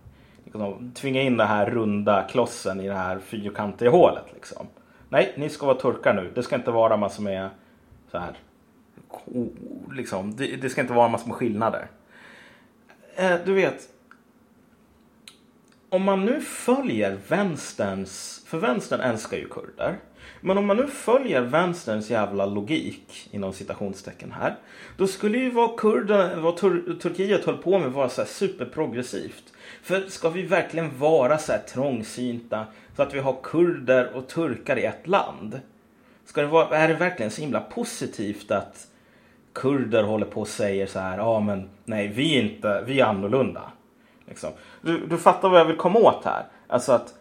liksom, 0.53 0.91
tvinga 0.95 1.21
in 1.21 1.37
den 1.37 1.47
här 1.47 1.65
runda 1.65 2.27
klossen 2.31 2.81
i 2.81 2.87
det 2.87 2.93
här 2.93 3.19
fyrkantiga 3.19 3.89
hålet. 3.89 4.25
Liksom. 4.33 4.67
Nej, 5.09 5.33
ni 5.37 5.49
ska 5.49 5.65
vara 5.65 5.77
turkar 5.77 6.13
nu. 6.13 6.31
Det 6.35 6.43
ska 6.43 6.55
inte 6.55 6.71
vara 6.71 6.97
massor 6.97 7.23
med 7.23 7.49
så 8.11 8.17
här. 8.17 8.37
Liksom, 9.91 10.35
det, 10.35 10.55
det 10.55 10.69
ska 10.69 10.81
inte 10.81 10.93
vara 10.93 11.07
massor 11.07 11.27
med 11.27 11.35
skillnader. 11.35 11.87
Eh, 13.15 13.35
du 13.45 13.53
vet. 13.53 13.89
Om 15.89 16.03
man 16.03 16.25
nu 16.25 16.41
följer 16.41 17.17
vänsterns, 17.27 18.43
för 18.47 18.57
vänstern 18.57 18.99
älskar 18.99 19.37
ju 19.37 19.47
kurder. 19.47 19.97
Men 20.41 20.57
om 20.57 20.65
man 20.65 20.77
nu 20.77 20.87
följer 20.87 21.41
vänsterns 21.41 22.09
jävla 22.09 22.45
logik 22.45 23.29
inom 23.31 23.53
citationstecken 23.53 24.31
här. 24.31 24.55
Då 24.97 25.07
skulle 25.07 25.37
ju 25.37 25.49
vad, 25.49 25.79
kurden, 25.79 26.41
vad 26.41 26.57
Tur, 26.57 26.97
Turkiet 27.01 27.45
höll 27.45 27.57
på 27.57 27.79
med 27.79 27.91
vara 27.91 28.09
så 28.09 28.21
här 28.21 28.27
superprogressivt. 28.27 29.53
För 29.87 30.07
ska 30.07 30.29
vi 30.29 30.43
verkligen 30.43 30.99
vara 30.99 31.37
så 31.37 31.51
här 31.51 31.59
trångsynta 31.59 32.65
så 32.95 33.01
att 33.01 33.13
vi 33.13 33.19
har 33.19 33.35
kurder 33.43 34.13
och 34.13 34.27
turkar 34.27 34.79
i 34.79 34.85
ett 34.85 35.07
land? 35.07 35.59
Ska 36.25 36.41
det 36.41 36.47
vara, 36.47 36.77
är 36.77 36.87
det 36.87 36.93
verkligen 36.93 37.31
så 37.31 37.41
himla 37.41 37.59
positivt 37.59 38.51
att 38.51 38.87
kurder 39.53 40.03
håller 40.03 40.25
på 40.25 40.41
och 40.41 40.47
säger 40.47 40.87
så 40.87 40.99
här, 40.99 41.17
ja 41.17 41.39
men 41.39 41.69
nej 41.85 42.07
vi 42.07 42.37
är 42.37 42.41
inte, 42.41 42.83
vi 42.87 42.99
är 42.99 43.05
annorlunda. 43.05 43.61
Liksom. 44.27 44.49
Du, 44.81 45.07
du 45.07 45.17
fattar 45.17 45.49
vad 45.49 45.59
jag 45.59 45.65
vill 45.65 45.77
komma 45.77 45.99
åt 45.99 46.25
här? 46.25 46.45
Alltså 46.67 46.91
att 46.91 47.13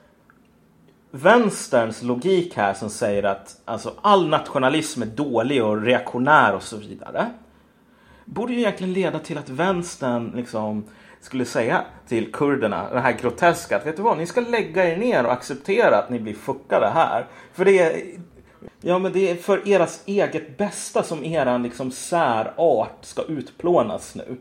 vänsterns 1.11 2.03
logik 2.03 2.57
här 2.57 2.75
som 2.75 2.91
säger 2.91 3.23
att 3.23 3.61
alltså, 3.65 3.95
all 4.03 4.29
nationalism 4.29 5.03
är 5.03 5.07
dålig 5.07 5.65
och 5.65 5.83
reaktionär 5.83 6.55
och 6.55 6.63
så 6.63 6.77
vidare. 6.77 7.31
Borde 8.25 8.53
ju 8.53 8.59
egentligen 8.59 8.93
leda 8.93 9.19
till 9.19 9.39
att 9.39 9.49
vänstern 9.49 10.33
liksom 10.37 10.85
skulle 11.27 11.45
säga 11.45 11.85
till 12.09 12.33
kurderna 12.33 12.91
det 12.93 13.01
här 13.01 13.13
groteska 13.13 13.77
att 13.77 13.87
vet 13.87 13.97
du 13.97 14.03
vad, 14.03 14.19
ni 14.19 14.27
ska 14.27 14.41
lägga 14.41 14.93
er 14.93 14.97
ner 14.97 15.27
och 15.27 15.33
acceptera 15.33 15.99
att 15.99 16.11
ni 16.11 16.21
blir 16.21 16.35
fuckade 16.35 16.87
här. 16.87 17.27
För 17.53 17.65
det 17.65 17.79
är, 17.79 18.03
ja, 18.81 18.99
men 18.99 19.13
det 19.13 19.31
är 19.31 19.35
för 19.35 19.69
eras 19.69 20.03
eget 20.07 20.59
bästa 20.59 21.03
som 21.03 21.25
eran 21.25 21.63
liksom 21.63 21.91
särart 21.91 22.99
ska 23.05 23.23
utplånas 23.23 24.15
nu. 24.15 24.37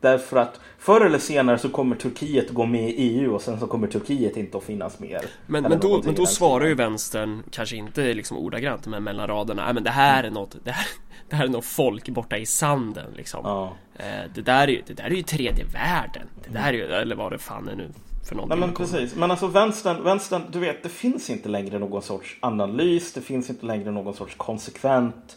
Därför 0.00 0.36
att 0.36 0.60
förr 0.78 1.00
eller 1.00 1.18
senare 1.18 1.58
så 1.58 1.68
kommer 1.68 1.96
Turkiet 1.96 2.50
gå 2.50 2.66
med 2.66 2.90
i 2.90 2.92
EU 2.92 3.34
och 3.34 3.42
sen 3.42 3.60
så 3.60 3.66
kommer 3.66 3.86
Turkiet 3.86 4.36
inte 4.36 4.58
att 4.58 4.64
finnas 4.64 4.98
mer. 4.98 5.20
Men, 5.46 5.62
men, 5.62 5.80
då, 5.80 6.02
men 6.04 6.14
då 6.14 6.26
svarar 6.26 6.66
ju 6.66 6.74
vänstern, 6.74 7.42
kanske 7.50 7.76
inte 7.76 8.14
liksom 8.14 8.36
ordagrant 8.36 8.86
men 8.86 9.04
mellan 9.04 9.26
raderna, 9.26 9.72
men 9.72 9.84
det 9.84 9.90
här 9.90 10.24
är 10.24 10.30
något, 10.30 10.56
det 10.64 10.70
här, 10.70 10.86
det 11.28 11.36
här 11.36 11.44
är 11.44 11.48
något 11.48 11.64
folk 11.64 12.08
borta 12.08 12.36
i 12.36 12.46
sanden 12.46 13.12
liksom 13.16 13.40
Ja. 13.44 13.72
eh, 13.96 14.30
det, 14.34 14.42
där 14.42 14.62
är 14.62 14.72
ju, 14.72 14.82
det 14.86 14.94
där 14.94 15.04
är 15.04 15.10
ju 15.10 15.22
tredje 15.22 15.64
världen 15.64 16.26
Det 16.44 16.52
där 16.52 16.68
är 16.68 16.72
ju, 16.72 16.84
eller 16.84 17.16
vad 17.16 17.32
det 17.32 17.38
fan 17.38 17.68
är 17.68 17.76
nu 17.76 17.88
för 18.28 18.34
någonting 18.34 18.60
Nej 18.60 18.68
men 18.68 18.76
precis. 18.76 19.16
Men 19.16 19.30
alltså 19.30 19.46
vänstern, 19.46 20.04
vänstern, 20.04 20.42
du 20.52 20.58
vet 20.58 20.82
det 20.82 20.88
finns 20.88 21.30
inte 21.30 21.48
längre 21.48 21.78
någon 21.78 22.02
sorts 22.02 22.36
analys. 22.40 23.12
Det 23.12 23.20
finns 23.20 23.50
inte 23.50 23.66
längre 23.66 23.90
någon 23.90 24.14
sorts 24.14 24.34
konsekvent 24.36 25.36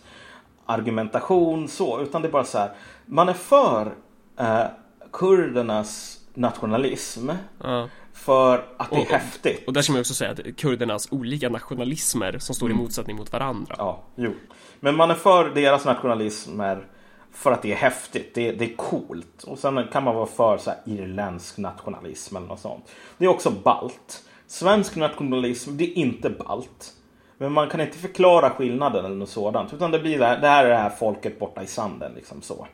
argumentation 0.65 1.67
så. 1.67 2.01
Utan 2.01 2.21
det 2.21 2.27
är 2.27 2.31
bara 2.31 2.43
så 2.43 2.57
här. 2.57 2.71
Man 3.05 3.29
är 3.29 3.33
för 3.33 3.91
eh, 4.39 4.63
kurdernas 5.11 6.19
nationalism. 6.33 7.29
Ja. 7.63 7.89
För 8.13 8.65
att 8.77 8.89
det 8.89 8.95
är 8.95 9.01
Och- 9.01 9.05
häftigt. 9.07 9.67
Och 9.67 9.73
där 9.73 9.81
ska 9.81 9.91
man 9.93 9.99
också 10.01 10.13
säga 10.13 10.31
att 10.31 10.39
kurdernas 10.57 11.07
olika 11.11 11.49
nationalismer 11.49 12.37
som 12.39 12.55
står 12.55 12.71
i 12.71 12.73
motsättning 12.73 13.15
mot 13.17 13.31
varandra 13.33 13.75
Ja, 13.77 14.03
jo. 14.15 14.33
Men 14.79 14.95
man 14.95 15.11
är 15.11 15.15
för 15.15 15.49
deras 15.49 15.85
nationalismer 15.85 16.85
för 17.33 17.51
att 17.51 17.61
det 17.61 17.71
är 17.71 17.75
häftigt. 17.75 18.35
Det, 18.35 18.51
det 18.51 18.65
är 18.71 18.75
coolt. 18.75 19.43
Och 19.43 19.59
sen 19.59 19.87
kan 19.91 20.03
man 20.03 20.15
vara 20.15 20.25
för 20.25 20.57
så 20.57 20.69
här, 20.69 20.79
irländsk 20.85 21.57
nationalism 21.57 22.35
eller 22.35 22.47
något 22.47 22.59
sånt. 22.59 22.91
Det 23.17 23.25
är 23.25 23.29
också 23.29 23.51
balt. 23.63 24.23
Svensk 24.47 24.95
nationalism, 24.95 25.77
det 25.77 25.83
är 25.83 25.93
inte 25.97 26.29
balt. 26.29 26.93
Men 27.37 27.51
man 27.51 27.69
kan 27.69 27.81
inte 27.81 27.97
förklara 27.97 28.49
skillnaden 28.49 29.05
eller 29.05 29.15
något 29.15 29.29
sådant. 29.29 29.73
Utan 29.73 29.91
det 29.91 29.99
blir 29.99 30.19
det 30.19 30.25
här, 30.25 30.41
det 30.41 30.47
här 30.47 30.65
är 30.65 30.69
det 30.69 30.75
här 30.77 30.89
folket 30.89 31.39
borta 31.39 31.63
i 31.63 31.67
sanden. 31.67 32.11
Liksom 32.15 32.41
så. 32.41 32.67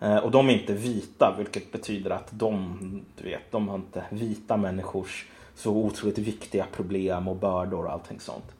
Eh, 0.00 0.16
och 0.16 0.30
de 0.30 0.48
är 0.48 0.52
inte 0.52 0.72
vita, 0.72 1.34
vilket 1.38 1.72
betyder 1.72 2.10
att 2.10 2.28
de, 2.30 2.78
du 3.16 3.24
vet, 3.24 3.50
de 3.52 3.68
har 3.68 3.76
inte 3.76 4.04
vita 4.10 4.56
människors 4.56 5.26
så 5.54 5.72
otroligt 5.72 6.18
viktiga 6.18 6.66
problem 6.72 7.28
och 7.28 7.36
bördor 7.36 7.84
och 7.84 7.92
allting 7.92 8.20
sånt. 8.20 8.54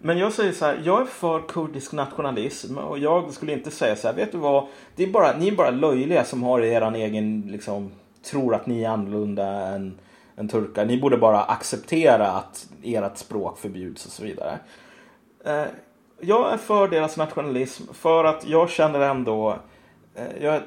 Men 0.00 0.18
jag 0.18 0.32
säger 0.32 0.52
så 0.52 0.64
här, 0.64 0.80
jag 0.84 1.00
är 1.00 1.04
för 1.04 1.40
kurdisk 1.48 1.92
nationalism 1.92 2.78
och 2.78 2.98
jag 2.98 3.32
skulle 3.32 3.52
inte 3.52 3.70
säga 3.70 3.96
så 3.96 4.08
här, 4.08 4.14
vet 4.14 4.32
du 4.32 4.38
vad, 4.38 4.66
det 4.96 5.02
är 5.02 5.10
bara, 5.10 5.36
ni 5.36 5.48
är 5.48 5.56
bara 5.56 5.70
löjliga 5.70 6.24
som 6.24 6.42
har 6.42 6.60
er 6.60 6.94
egen 6.94 7.40
liksom, 7.40 7.90
tror 8.22 8.54
att 8.54 8.66
ni 8.66 8.82
är 8.82 8.88
annorlunda 8.88 9.46
än, 9.46 9.98
än 10.36 10.48
turkar. 10.48 10.84
Ni 10.84 11.00
borde 11.00 11.16
bara 11.16 11.42
acceptera 11.42 12.26
att 12.26 12.68
ert 12.82 13.16
språk 13.16 13.58
förbjuds 13.58 14.06
och 14.06 14.12
så 14.12 14.24
vidare. 14.24 14.58
Eh, 15.44 15.64
jag 16.20 16.52
är 16.52 16.56
för 16.56 16.88
deras 16.88 17.16
nationalism 17.16 17.92
för 17.92 18.24
att 18.24 18.48
jag 18.48 18.70
känner 18.70 19.00
ändå, 19.00 19.58
Eh, 20.18 20.44
jag, 20.44 20.62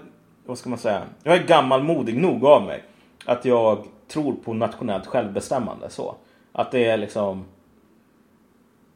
vad 0.46 0.58
ska 0.58 0.70
man 0.70 0.80
säga, 0.80 1.04
jag 1.24 1.36
är 1.36 1.44
gammalmodig 1.44 2.18
nog 2.18 2.46
av 2.46 2.64
mig. 2.64 2.84
Att 3.26 3.46
jag 3.46 3.86
tror 4.08 4.34
på 4.34 4.54
nationellt 4.54 5.06
självbestämmande 5.06 5.90
så. 5.90 6.16
Att 6.52 6.72
det 6.72 6.86
är 6.86 6.98
liksom 6.98 7.46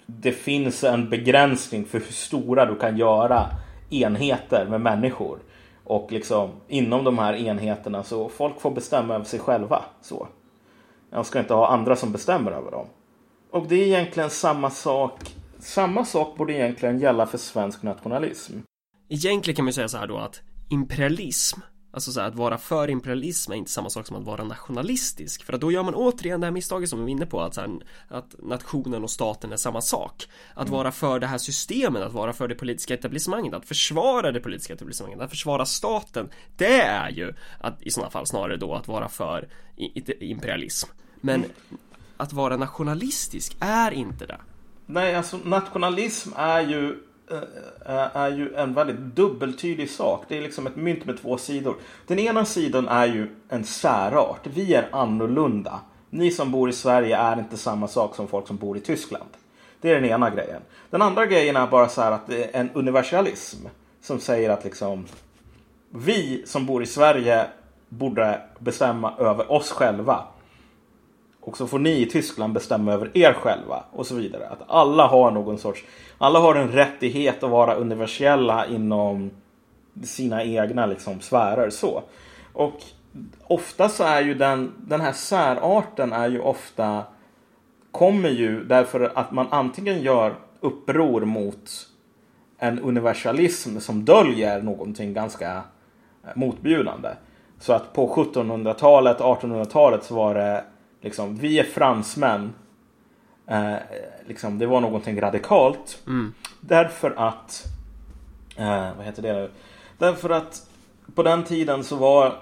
det 0.06 0.32
finns 0.32 0.84
en 0.84 1.10
begränsning 1.10 1.86
för 1.86 2.00
hur 2.00 2.14
stora 2.14 2.66
du 2.66 2.76
kan 2.76 2.98
göra 2.98 3.46
enheter 3.90 4.68
med 4.70 4.82
människor. 4.82 5.40
Och 5.84 6.12
liksom 6.12 6.52
inom 6.68 7.04
de 7.04 7.18
här 7.18 7.34
enheterna 7.34 8.04
så 8.04 8.30
folk 8.30 8.62
får 8.62 8.72
bestämma 8.72 9.16
över 9.16 9.26
sig 9.26 9.40
själva. 9.40 9.82
Så. 10.02 10.28
Jag 11.10 11.26
ska 11.26 11.40
inte 11.40 11.54
ha 11.54 11.68
andra 11.68 11.96
som 11.96 12.12
bestämmer 12.12 12.52
över 12.52 12.72
dem. 12.72 12.86
Och 13.52 13.68
det 13.68 13.76
är 13.76 13.88
egentligen 13.88 14.30
samma 14.30 14.70
sak. 14.70 15.36
Samma 15.60 16.06
sak 16.06 16.38
borde 16.38 16.54
egentligen 16.54 17.00
gälla 17.00 17.26
för 17.26 17.38
svensk 17.38 17.84
nationalism. 17.84 18.60
Egentligen 19.10 19.56
kan 19.56 19.66
man 19.66 19.70
ju 19.70 19.74
säga 19.74 19.88
så 19.88 19.98
här 19.98 20.08
då 20.08 20.18
att 20.18 20.42
imperialism 20.70 21.60
Alltså 21.96 22.12
så 22.12 22.20
här, 22.20 22.28
att 22.28 22.36
vara 22.36 22.58
för 22.58 22.90
imperialism 22.90 23.52
är 23.52 23.56
inte 23.56 23.72
samma 23.72 23.90
sak 23.90 24.08
som 24.08 24.18
att 24.18 24.24
vara 24.24 24.44
nationalistisk. 24.44 25.44
För 25.44 25.54
att 25.54 25.62
då 25.62 25.72
gör 25.72 25.84
man 25.84 25.96
återigen 25.96 26.42
det 26.42 26.48
här 26.48 26.52
misstaget 26.52 26.90
som 26.90 27.00
vi 27.00 27.04
var 27.04 27.10
inne 27.10 27.26
på 27.26 27.42
att, 27.42 27.54
så 27.54 27.62
här, 27.62 27.70
att 28.08 28.36
nationen 28.40 29.04
och 29.04 29.10
staten 29.10 29.52
är 29.52 29.58
samma 29.58 29.82
sak. 29.82 30.28
Att 30.54 30.70
vara 30.70 30.92
för 30.92 31.20
det 31.20 31.28
här 31.28 31.38
systemet, 31.38 32.04
att 32.04 32.14
vara 32.14 32.34
för 32.34 32.48
det 32.48 32.56
politiska 32.56 32.94
etablissemanget 32.94 33.54
Att 33.54 33.66
försvara 33.66 34.32
det 34.32 34.40
politiska 34.40 34.74
etablissemanget, 34.74 35.22
att 35.22 35.30
försvara 35.30 35.66
staten. 35.66 36.30
Det 36.58 36.82
är 36.82 37.10
ju 37.10 37.34
att 37.60 37.84
i 37.84 37.92
sådana 37.92 38.12
fall 38.12 38.26
snarare 38.26 38.58
då 38.58 38.74
att 38.74 38.88
vara 38.88 39.10
för 39.10 39.48
imperialism. 40.20 40.90
Men 41.22 41.46
att 42.18 42.34
vara 42.34 42.58
nationalistisk 42.58 43.58
är 43.60 43.92
inte 43.92 44.26
det. 44.26 44.38
Nej, 44.86 45.16
alltså 45.16 45.40
nationalism 45.44 46.30
är 46.36 46.62
ju 46.62 46.98
Eh, 47.32 47.38
eh, 47.96 48.18
är 48.18 48.30
ju 48.30 48.56
en 48.56 48.74
väldigt 48.74 49.00
dubbeltydig 49.00 49.90
sak. 49.90 50.26
Det 50.28 50.38
är 50.38 50.42
liksom 50.42 50.68
ett 50.68 50.76
mynt 50.76 51.06
med 51.06 51.22
två 51.22 51.38
sidor. 51.38 51.76
Den 52.08 52.20
ena 52.20 52.46
sidan 52.46 52.88
är 52.88 53.06
ju 53.06 53.36
en 53.50 53.64
särart. 53.64 54.48
Vi 54.48 54.74
är 54.74 54.90
annorlunda. 54.92 55.80
Ni 56.10 56.32
som 56.32 56.52
bor 56.52 56.70
i 56.70 56.74
Sverige 56.74 57.18
är 57.18 57.40
inte 57.40 57.58
samma 57.58 57.88
sak 57.88 58.16
som 58.16 58.28
folk 58.28 58.48
som 58.48 58.58
bor 58.58 58.78
i 58.78 58.80
Tyskland. 58.80 59.30
Det 59.82 59.90
är 59.90 59.96
den 59.96 60.06
ena 60.06 60.30
grejen. 60.30 60.62
Den 60.90 61.02
andra 61.02 61.26
grejen 61.26 61.56
är 61.56 61.68
bara 61.68 61.90
så 61.90 62.02
här 62.02 62.12
att 62.12 62.28
det 62.28 62.44
är 62.44 62.60
en 62.60 62.70
universalism. 62.74 63.68
Som 64.02 64.20
säger 64.20 64.50
att 64.50 64.64
liksom 64.64 65.06
vi 65.90 66.44
som 66.46 66.66
bor 66.66 66.84
i 66.84 66.86
Sverige 66.86 67.46
borde 67.90 68.42
bestämma 68.60 69.14
över 69.18 69.52
oss 69.52 69.72
själva. 69.72 70.24
Och 71.46 71.58
så 71.58 71.68
får 71.68 71.80
ni 71.80 72.02
i 72.02 72.06
Tyskland 72.06 72.54
bestämma 72.54 72.94
över 72.94 73.18
er 73.18 73.34
själva 73.34 73.84
och 73.92 74.08
så 74.08 74.16
vidare. 74.16 74.48
Att 74.48 74.64
alla 74.68 75.08
har 75.08 75.32
någon 75.32 75.58
sorts, 75.58 75.84
alla 76.18 76.40
har 76.40 76.56
en 76.56 76.72
rättighet 76.72 77.44
att 77.44 77.50
vara 77.50 77.76
universella 77.76 78.66
inom 78.68 79.32
sina 80.04 80.44
egna 80.44 80.86
liksom 80.86 81.22
sfärer 81.22 81.70
så. 81.70 82.04
Och 82.54 82.82
ofta 83.48 83.90
så 83.90 84.04
är 84.04 84.22
ju 84.22 84.34
den, 84.34 84.72
den 84.78 85.02
här 85.02 85.12
särarten 85.12 86.14
är 86.14 86.28
ju 86.28 86.40
ofta 86.40 87.04
kommer 87.92 88.30
ju 88.30 88.64
därför 88.64 89.12
att 89.16 89.32
man 89.32 89.48
antingen 89.50 90.02
gör 90.02 90.36
uppror 90.60 91.22
mot 91.22 91.70
en 92.58 92.80
universalism 92.80 93.80
som 93.80 94.06
döljer 94.06 94.62
någonting 94.62 95.14
ganska 95.14 95.56
eh, 96.24 96.30
motbjudande. 96.36 97.10
Så 97.60 97.74
att 97.74 97.94
på 97.94 98.16
1700-talet, 98.16 99.18
1800-talet 99.18 100.04
så 100.04 100.16
var 100.16 100.36
det 100.36 100.64
liksom, 101.06 101.36
vi 101.36 101.60
är 101.60 101.64
fransmän. 101.64 102.54
Eh, 103.48 103.76
liksom, 104.28 104.60
det 104.60 104.66
var 104.66 104.82
någonting 104.82 105.22
radikalt. 105.22 106.04
Mm. 106.08 106.34
Därför 106.62 107.14
att, 107.18 107.64
eh, 108.58 108.98
vad 108.98 109.06
heter 109.06 109.22
det 109.22 109.34
nu? 109.34 109.50
Därför 109.98 110.30
att 110.30 110.70
på 111.16 111.24
den 111.24 111.44
tiden 111.44 111.84
så 111.84 111.96
var, 111.96 112.34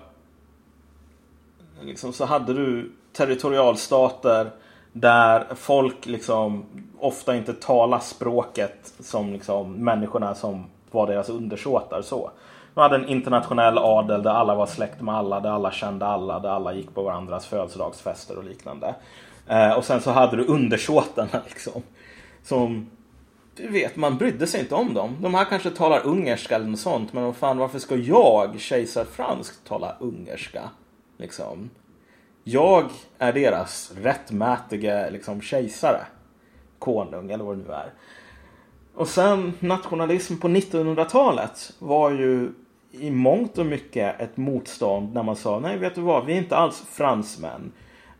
liksom, 1.81 2.13
så 2.13 2.25
hade 2.25 2.53
du 2.53 2.91
territorialstater 3.13 4.51
där 4.91 5.55
folk 5.55 6.05
liksom 6.05 6.65
ofta 6.99 7.35
inte 7.35 7.53
talar 7.53 7.99
språket 7.99 8.93
som 8.99 9.33
liksom 9.33 9.73
människorna 9.73 10.35
som 10.35 10.65
var 10.91 11.07
deras 11.07 11.29
undersåtar 11.29 12.01
så. 12.01 12.31
De 12.73 12.79
hade 12.79 12.95
en 12.95 13.07
internationell 13.07 13.77
adel 13.77 14.23
där 14.23 14.31
alla 14.31 14.55
var 14.55 14.65
släkt 14.65 15.01
med 15.01 15.15
alla, 15.15 15.39
där 15.39 15.49
alla 15.49 15.71
kände 15.71 16.05
alla, 16.05 16.39
där 16.39 16.49
alla 16.49 16.73
gick 16.73 16.93
på 16.93 17.03
varandras 17.03 17.45
födelsedagsfester 17.45 18.37
och 18.37 18.43
liknande. 18.43 18.95
Eh, 19.47 19.73
och 19.73 19.85
sen 19.85 20.01
så 20.01 20.11
hade 20.11 20.37
du 20.37 20.45
undersåtarna 20.45 21.41
liksom. 21.47 21.83
Som, 22.43 22.89
du 23.55 23.67
vet, 23.67 23.95
man 23.95 24.17
brydde 24.17 24.47
sig 24.47 24.59
inte 24.59 24.75
om 24.75 24.93
dem. 24.93 25.17
De 25.19 25.33
här 25.33 25.45
kanske 25.45 25.69
talar 25.69 26.05
ungerska 26.05 26.55
eller 26.55 26.67
något 26.67 26.79
sånt, 26.79 27.13
men 27.13 27.23
vad 27.23 27.35
fan, 27.35 27.57
varför 27.57 27.79
ska 27.79 27.95
jag, 27.95 28.59
kejsar 28.59 29.05
fransk, 29.05 29.63
tala 29.63 29.95
ungerska? 29.99 30.69
Liksom. 31.17 31.69
Jag 32.43 32.89
är 33.17 33.33
deras 33.33 33.93
rättmätige 34.01 35.09
liksom, 35.11 35.41
kejsare. 35.41 36.01
Konung 36.79 37.31
eller 37.31 37.43
vad 37.43 37.57
det 37.57 37.63
nu 37.67 37.73
är. 37.73 37.93
Och 38.95 39.07
sen 39.07 39.53
nationalism 39.59 40.37
på 40.37 40.47
1900-talet 40.47 41.73
var 41.79 42.11
ju 42.11 42.53
i 42.93 43.11
mångt 43.11 43.57
och 43.57 43.65
mycket 43.65 44.21
ett 44.21 44.37
motstånd 44.37 45.13
när 45.13 45.23
man 45.23 45.35
sa 45.35 45.59
nej 45.59 45.77
vet 45.77 45.95
du 45.95 46.01
vad, 46.01 46.25
vi 46.25 46.33
är 46.33 46.37
inte 46.37 46.55
alls 46.55 46.83
fransmän. 46.91 47.71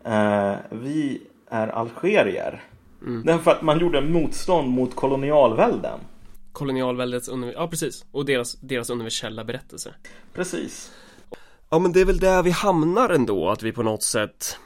Eh, 0.04 0.54
vi 0.70 1.22
är 1.48 1.68
algerier. 1.68 2.62
Mm. 3.02 3.22
Därför 3.24 3.50
att 3.50 3.62
man 3.62 3.80
gjorde 3.80 4.00
motstånd 4.00 4.68
mot 4.68 4.94
kolonialvälden. 4.94 5.98
Kolonialväldets, 6.52 7.30
ja 7.54 7.68
precis, 7.68 8.04
och 8.12 8.24
deras, 8.24 8.54
deras 8.60 8.90
universella 8.90 9.44
berättelse 9.44 9.94
Precis. 10.32 10.92
Ja 11.70 11.78
men 11.78 11.92
det 11.92 12.00
är 12.00 12.04
väl 12.04 12.18
där 12.18 12.42
vi 12.42 12.50
hamnar 12.50 13.10
ändå, 13.10 13.50
att 13.50 13.62
vi 13.62 13.72
på 13.72 13.82
något 13.82 14.02
sätt 14.02 14.58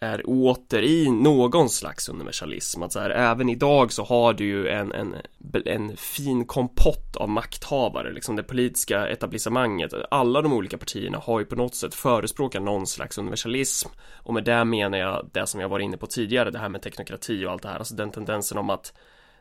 är 0.00 0.28
åter 0.28 0.82
i 0.82 1.10
någon 1.10 1.68
slags 1.68 2.08
universalism. 2.08 2.82
Att 2.82 2.92
så 2.92 3.00
här, 3.00 3.10
även 3.10 3.48
idag 3.48 3.92
så 3.92 4.04
har 4.04 4.32
du 4.32 4.44
ju 4.44 4.68
en, 4.68 4.92
en, 4.92 5.16
en 5.64 5.96
fin 5.96 6.44
kompott 6.44 7.16
av 7.16 7.28
makthavare, 7.28 8.12
liksom 8.12 8.36
det 8.36 8.42
politiska 8.42 9.08
etablissemanget. 9.08 9.92
Alla 10.10 10.42
de 10.42 10.52
olika 10.52 10.78
partierna 10.78 11.18
har 11.18 11.40
ju 11.40 11.46
på 11.46 11.56
något 11.56 11.74
sätt 11.74 11.94
förespråkat 11.94 12.62
någon 12.62 12.86
slags 12.86 13.18
universalism. 13.18 13.88
Och 14.22 14.34
med 14.34 14.44
det 14.44 14.64
menar 14.64 14.98
jag 14.98 15.30
det 15.32 15.46
som 15.46 15.60
jag 15.60 15.68
var 15.68 15.78
inne 15.78 15.96
på 15.96 16.06
tidigare, 16.06 16.50
det 16.50 16.58
här 16.58 16.68
med 16.68 16.82
teknokrati 16.82 17.46
och 17.46 17.52
allt 17.52 17.62
det 17.62 17.68
här. 17.68 17.78
Alltså 17.78 17.94
den 17.94 18.10
tendensen 18.10 18.58
om 18.58 18.70
att 18.70 18.92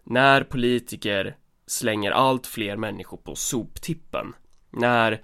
när 0.03 0.43
politiker 0.43 1.35
slänger 1.67 2.11
allt 2.11 2.47
fler 2.47 2.77
människor 2.77 3.17
på 3.17 3.35
soptippen, 3.35 4.33
när 4.69 5.21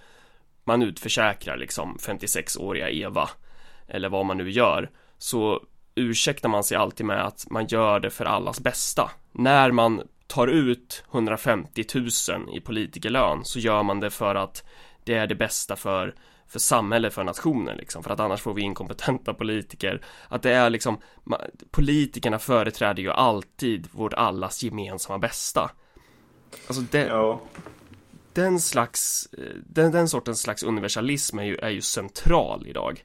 man 0.64 0.82
utförsäkrar 0.82 1.58
liksom 1.58 1.98
56-åriga 1.98 2.90
Eva, 2.90 3.30
eller 3.88 4.10
vad 4.10 4.26
man 4.26 4.38
nu 4.38 4.52
gör, 4.52 4.90
så 5.22 5.64
ursäktar 5.96 6.50
man 6.50 6.64
sig 6.64 6.78
alltid 6.78 7.06
med 7.06 7.26
att 7.26 7.46
man 7.50 7.68
gör 7.68 8.00
det 8.00 8.10
för 8.10 8.26
allas 8.26 8.60
bästa. 8.60 9.12
När 9.32 9.72
man 9.72 10.02
tar 10.28 10.48
ut 10.48 11.04
150 11.12 11.86
000 11.96 12.08
i 12.56 12.60
politikerlön 12.60 13.46
så 13.46 13.60
gör 13.60 13.84
man 13.84 14.00
det 14.00 14.10
för 14.10 14.36
att 14.36 14.64
det 15.04 15.14
är 15.14 15.28
det 15.28 15.36
bästa 15.36 15.76
för 15.76 16.16
för 16.48 16.60
samhället, 16.60 17.14
för 17.14 17.24
nationen 17.24 17.78
liksom, 17.78 18.04
för 18.04 18.10
att 18.12 18.20
annars 18.20 18.42
får 18.42 18.54
vi 18.54 18.62
inkompetenta 18.62 19.34
politiker. 19.34 20.02
Att 20.28 20.42
det 20.42 20.52
är 20.52 20.70
liksom, 20.70 21.02
politikerna 21.72 22.40
företräder 22.40 23.04
ju 23.04 23.12
alltid 23.12 23.88
vårt 23.92 24.14
allas 24.14 24.64
gemensamma 24.64 25.20
bästa. 25.20 25.72
Alltså 26.68 26.84
det, 26.92 27.06
Ja. 27.08 27.42
den 28.34 28.60
slags, 28.60 29.30
den, 29.66 29.92
den 29.92 30.10
sortens 30.10 30.42
slags 30.42 30.64
universalism 30.64 31.40
är 31.40 31.44
ju, 31.44 31.58
är 31.58 31.70
ju 31.70 31.82
central 31.82 32.68
idag. 32.68 33.02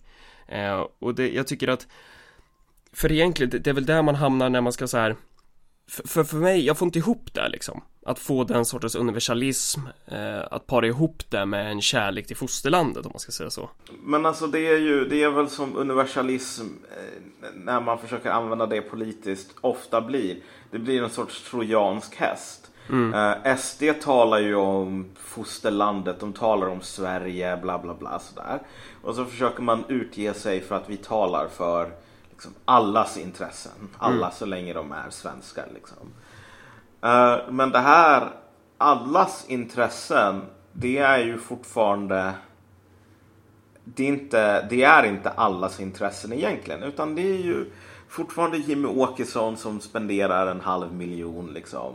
Eh, 0.48 0.86
och 0.98 1.14
det, 1.14 1.32
jag 1.32 1.46
tycker 1.46 1.68
att 1.68 1.86
För 2.92 3.12
egentligen, 3.12 3.50
det, 3.50 3.58
det 3.58 3.70
är 3.70 3.74
väl 3.74 3.86
där 3.86 4.02
man 4.02 4.14
hamnar 4.14 4.50
när 4.50 4.60
man 4.60 4.72
ska 4.72 4.86
så 4.86 4.96
här 4.98 5.16
för, 5.88 6.08
för, 6.08 6.24
för 6.24 6.36
mig, 6.36 6.66
jag 6.66 6.78
får 6.78 6.86
inte 6.86 6.98
ihop 6.98 7.34
det 7.34 7.48
liksom 7.48 7.82
Att 8.06 8.18
få 8.18 8.44
den 8.44 8.64
sortens 8.64 8.94
universalism 8.94 9.80
eh, 10.06 10.40
Att 10.50 10.66
para 10.66 10.86
ihop 10.86 11.30
det 11.30 11.46
med 11.46 11.70
en 11.70 11.80
kärlek 11.80 12.26
till 12.26 12.36
fosterlandet 12.36 13.06
om 13.06 13.12
man 13.12 13.20
ska 13.20 13.32
säga 13.32 13.50
så 13.50 13.70
Men 14.02 14.26
alltså 14.26 14.46
det 14.46 14.66
är 14.66 14.78
ju, 14.78 15.04
det 15.04 15.22
är 15.22 15.30
väl 15.30 15.48
som 15.48 15.76
universalism 15.76 16.64
eh, 16.64 17.48
när 17.54 17.80
man 17.80 17.98
försöker 17.98 18.30
använda 18.30 18.66
det 18.66 18.80
politiskt 18.80 19.54
ofta 19.60 20.00
blir. 20.00 20.36
Det 20.70 20.78
blir 20.78 21.02
en 21.02 21.10
sorts 21.10 21.50
trojansk 21.50 22.16
häst. 22.16 22.70
Eh, 22.90 23.56
SD 23.56 23.82
talar 24.02 24.38
ju 24.38 24.54
om 24.54 25.06
fosterlandet, 25.16 26.20
de 26.20 26.32
talar 26.32 26.66
om 26.66 26.80
Sverige, 26.80 27.56
bla 27.56 27.78
bla 27.78 27.94
bla 27.94 28.18
sådär. 28.18 28.58
Och 29.02 29.14
så 29.14 29.24
försöker 29.24 29.62
man 29.62 29.84
utge 29.88 30.34
sig 30.34 30.60
för 30.60 30.74
att 30.74 30.88
vi 30.90 30.96
talar 30.96 31.48
för 31.48 31.90
liksom, 32.30 32.54
allas 32.64 33.16
intressen. 33.16 33.88
Alla 33.98 34.30
så 34.30 34.46
länge 34.46 34.72
de 34.72 34.92
är 34.92 35.10
svenskar 35.10 35.66
liksom. 35.74 36.12
Eh, 37.02 37.50
men 37.50 37.70
det 37.70 37.78
här, 37.78 38.30
allas 38.78 39.44
intressen, 39.48 40.42
det 40.72 40.98
är 40.98 41.18
ju 41.18 41.38
fortfarande 41.38 42.34
det 43.94 44.02
är, 44.02 44.08
inte, 44.08 44.66
det 44.70 44.82
är 44.82 45.06
inte 45.06 45.30
allas 45.30 45.80
intressen 45.80 46.32
egentligen. 46.32 46.82
Utan 46.82 47.14
det 47.14 47.22
är 47.22 47.42
ju 47.42 47.70
fortfarande 48.08 48.58
Jimmy 48.58 48.88
Åkesson 48.88 49.56
som 49.56 49.80
spenderar 49.80 50.46
en 50.46 50.60
halv 50.60 50.94
miljon 50.94 51.46
liksom, 51.54 51.94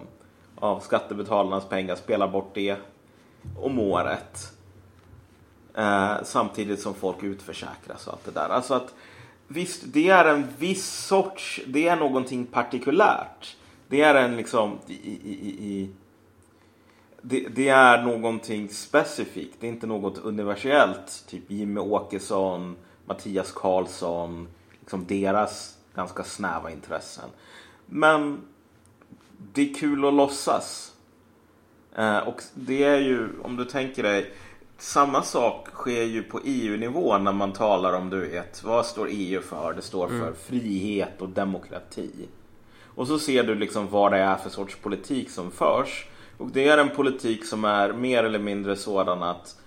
av 0.62 0.80
skattebetalarnas 0.80 1.70
pengar, 1.70 1.96
spelar 1.96 2.28
bort 2.28 2.52
det 2.54 2.78
om 3.58 3.80
året. 3.80 4.52
Eh, 5.74 6.16
samtidigt 6.24 6.80
som 6.80 6.94
folk 6.94 7.24
utförsäkras 7.24 8.08
och 8.08 8.14
allt 8.14 8.26
det 8.26 8.32
där. 8.32 8.50
Alltså 8.50 8.74
att 8.74 8.94
visst, 9.48 9.84
det 9.86 10.10
är 10.10 10.26
en 10.26 10.48
viss 10.58 10.86
sorts, 10.86 11.62
det 11.68 11.88
är 11.88 11.96
någonting 11.96 12.46
partikulärt. 12.46 13.58
Det 13.88 14.02
är 14.02 14.16
en 14.16 14.38
liksom 14.38 14.80
i, 14.88 14.94
i, 14.94 15.50
i, 15.68 15.90
det, 17.22 17.48
det, 17.56 17.70
är 17.70 18.04
någonting 18.04 18.70
specifikt. 18.70 19.58
Det 19.60 19.68
är 19.68 19.72
inte 19.72 19.88
något 19.88 20.18
universellt. 20.18 21.24
Typ 21.28 21.52
Jimmy 21.52 21.80
Åkesson, 21.80 22.76
Mattias 23.06 23.52
Karlsson, 23.52 24.48
liksom 24.80 25.06
deras 25.06 25.78
ganska 25.96 26.24
snäva 26.24 26.72
intressen. 26.72 27.30
Men 27.86 28.42
det 29.54 29.70
är 29.70 29.74
kul 29.74 30.06
att 30.06 30.14
låtsas. 30.14 30.94
Eh, 31.96 32.18
och 32.18 32.42
det 32.54 32.84
är 32.84 33.00
ju, 33.00 33.30
om 33.44 33.56
du 33.56 33.66
tänker 33.66 34.04
dig, 34.04 34.34
samma 34.78 35.22
sak 35.22 35.68
sker 35.68 36.04
ju 36.04 36.24
på 36.24 36.40
EU-nivå 36.44 37.18
när 37.18 37.32
man 37.32 37.54
talar 37.54 37.94
om, 37.94 38.10
du 38.10 38.20
vet, 38.20 38.64
vad 38.64 38.86
står 38.86 39.08
EU 39.12 39.42
för? 39.42 39.74
Det 39.74 39.82
står 39.82 40.08
för 40.08 40.16
mm. 40.16 40.34
frihet 40.36 41.22
och 41.22 41.30
demokrati. 41.30 42.28
Och 42.96 43.08
så 43.08 43.20
ser 43.20 43.44
du 43.44 43.56
liksom 43.56 43.88
vad 43.88 44.12
det 44.12 44.18
är 44.18 44.36
för 44.36 44.50
sorts 44.50 44.76
politik 44.76 45.30
som 45.30 45.52
förs. 45.52 46.08
Och 46.38 46.50
det 46.52 46.68
är 46.68 46.78
en 46.78 46.90
politik 46.90 47.46
som 47.46 47.66
är 47.66 47.94
mer 47.94 48.24
eller 48.24 48.40
mindre 48.40 48.76
sådan 48.76 49.24
att 49.24 49.62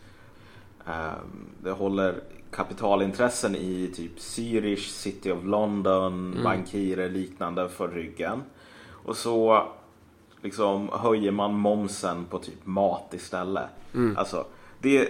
eh, 0.86 1.12
det 1.62 1.70
håller 1.70 2.14
kapitalintressen 2.50 3.56
i 3.56 3.92
typ 3.94 4.18
Zürich, 4.18 4.88
City 4.90 5.32
of 5.32 5.44
London, 5.44 6.32
mm. 6.32 6.44
bankirer 6.44 7.10
liknande 7.10 7.68
för 7.68 7.88
ryggen. 7.88 8.42
Och 9.04 9.16
så 9.16 9.68
liksom 10.42 10.88
höjer 10.92 11.30
man 11.30 11.54
momsen 11.54 12.24
på 12.24 12.38
typ 12.38 12.66
mat 12.66 13.14
istället. 13.14 13.68
Mm. 13.94 14.16
Alltså, 14.16 14.46
det, 14.80 15.08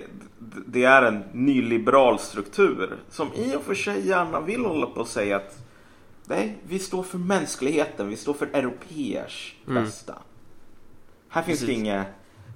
det, 0.66 0.84
är 0.84 1.02
en 1.02 1.24
nyliberal 1.32 2.18
struktur 2.18 2.96
som 3.10 3.32
i 3.34 3.56
och 3.56 3.62
för 3.62 3.74
sig 3.74 4.06
gärna 4.08 4.40
vill 4.40 4.64
hålla 4.64 4.86
på 4.86 5.00
och 5.00 5.08
säga 5.08 5.36
att 5.36 5.58
nej, 6.24 6.58
vi 6.68 6.78
står 6.78 7.02
för 7.02 7.18
mänskligheten, 7.18 8.08
vi 8.08 8.16
står 8.16 8.34
för 8.34 8.46
europeers 8.46 9.56
mm. 9.68 9.84
bästa. 9.84 10.14
Här 11.28 11.42
finns 11.42 11.60
Precis. 11.60 11.76
det 11.76 11.80
inga 11.80 12.04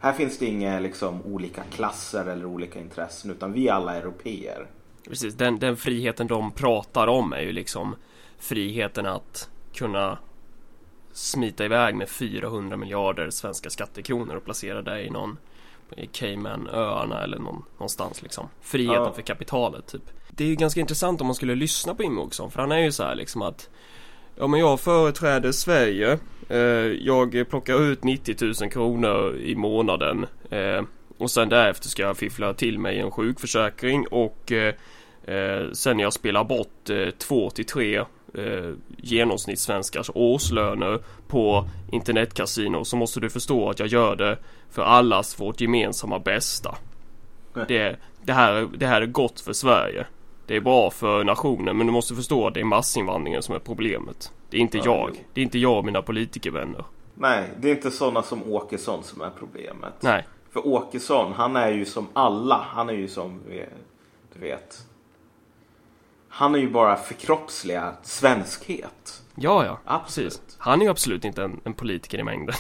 här 0.01 0.13
finns 0.13 0.39
det 0.39 0.47
inga 0.47 0.81
liksom, 0.81 1.23
olika 1.23 1.63
klasser 1.63 2.27
eller 2.27 2.45
olika 2.45 2.81
intressen 2.81 3.31
utan 3.31 3.53
vi 3.53 3.69
är 3.69 3.73
alla 3.73 3.97
europeer. 3.97 4.67
Precis, 5.09 5.35
den, 5.35 5.59
den 5.59 5.77
friheten 5.77 6.27
de 6.27 6.51
pratar 6.51 7.07
om 7.07 7.33
är 7.33 7.41
ju 7.41 7.53
liksom 7.53 7.97
friheten 8.39 9.07
att 9.07 9.51
kunna 9.75 10.19
smita 11.13 11.65
iväg 11.65 11.95
med 11.95 12.09
400 12.09 12.77
miljarder 12.77 13.31
svenska 13.31 13.71
skattekronor 13.71 14.37
och 14.37 14.45
placera 14.45 14.83
det 14.83 15.03
i 15.03 15.11
någon 15.11 15.39
i 15.97 16.07
Caymanöarna 16.07 17.23
eller 17.23 17.39
någon, 17.39 17.65
någonstans 17.73 18.23
liksom. 18.23 18.49
Friheten 18.61 19.03
ja. 19.03 19.13
för 19.13 19.23
kapitalet 19.23 19.87
typ. 19.87 20.03
Det 20.31 20.45
är 20.45 20.49
ju 20.49 20.55
ganska 20.55 20.81
intressant 20.81 21.21
om 21.21 21.27
man 21.27 21.35
skulle 21.37 21.55
lyssna 21.55 21.95
på 21.95 22.03
Jimmie 22.03 22.21
Åkesson 22.21 22.51
för 22.51 22.61
han 22.61 22.73
är 22.73 22.79
ju 22.79 22.93
så 22.93 23.03
här 23.03 23.15
liksom 23.15 23.43
att 23.43 23.71
Ja 24.37 24.47
men 24.47 24.61
jag 24.61 24.81
företräder 24.81 25.53
Sverige 25.53 26.19
eh, 26.49 26.59
Jag 27.07 27.47
plockar 27.51 27.83
ut 27.83 28.05
90 28.05 28.37
000 28.61 28.71
kronor 28.71 29.37
i 29.37 29.55
månaden 29.57 30.27
eh, 30.51 30.83
Och 31.19 31.31
sen 31.31 31.49
därefter 31.49 31.89
ska 31.89 32.03
jag 32.03 32.17
fiffla 32.17 32.55
till 32.55 32.79
mig 32.79 33.01
en 33.01 33.11
sjukförsäkring 33.11 34.07
och 34.07 34.53
eh, 34.53 34.75
eh 35.25 35.73
Sen 35.73 35.97
när 35.97 36.05
jag 36.05 36.13
spelar 36.13 36.45
bort 36.45 36.91
eh, 36.91 37.11
2 37.11 37.51
till 37.51 37.67
3 37.67 38.05
eh, 38.35 38.75
genomsnittssvenskars 38.97 40.11
årslöner 40.15 40.99
på 41.29 41.69
internetkasino 41.93 42.85
så 42.85 42.97
måste 42.97 43.21
du 43.21 43.31
förstå 43.31 43.71
att 43.71 43.79
jag 43.79 43.89
gör 43.89 44.17
det 44.17 44.39
för 44.71 44.83
allas 44.83 45.41
vårt 45.41 45.61
gemensamma 45.61 46.19
bästa. 46.19 46.75
Det, 47.69 47.97
det, 48.23 48.33
här, 48.33 48.69
det 48.77 48.87
här 48.87 49.03
är 49.03 49.07
gott 49.07 49.41
för 49.41 49.53
Sverige. 49.53 50.07
Det 50.47 50.57
är 50.57 50.61
bra 50.61 50.91
för 50.91 51.25
nationen 51.25 51.77
men 51.77 51.87
du 51.87 51.93
måste 51.93 52.15
förstå 52.15 52.47
att 52.47 52.55
det 52.55 52.61
är 52.61 52.65
massinvandringen 52.65 53.43
som 53.43 53.55
är 53.55 53.59
problemet. 53.59 54.33
Det 54.51 54.57
är 54.57 54.61
inte 54.61 54.79
ja, 54.79 54.85
jag. 54.85 55.11
Jo. 55.15 55.21
Det 55.33 55.41
är 55.41 55.43
inte 55.43 55.59
jag 55.59 55.79
och 55.79 55.85
mina 55.85 56.03
politikervänner. 56.03 56.85
Nej, 57.15 57.51
det 57.61 57.71
är 57.71 57.75
inte 57.75 57.91
sådana 57.91 58.23
som 58.23 58.53
Åkesson 58.53 59.03
som 59.03 59.21
är 59.21 59.31
problemet. 59.39 59.95
Nej. 60.01 60.27
För 60.51 60.67
Åkesson, 60.67 61.33
han 61.33 61.57
är 61.57 61.71
ju 61.71 61.85
som 61.85 62.07
alla. 62.13 62.67
Han 62.69 62.89
är 62.89 62.93
ju 62.93 63.09
som, 63.09 63.41
du 64.35 64.41
vet, 64.41 64.87
han 66.39 66.55
är 66.55 66.59
ju 66.59 66.71
bara 66.71 66.97
förkroppsliga 66.97 67.95
svenskhet. 68.03 69.23
Ja, 69.35 69.65
ja. 69.65 69.81
Absolut. 69.85 70.31
Precis. 70.31 70.57
Han 70.59 70.81
är 70.81 70.85
ju 70.85 70.91
absolut 70.91 71.25
inte 71.25 71.43
en, 71.43 71.61
en 71.65 71.75
politiker 71.75 72.19
i 72.19 72.23
mängden. 72.23 72.55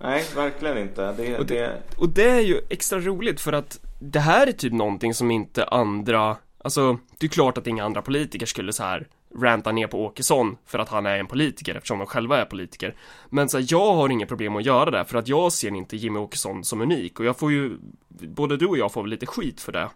Nej, 0.00 0.24
verkligen 0.34 0.78
inte. 0.78 1.12
Det, 1.12 1.38
och, 1.38 1.46
det, 1.46 1.54
det... 1.54 1.80
och 1.98 2.08
det 2.08 2.30
är 2.30 2.40
ju 2.40 2.60
extra 2.68 3.00
roligt 3.00 3.40
för 3.40 3.52
att 3.52 3.80
det 3.98 4.18
här 4.18 4.46
är 4.46 4.52
typ 4.52 4.72
någonting 4.72 5.14
som 5.14 5.30
inte 5.30 5.64
andra, 5.64 6.36
alltså 6.58 6.98
det 7.18 7.26
är 7.26 7.30
klart 7.30 7.58
att 7.58 7.66
inga 7.66 7.84
andra 7.84 8.02
politiker 8.02 8.46
skulle 8.46 8.72
så 8.72 8.82
här 8.82 9.08
ranta 9.38 9.72
ner 9.72 9.86
på 9.86 10.04
Åkesson 10.04 10.56
för 10.66 10.78
att 10.78 10.88
han 10.88 11.06
är 11.06 11.18
en 11.18 11.26
politiker 11.26 11.74
eftersom 11.74 11.98
de 11.98 12.06
själva 12.06 12.40
är 12.40 12.44
politiker. 12.44 12.94
Men 13.28 13.48
så 13.48 13.58
här, 13.58 13.66
jag 13.68 13.94
har 13.94 14.08
inga 14.08 14.26
problem 14.26 14.56
att 14.56 14.64
göra 14.64 14.90
det 14.90 15.04
för 15.04 15.18
att 15.18 15.28
jag 15.28 15.52
ser 15.52 15.74
inte 15.74 15.96
Jimmy 15.96 16.18
Åkesson 16.18 16.64
som 16.64 16.80
unik 16.80 17.20
och 17.20 17.26
jag 17.26 17.38
får 17.38 17.52
ju, 17.52 17.78
både 18.08 18.56
du 18.56 18.66
och 18.66 18.78
jag 18.78 18.92
får 18.92 19.02
väl 19.02 19.10
lite 19.10 19.26
skit 19.26 19.60
för 19.60 19.72
det. 19.72 19.90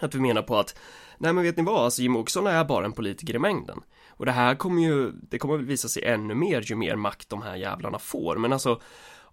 Att 0.00 0.14
vi 0.14 0.20
menar 0.20 0.42
på 0.42 0.56
att 0.56 0.74
Nej 1.18 1.32
men 1.32 1.44
vet 1.44 1.56
ni 1.56 1.62
vad, 1.62 1.84
alltså 1.84 2.02
Jim 2.02 2.16
Åkesson 2.16 2.46
är 2.46 2.64
bara 2.64 2.84
en 2.84 2.92
politiker 2.92 3.34
i 3.34 3.38
mängden. 3.38 3.80
Och 4.08 4.26
det 4.26 4.32
här 4.32 4.54
kommer 4.54 4.82
ju, 4.82 5.12
det 5.12 5.38
kommer 5.38 5.56
väl 5.56 5.66
visa 5.66 5.88
sig 5.88 6.04
ännu 6.04 6.34
mer 6.34 6.60
ju 6.60 6.74
mer 6.74 6.96
makt 6.96 7.28
de 7.28 7.42
här 7.42 7.56
jävlarna 7.56 7.98
får. 7.98 8.36
Men 8.36 8.52
alltså, 8.52 8.80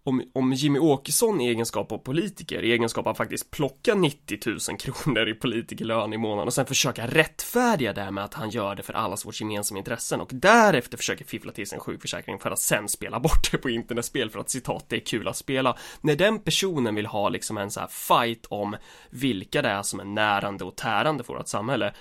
om, 0.05 0.23
om 0.33 0.53
Jimmy 0.53 0.79
Åkesson 0.79 1.41
i 1.41 1.47
egenskap 1.47 1.91
av 1.91 1.97
politiker, 1.97 2.63
i 2.63 2.71
egenskap 2.71 3.07
av 3.07 3.13
faktiskt 3.13 3.51
plocka 3.51 3.95
90 3.95 4.39
000 4.45 4.59
kronor 4.79 5.29
i 5.29 5.33
politikerlön 5.33 6.13
i 6.13 6.17
månaden 6.17 6.47
och 6.47 6.53
sen 6.53 6.65
försöka 6.65 7.07
rättfärdiga 7.07 7.93
det 7.93 8.11
med 8.11 8.23
att 8.23 8.33
han 8.33 8.49
gör 8.49 8.75
det 8.75 8.83
för 8.83 8.93
allas 8.93 9.25
vårt 9.25 9.41
gemensamma 9.41 9.77
intressen 9.77 10.21
och 10.21 10.29
därefter 10.33 10.97
försöker 10.97 11.25
fiffla 11.25 11.51
till 11.51 11.67
sin 11.67 11.79
sjukförsäkring 11.79 12.39
för 12.39 12.51
att 12.51 12.59
sen 12.59 12.89
spela 12.89 13.19
bort 13.19 13.51
det 13.51 13.57
på 13.57 13.69
internetspel 13.69 14.29
för 14.29 14.39
att 14.39 14.49
citat, 14.49 14.85
det 14.87 14.95
är 14.95 15.05
kul 15.05 15.27
att 15.27 15.37
spela. 15.37 15.77
När 16.01 16.15
den 16.15 16.39
personen 16.39 16.95
vill 16.95 17.05
ha 17.05 17.29
liksom 17.29 17.57
en 17.57 17.71
så 17.71 17.79
här 17.79 17.87
fight 17.87 18.45
om 18.45 18.75
vilka 19.09 19.61
det 19.61 19.69
är 19.69 19.83
som 19.83 19.99
är 19.99 20.05
närande 20.05 20.63
och 20.63 20.75
tärande 20.75 21.23
för 21.23 21.33
vårt 21.33 21.47
samhälle 21.47 21.93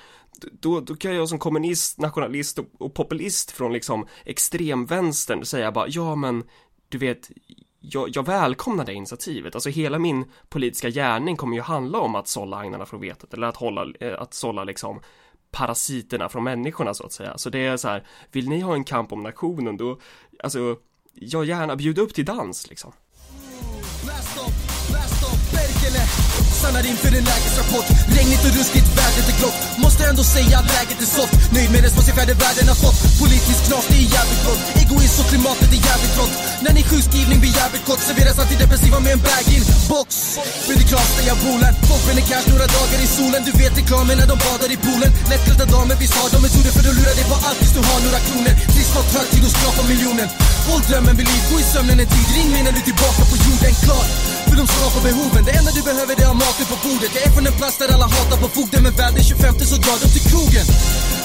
då, 0.53 0.81
då 0.81 0.97
kan 0.97 1.15
jag 1.15 1.29
som 1.29 1.39
kommunist, 1.39 1.99
nationalist 1.99 2.59
och, 2.59 2.67
och 2.79 2.95
populist 2.95 3.51
från 3.51 3.73
liksom 3.73 4.07
extremvänstern 4.25 5.45
säga 5.45 5.73
bara 5.73 5.89
ja 5.89 6.15
men 6.15 6.45
du 6.89 6.99
vet 6.99 7.31
jag, 7.83 8.09
jag 8.13 8.27
välkomnar 8.27 8.85
det 8.85 8.95
initiativet. 8.95 9.55
Alltså 9.55 9.71
hela 9.71 9.99
min 9.99 10.25
politiska 10.49 10.91
gärning 10.91 11.37
kommer 11.37 11.57
ju 11.57 11.63
handla 11.63 11.99
om 11.99 12.15
att 12.15 12.29
sålla 12.29 12.57
agnarna 12.57 12.87
från 12.87 13.01
vetet 13.01 13.35
eller 13.35 13.47
att 13.47 13.57
hålla, 13.57 13.87
eh, 14.01 14.23
att 14.23 14.35
sålla 14.35 14.65
liksom 14.65 15.01
parasiterna 15.51 16.29
från 16.29 16.45
människorna 16.45 16.95
så 16.95 17.07
att 17.07 17.13
säga. 17.13 17.39
Så 17.39 17.51
det 17.51 17.67
är 17.67 17.77
så 17.77 17.89
här, 17.89 18.07
vill 18.33 18.49
ni 18.49 18.61
ha 18.61 18.75
en 18.75 18.85
kamp 18.85 19.13
om 19.13 19.23
nationen 19.23 19.77
då, 19.77 19.99
alltså, 20.43 20.77
jag 21.15 21.45
gärna 21.45 21.77
bjud 21.77 21.99
upp 21.99 22.15
till 22.15 22.25
dans 22.25 22.69
liksom. 22.71 22.93
Stannar 26.63 26.87
inför 26.93 27.13
en 27.19 27.27
lägesrapport. 27.33 27.89
Regnigt 28.17 28.45
och 28.47 28.55
ruskigt, 28.59 28.89
vädret 28.99 29.29
är 29.33 29.37
grått. 29.41 29.59
Måste 29.85 30.03
ändå 30.11 30.23
säga 30.37 30.55
att 30.61 30.69
läget 30.77 30.99
är 31.07 31.11
soft. 31.19 31.35
Nöjd 31.57 31.71
med 31.75 31.83
responsifärden 31.89 32.37
världen 32.45 32.67
har 32.73 32.79
fått. 32.85 32.99
Politisk 33.23 33.61
knas, 33.67 33.87
det 33.93 33.99
är 34.05 34.09
jävligt 34.17 34.43
gott 34.47 34.63
Egoism 34.83 35.19
och 35.23 35.29
klimatet 35.31 35.71
är 35.77 35.83
jävligt 35.91 36.15
rått. 36.21 36.35
När 36.65 36.73
ni 36.77 36.83
sjukskrivning 36.89 37.39
blir 37.43 37.53
jävligt 37.61 37.85
kort 37.89 38.03
Serveras 38.07 38.39
antidepressiva 38.43 38.99
med 39.05 39.13
en 39.17 39.23
bag-in 39.29 39.65
box. 39.91 40.09
För 40.67 40.75
det 40.79 40.87
där 41.19 41.25
jag 41.31 41.39
poolen 41.45 41.75
Folk 41.89 42.03
bränner 42.07 42.25
cash 42.31 42.47
några 42.53 42.69
dagar 42.79 42.99
i 43.07 43.09
solen. 43.19 43.41
Du 43.49 43.53
vet 43.61 43.75
reklamen 43.81 44.17
när 44.21 44.29
de 44.33 44.37
badar 44.47 44.71
i 44.77 44.79
poolen. 44.85 45.11
Lättklädda 45.31 45.67
damer, 45.75 45.97
visst 46.03 46.17
har 46.19 46.29
de 46.35 46.39
metoder 46.47 46.73
för 46.77 46.83
att 46.91 46.97
lura 46.99 47.13
dig 47.19 47.27
på 47.33 47.37
allt 47.47 47.59
tills 47.61 47.75
du 47.79 47.83
har 47.91 47.99
några 48.07 48.21
kronor. 48.29 48.55
Trist 48.73 48.93
nåt 48.97 49.11
högtid 49.17 49.43
och 49.47 49.53
skrapa 49.57 49.83
miljonen 49.91 50.29
Håll 50.69 50.83
drömmen 50.89 51.15
vid 51.19 51.27
liv, 51.33 51.43
gå 51.51 51.57
i 51.63 51.65
sömnen 51.73 51.99
en 52.03 52.09
tid. 52.15 52.27
Ring 52.37 52.49
mig 52.55 52.63
när 52.67 52.73
du 52.77 52.81
är 52.85 52.89
tillbaka 52.91 53.23
på 53.31 53.37
jorden, 53.47 53.75
klart 53.85 54.32
för 54.49 54.57
de 54.61 54.67
skapar 54.67 55.03
behoven, 55.09 55.45
det 55.45 55.53
enda 55.59 55.71
du 55.79 55.83
behöver 55.83 56.13
det 56.17 56.23
är 56.23 56.35
maten 56.35 56.67
på 56.73 56.77
bordet. 56.85 57.11
Jag 57.17 57.23
är 57.27 57.31
från 57.37 57.47
en 57.47 57.57
plats 57.61 57.77
där 57.79 57.89
alla 57.95 58.09
hatar 58.15 58.39
på 58.45 58.49
fogden 58.57 58.83
Men 58.83 58.95
väl 59.01 59.15
den 59.15 59.25
25 59.25 59.55
så 59.73 59.77
drar 59.85 59.97
de 60.03 60.09
till 60.15 60.25
krogen. 60.31 60.67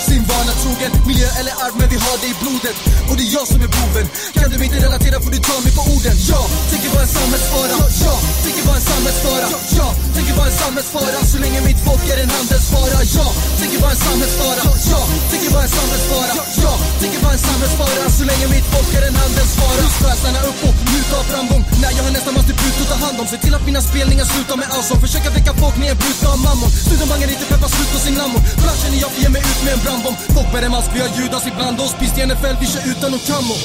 Sin 0.08 0.24
vana 0.32 0.53
trogen, 0.62 0.91
miljö 1.10 1.28
eller 1.39 1.53
arv 1.66 1.74
men 1.80 1.89
vi 1.93 1.97
har 2.05 2.18
det 2.22 2.30
i 2.34 2.36
blodet. 2.41 2.78
Och 3.10 3.16
det 3.18 3.24
är 3.28 3.32
jag 3.38 3.45
som 3.51 3.60
är 3.68 3.72
boven. 3.78 4.08
Kan 4.38 4.47
du 4.51 4.55
inte 4.66 4.80
relatera 4.86 5.18
får 5.24 5.32
du 5.36 5.39
ta 5.49 5.55
mig 5.66 5.74
på 5.78 5.84
orden. 5.93 6.16
Ja, 6.32 6.41
tänker 6.72 6.89
vara 6.95 7.05
en 7.08 7.14
samhällsfara. 7.18 7.76
Ja, 8.05 8.16
tänker 8.43 8.64
vara 8.68 8.78
en 8.82 8.86
samhällsfara. 8.91 9.47
Ja, 9.78 9.88
tänker 10.16 10.34
vara 10.39 10.49
en 10.51 10.58
samhällsfara. 10.64 11.18
Så 11.32 11.38
länge 11.43 11.60
mitt 11.68 11.80
folk 11.88 12.03
är 12.14 12.18
en 12.24 12.32
handelsvara. 12.38 12.99
Ja, 13.18 13.28
tänker 13.60 13.80
vara 13.84 13.93
en 13.95 14.01
samhällsfara. 14.08 14.64
Ja, 14.91 15.01
tänker 15.32 15.49
vara 15.55 15.66
en 15.68 15.74
samhällsfara. 15.78 16.34
Ja, 16.64 16.74
tänker 17.01 17.20
vara 17.26 17.34
en 17.38 17.43
samhällsfara. 17.49 18.03
Så 18.18 18.24
länge 18.30 18.45
mitt 18.55 18.68
folk 18.74 18.89
är 18.97 19.03
en 19.10 19.18
handelsvara. 19.24 19.86
Stanna 20.22 20.41
upp 20.49 20.62
och 20.70 20.78
njuta 20.91 21.16
av 21.20 21.26
framgång. 21.32 21.64
När 21.82 21.91
jag 21.97 22.03
har 22.08 22.14
nästan 22.18 22.34
måste 22.38 22.53
ut 22.68 22.78
och 22.84 22.89
ta 22.93 22.97
hand 23.05 23.18
om. 23.22 23.28
Se 23.34 23.38
till 23.43 23.55
att 23.58 23.66
mina 23.70 23.82
spelningar 23.89 24.26
slutar 24.34 24.55
med 24.62 24.68
allsång. 24.76 24.99
Försöka 25.05 25.30
väcka 25.38 25.51
folk 25.62 25.76
med 25.82 25.89
en 25.93 25.97
brudska 26.01 26.28
av 26.36 26.39
mammon. 26.47 26.70
Studenvagnen 26.86 27.30
inte 27.34 27.45
peppar 27.51 27.70
slut 27.76 27.89
på 27.93 27.99
sin 28.05 28.16
lammon. 28.22 28.41
Flashen 28.64 28.93
är 28.95 29.01
jag 29.05 29.12
för 29.14 29.22
ge 29.24 29.30
mig 29.30 29.41
ut 29.51 29.60
med 29.66 29.74
en 29.74 29.82
brand. 29.86 29.96
Folk 30.35 30.49
med 30.53 30.63
en 30.63 30.71
mask, 30.71 30.89
vi 30.95 30.99
har 30.99 31.11
Judas 31.17 31.43
ibland 31.51 31.79
oss. 31.79 31.93
Pist 31.99 32.17
i 32.17 32.25
NFL, 32.25 32.55
vi 32.61 32.67
kör 32.73 32.83
utan 32.91 33.13
och 33.17 33.23
kammo. 33.29 33.55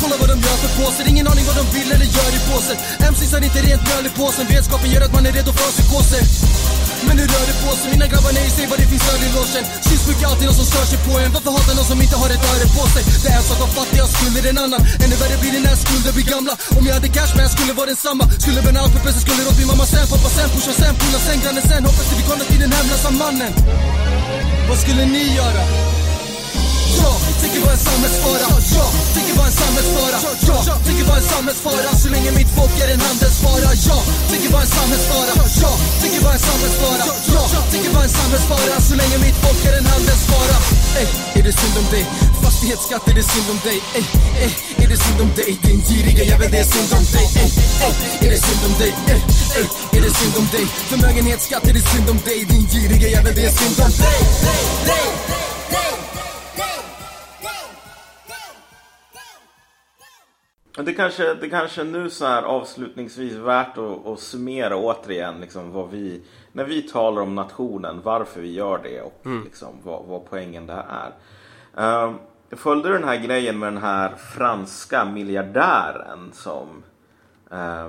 Kolla 0.00 0.16
vad 0.20 0.28
de 0.32 0.36
gör 0.46 0.56
för 0.62 0.70
påser, 0.80 1.04
ingen 1.12 1.26
aning 1.30 1.44
vad 1.50 1.56
de 1.60 1.64
vill 1.76 1.88
eller 1.94 2.08
gör 2.16 2.30
i 2.38 2.40
påsen. 2.50 2.76
MCs 3.12 3.32
har 3.34 3.42
inte 3.48 3.60
rent 3.68 3.82
mjöl 3.88 4.06
i 4.10 4.12
påsen. 4.20 4.44
Vetskapen 4.52 4.90
gör 4.90 5.02
att 5.06 5.14
man 5.16 5.26
är 5.26 5.32
redo 5.32 5.52
för 5.58 5.70
psykoser. 5.74 6.22
Men 7.06 7.14
nu 7.16 7.24
rör 7.32 7.46
det 7.50 7.56
på 7.64 7.70
sig, 7.78 7.86
mina 7.94 8.06
grabbar 8.12 8.32
nej, 8.38 8.48
säg 8.56 8.66
vad 8.72 8.78
det 8.82 8.88
finns 8.92 9.06
öl 9.12 9.22
i 9.28 9.30
logen. 9.36 9.64
Kyssbruk 9.86 10.22
är 10.22 10.26
alltid 10.30 10.46
någon 10.48 10.58
som 10.60 10.68
stör 10.72 10.86
sig 10.92 10.98
på 11.06 11.12
en. 11.22 11.30
Varför 11.36 11.50
hatar 11.56 11.74
någon 11.78 11.88
som 11.92 11.98
inte 12.04 12.16
har 12.22 12.30
ett 12.36 12.44
öre 12.52 12.66
på 12.78 12.84
sig? 12.94 13.02
Det 13.22 13.28
är 13.32 13.36
en 13.40 13.46
sak 13.50 13.60
att 13.64 13.74
fattig, 13.76 13.98
jag 14.02 14.08
skulder 14.14 14.42
en 14.50 14.58
annan. 14.64 14.82
Ännu 15.04 15.16
värre 15.22 15.36
blir 15.42 15.52
det 15.56 15.62
när 15.68 15.76
skulder 15.84 16.12
blir 16.16 16.26
gamla. 16.34 16.54
Om 16.78 16.84
jag 16.88 16.94
hade 16.98 17.10
cash 17.16 17.32
men 17.34 17.42
jag 17.46 17.52
skulle 17.56 17.72
vara 17.78 17.88
densamma. 17.92 18.24
Skulle 18.42 18.60
bränna 18.64 18.80
allt 18.82 18.94
på 18.96 19.00
pressen, 19.04 19.22
skulle 19.26 19.42
rått 19.46 19.58
min 19.62 19.70
mamma 19.72 19.86
sen 19.92 20.06
Pappa 20.12 20.28
sen, 20.36 20.48
pusha 20.54 20.72
sen, 20.80 20.94
pola 21.00 21.18
sen, 21.26 21.38
grannen 21.42 21.64
sen. 21.70 21.82
Hoppas 21.88 22.06
till 22.08 22.18
vi 22.20 22.24
kommer 22.30 22.44
till 22.50 22.60
den 22.64 22.72
hemlösa 22.76 23.10
mannen. 23.22 23.52
Vad 24.68 24.78
skulle 24.78 25.04
ni 25.04 25.34
göra? 25.34 25.91
Jag 27.02 27.16
tänker 27.40 27.60
vara 27.60 27.72
en 27.72 27.84
samhällsfara 27.88 28.46
jag 28.78 28.90
tänker 29.14 29.34
vara 29.38 29.46
en 29.46 29.52
samhällsfara 29.52 30.16
Jag 30.70 30.80
tänker 30.86 31.04
vara 31.04 31.20
en 31.22 31.28
samhällsfara 31.34 31.90
Så 32.02 32.08
länge 32.14 32.30
mitt 32.38 32.50
folk 32.58 32.74
är 32.84 32.88
en 32.94 33.00
handelsvara 33.00 33.70
Jag 33.90 34.02
tänker 34.30 34.50
vara 34.54 34.62
en 34.62 34.72
samhällsfara 34.78 35.32
jag 35.64 35.76
tänker 36.02 36.20
vara 36.24 36.34
en 36.38 36.44
samhällsfara 36.48 37.04
Jag 37.56 37.64
tänker 37.72 37.90
vara 37.96 38.04
en 38.04 38.14
samhällsfara 38.20 38.74
Så 38.88 38.94
länge 39.00 39.18
mitt 39.24 39.38
folk 39.44 39.60
är 39.68 39.74
en 39.78 39.86
handelsvara 39.86 40.56
Ey, 41.00 41.08
är 41.38 41.42
det 41.46 41.52
synd 41.60 41.76
om 41.82 41.86
dig? 41.94 42.04
Fastighetsskatt, 42.42 43.08
är 43.10 43.14
det 43.14 43.22
synd 43.32 43.48
om 43.50 43.58
dig? 43.68 43.78
Ey, 43.98 44.06
ey, 44.44 44.52
är 44.84 44.88
det 44.92 44.98
synd 45.04 45.20
om 45.20 45.30
dig? 45.36 45.50
Din 45.62 45.80
giriga 45.88 46.24
jävel, 46.24 46.50
det 46.50 46.58
är 46.58 46.68
synd 46.74 46.92
om 46.98 47.04
dig 47.14 47.26
Ey, 47.42 47.50
ey, 47.86 47.92
är 48.26 48.30
det 48.32 48.40
synd 48.46 48.62
om 48.68 48.74
dig? 48.82 48.92
Ey, 49.12 49.20
ey, 49.58 49.66
är 49.96 50.00
det 50.04 50.12
synd 50.18 50.36
om 50.40 50.46
dig? 50.54 50.66
Förmögenhetsskatt, 50.90 51.68
är 51.68 51.72
det 51.72 51.84
synd 51.92 52.08
om 52.10 52.18
dig? 52.24 52.38
Din 52.44 52.66
giriga 52.72 53.08
jävel, 53.08 53.34
det 53.34 53.44
är 53.44 53.52
synd 53.60 53.78
om 53.84 53.90
dig 54.00 54.22
Och 56.11 56.11
det 60.74 60.92
kanske, 60.92 61.34
det 61.34 61.48
kanske 61.48 61.84
nu 61.84 62.10
så 62.10 62.26
här 62.26 62.42
avslutningsvis 62.42 63.32
värt 63.32 63.78
att, 63.78 64.06
att 64.06 64.20
summera 64.20 64.76
återigen 64.76 65.40
liksom 65.40 65.72
vad 65.72 65.90
vi, 65.90 66.22
när 66.52 66.64
vi 66.64 66.82
talar 66.82 67.22
om 67.22 67.34
nationen, 67.34 68.00
varför 68.02 68.40
vi 68.40 68.52
gör 68.52 68.80
det 68.82 69.00
och 69.00 69.20
liksom 69.44 69.68
vad, 69.82 70.04
vad 70.04 70.30
poängen 70.30 70.66
det 70.66 70.72
här 70.72 71.12
är. 71.74 72.14
Jag 72.48 72.58
följde 72.58 72.88
den 72.88 73.04
här 73.04 73.16
grejen 73.16 73.58
med 73.58 73.72
den 73.72 73.82
här 73.82 74.14
franska 74.16 75.04
miljardären 75.04 76.30
som 76.32 76.82
eh, 77.50 77.88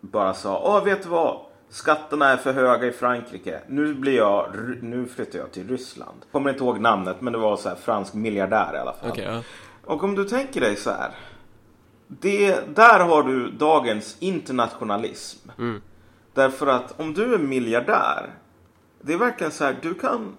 bara 0.00 0.34
sa, 0.34 0.60
åh 0.64 0.84
vet 0.84 1.02
du 1.02 1.08
vad? 1.08 1.45
Skatterna 1.68 2.28
är 2.28 2.36
för 2.36 2.52
höga 2.52 2.86
i 2.86 2.92
Frankrike. 2.92 3.60
Nu, 3.68 3.94
blir 3.94 4.16
jag, 4.16 4.54
nu 4.82 5.06
flyttar 5.06 5.38
jag 5.38 5.52
till 5.52 5.68
Ryssland. 5.68 6.24
Kommer 6.32 6.50
inte 6.50 6.64
ihåg 6.64 6.80
namnet 6.80 7.20
men 7.20 7.32
det 7.32 7.38
var 7.38 7.56
så 7.56 7.68
här 7.68 7.76
fransk 7.76 8.14
miljardär 8.14 8.74
i 8.74 8.78
alla 8.78 8.92
fall. 8.92 9.10
Okej, 9.10 9.24
ja. 9.24 9.42
Och 9.84 10.04
om 10.04 10.14
du 10.14 10.24
tänker 10.24 10.60
dig 10.60 10.76
så 10.76 10.90
här. 10.90 11.10
Det, 12.08 12.76
där 12.76 13.00
har 13.00 13.22
du 13.22 13.50
dagens 13.50 14.16
internationalism. 14.18 15.48
Därför 16.34 16.66
att 16.66 17.00
om 17.00 17.14
du 17.14 17.34
är 17.34 17.38
miljardär. 17.38 18.30
Det 19.00 19.12
är 19.12 19.18
verkligen 19.18 19.52
så 19.52 19.64
här. 19.64 19.78
Du 19.82 19.94
kan 19.94 20.36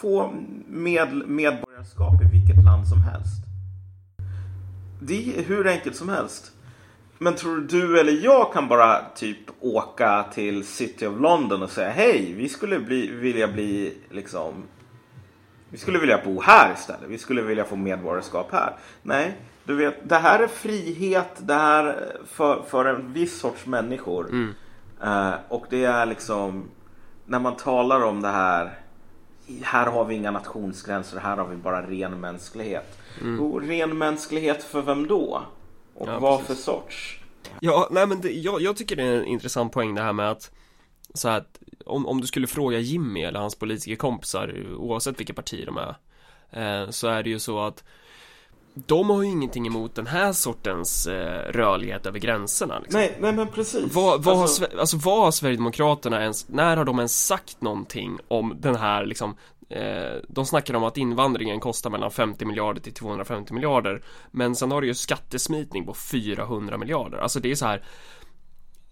få 0.00 0.34
med, 0.66 1.14
medborgarskap 1.14 2.22
i 2.22 2.38
vilket 2.38 2.64
land 2.64 2.88
som 2.88 3.02
helst. 3.02 3.44
Det 5.00 5.38
är 5.38 5.42
hur 5.42 5.66
enkelt 5.66 5.96
som 5.96 6.08
helst. 6.08 6.52
Men 7.24 7.34
tror 7.34 7.56
du 7.56 8.00
eller 8.00 8.24
jag 8.24 8.52
kan 8.52 8.68
bara 8.68 9.00
typ 9.14 9.38
åka 9.60 10.24
till 10.34 10.66
City 10.66 11.06
of 11.06 11.20
London 11.20 11.62
och 11.62 11.70
säga 11.70 11.90
hej, 11.90 12.34
vi 12.36 12.48
skulle 12.48 12.80
bli, 12.80 13.06
vilja 13.06 13.48
bli 13.48 13.96
liksom 14.10 14.52
vi 15.68 15.78
skulle 15.78 15.98
vilja 15.98 16.20
bo 16.24 16.40
här 16.40 16.72
istället. 16.74 17.08
Vi 17.08 17.18
skulle 17.18 17.42
vilja 17.42 17.64
få 17.64 17.76
medborgarskap 17.76 18.52
här. 18.52 18.76
Nej, 19.02 19.36
du 19.64 19.74
vet, 19.74 20.08
det 20.08 20.16
här 20.16 20.40
är 20.40 20.46
frihet. 20.46 21.30
Det 21.38 21.54
här 21.54 21.84
är 21.84 22.16
för, 22.26 22.62
för 22.62 22.84
en 22.84 23.12
viss 23.12 23.40
sorts 23.40 23.66
människor. 23.66 24.28
Eh, 25.02 25.34
och 25.48 25.66
det 25.70 25.84
är 25.84 26.06
liksom 26.06 26.70
när 27.26 27.38
man 27.38 27.56
talar 27.56 28.00
om 28.00 28.22
det 28.22 28.28
här. 28.28 28.78
Här 29.62 29.86
har 29.86 30.04
vi 30.04 30.14
inga 30.14 30.30
nationsgränser. 30.30 31.18
Här 31.18 31.36
har 31.36 31.46
vi 31.46 31.56
bara 31.56 31.82
ren 31.82 32.20
mänsklighet. 32.20 32.98
Och 33.40 33.62
ren 33.62 33.98
mänsklighet 33.98 34.62
för 34.62 34.82
vem 34.82 35.06
då? 35.06 35.42
Och 35.94 36.08
Ja, 36.08 36.18
vad 36.18 36.38
precis. 36.40 36.64
för 36.64 36.72
sorts? 36.72 37.18
Ja, 37.60 37.88
nej 37.90 38.06
men 38.06 38.20
det, 38.20 38.30
jag, 38.32 38.60
jag 38.62 38.76
tycker 38.76 38.96
det 38.96 39.02
är 39.02 39.16
en 39.16 39.24
intressant 39.26 39.72
poäng 39.72 39.94
det 39.94 40.02
här 40.02 40.12
med 40.12 40.30
att 40.30 40.50
så 41.14 41.28
att 41.28 41.58
om, 41.86 42.06
om 42.06 42.20
du 42.20 42.26
skulle 42.26 42.46
fråga 42.46 42.78
Jimmy 42.78 43.22
eller 43.22 43.40
hans 43.40 43.54
politiska 43.54 43.96
kompisar 43.96 44.74
oavsett 44.76 45.20
vilka 45.20 45.34
parti 45.34 45.66
de 45.66 45.76
är 45.76 45.94
eh, 46.82 46.90
så 46.90 47.08
är 47.08 47.22
det 47.22 47.30
ju 47.30 47.38
så 47.38 47.60
att 47.60 47.84
de 48.74 49.10
har 49.10 49.22
ju 49.22 49.28
ingenting 49.28 49.66
emot 49.66 49.94
den 49.94 50.06
här 50.06 50.32
sortens 50.32 51.06
eh, 51.06 51.52
rörlighet 51.52 52.06
över 52.06 52.18
gränserna 52.18 52.78
liksom. 52.78 53.00
Nej, 53.00 53.16
nej 53.20 53.32
men 53.32 53.48
precis. 53.48 53.94
Vad, 53.94 54.22
vad, 54.24 54.38
Alltså- 54.42 54.66
har, 54.72 54.78
alltså, 54.80 54.96
vad 54.96 55.18
har 55.24 55.30
Sverigedemokraterna 55.30 56.22
ens, 56.22 56.48
när 56.48 56.76
har 56.76 56.84
de 56.84 56.98
ens 56.98 57.26
sagt 57.26 57.60
någonting 57.60 58.18
om 58.28 58.54
den 58.58 58.76
här 58.76 59.06
liksom 59.06 59.36
Eh, 59.68 60.16
de 60.28 60.46
snackar 60.46 60.74
om 60.74 60.84
att 60.84 60.96
invandringen 60.96 61.60
kostar 61.60 61.90
mellan 61.90 62.10
50 62.10 62.44
miljarder 62.44 62.80
till 62.80 62.94
250 62.94 63.54
miljarder 63.54 64.02
Men 64.30 64.54
sen 64.54 64.70
har 64.70 64.80
du 64.80 64.86
ju 64.86 64.94
skattesmitning 64.94 65.86
på 65.86 65.94
400 65.94 66.78
miljarder. 66.78 67.18
Alltså 67.18 67.40
det 67.40 67.50
är 67.50 67.54
så 67.54 67.66
här 67.66 67.82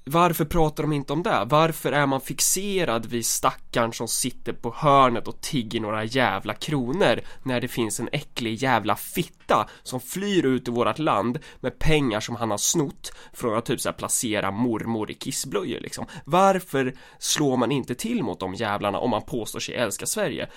varför 0.04 0.44
pratar 0.44 0.82
de 0.82 0.92
inte 0.92 1.12
om 1.12 1.22
det? 1.22 1.44
Varför 1.46 1.92
är 1.92 2.06
man 2.06 2.20
fixerad 2.20 3.06
vid 3.06 3.26
stackaren 3.26 3.92
som 3.92 4.08
sitter 4.08 4.52
på 4.52 4.74
hörnet 4.76 5.28
och 5.28 5.40
tigger 5.40 5.80
några 5.80 6.04
jävla 6.04 6.54
kronor 6.54 7.20
när 7.42 7.60
det 7.60 7.68
finns 7.68 8.00
en 8.00 8.08
äcklig 8.12 8.54
jävla 8.54 8.96
fitta 8.96 9.68
som 9.82 10.00
flyr 10.00 10.46
ut 10.46 10.68
ur 10.68 10.72
vårat 10.72 10.98
land 10.98 11.38
med 11.60 11.78
pengar 11.78 12.20
som 12.20 12.36
han 12.36 12.50
har 12.50 12.58
snott 12.58 13.12
från 13.32 13.58
att 13.58 13.64
typ 13.64 13.80
så 13.80 13.88
här 13.88 13.96
placera 13.96 14.50
mormor 14.50 15.10
i 15.10 15.14
kissblöjor 15.14 15.80
liksom? 15.80 16.06
Varför 16.24 16.94
slår 17.18 17.56
man 17.56 17.72
inte 17.72 17.94
till 17.94 18.22
mot 18.22 18.40
de 18.40 18.54
jävlarna 18.54 18.98
om 18.98 19.10
man 19.10 19.22
påstår 19.22 19.60
sig 19.60 19.74
älska 19.74 20.06
Sverige? 20.06 20.48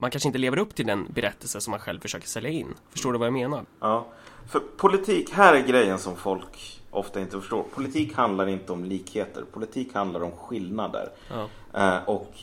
Man 0.00 0.10
kanske 0.10 0.28
inte 0.28 0.38
lever 0.38 0.58
upp 0.58 0.74
till 0.74 0.86
den 0.86 1.12
berättelse 1.12 1.60
som 1.60 1.70
man 1.70 1.80
själv 1.80 2.00
försöker 2.00 2.28
sälja 2.28 2.50
in. 2.50 2.74
Förstår 2.90 3.12
du 3.12 3.18
vad 3.18 3.26
jag 3.26 3.32
menar? 3.32 3.64
Ja, 3.80 4.12
för 4.48 4.60
politik, 4.60 5.30
här 5.32 5.54
är 5.54 5.66
grejen 5.66 5.98
som 5.98 6.16
folk 6.16 6.79
ofta 6.90 7.20
inte 7.20 7.40
förstår. 7.40 7.62
Politik 7.62 8.14
handlar 8.14 8.46
inte 8.46 8.72
om 8.72 8.84
likheter. 8.84 9.44
Politik 9.52 9.94
handlar 9.94 10.22
om 10.22 10.32
skillnader. 10.32 11.08
Ja. 11.30 11.48
Eh, 11.80 12.08
och 12.08 12.34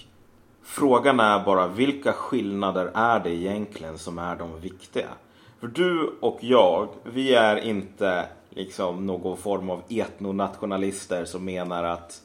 frågan 0.63 1.19
är 1.19 1.45
bara 1.45 1.67
vilka 1.67 2.13
skillnader 2.13 2.91
är 2.93 3.19
det 3.19 3.35
egentligen 3.35 3.97
som 3.97 4.17
är 4.17 4.35
de 4.35 4.59
viktiga? 4.59 5.07
För 5.59 5.67
du 5.67 6.17
och 6.19 6.37
jag, 6.41 6.87
vi 7.03 7.35
är 7.35 7.57
inte 7.57 8.25
liksom 8.49 9.05
någon 9.05 9.37
form 9.37 9.69
av 9.69 9.81
etnonationalister 9.89 11.25
som 11.25 11.45
menar 11.45 11.83
att 11.83 12.21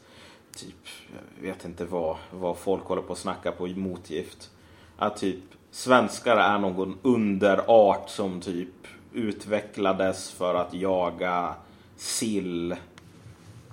typ, 0.57 0.89
jag 1.37 1.49
vet 1.49 1.65
inte 1.65 1.85
vad, 1.85 2.17
vad 2.31 2.59
folk 2.59 2.85
håller 2.85 3.03
på 3.03 3.13
att 3.13 3.19
snacka 3.19 3.53
på 3.53 3.69
i 3.69 3.75
motgift. 3.75 4.51
Att 4.97 5.17
typ 5.17 5.45
svenskar 5.71 6.37
är 6.37 6.59
någon 6.59 6.99
underart 7.03 8.11
som 8.11 8.41
typ 8.41 8.69
utvecklades 9.13 10.31
för 10.33 10.55
att 10.55 10.75
jaga 10.75 11.55
sill. 12.03 12.77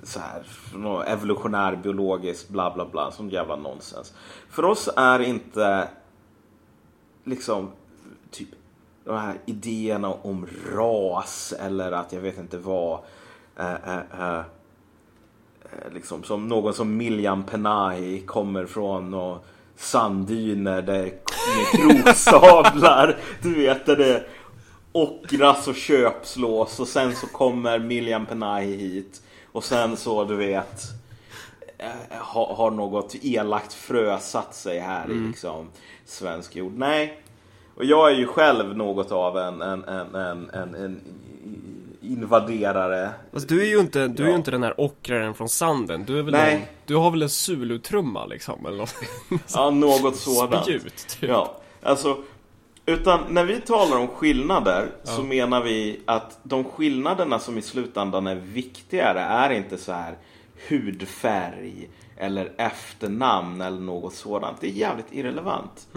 Så 0.03 0.19
här, 0.19 0.43
evolutionär 1.07 1.75
biologiskt 1.75 2.49
bla 2.49 2.73
bla 2.73 2.85
bla, 2.85 3.11
som 3.11 3.29
jävla 3.29 3.55
nonsens. 3.55 4.13
För 4.49 4.65
oss 4.65 4.89
är 4.95 5.19
inte 5.19 5.89
liksom 7.23 7.71
typ 8.31 8.49
de 9.05 9.17
här 9.17 9.35
idéerna 9.45 10.13
om 10.13 10.47
ras 10.73 11.53
eller 11.59 11.91
att 11.91 12.13
jag 12.13 12.21
vet 12.21 12.37
inte 12.37 12.57
vad. 12.57 12.99
eh, 13.57 13.73
eh, 13.73 14.01
eh, 14.19 14.37
eh 14.37 14.43
liksom 15.93 16.23
som 16.23 16.47
någon 16.47 16.73
som 16.73 16.97
Miljan 16.97 17.43
Penai 17.43 18.21
kommer 18.25 18.65
från 18.65 19.13
och 19.13 19.45
sanddyner 19.75 20.81
där 20.81 21.03
med 21.55 21.65
kroksablar. 21.71 23.17
Du 23.41 23.55
vet 23.55 23.85
där 23.85 23.95
det 23.95 24.23
ockras 24.91 25.67
och 25.67 25.75
köpslås 25.75 26.79
och 26.79 26.87
sen 26.87 27.15
så 27.15 27.27
kommer 27.27 27.79
Miljan 27.79 28.25
Penai 28.25 28.75
hit 28.77 29.21
och 29.51 29.63
sen 29.63 29.97
så 29.97 30.23
du 30.23 30.35
vet 30.35 30.81
eh, 31.77 31.87
har, 32.19 32.71
något 32.71 33.15
elakt 33.21 33.73
frö 33.73 34.19
satt 34.19 34.55
sig 34.55 34.79
här 34.79 35.11
i 35.11 35.13
liksom 35.13 35.67
svensk 36.05 36.55
jord. 36.55 36.73
Nej, 36.77 37.21
och 37.75 37.85
jag 37.85 38.11
är 38.11 38.15
ju 38.15 38.27
själv 38.27 38.77
något 38.77 39.11
av 39.11 39.37
en, 39.37 39.61
en, 39.61 39.83
en, 39.83 40.15
en, 40.15 40.49
en, 40.49 40.75
en 40.75 41.01
invaderare. 42.01 43.09
Alltså, 43.33 43.47
du 43.47 43.61
är 43.61 43.65
ju 43.65 43.79
inte, 43.79 44.07
du 44.07 44.23
är 44.23 44.27
ju 44.27 44.31
Ja. 44.31 44.37
inte 44.37 44.51
den 44.51 44.63
här 44.63 44.81
ockraren 44.81 45.33
från 45.33 45.49
sanden. 45.49 46.05
Du 46.05 46.19
är 46.19 46.23
väl 46.23 46.31
Nej. 46.33 46.53
en, 46.55 46.61
du 46.85 46.95
har 46.95 47.11
väl 47.11 47.21
en 47.21 47.27
Zulu-trumma 47.29 48.27
liksom 48.27 48.65
eller 48.65 48.77
något? 48.77 48.95
Ja, 49.53 49.69
något 49.69 50.15
sådant. 50.19 50.63
Spjut, 50.63 51.07
typ. 51.19 51.29
Ja, 51.29 51.55
alltså. 51.83 52.17
Utan 52.89 53.19
när 53.29 53.43
vi 53.45 53.61
talar 53.61 53.97
om 53.97 54.07
skillnader 54.07 54.91
så 55.03 55.23
menar 55.23 55.63
vi 55.63 55.99
att 56.05 56.39
de 56.43 56.63
skillnaderna 56.63 57.39
som 57.39 57.57
i 57.57 57.61
slutändan 57.61 58.27
är 58.27 58.35
viktigare 58.35 59.19
är 59.19 59.49
inte 59.49 59.77
så 59.77 59.91
här 59.91 60.17
hudfärg 60.69 61.89
eller 62.17 62.51
efternamn 62.57 63.61
eller 63.61 63.79
något 63.79 64.13
sådant. 64.13 64.61
Det 64.61 64.67
är 64.67 64.71
jävligt 64.71 65.05
irrelevant. 65.13 65.87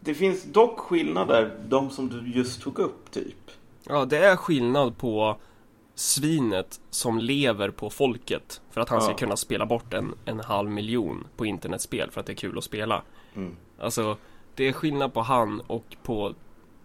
Det 0.00 0.14
finns 0.14 0.44
dock 0.44 0.78
skillnader, 0.78 1.58
de 1.68 1.90
som 1.90 2.08
du 2.08 2.32
just 2.32 2.62
tog 2.62 2.78
upp 2.78 3.10
typ. 3.10 3.50
Ja, 3.84 4.04
det 4.04 4.18
är 4.18 4.36
skillnad 4.36 4.98
på 4.98 5.36
svinet 5.94 6.80
som 6.90 7.18
lever 7.18 7.70
på 7.70 7.90
folket 7.90 8.60
för 8.70 8.80
att 8.80 8.88
han 8.88 9.00
ska 9.00 9.10
Ja. 9.10 9.16
kunna 9.16 9.36
spela 9.36 9.66
bort 9.66 9.94
en, 9.94 10.14
en 10.24 10.40
halv 10.40 10.70
miljon 10.70 11.26
på 11.36 11.46
internetspel 11.46 12.10
för 12.10 12.20
att 12.20 12.26
det 12.26 12.32
är 12.32 12.36
kul 12.36 12.58
att 12.58 12.64
spela. 12.64 13.02
Mm. 13.36 13.56
Alltså, 13.80 14.16
det 14.54 14.68
är 14.68 14.72
skillnad 14.72 15.14
på 15.14 15.20
han 15.20 15.60
och 15.60 15.96
på 16.02 16.34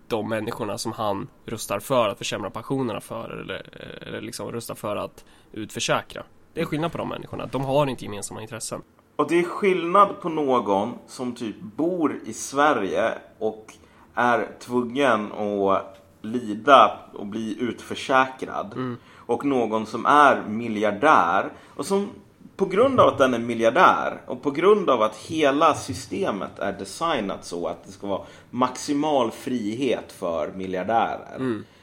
de 0.07 0.29
människorna 0.29 0.77
som 0.77 0.91
han 0.91 1.27
röstar 1.45 1.79
för 1.79 2.09
att 2.09 2.17
försämra 2.17 2.49
pensionerna 2.49 3.01
för 3.01 3.29
eller, 3.29 3.83
eller 4.07 4.21
liksom 4.21 4.51
röstar 4.51 4.75
för 4.75 4.95
att 4.95 5.25
utförsäkra. 5.51 6.23
Det 6.53 6.61
är 6.61 6.65
skillnad 6.65 6.91
på 6.91 6.97
de 6.97 7.09
människorna. 7.09 7.45
De 7.45 7.65
har 7.65 7.87
inte 7.87 8.05
gemensamma 8.05 8.41
intressen. 8.41 8.81
Och 9.15 9.29
det 9.29 9.39
är 9.39 9.43
skillnad 9.43 10.21
på 10.21 10.29
någon 10.29 10.93
som 11.07 11.35
typ 11.35 11.61
bor 11.61 12.19
i 12.25 12.33
Sverige 12.33 13.11
och 13.39 13.73
är 14.13 14.47
tvungen 14.59 15.31
att 15.31 16.01
lida 16.21 16.99
och 17.13 17.25
bli 17.25 17.57
utförsäkrad. 17.59 18.97
Och 19.15 19.45
någon 19.45 19.85
som 19.85 20.05
är 20.05 20.41
miljardär 20.47 21.51
och 21.75 21.85
som 21.85 22.09
på 22.55 22.65
grund 22.65 22.99
av 22.99 23.07
att 23.07 23.17
den 23.17 23.33
är 23.33 23.39
miljardär 23.39 24.21
och 24.27 24.41
på 24.41 24.51
grund 24.51 24.89
av 24.89 25.01
att 25.01 25.15
hela 25.15 25.73
systemet 25.73 26.59
är 26.59 26.73
designat 26.73 27.45
så 27.45 27.67
att 27.67 27.85
det 27.85 27.91
ska 27.91 28.07
vara 28.07 28.21
maximal 28.49 29.31
frihet 29.31 30.11
för 30.11 30.51
miljardärer. 30.51 31.37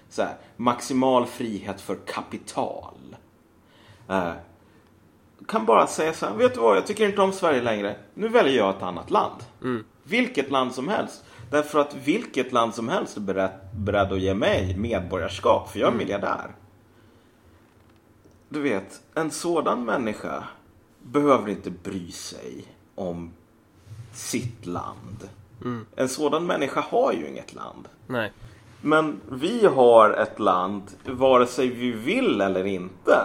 Så 0.08 0.22
här, 0.22 0.34
maximal 0.56 1.26
frihet 1.26 1.80
för 1.80 1.94
kapital. 1.94 3.16
Eh, 4.08 4.32
kan 5.48 5.66
bara 5.66 5.86
säga 5.86 6.12
så 6.12 6.26
här, 6.26 6.34
vet 6.34 6.54
du 6.54 6.60
vad, 6.60 6.76
jag 6.76 6.86
tycker 6.86 7.06
inte 7.08 7.22
om 7.22 7.32
Sverige 7.32 7.62
längre. 7.62 7.96
Nu 8.14 8.28
väljer 8.28 8.56
jag 8.56 8.76
ett 8.76 8.82
annat 8.82 9.10
land. 9.10 9.40
Vilket 10.04 10.50
land 10.50 10.72
som 10.74 10.88
helst. 10.88 11.24
Därför 11.50 11.78
att 11.78 11.94
vilket 11.94 12.52
land 12.52 12.74
som 12.74 12.88
helst 12.88 13.16
är 13.16 13.20
beredd, 13.20 13.50
beredd 13.76 14.12
att 14.12 14.20
ge 14.20 14.34
mig 14.34 14.76
medborgarskap, 14.76 15.70
för 15.70 15.80
jag 15.80 15.92
är 15.92 15.96
miljardär. 15.96 16.54
Du 18.48 18.60
vet, 18.60 19.00
en 19.14 19.30
sådan 19.30 19.84
människa 19.84 20.44
behöver 21.02 21.50
inte 21.50 21.70
bry 21.70 22.10
sig 22.10 22.64
om 22.94 23.32
sitt 24.12 24.66
land. 24.66 25.28
En 25.96 26.08
sådan 26.08 26.46
människa 26.46 26.80
har 26.80 27.12
ju 27.12 27.28
inget 27.28 27.54
land. 27.54 27.88
Nej. 28.06 28.32
Men 28.80 29.20
vi 29.30 29.66
har 29.66 30.10
ett 30.10 30.38
land, 30.38 30.82
vare 31.04 31.46
sig 31.46 31.68
vi 31.68 31.90
vill 31.90 32.40
eller 32.40 32.64
inte. 32.64 33.20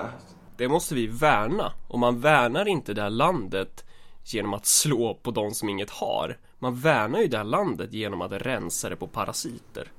Det 0.57 0.67
måste 0.67 0.95
vi 0.95 1.07
värna 1.07 1.71
och 1.88 1.99
man 1.99 2.19
värnar 2.19 2.67
inte 2.67 2.93
det 2.93 3.01
här 3.01 3.09
landet 3.09 3.86
genom 4.23 4.53
att 4.53 4.65
slå 4.65 5.13
på 5.13 5.32
de 5.32 5.51
som 5.51 5.69
inget 5.69 5.89
har. 5.89 6.38
Man 6.59 6.75
värnar 6.75 7.19
ju 7.19 7.28
det 7.28 7.38
här 7.38 7.43
landet 7.43 7.93
genom 7.93 8.21
att 8.21 8.32
rensa 8.32 8.89
det 8.89 8.95
på 8.95 9.07
parasiter. 9.07 9.91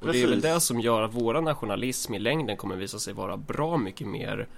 Och 0.00 0.12
det 0.12 0.18
är 0.18 0.26
väl 0.26 0.40
Precis. 0.40 0.54
det 0.54 0.60
som 0.60 0.80
gör 0.80 1.02
att 1.02 1.14
våra 1.14 1.40
nationalism 1.40 2.14
i 2.14 2.18
längden 2.18 2.56
kommer 2.56 2.76
visa 2.76 2.98
sig 2.98 3.14
vara 3.14 3.36
bra 3.36 3.76
mycket 3.76 4.06
mer 4.06 4.48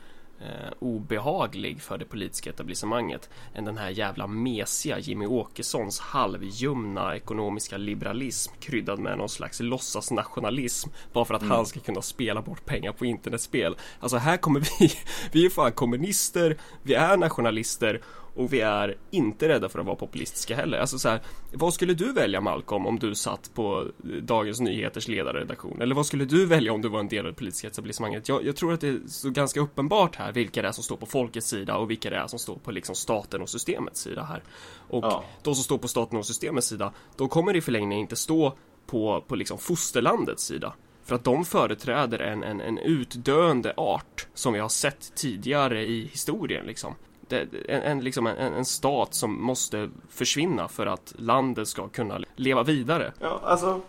eh, 0.40 0.72
obehaglig 0.78 1.82
för 1.82 1.98
det 1.98 2.04
politiska 2.04 2.50
etablissemanget 2.50 3.30
än 3.54 3.64
den 3.64 3.78
här 3.78 3.90
jävla 3.90 4.26
mesiga 4.26 4.98
Jimmy 4.98 5.26
Åkessons 5.26 6.00
halvljumna 6.00 7.16
ekonomiska 7.16 7.76
liberalism 7.76 8.52
kryddad 8.60 8.98
med 8.98 9.18
någon 9.18 9.28
slags 9.28 9.60
låtsasnationalism 9.60 10.90
bara 11.12 11.24
för 11.24 11.34
att 11.34 11.42
han 11.42 11.66
ska 11.66 11.80
kunna 11.80 12.02
spela 12.02 12.42
bort 12.42 12.64
pengar 12.64 12.92
på 12.92 13.06
internetspel. 13.06 13.76
Alltså 14.00 14.16
här 14.16 14.36
kommer 14.36 14.60
vi, 14.60 14.92
vi 15.32 15.46
är 15.46 15.50
fan 15.50 15.72
kommunister, 15.72 16.56
vi 16.82 16.94
är 16.94 17.16
nationalister 17.16 18.02
och 18.36 18.52
vi 18.52 18.60
är 18.60 18.96
inte 19.10 19.48
rädda 19.48 19.68
för 19.68 19.78
att 19.78 19.86
vara 19.86 19.96
populistiska 19.96 20.56
heller. 20.56 20.78
Alltså 20.78 20.98
så 20.98 21.08
här, 21.08 21.20
vad 21.52 21.74
skulle 21.74 21.94
du 21.94 22.12
välja 22.12 22.40
Malcolm 22.40 22.86
om 22.86 22.98
du 22.98 23.14
satt 23.14 23.50
på 23.54 23.86
Dagens 24.22 24.60
Nyheters 24.60 25.08
ledarredaktion? 25.08 25.82
Eller 25.82 25.94
vad 25.94 26.06
skulle 26.06 26.24
du 26.24 26.46
välja 26.46 26.72
om 26.72 26.82
du 26.82 26.88
var 26.88 27.00
en 27.00 27.08
del 27.08 27.26
av 27.26 27.32
det 27.32 27.38
politiska 27.38 27.68
etablissemanget? 27.68 28.28
Jag, 28.28 28.44
jag 28.46 28.56
tror 28.56 28.72
att 28.72 28.80
det 28.80 28.88
är 28.88 29.00
så 29.06 29.30
ganska 29.30 29.60
uppenbart 29.60 30.16
här 30.16 30.32
vilka 30.32 30.62
det 30.62 30.68
är 30.68 30.72
som 30.72 30.84
står 30.84 30.96
på 30.96 31.06
folkets 31.06 31.46
sida 31.46 31.76
och 31.76 31.90
vilka 31.90 32.10
det 32.10 32.16
är 32.16 32.26
som 32.26 32.38
står 32.38 32.56
på 32.56 32.70
liksom 32.70 32.94
staten 32.94 33.42
och 33.42 33.48
systemets 33.48 34.00
sida 34.00 34.22
här. 34.24 34.42
Och 34.88 35.04
Ja. 35.04 35.24
de 35.42 35.54
som 35.54 35.64
står 35.64 35.78
på 35.78 35.88
staten 35.88 36.18
och 36.18 36.26
systemets 36.26 36.66
sida, 36.66 36.92
de 37.16 37.28
kommer 37.28 37.56
i 37.56 37.60
förlängningen 37.60 38.00
inte 38.00 38.16
stå 38.16 38.52
på, 38.86 39.24
på 39.28 39.34
liksom 39.36 39.58
fosterlandets 39.58 40.44
sida. 40.44 40.74
För 41.04 41.14
att 41.14 41.24
de 41.24 41.44
företräder 41.44 42.18
en, 42.18 42.42
en, 42.42 42.60
en 42.60 42.78
utdöende 42.78 43.74
art 43.76 44.26
som 44.34 44.52
vi 44.52 44.58
har 44.58 44.68
sett 44.68 45.14
tidigare 45.14 45.86
i 45.86 46.06
historien 46.12 46.66
liksom. 46.66 46.94
Det, 47.28 47.48
en, 47.68 47.82
en, 47.82 48.00
liksom 48.00 48.26
en, 48.26 48.36
en 48.36 48.64
stat 48.64 49.14
som 49.14 49.42
måste 49.42 49.90
försvinna 50.08 50.68
för 50.68 50.86
att 50.86 51.14
landet 51.16 51.68
ska 51.68 51.88
kunna 51.88 52.20
leva 52.36 52.62
vidare. 52.62 53.12
Ja, 53.20 53.40
alltså, 53.44 53.80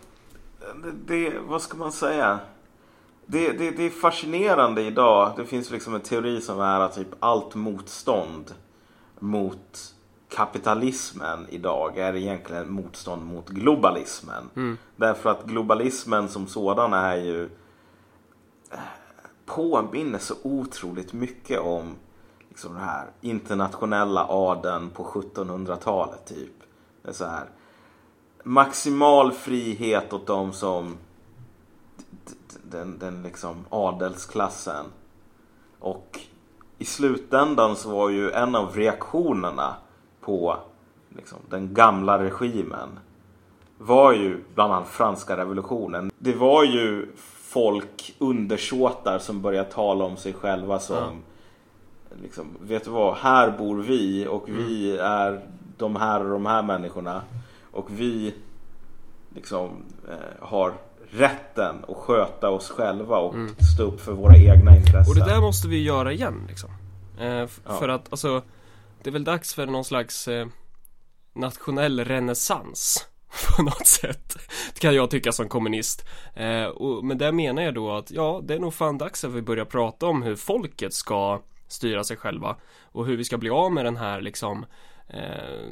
det, 0.82 0.92
det, 1.06 1.38
vad 1.38 1.62
ska 1.62 1.76
man 1.76 1.92
säga? 1.92 2.38
Det, 3.26 3.52
det, 3.52 3.70
det 3.70 3.82
är 3.82 3.90
fascinerande 3.90 4.82
idag. 4.82 5.32
Det 5.36 5.44
finns 5.44 5.70
liksom 5.70 5.94
en 5.94 6.00
teori 6.00 6.40
som 6.40 6.60
är 6.60 6.80
att 6.80 6.94
typ 6.94 7.08
allt 7.20 7.54
motstånd 7.54 8.54
mot 9.18 9.94
kapitalismen 10.28 11.46
idag 11.48 11.98
är 11.98 12.16
egentligen 12.16 12.72
motstånd 12.72 13.26
mot 13.26 13.48
globalismen. 13.48 14.76
Därför 14.96 15.30
att 15.30 15.44
globalismen 15.44 16.28
som 16.28 16.46
sådan 16.46 16.92
är 16.92 17.16
ju 17.16 17.44
eh, 18.70 18.78
påminner 19.46 20.18
så 20.18 20.34
otroligt 20.42 21.12
mycket 21.12 21.60
om 21.60 21.94
liksom 22.58 22.74
den 22.74 22.84
här 22.84 23.06
internationella 23.20 24.26
adeln 24.28 24.90
på 24.90 25.04
1700-talet 25.04 26.26
typ. 26.26 26.52
Det 27.02 27.08
är 27.08 27.12
så 27.12 27.24
här 27.24 27.46
maximal 28.44 29.32
frihet 29.32 30.12
åt 30.12 30.26
de 30.26 30.52
som 30.52 30.96
den, 32.62 32.98
den 32.98 33.22
liksom 33.22 33.64
adelsklassen. 33.70 34.84
Och 35.78 36.20
i 36.78 36.84
slutändan 36.84 37.76
så 37.76 37.90
var 37.90 38.08
ju 38.08 38.30
en 38.30 38.54
av 38.54 38.76
reaktionerna 38.76 39.74
på 40.20 40.56
liksom, 41.08 41.38
den 41.50 41.74
gamla 41.74 42.18
regimen 42.18 42.98
var 43.78 44.12
ju 44.12 44.44
bland 44.54 44.72
annat 44.72 44.88
franska 44.88 45.36
revolutionen. 45.36 46.10
Det 46.18 46.34
var 46.34 46.64
ju 46.64 47.12
folk, 47.42 48.16
undersåtar 48.18 49.18
som 49.18 49.42
började 49.42 49.70
tala 49.70 50.04
om 50.04 50.16
sig 50.16 50.32
själva 50.32 50.78
som 50.78 51.22
liksom, 52.22 52.46
vet 52.60 52.84
du 52.84 52.90
vad, 52.90 53.16
här 53.16 53.50
bor 53.50 53.76
vi 53.82 54.26
och 54.26 54.48
vi 54.48 54.96
är 54.96 55.40
de 55.76 55.96
här 55.96 56.24
och 56.24 56.30
de 56.30 56.46
här 56.46 56.62
människorna. 56.62 57.22
Och 57.70 57.86
vi 57.90 58.34
liksom 59.34 59.70
eh, 60.08 60.46
har 60.46 60.72
rätten 61.10 61.76
att 61.88 61.96
sköta 61.96 62.50
oss 62.50 62.70
själva 62.70 63.16
och 63.16 63.34
stå 63.74 63.82
upp 63.82 64.00
för 64.00 64.12
våra 64.12 64.36
egna 64.36 64.76
intressen. 64.76 65.10
Och 65.10 65.14
det 65.14 65.24
där 65.34 65.40
måste 65.40 65.68
vi 65.68 65.82
göra 65.82 66.12
igen 66.12 66.44
liksom. 66.48 66.70
Eh, 67.20 67.28
Ja. 67.66 67.78
För 67.78 67.88
att 67.88 68.06
alltså, 68.10 68.42
det 69.02 69.10
är 69.10 69.12
väl 69.12 69.24
dags 69.24 69.54
för 69.54 69.66
någon 69.66 69.84
slags 69.84 70.28
eh, 70.28 70.46
nationell 71.34 72.04
renässans 72.04 73.06
på 73.56 73.62
något 73.62 73.86
sätt. 73.86 74.36
Det 74.74 74.80
kan 74.80 74.94
jag 74.94 75.10
tycka 75.10 75.32
som 75.32 75.48
kommunist. 75.48 76.08
Eh, 76.34 76.64
och, 76.64 77.04
men 77.04 77.18
där 77.18 77.32
menar 77.32 77.62
jag 77.62 77.74
då 77.74 77.92
att 77.92 78.10
ja, 78.10 78.40
det 78.44 78.54
är 78.54 78.58
nog 78.58 78.74
fan 78.74 78.98
dags 78.98 79.24
att 79.24 79.30
vi 79.30 79.42
börjar 79.42 79.64
prata 79.64 80.06
om 80.06 80.22
hur 80.22 80.36
folket 80.36 80.94
ska 80.94 81.40
styra 81.68 82.04
sig 82.04 82.16
själva 82.16 82.56
och 82.82 83.06
hur 83.06 83.16
vi 83.16 83.24
ska 83.24 83.38
bli 83.38 83.50
av 83.50 83.72
med 83.72 83.84
den 83.84 83.96
här 83.96 84.20
liksom 84.20 84.66
eh, 85.08 85.68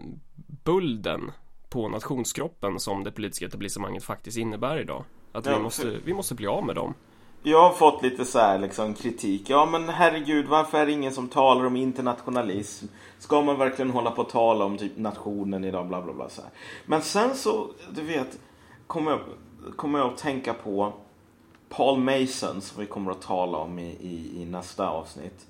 bulden 0.65 1.33
på 1.69 1.89
nationskroppen 1.89 2.81
som 2.81 3.05
det 3.05 3.13
politiska 3.13 3.47
etablissemanget 3.47 4.05
faktiskt 4.05 4.39
innebär 4.39 4.79
idag. 4.81 5.05
Att 5.33 5.47
Ja, 5.47 5.51
vi, 5.51 5.57
för- 5.57 5.63
måste, 5.63 5.99
vi 6.05 6.15
måste 6.15 6.35
bli 6.35 6.47
av 6.47 6.65
med 6.67 6.75
dem. 6.77 6.95
Jag 7.43 7.63
har 7.63 7.73
fått 7.73 8.03
lite 8.03 8.25
så 8.25 8.39
här 8.39 8.59
liksom 8.59 8.95
kritik. 8.95 9.51
Ja 9.51 9.67
men 9.67 9.89
herregud, 9.89 10.47
varför 10.47 10.79
är 10.79 10.87
det 10.87 10.93
ingen 10.93 11.13
som 11.13 11.29
talar 11.29 11.65
om 11.65 11.77
internationalism? 11.77 12.87
Ska 13.19 13.43
man 13.43 13.59
verkligen 13.59 13.91
hålla 13.91 14.11
på 14.11 14.23
att 14.23 14.29
tala 14.29 14.65
om 14.65 14.79
typ 14.79 14.97
nationen 14.97 15.65
idag? 15.65 15.87
Bla 15.89 16.03
bla 16.03 16.13
bla 16.13 16.29
så 16.29 16.43
här. 16.43 16.51
Men 16.87 17.03
sen 17.03 17.35
så, 17.35 17.71
du 17.95 18.03
vet, 18.03 18.39
kommer 18.87 19.11
jag, 19.11 19.21
kommer 19.77 19.99
jag 19.99 20.09
att 20.13 20.19
tänka 20.19 20.55
på 20.55 20.93
Paul 21.69 21.99
Mason 22.01 22.61
som 22.61 22.81
vi 22.81 22.87
kommer 22.87 23.11
att 23.11 23.23
tala 23.23 23.59
om 23.59 23.79
i, 23.79 23.87
i, 24.01 24.43
i 24.43 24.45
nästa 24.45 24.89
avsnitt. 24.89 25.47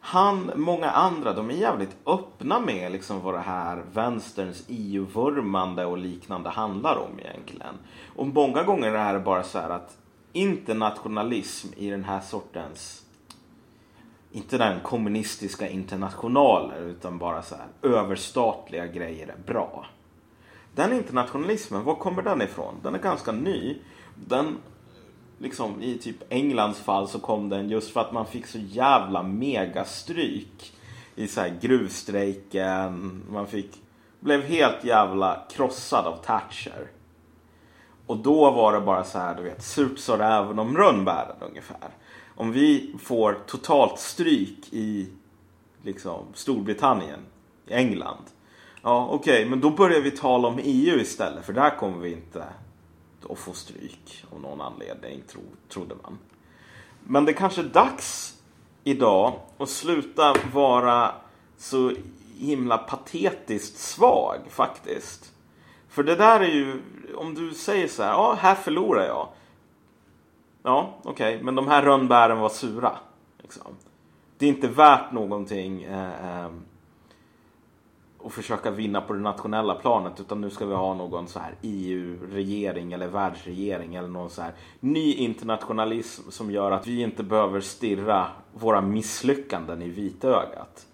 Han, 0.00 0.50
många 0.56 0.90
andra, 0.90 1.32
de 1.32 1.50
är 1.50 1.54
jävligt 1.54 1.96
öppna 2.06 2.60
med 2.60 2.92
liksom 2.92 3.20
vad 3.20 3.34
det 3.34 3.40
här 3.40 3.84
vänsterns 3.92 4.64
EU-vurmande 4.68 5.84
och 5.84 5.98
liknande 5.98 6.50
handlar 6.50 6.96
om 6.96 7.20
egentligen. 7.20 7.74
Och 8.16 8.26
många 8.26 8.62
gånger 8.62 8.88
är 8.88 8.92
det 8.92 8.98
här 8.98 9.18
bara 9.18 9.42
så 9.42 9.58
här 9.58 9.70
att 9.70 9.96
internationalism 10.32 11.68
i 11.76 11.90
den 11.90 12.04
här 12.04 12.20
sortens 12.20 13.06
inte 14.32 14.58
den 14.58 14.80
kommunistiska 14.80 15.68
internationalen 15.68 16.84
utan 16.84 17.18
bara 17.18 17.42
så 17.42 17.54
här 17.54 17.66
överstatliga 17.82 18.86
grejer 18.86 19.26
är 19.26 19.52
bra. 19.52 19.86
Den 20.74 20.92
internationalismen, 20.92 21.84
var 21.84 21.94
kommer 21.94 22.22
den 22.22 22.42
ifrån? 22.42 22.74
Den 22.82 22.94
är 22.94 22.98
ganska 22.98 23.32
ny. 23.32 23.78
Den, 24.14 24.56
liksom 25.40 25.82
i 25.82 25.98
typ 25.98 26.16
Englands 26.28 26.80
fall 26.80 27.08
så 27.08 27.18
kom 27.18 27.48
den 27.48 27.68
just 27.70 27.90
för 27.90 28.00
att 28.00 28.12
man 28.12 28.26
fick 28.26 28.46
så 28.46 28.58
jävla 28.58 29.22
megastryk 29.22 30.72
i 31.14 31.26
så 31.26 31.40
här 31.40 31.58
gruvstrejken. 31.60 33.22
Man 33.30 33.46
fick, 33.46 33.82
blev 34.20 34.42
helt 34.42 34.84
jävla 34.84 35.46
krossad 35.50 36.06
av 36.06 36.16
Thatcher. 36.16 36.90
Och 38.06 38.16
då 38.16 38.50
var 38.50 38.72
det 38.72 38.80
bara 38.80 39.04
så 39.04 39.18
här, 39.18 39.34
du 39.34 39.42
vet, 39.42 39.62
surt 39.62 39.98
sa 39.98 40.18
räven 40.18 40.58
om 40.58 40.76
rönnbären 40.76 41.36
ungefär. 41.40 41.88
Om 42.34 42.52
vi 42.52 42.94
får 43.02 43.38
totalt 43.46 43.98
stryk 43.98 44.72
i 44.72 45.08
liksom 45.82 46.24
Storbritannien, 46.34 47.20
i 47.66 47.72
England. 47.72 48.24
Ja, 48.82 49.08
okej, 49.10 49.34
okay, 49.34 49.50
men 49.50 49.60
då 49.60 49.70
börjar 49.70 50.00
vi 50.00 50.10
tala 50.10 50.48
om 50.48 50.58
EU 50.62 51.00
istället, 51.00 51.44
för 51.44 51.52
där 51.52 51.76
kommer 51.76 51.98
vi 51.98 52.12
inte 52.12 52.44
att 53.28 53.38
få 53.38 53.52
stryk 53.52 54.24
av 54.32 54.40
någon 54.40 54.60
anledning, 54.60 55.22
tro, 55.26 55.40
trodde 55.68 55.94
man. 56.02 56.18
Men 57.04 57.24
det 57.24 57.32
kanske 57.32 57.60
är 57.60 57.64
dags 57.64 58.38
idag 58.84 59.40
att 59.58 59.68
sluta 59.68 60.34
vara 60.52 61.14
så 61.56 61.92
himla 62.38 62.78
patetiskt 62.78 63.78
svag 63.78 64.38
faktiskt. 64.48 65.32
För 65.88 66.02
det 66.02 66.16
där 66.16 66.40
är 66.40 66.48
ju, 66.48 66.82
om 67.16 67.34
du 67.34 67.54
säger 67.54 67.88
så 67.88 68.02
här, 68.02 68.10
ja 68.10 68.36
här 68.40 68.54
förlorar 68.54 69.06
jag. 69.06 69.28
Ja, 70.62 70.94
okej, 71.02 71.34
okay, 71.34 71.44
men 71.44 71.54
de 71.54 71.68
här 71.68 71.82
rönnbären 71.82 72.38
var 72.38 72.48
sura. 72.48 72.98
Liksom. 73.42 73.76
Det 74.38 74.46
är 74.46 74.48
inte 74.48 74.68
värt 74.68 75.12
någonting 75.12 75.82
eh, 75.82 76.44
eh 76.44 76.50
och 78.22 78.32
försöka 78.32 78.70
vinna 78.70 79.00
på 79.00 79.12
det 79.12 79.20
nationella 79.20 79.74
planet 79.74 80.20
utan 80.20 80.40
nu 80.40 80.50
ska 80.50 80.66
vi 80.66 80.74
ha 80.74 80.94
någon 80.94 81.28
så 81.28 81.38
här 81.38 81.54
EU-regering 81.62 82.92
eller 82.92 83.08
världsregering 83.08 83.94
eller 83.94 84.08
någon 84.08 84.30
så 84.30 84.42
här 84.42 84.52
ny 84.80 85.14
internationalism 85.14 86.30
som 86.30 86.50
gör 86.50 86.70
att 86.70 86.86
vi 86.86 87.02
inte 87.02 87.22
behöver 87.22 87.60
stirra 87.60 88.26
våra 88.52 88.80
misslyckanden 88.80 89.82
i 89.82 89.88
vitögat. 89.88 90.86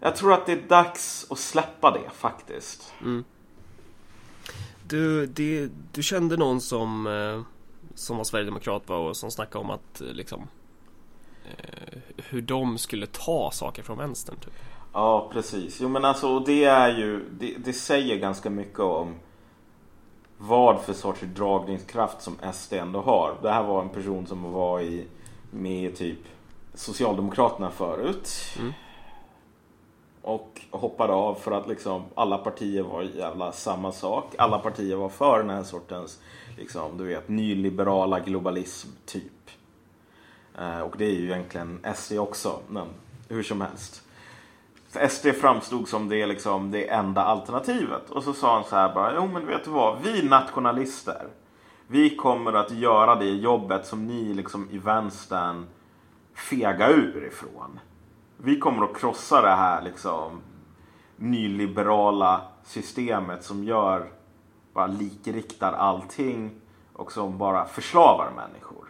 Jag 0.00 0.16
tror 0.16 0.32
att 0.32 0.46
det 0.46 0.52
är 0.52 0.68
dags 0.68 1.26
att 1.30 1.38
släppa 1.38 1.90
det 1.90 2.10
faktiskt. 2.12 2.92
Mm. 3.02 3.24
Du, 4.86 5.26
det, 5.26 5.68
du 5.92 6.02
kände 6.02 6.36
någon 6.36 6.60
som, 6.60 7.06
eh, 7.06 7.42
som 7.94 8.16
var 8.16 8.24
sverigedemokrat 8.24 8.90
och 8.90 9.16
som 9.16 9.30
snackade 9.30 9.64
om 9.64 9.70
att 9.70 10.00
eh, 10.00 10.06
liksom 10.06 10.48
eh, 11.44 11.98
hur 12.16 12.42
de 12.42 12.78
skulle 12.78 13.06
ta 13.06 13.50
saker 13.50 13.82
från 13.82 13.98
vänstern 13.98 14.36
typ. 14.36 14.52
Ja, 14.94 15.28
precis. 15.32 15.80
Jo, 15.80 15.88
men 15.88 16.04
alltså 16.04 16.40
det 16.40 16.64
är 16.64 16.98
ju, 16.98 17.28
det, 17.30 17.54
det 17.64 17.72
säger 17.72 18.16
ganska 18.16 18.50
mycket 18.50 18.80
om 18.80 19.14
vad 20.38 20.80
för 20.80 20.92
sorts 20.92 21.20
dragningskraft 21.20 22.22
som 22.22 22.36
SD 22.52 22.72
ändå 22.72 23.00
har. 23.00 23.36
Det 23.42 23.50
här 23.50 23.62
var 23.62 23.82
en 23.82 23.88
person 23.88 24.26
som 24.26 24.52
var 24.52 24.80
i, 24.80 25.06
med 25.50 25.96
typ 25.96 26.18
Socialdemokraterna 26.74 27.70
förut. 27.70 28.30
Mm. 28.58 28.72
Och 30.22 30.60
hoppade 30.70 31.12
av 31.12 31.34
för 31.34 31.52
att 31.52 31.68
liksom 31.68 32.04
alla 32.14 32.38
partier 32.38 32.82
var 32.82 33.02
jävla 33.02 33.52
samma 33.52 33.92
sak. 33.92 34.34
Alla 34.38 34.58
partier 34.58 34.96
var 34.96 35.08
för 35.08 35.38
den 35.38 35.50
här 35.50 35.62
sortens, 35.62 36.20
liksom, 36.58 36.98
du 36.98 37.04
vet, 37.04 37.28
nyliberala 37.28 38.20
globalism 38.20 38.88
typ. 39.06 39.50
Eh, 40.58 40.80
och 40.80 40.94
det 40.98 41.04
är 41.04 41.14
ju 41.14 41.24
egentligen 41.24 41.80
SD 41.94 42.12
också, 42.18 42.58
men 42.68 42.86
hur 43.28 43.42
som 43.42 43.60
helst. 43.60 44.03
SD 45.08 45.26
framstod 45.26 45.88
som 45.88 46.08
det, 46.08 46.26
liksom, 46.26 46.70
det 46.70 46.88
enda 46.88 47.24
alternativet. 47.24 48.10
Och 48.10 48.22
så 48.22 48.32
sa 48.32 48.54
han 48.54 48.64
så 48.64 48.76
här 48.76 48.94
bara, 48.94 49.14
jo 49.14 49.26
men 49.26 49.46
vet 49.46 49.64
du 49.64 49.70
vad, 49.70 50.02
vi 50.02 50.28
nationalister, 50.28 51.26
vi 51.86 52.16
kommer 52.16 52.52
att 52.52 52.70
göra 52.70 53.14
det 53.14 53.30
jobbet 53.30 53.86
som 53.86 54.06
ni 54.06 54.34
liksom 54.34 54.70
i 54.70 54.78
vänstern 54.78 55.66
fega 56.34 56.90
ur 56.90 57.24
ifrån. 57.24 57.80
Vi 58.36 58.58
kommer 58.58 58.84
att 58.84 58.96
krossa 58.96 59.42
det 59.42 59.54
här 59.54 59.82
liksom 59.82 60.40
nyliberala 61.16 62.40
systemet 62.64 63.44
som 63.44 63.64
gör, 63.64 64.06
bara 64.72 64.86
likriktar 64.86 65.72
allting 65.72 66.60
och 66.92 67.12
som 67.12 67.38
bara 67.38 67.64
förslavar 67.64 68.30
människor. 68.36 68.88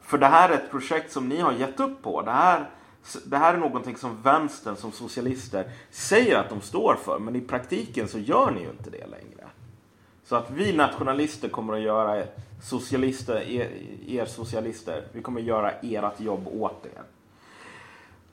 För 0.00 0.18
det 0.18 0.26
här 0.26 0.48
är 0.48 0.54
ett 0.54 0.70
projekt 0.70 1.12
som 1.12 1.28
ni 1.28 1.40
har 1.40 1.52
gett 1.52 1.80
upp 1.80 2.02
på. 2.02 2.22
Det 2.22 2.30
här 2.30 2.70
det 3.24 3.36
här 3.36 3.54
är 3.54 3.58
någonting 3.58 3.96
som 3.96 4.22
vänstern 4.22 4.76
som 4.76 4.92
socialister 4.92 5.70
säger 5.90 6.38
att 6.38 6.48
de 6.48 6.60
står 6.60 6.94
för, 7.04 7.18
men 7.18 7.36
i 7.36 7.40
praktiken 7.40 8.08
så 8.08 8.18
gör 8.18 8.50
ni 8.50 8.60
ju 8.60 8.70
inte 8.70 8.90
det 8.90 9.06
längre. 9.06 9.48
Så 10.24 10.36
att 10.36 10.50
vi 10.50 10.72
nationalister 10.72 11.48
kommer 11.48 11.72
att 11.72 11.80
göra 11.80 12.24
socialister, 12.62 13.36
er, 13.36 13.70
er 14.06 14.26
socialister, 14.26 15.04
vi 15.12 15.22
kommer 15.22 15.40
att 15.40 15.46
göra 15.46 15.70
ert 15.70 16.20
jobb 16.20 16.48
åt 16.60 16.86
er. 16.86 17.02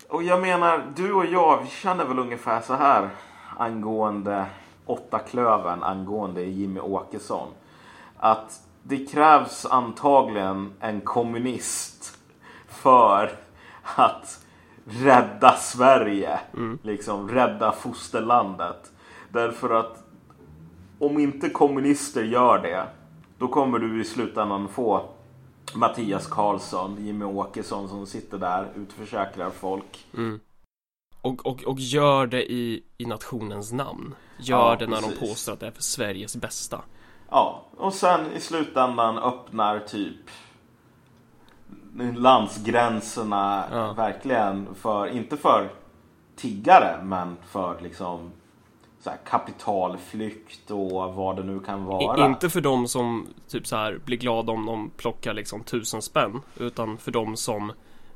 Och 0.08 0.24
jag 0.24 0.42
menar, 0.42 0.94
du 0.96 1.14
och 1.14 1.26
jag, 1.26 1.62
vi 1.64 1.70
känner 1.70 2.06
väl 2.06 2.20
ungefär 2.20 2.62
så 2.62 2.74
här 2.74 3.10
angående 3.58 4.46
åtta 4.86 5.20
klöven 5.20 5.84
angående 5.84 6.44
Jimmy 6.44 6.80
Åkesson. 6.80 7.48
Att 8.18 8.62
det 8.84 9.06
krävs 9.06 9.66
antagligen 9.66 10.74
en 10.80 11.02
kommunist 11.02 12.20
för 12.68 13.32
att 13.84 14.46
rädda 14.90 15.56
Sverige. 15.56 16.40
Mm. 16.54 16.80
Liksom 16.84 17.30
rädda 17.30 17.72
fosterlandet. 17.72 18.92
Därför 19.30 19.70
att 19.70 20.04
om 21.00 21.20
inte 21.20 21.50
kommunister 21.50 22.24
gör 22.24 22.60
det, 22.60 22.88
då 23.38 23.48
kommer 23.48 23.80
du 23.80 24.02
i 24.02 24.04
slutändan 24.04 24.68
få 24.68 25.10
Mattias 25.74 26.28
Karlsson, 26.28 27.06
Jimmy 27.06 27.26
Åkesson 27.26 27.90
som 27.90 28.06
sitter 28.06 28.38
där, 28.38 28.68
utförsäkrar 28.76 29.50
folk. 29.50 30.06
Mm. 30.14 30.40
Och, 31.22 31.46
och, 31.46 31.64
och 31.64 31.80
gör 31.80 32.28
det 32.28 32.52
i, 32.52 32.84
i 32.98 33.06
nationens 33.06 33.72
namn. 33.72 34.16
Gör 34.40 34.58
ja, 34.58 34.76
det 34.80 34.88
när 34.88 34.98
precis. 34.98 35.20
de 35.20 35.28
påstår 35.28 35.54
att 35.54 35.60
det 35.60 35.68
är 35.68 35.72
för 35.72 35.84
Sveriges 35.84 36.36
bästa. 36.36 36.82
Ja, 37.30 37.66
och 37.78 37.94
sen 37.94 38.32
i 38.32 38.40
slutändan 38.40 39.18
öppnar 39.18 39.80
typ 39.80 40.30
landsgränserna 41.98 43.64
ja. 43.72 43.94
verkligen 43.94 44.76
för, 44.76 45.08
inte 45.08 45.38
för 45.38 45.70
tiggare 46.36 47.04
men 47.04 47.38
för 47.50 47.82
liksom 47.82 48.32
så 49.00 49.10
här, 49.10 49.20
kapitalflykt 49.26 50.72
och 50.72 51.14
vad 51.14 51.36
det 51.36 51.44
nu 51.44 51.60
kan 51.60 51.86
vara. 51.86 52.26
Inte 52.26 52.50
för 52.50 52.62
de 52.62 52.88
som 52.88 53.28
typ 53.48 53.68
så 53.68 53.76
här 53.76 54.00
blir 54.06 54.18
glada 54.18 54.52
om 54.52 54.66
de 54.66 54.90
plockar 54.90 55.34
liksom 55.34 55.64
tusen 55.64 56.02
spänn 56.02 56.42
utan 56.60 56.98
för 56.98 57.12
de 57.12 57.38
som 57.38 57.70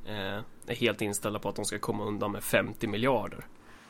eh, 0.05 0.39
är 0.67 0.75
helt 0.75 1.01
inställda 1.01 1.39
på 1.39 1.49
att 1.49 1.55
de 1.55 1.65
ska 1.65 1.79
komma 1.79 2.03
undan 2.03 2.31
med 2.31 2.43
50 2.43 2.87
miljarder. 2.87 3.45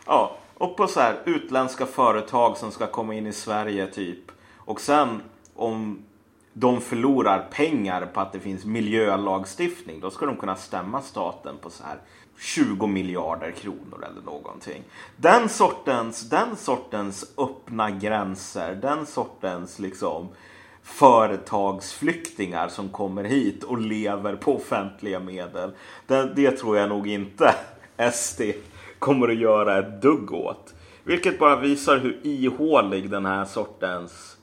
Ja, 0.06 0.36
och 0.54 0.78
på 0.78 0.88
så 0.88 1.00
här 1.00 1.20
utländska 1.26 1.86
företag 1.86 2.58
som 2.58 2.72
ska 2.72 2.88
komma 2.88 3.14
in 3.14 3.28
i 3.28 3.34
Sverige 3.34 3.88
typ. 3.88 4.32
Och 4.58 4.82
sen 4.82 5.22
om 5.56 6.06
de 6.54 6.82
förlorar 6.82 7.48
pengar 7.52 8.06
på 8.06 8.20
att 8.20 8.34
det 8.34 8.40
finns 8.40 8.66
miljölagstiftning. 8.66 10.00
Då 10.00 10.12
ska 10.12 10.26
de 10.26 10.38
kunna 10.38 10.56
stämma 10.56 11.02
staten 11.02 11.56
på 11.62 11.70
så 11.70 11.84
här 11.84 11.98
20 12.40 12.88
miljarder 12.88 13.52
kronor 13.52 14.06
eller 14.12 14.22
någonting. 14.22 14.84
Den 15.18 15.50
sortens, 15.50 16.30
den 16.30 16.56
sortens 16.56 17.34
öppna 17.38 17.92
gränser, 17.92 18.76
den 18.82 19.06
sortens 19.06 19.80
liksom 19.80 20.28
företagsflyktingar 20.84 22.68
som 22.68 22.90
kommer 22.90 23.24
hit 23.24 23.64
och 23.64 23.82
lever 23.82 24.36
på 24.36 24.56
offentliga 24.56 25.20
medel. 25.20 25.72
Det, 26.08 26.34
det 26.36 26.52
tror 26.52 26.78
jag 26.78 26.90
nog 26.90 27.08
inte 27.08 27.56
SD 28.14 28.42
kommer 29.00 29.28
att 29.30 29.40
göra 29.40 29.80
ett 29.80 30.02
dugg 30.02 30.32
åt. 30.32 30.74
Vilket 31.04 31.40
bara 31.40 31.56
visar 31.56 31.98
hur 31.98 32.20
ihålig 32.24 33.10
den 33.10 33.26
här 33.26 33.46
sortens 33.46 34.38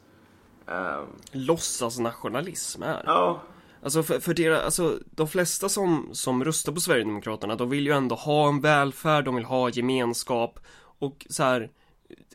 Um, 0.70 1.07
Låtsasnationalism 1.32 2.82
är. 2.82 3.03
Ja. 3.07 3.43
Alltså 3.82 4.03
för, 4.03 4.20
för 4.20 4.35
deras, 4.35 4.65
alltså 4.65 4.99
de 5.11 5.28
flesta 5.28 5.69
som, 5.69 6.09
som 6.12 6.45
röstar 6.45 6.73
på 6.73 6.81
Sverigedemokraterna, 6.81 7.55
de 7.55 7.70
vill 7.70 7.86
ju 7.86 7.93
ändå 7.93 8.15
ha 8.15 8.49
en 8.49 8.61
välfärd, 8.61 9.24
de 9.24 9.35
vill 9.35 9.45
ha 9.45 9.70
gemenskap 9.70 10.59
och 10.99 11.27
så 11.31 11.43
här, 11.43 11.70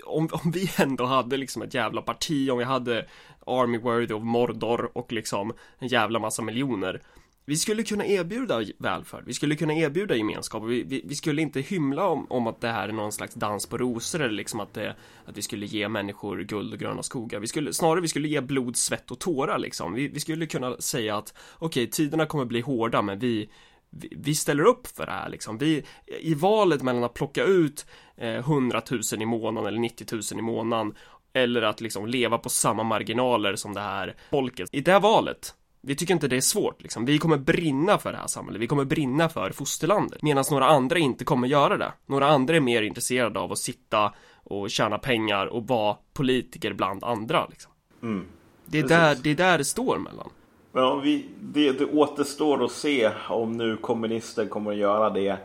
om, 0.06 0.30
om 0.32 0.52
vi 0.52 0.72
ändå 0.78 1.06
hade 1.06 1.38
liksom 1.38 1.62
ett 1.62 1.74
jävla 1.74 2.02
parti, 2.02 2.50
om 2.50 2.58
vi 2.58 2.64
hade 2.64 3.06
Army 3.46 3.78
Worthy 3.78 4.14
of 4.14 4.24
Mordor 4.24 4.98
och 4.98 5.12
liksom 5.12 5.54
en 5.80 5.88
jävla 5.88 6.20
massa 6.20 6.42
miljoner 6.42 7.02
vi 7.46 7.56
skulle 7.56 7.84
kunna 7.84 8.06
erbjuda 8.06 8.64
välfärd, 8.78 9.24
vi 9.26 9.34
skulle 9.34 9.56
kunna 9.56 9.74
erbjuda 9.74 10.16
gemenskap 10.16 10.64
vi, 10.64 10.84
vi, 10.84 11.02
vi, 11.06 11.16
skulle 11.16 11.42
inte 11.42 11.62
hymla 11.62 12.08
om, 12.08 12.28
om 12.30 12.48
att 12.48 12.62
det 12.62 12.68
här 12.68 12.90
är 12.90 12.94
någon 12.94 13.12
slags 13.12 13.34
dans 13.34 13.66
på 13.66 13.78
rosor 13.78 14.22
eller 14.22 14.34
liksom 14.34 14.60
att, 14.60 14.74
det, 14.74 14.96
att 15.26 15.38
vi 15.38 15.42
skulle 15.42 15.66
ge 15.66 15.90
människor 15.90 16.40
guld 16.40 16.74
och 16.74 16.80
gröna 16.80 17.04
skogar. 17.04 17.40
Vi 17.40 17.48
skulle, 17.48 17.74
snarare 17.74 18.02
vi 18.02 18.08
skulle 18.08 18.28
ge 18.28 18.42
blod, 18.42 18.78
svett 18.78 19.12
och 19.12 19.20
tårar 19.20 19.58
liksom. 19.58 19.94
Vi, 19.94 20.08
vi 20.08 20.20
skulle 20.20 20.46
kunna 20.46 20.78
säga 20.78 21.18
att 21.18 21.34
okej, 21.56 21.84
okay, 21.84 21.92
tiderna 21.92 22.26
kommer 22.26 22.46
bli 22.46 22.62
hårda 22.62 23.02
men 23.02 23.20
vi, 23.20 23.50
vi, 23.90 24.14
vi, 24.18 24.36
ställer 24.36 24.64
upp 24.64 24.88
för 24.88 25.06
det 25.06 25.12
här 25.12 25.30
liksom. 25.30 25.58
Vi, 25.58 25.84
I 26.20 26.34
valet 26.34 26.84
mellan 26.84 27.04
att 27.04 27.14
plocka 27.14 27.44
ut 27.44 27.86
eh, 28.18 28.36
100 28.36 28.82
000 28.92 29.02
i 29.22 29.26
månaden 29.26 29.68
eller 29.68 29.80
90 29.80 30.08
000 30.12 30.22
i 30.40 30.42
månaden 30.42 30.94
eller 31.34 31.62
att 31.62 31.82
liksom 31.82 32.08
leva 32.08 32.38
på 32.38 32.50
samma 32.50 32.84
marginaler 32.84 33.56
som 33.56 33.74
det 33.74 33.82
här 33.82 34.16
folket. 34.30 34.70
I 34.72 34.82
det 34.82 35.00
valet 35.00 35.56
vi 35.86 35.96
tycker 35.96 36.14
inte 36.14 36.28
det 36.28 36.36
är 36.38 36.42
svårt 36.42 36.82
liksom. 36.82 37.06
Vi 37.06 37.18
kommer 37.18 37.38
brinna 37.38 37.98
för 37.98 38.12
det 38.12 38.18
här 38.18 38.28
samhället. 38.28 38.62
Vi 38.62 38.68
kommer 38.68 38.86
brinna 38.86 39.30
för 39.30 39.52
fosterlandet. 39.52 40.22
Medan 40.22 40.44
några 40.52 40.66
andra 40.66 41.00
inte 41.00 41.26
kommer 41.26 41.48
göra 41.48 41.78
det. 41.78 41.94
Några 42.06 42.28
andra 42.28 42.56
är 42.56 42.60
mer 42.60 42.82
intresserade 42.82 43.40
av 43.40 43.52
att 43.52 43.58
sitta 43.58 44.14
och 44.44 44.70
tjäna 44.70 44.98
pengar 44.98 45.46
och 45.46 45.68
vara 45.68 45.98
politiker 46.14 46.74
bland 46.74 47.04
andra 47.04 47.48
liksom. 47.50 47.72
Mm. 48.02 48.26
Det, 48.66 48.78
är 48.78 48.82
Precis. 48.82 48.98
där, 48.98 49.16
det 49.24 49.30
är 49.30 49.36
där 49.36 49.58
det 49.58 49.66
står 49.66 49.98
mellan. 49.98 50.30
Ja, 50.74 50.96
vi, 50.96 51.26
det, 51.40 51.72
det 51.72 51.86
återstår 51.86 52.64
att 52.64 52.72
se 52.72 53.12
om 53.30 53.58
nu 53.58 53.78
kommunister 53.78 54.46
kommer 54.46 54.72
att 54.72 54.78
göra 54.78 55.10
det 55.10 55.38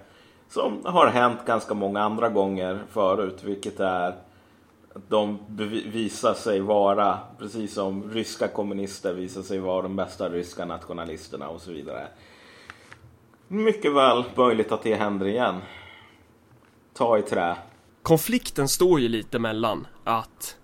som 0.48 0.80
har 0.84 1.06
hänt 1.06 1.38
ganska 1.46 1.74
många 1.74 2.00
andra 2.00 2.28
gånger 2.28 2.78
förut, 2.90 3.40
vilket 3.44 3.80
är 3.80 4.14
de 5.08 5.38
visar 5.92 6.34
sig 6.34 6.60
vara, 6.60 7.18
precis 7.38 7.74
som 7.74 8.10
ryska 8.10 8.48
kommunister 8.48 9.14
visar 9.14 9.42
sig 9.42 9.58
vara 9.58 9.82
de 9.82 9.96
bästa 9.96 10.28
ryska 10.28 10.64
nationalisterna 10.64 11.48
och 11.48 11.60
så 11.60 11.72
vidare. 11.72 12.08
Mycket 13.48 13.94
väl 13.94 14.24
möjligt 14.36 14.72
att 14.72 14.82
det 14.82 14.94
händer 14.94 15.26
igen. 15.26 15.60
Ta 16.94 17.18
i 17.18 17.22
trä. 17.22 17.56
Konflikten 18.02 18.68
står 18.68 19.00
ju 19.00 19.08
lite 19.08 19.38
mellan 19.38 19.86
att 20.04 20.57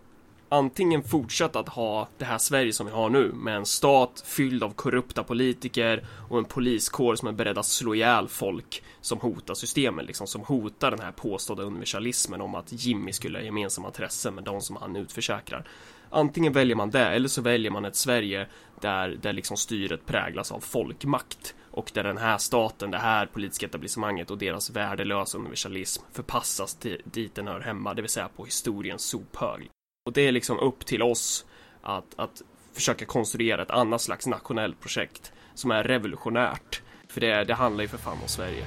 antingen 0.55 1.03
fortsätta 1.03 1.61
att 1.61 1.69
ha 1.69 2.09
det 2.19 2.25
här 2.25 2.39
Sverige 2.39 2.73
som 2.73 2.87
vi 2.87 2.93
har 2.93 3.11
nu 3.11 3.33
med 3.33 3.57
en 3.57 3.67
stat 3.67 4.23
fylld 4.27 4.63
av 4.63 4.71
korrupta 4.71 5.23
politiker 5.23 6.07
och 6.29 6.39
en 6.39 6.45
poliskår 6.45 7.17
som 7.17 7.29
är 7.29 7.33
beredd 7.33 7.59
att 7.59 7.67
slå 7.67 7.95
ihjäl 7.95 8.29
folk 8.29 8.83
som 9.01 9.21
hotar 9.21 9.55
systemen, 9.55 10.07
liksom 10.07 10.27
som 10.27 10.41
hotar 10.41 10.91
den 10.91 11.01
här 11.01 11.13
påstådda 11.13 11.63
universalismen 11.63 12.41
om 12.41 12.55
att 12.55 12.73
Jimmy 12.73 13.13
skulle 13.13 13.39
ha 13.39 13.45
gemensamma 13.45 13.89
intressen 13.89 14.35
med 14.35 14.45
de 14.45 14.61
som 14.61 14.77
han 14.77 14.97
utförsäkrar. 14.97 15.69
Antingen 16.11 16.53
väljer 16.53 16.77
man 16.77 16.91
det 16.91 17.07
eller 17.07 17.29
så 17.29 17.43
väljer 17.43 17.71
man 17.71 17.85
ett 17.85 17.97
Sverige 17.97 18.47
där, 18.81 19.09
där 19.23 19.33
liksom 19.33 19.57
styret 19.57 20.07
präglas 20.07 20.53
av 20.53 20.61
folkmakt 20.61 21.55
och 21.71 21.91
där 21.95 22.05
den 22.05 22.19
här 22.19 22.39
staten, 22.39 22.91
det 22.91 22.99
här 22.99 23.27
politiska 23.27 23.67
etablissemanget 23.67 24.31
och 24.31 24.39
deras 24.39 24.71
värdelösa 24.71 25.39
universalism 25.39 26.03
förpassas 26.13 26.75
till 26.75 27.03
dit 27.05 27.35
den 27.35 27.47
hör 27.47 27.61
hemma, 27.61 27.95
det 27.95 28.03
vill 28.03 28.11
säga 28.11 28.29
på 28.37 28.45
historiens 28.45 29.03
sophög. 29.03 29.71
Och 30.07 30.13
det 30.13 30.21
är 30.21 30.33
liksom 30.33 30.59
upp 30.59 30.87
till 30.87 31.03
oss 31.03 31.47
att, 31.83 32.15
att 32.17 32.43
försöka 32.73 33.05
konstruera 33.05 33.63
ett 33.63 33.71
annat 33.71 34.01
slags 34.01 34.27
nationellt 34.27 34.81
projekt 34.81 35.33
som 35.55 35.71
är 35.71 35.85
revolutionärt. 35.85 36.83
För 37.09 37.21
det, 37.21 37.45
det 37.45 37.55
handlar 37.55 37.83
ju 37.83 37.89
för 37.89 37.99
fan 37.99 38.19
om 38.23 38.29
Sverige. 38.29 38.65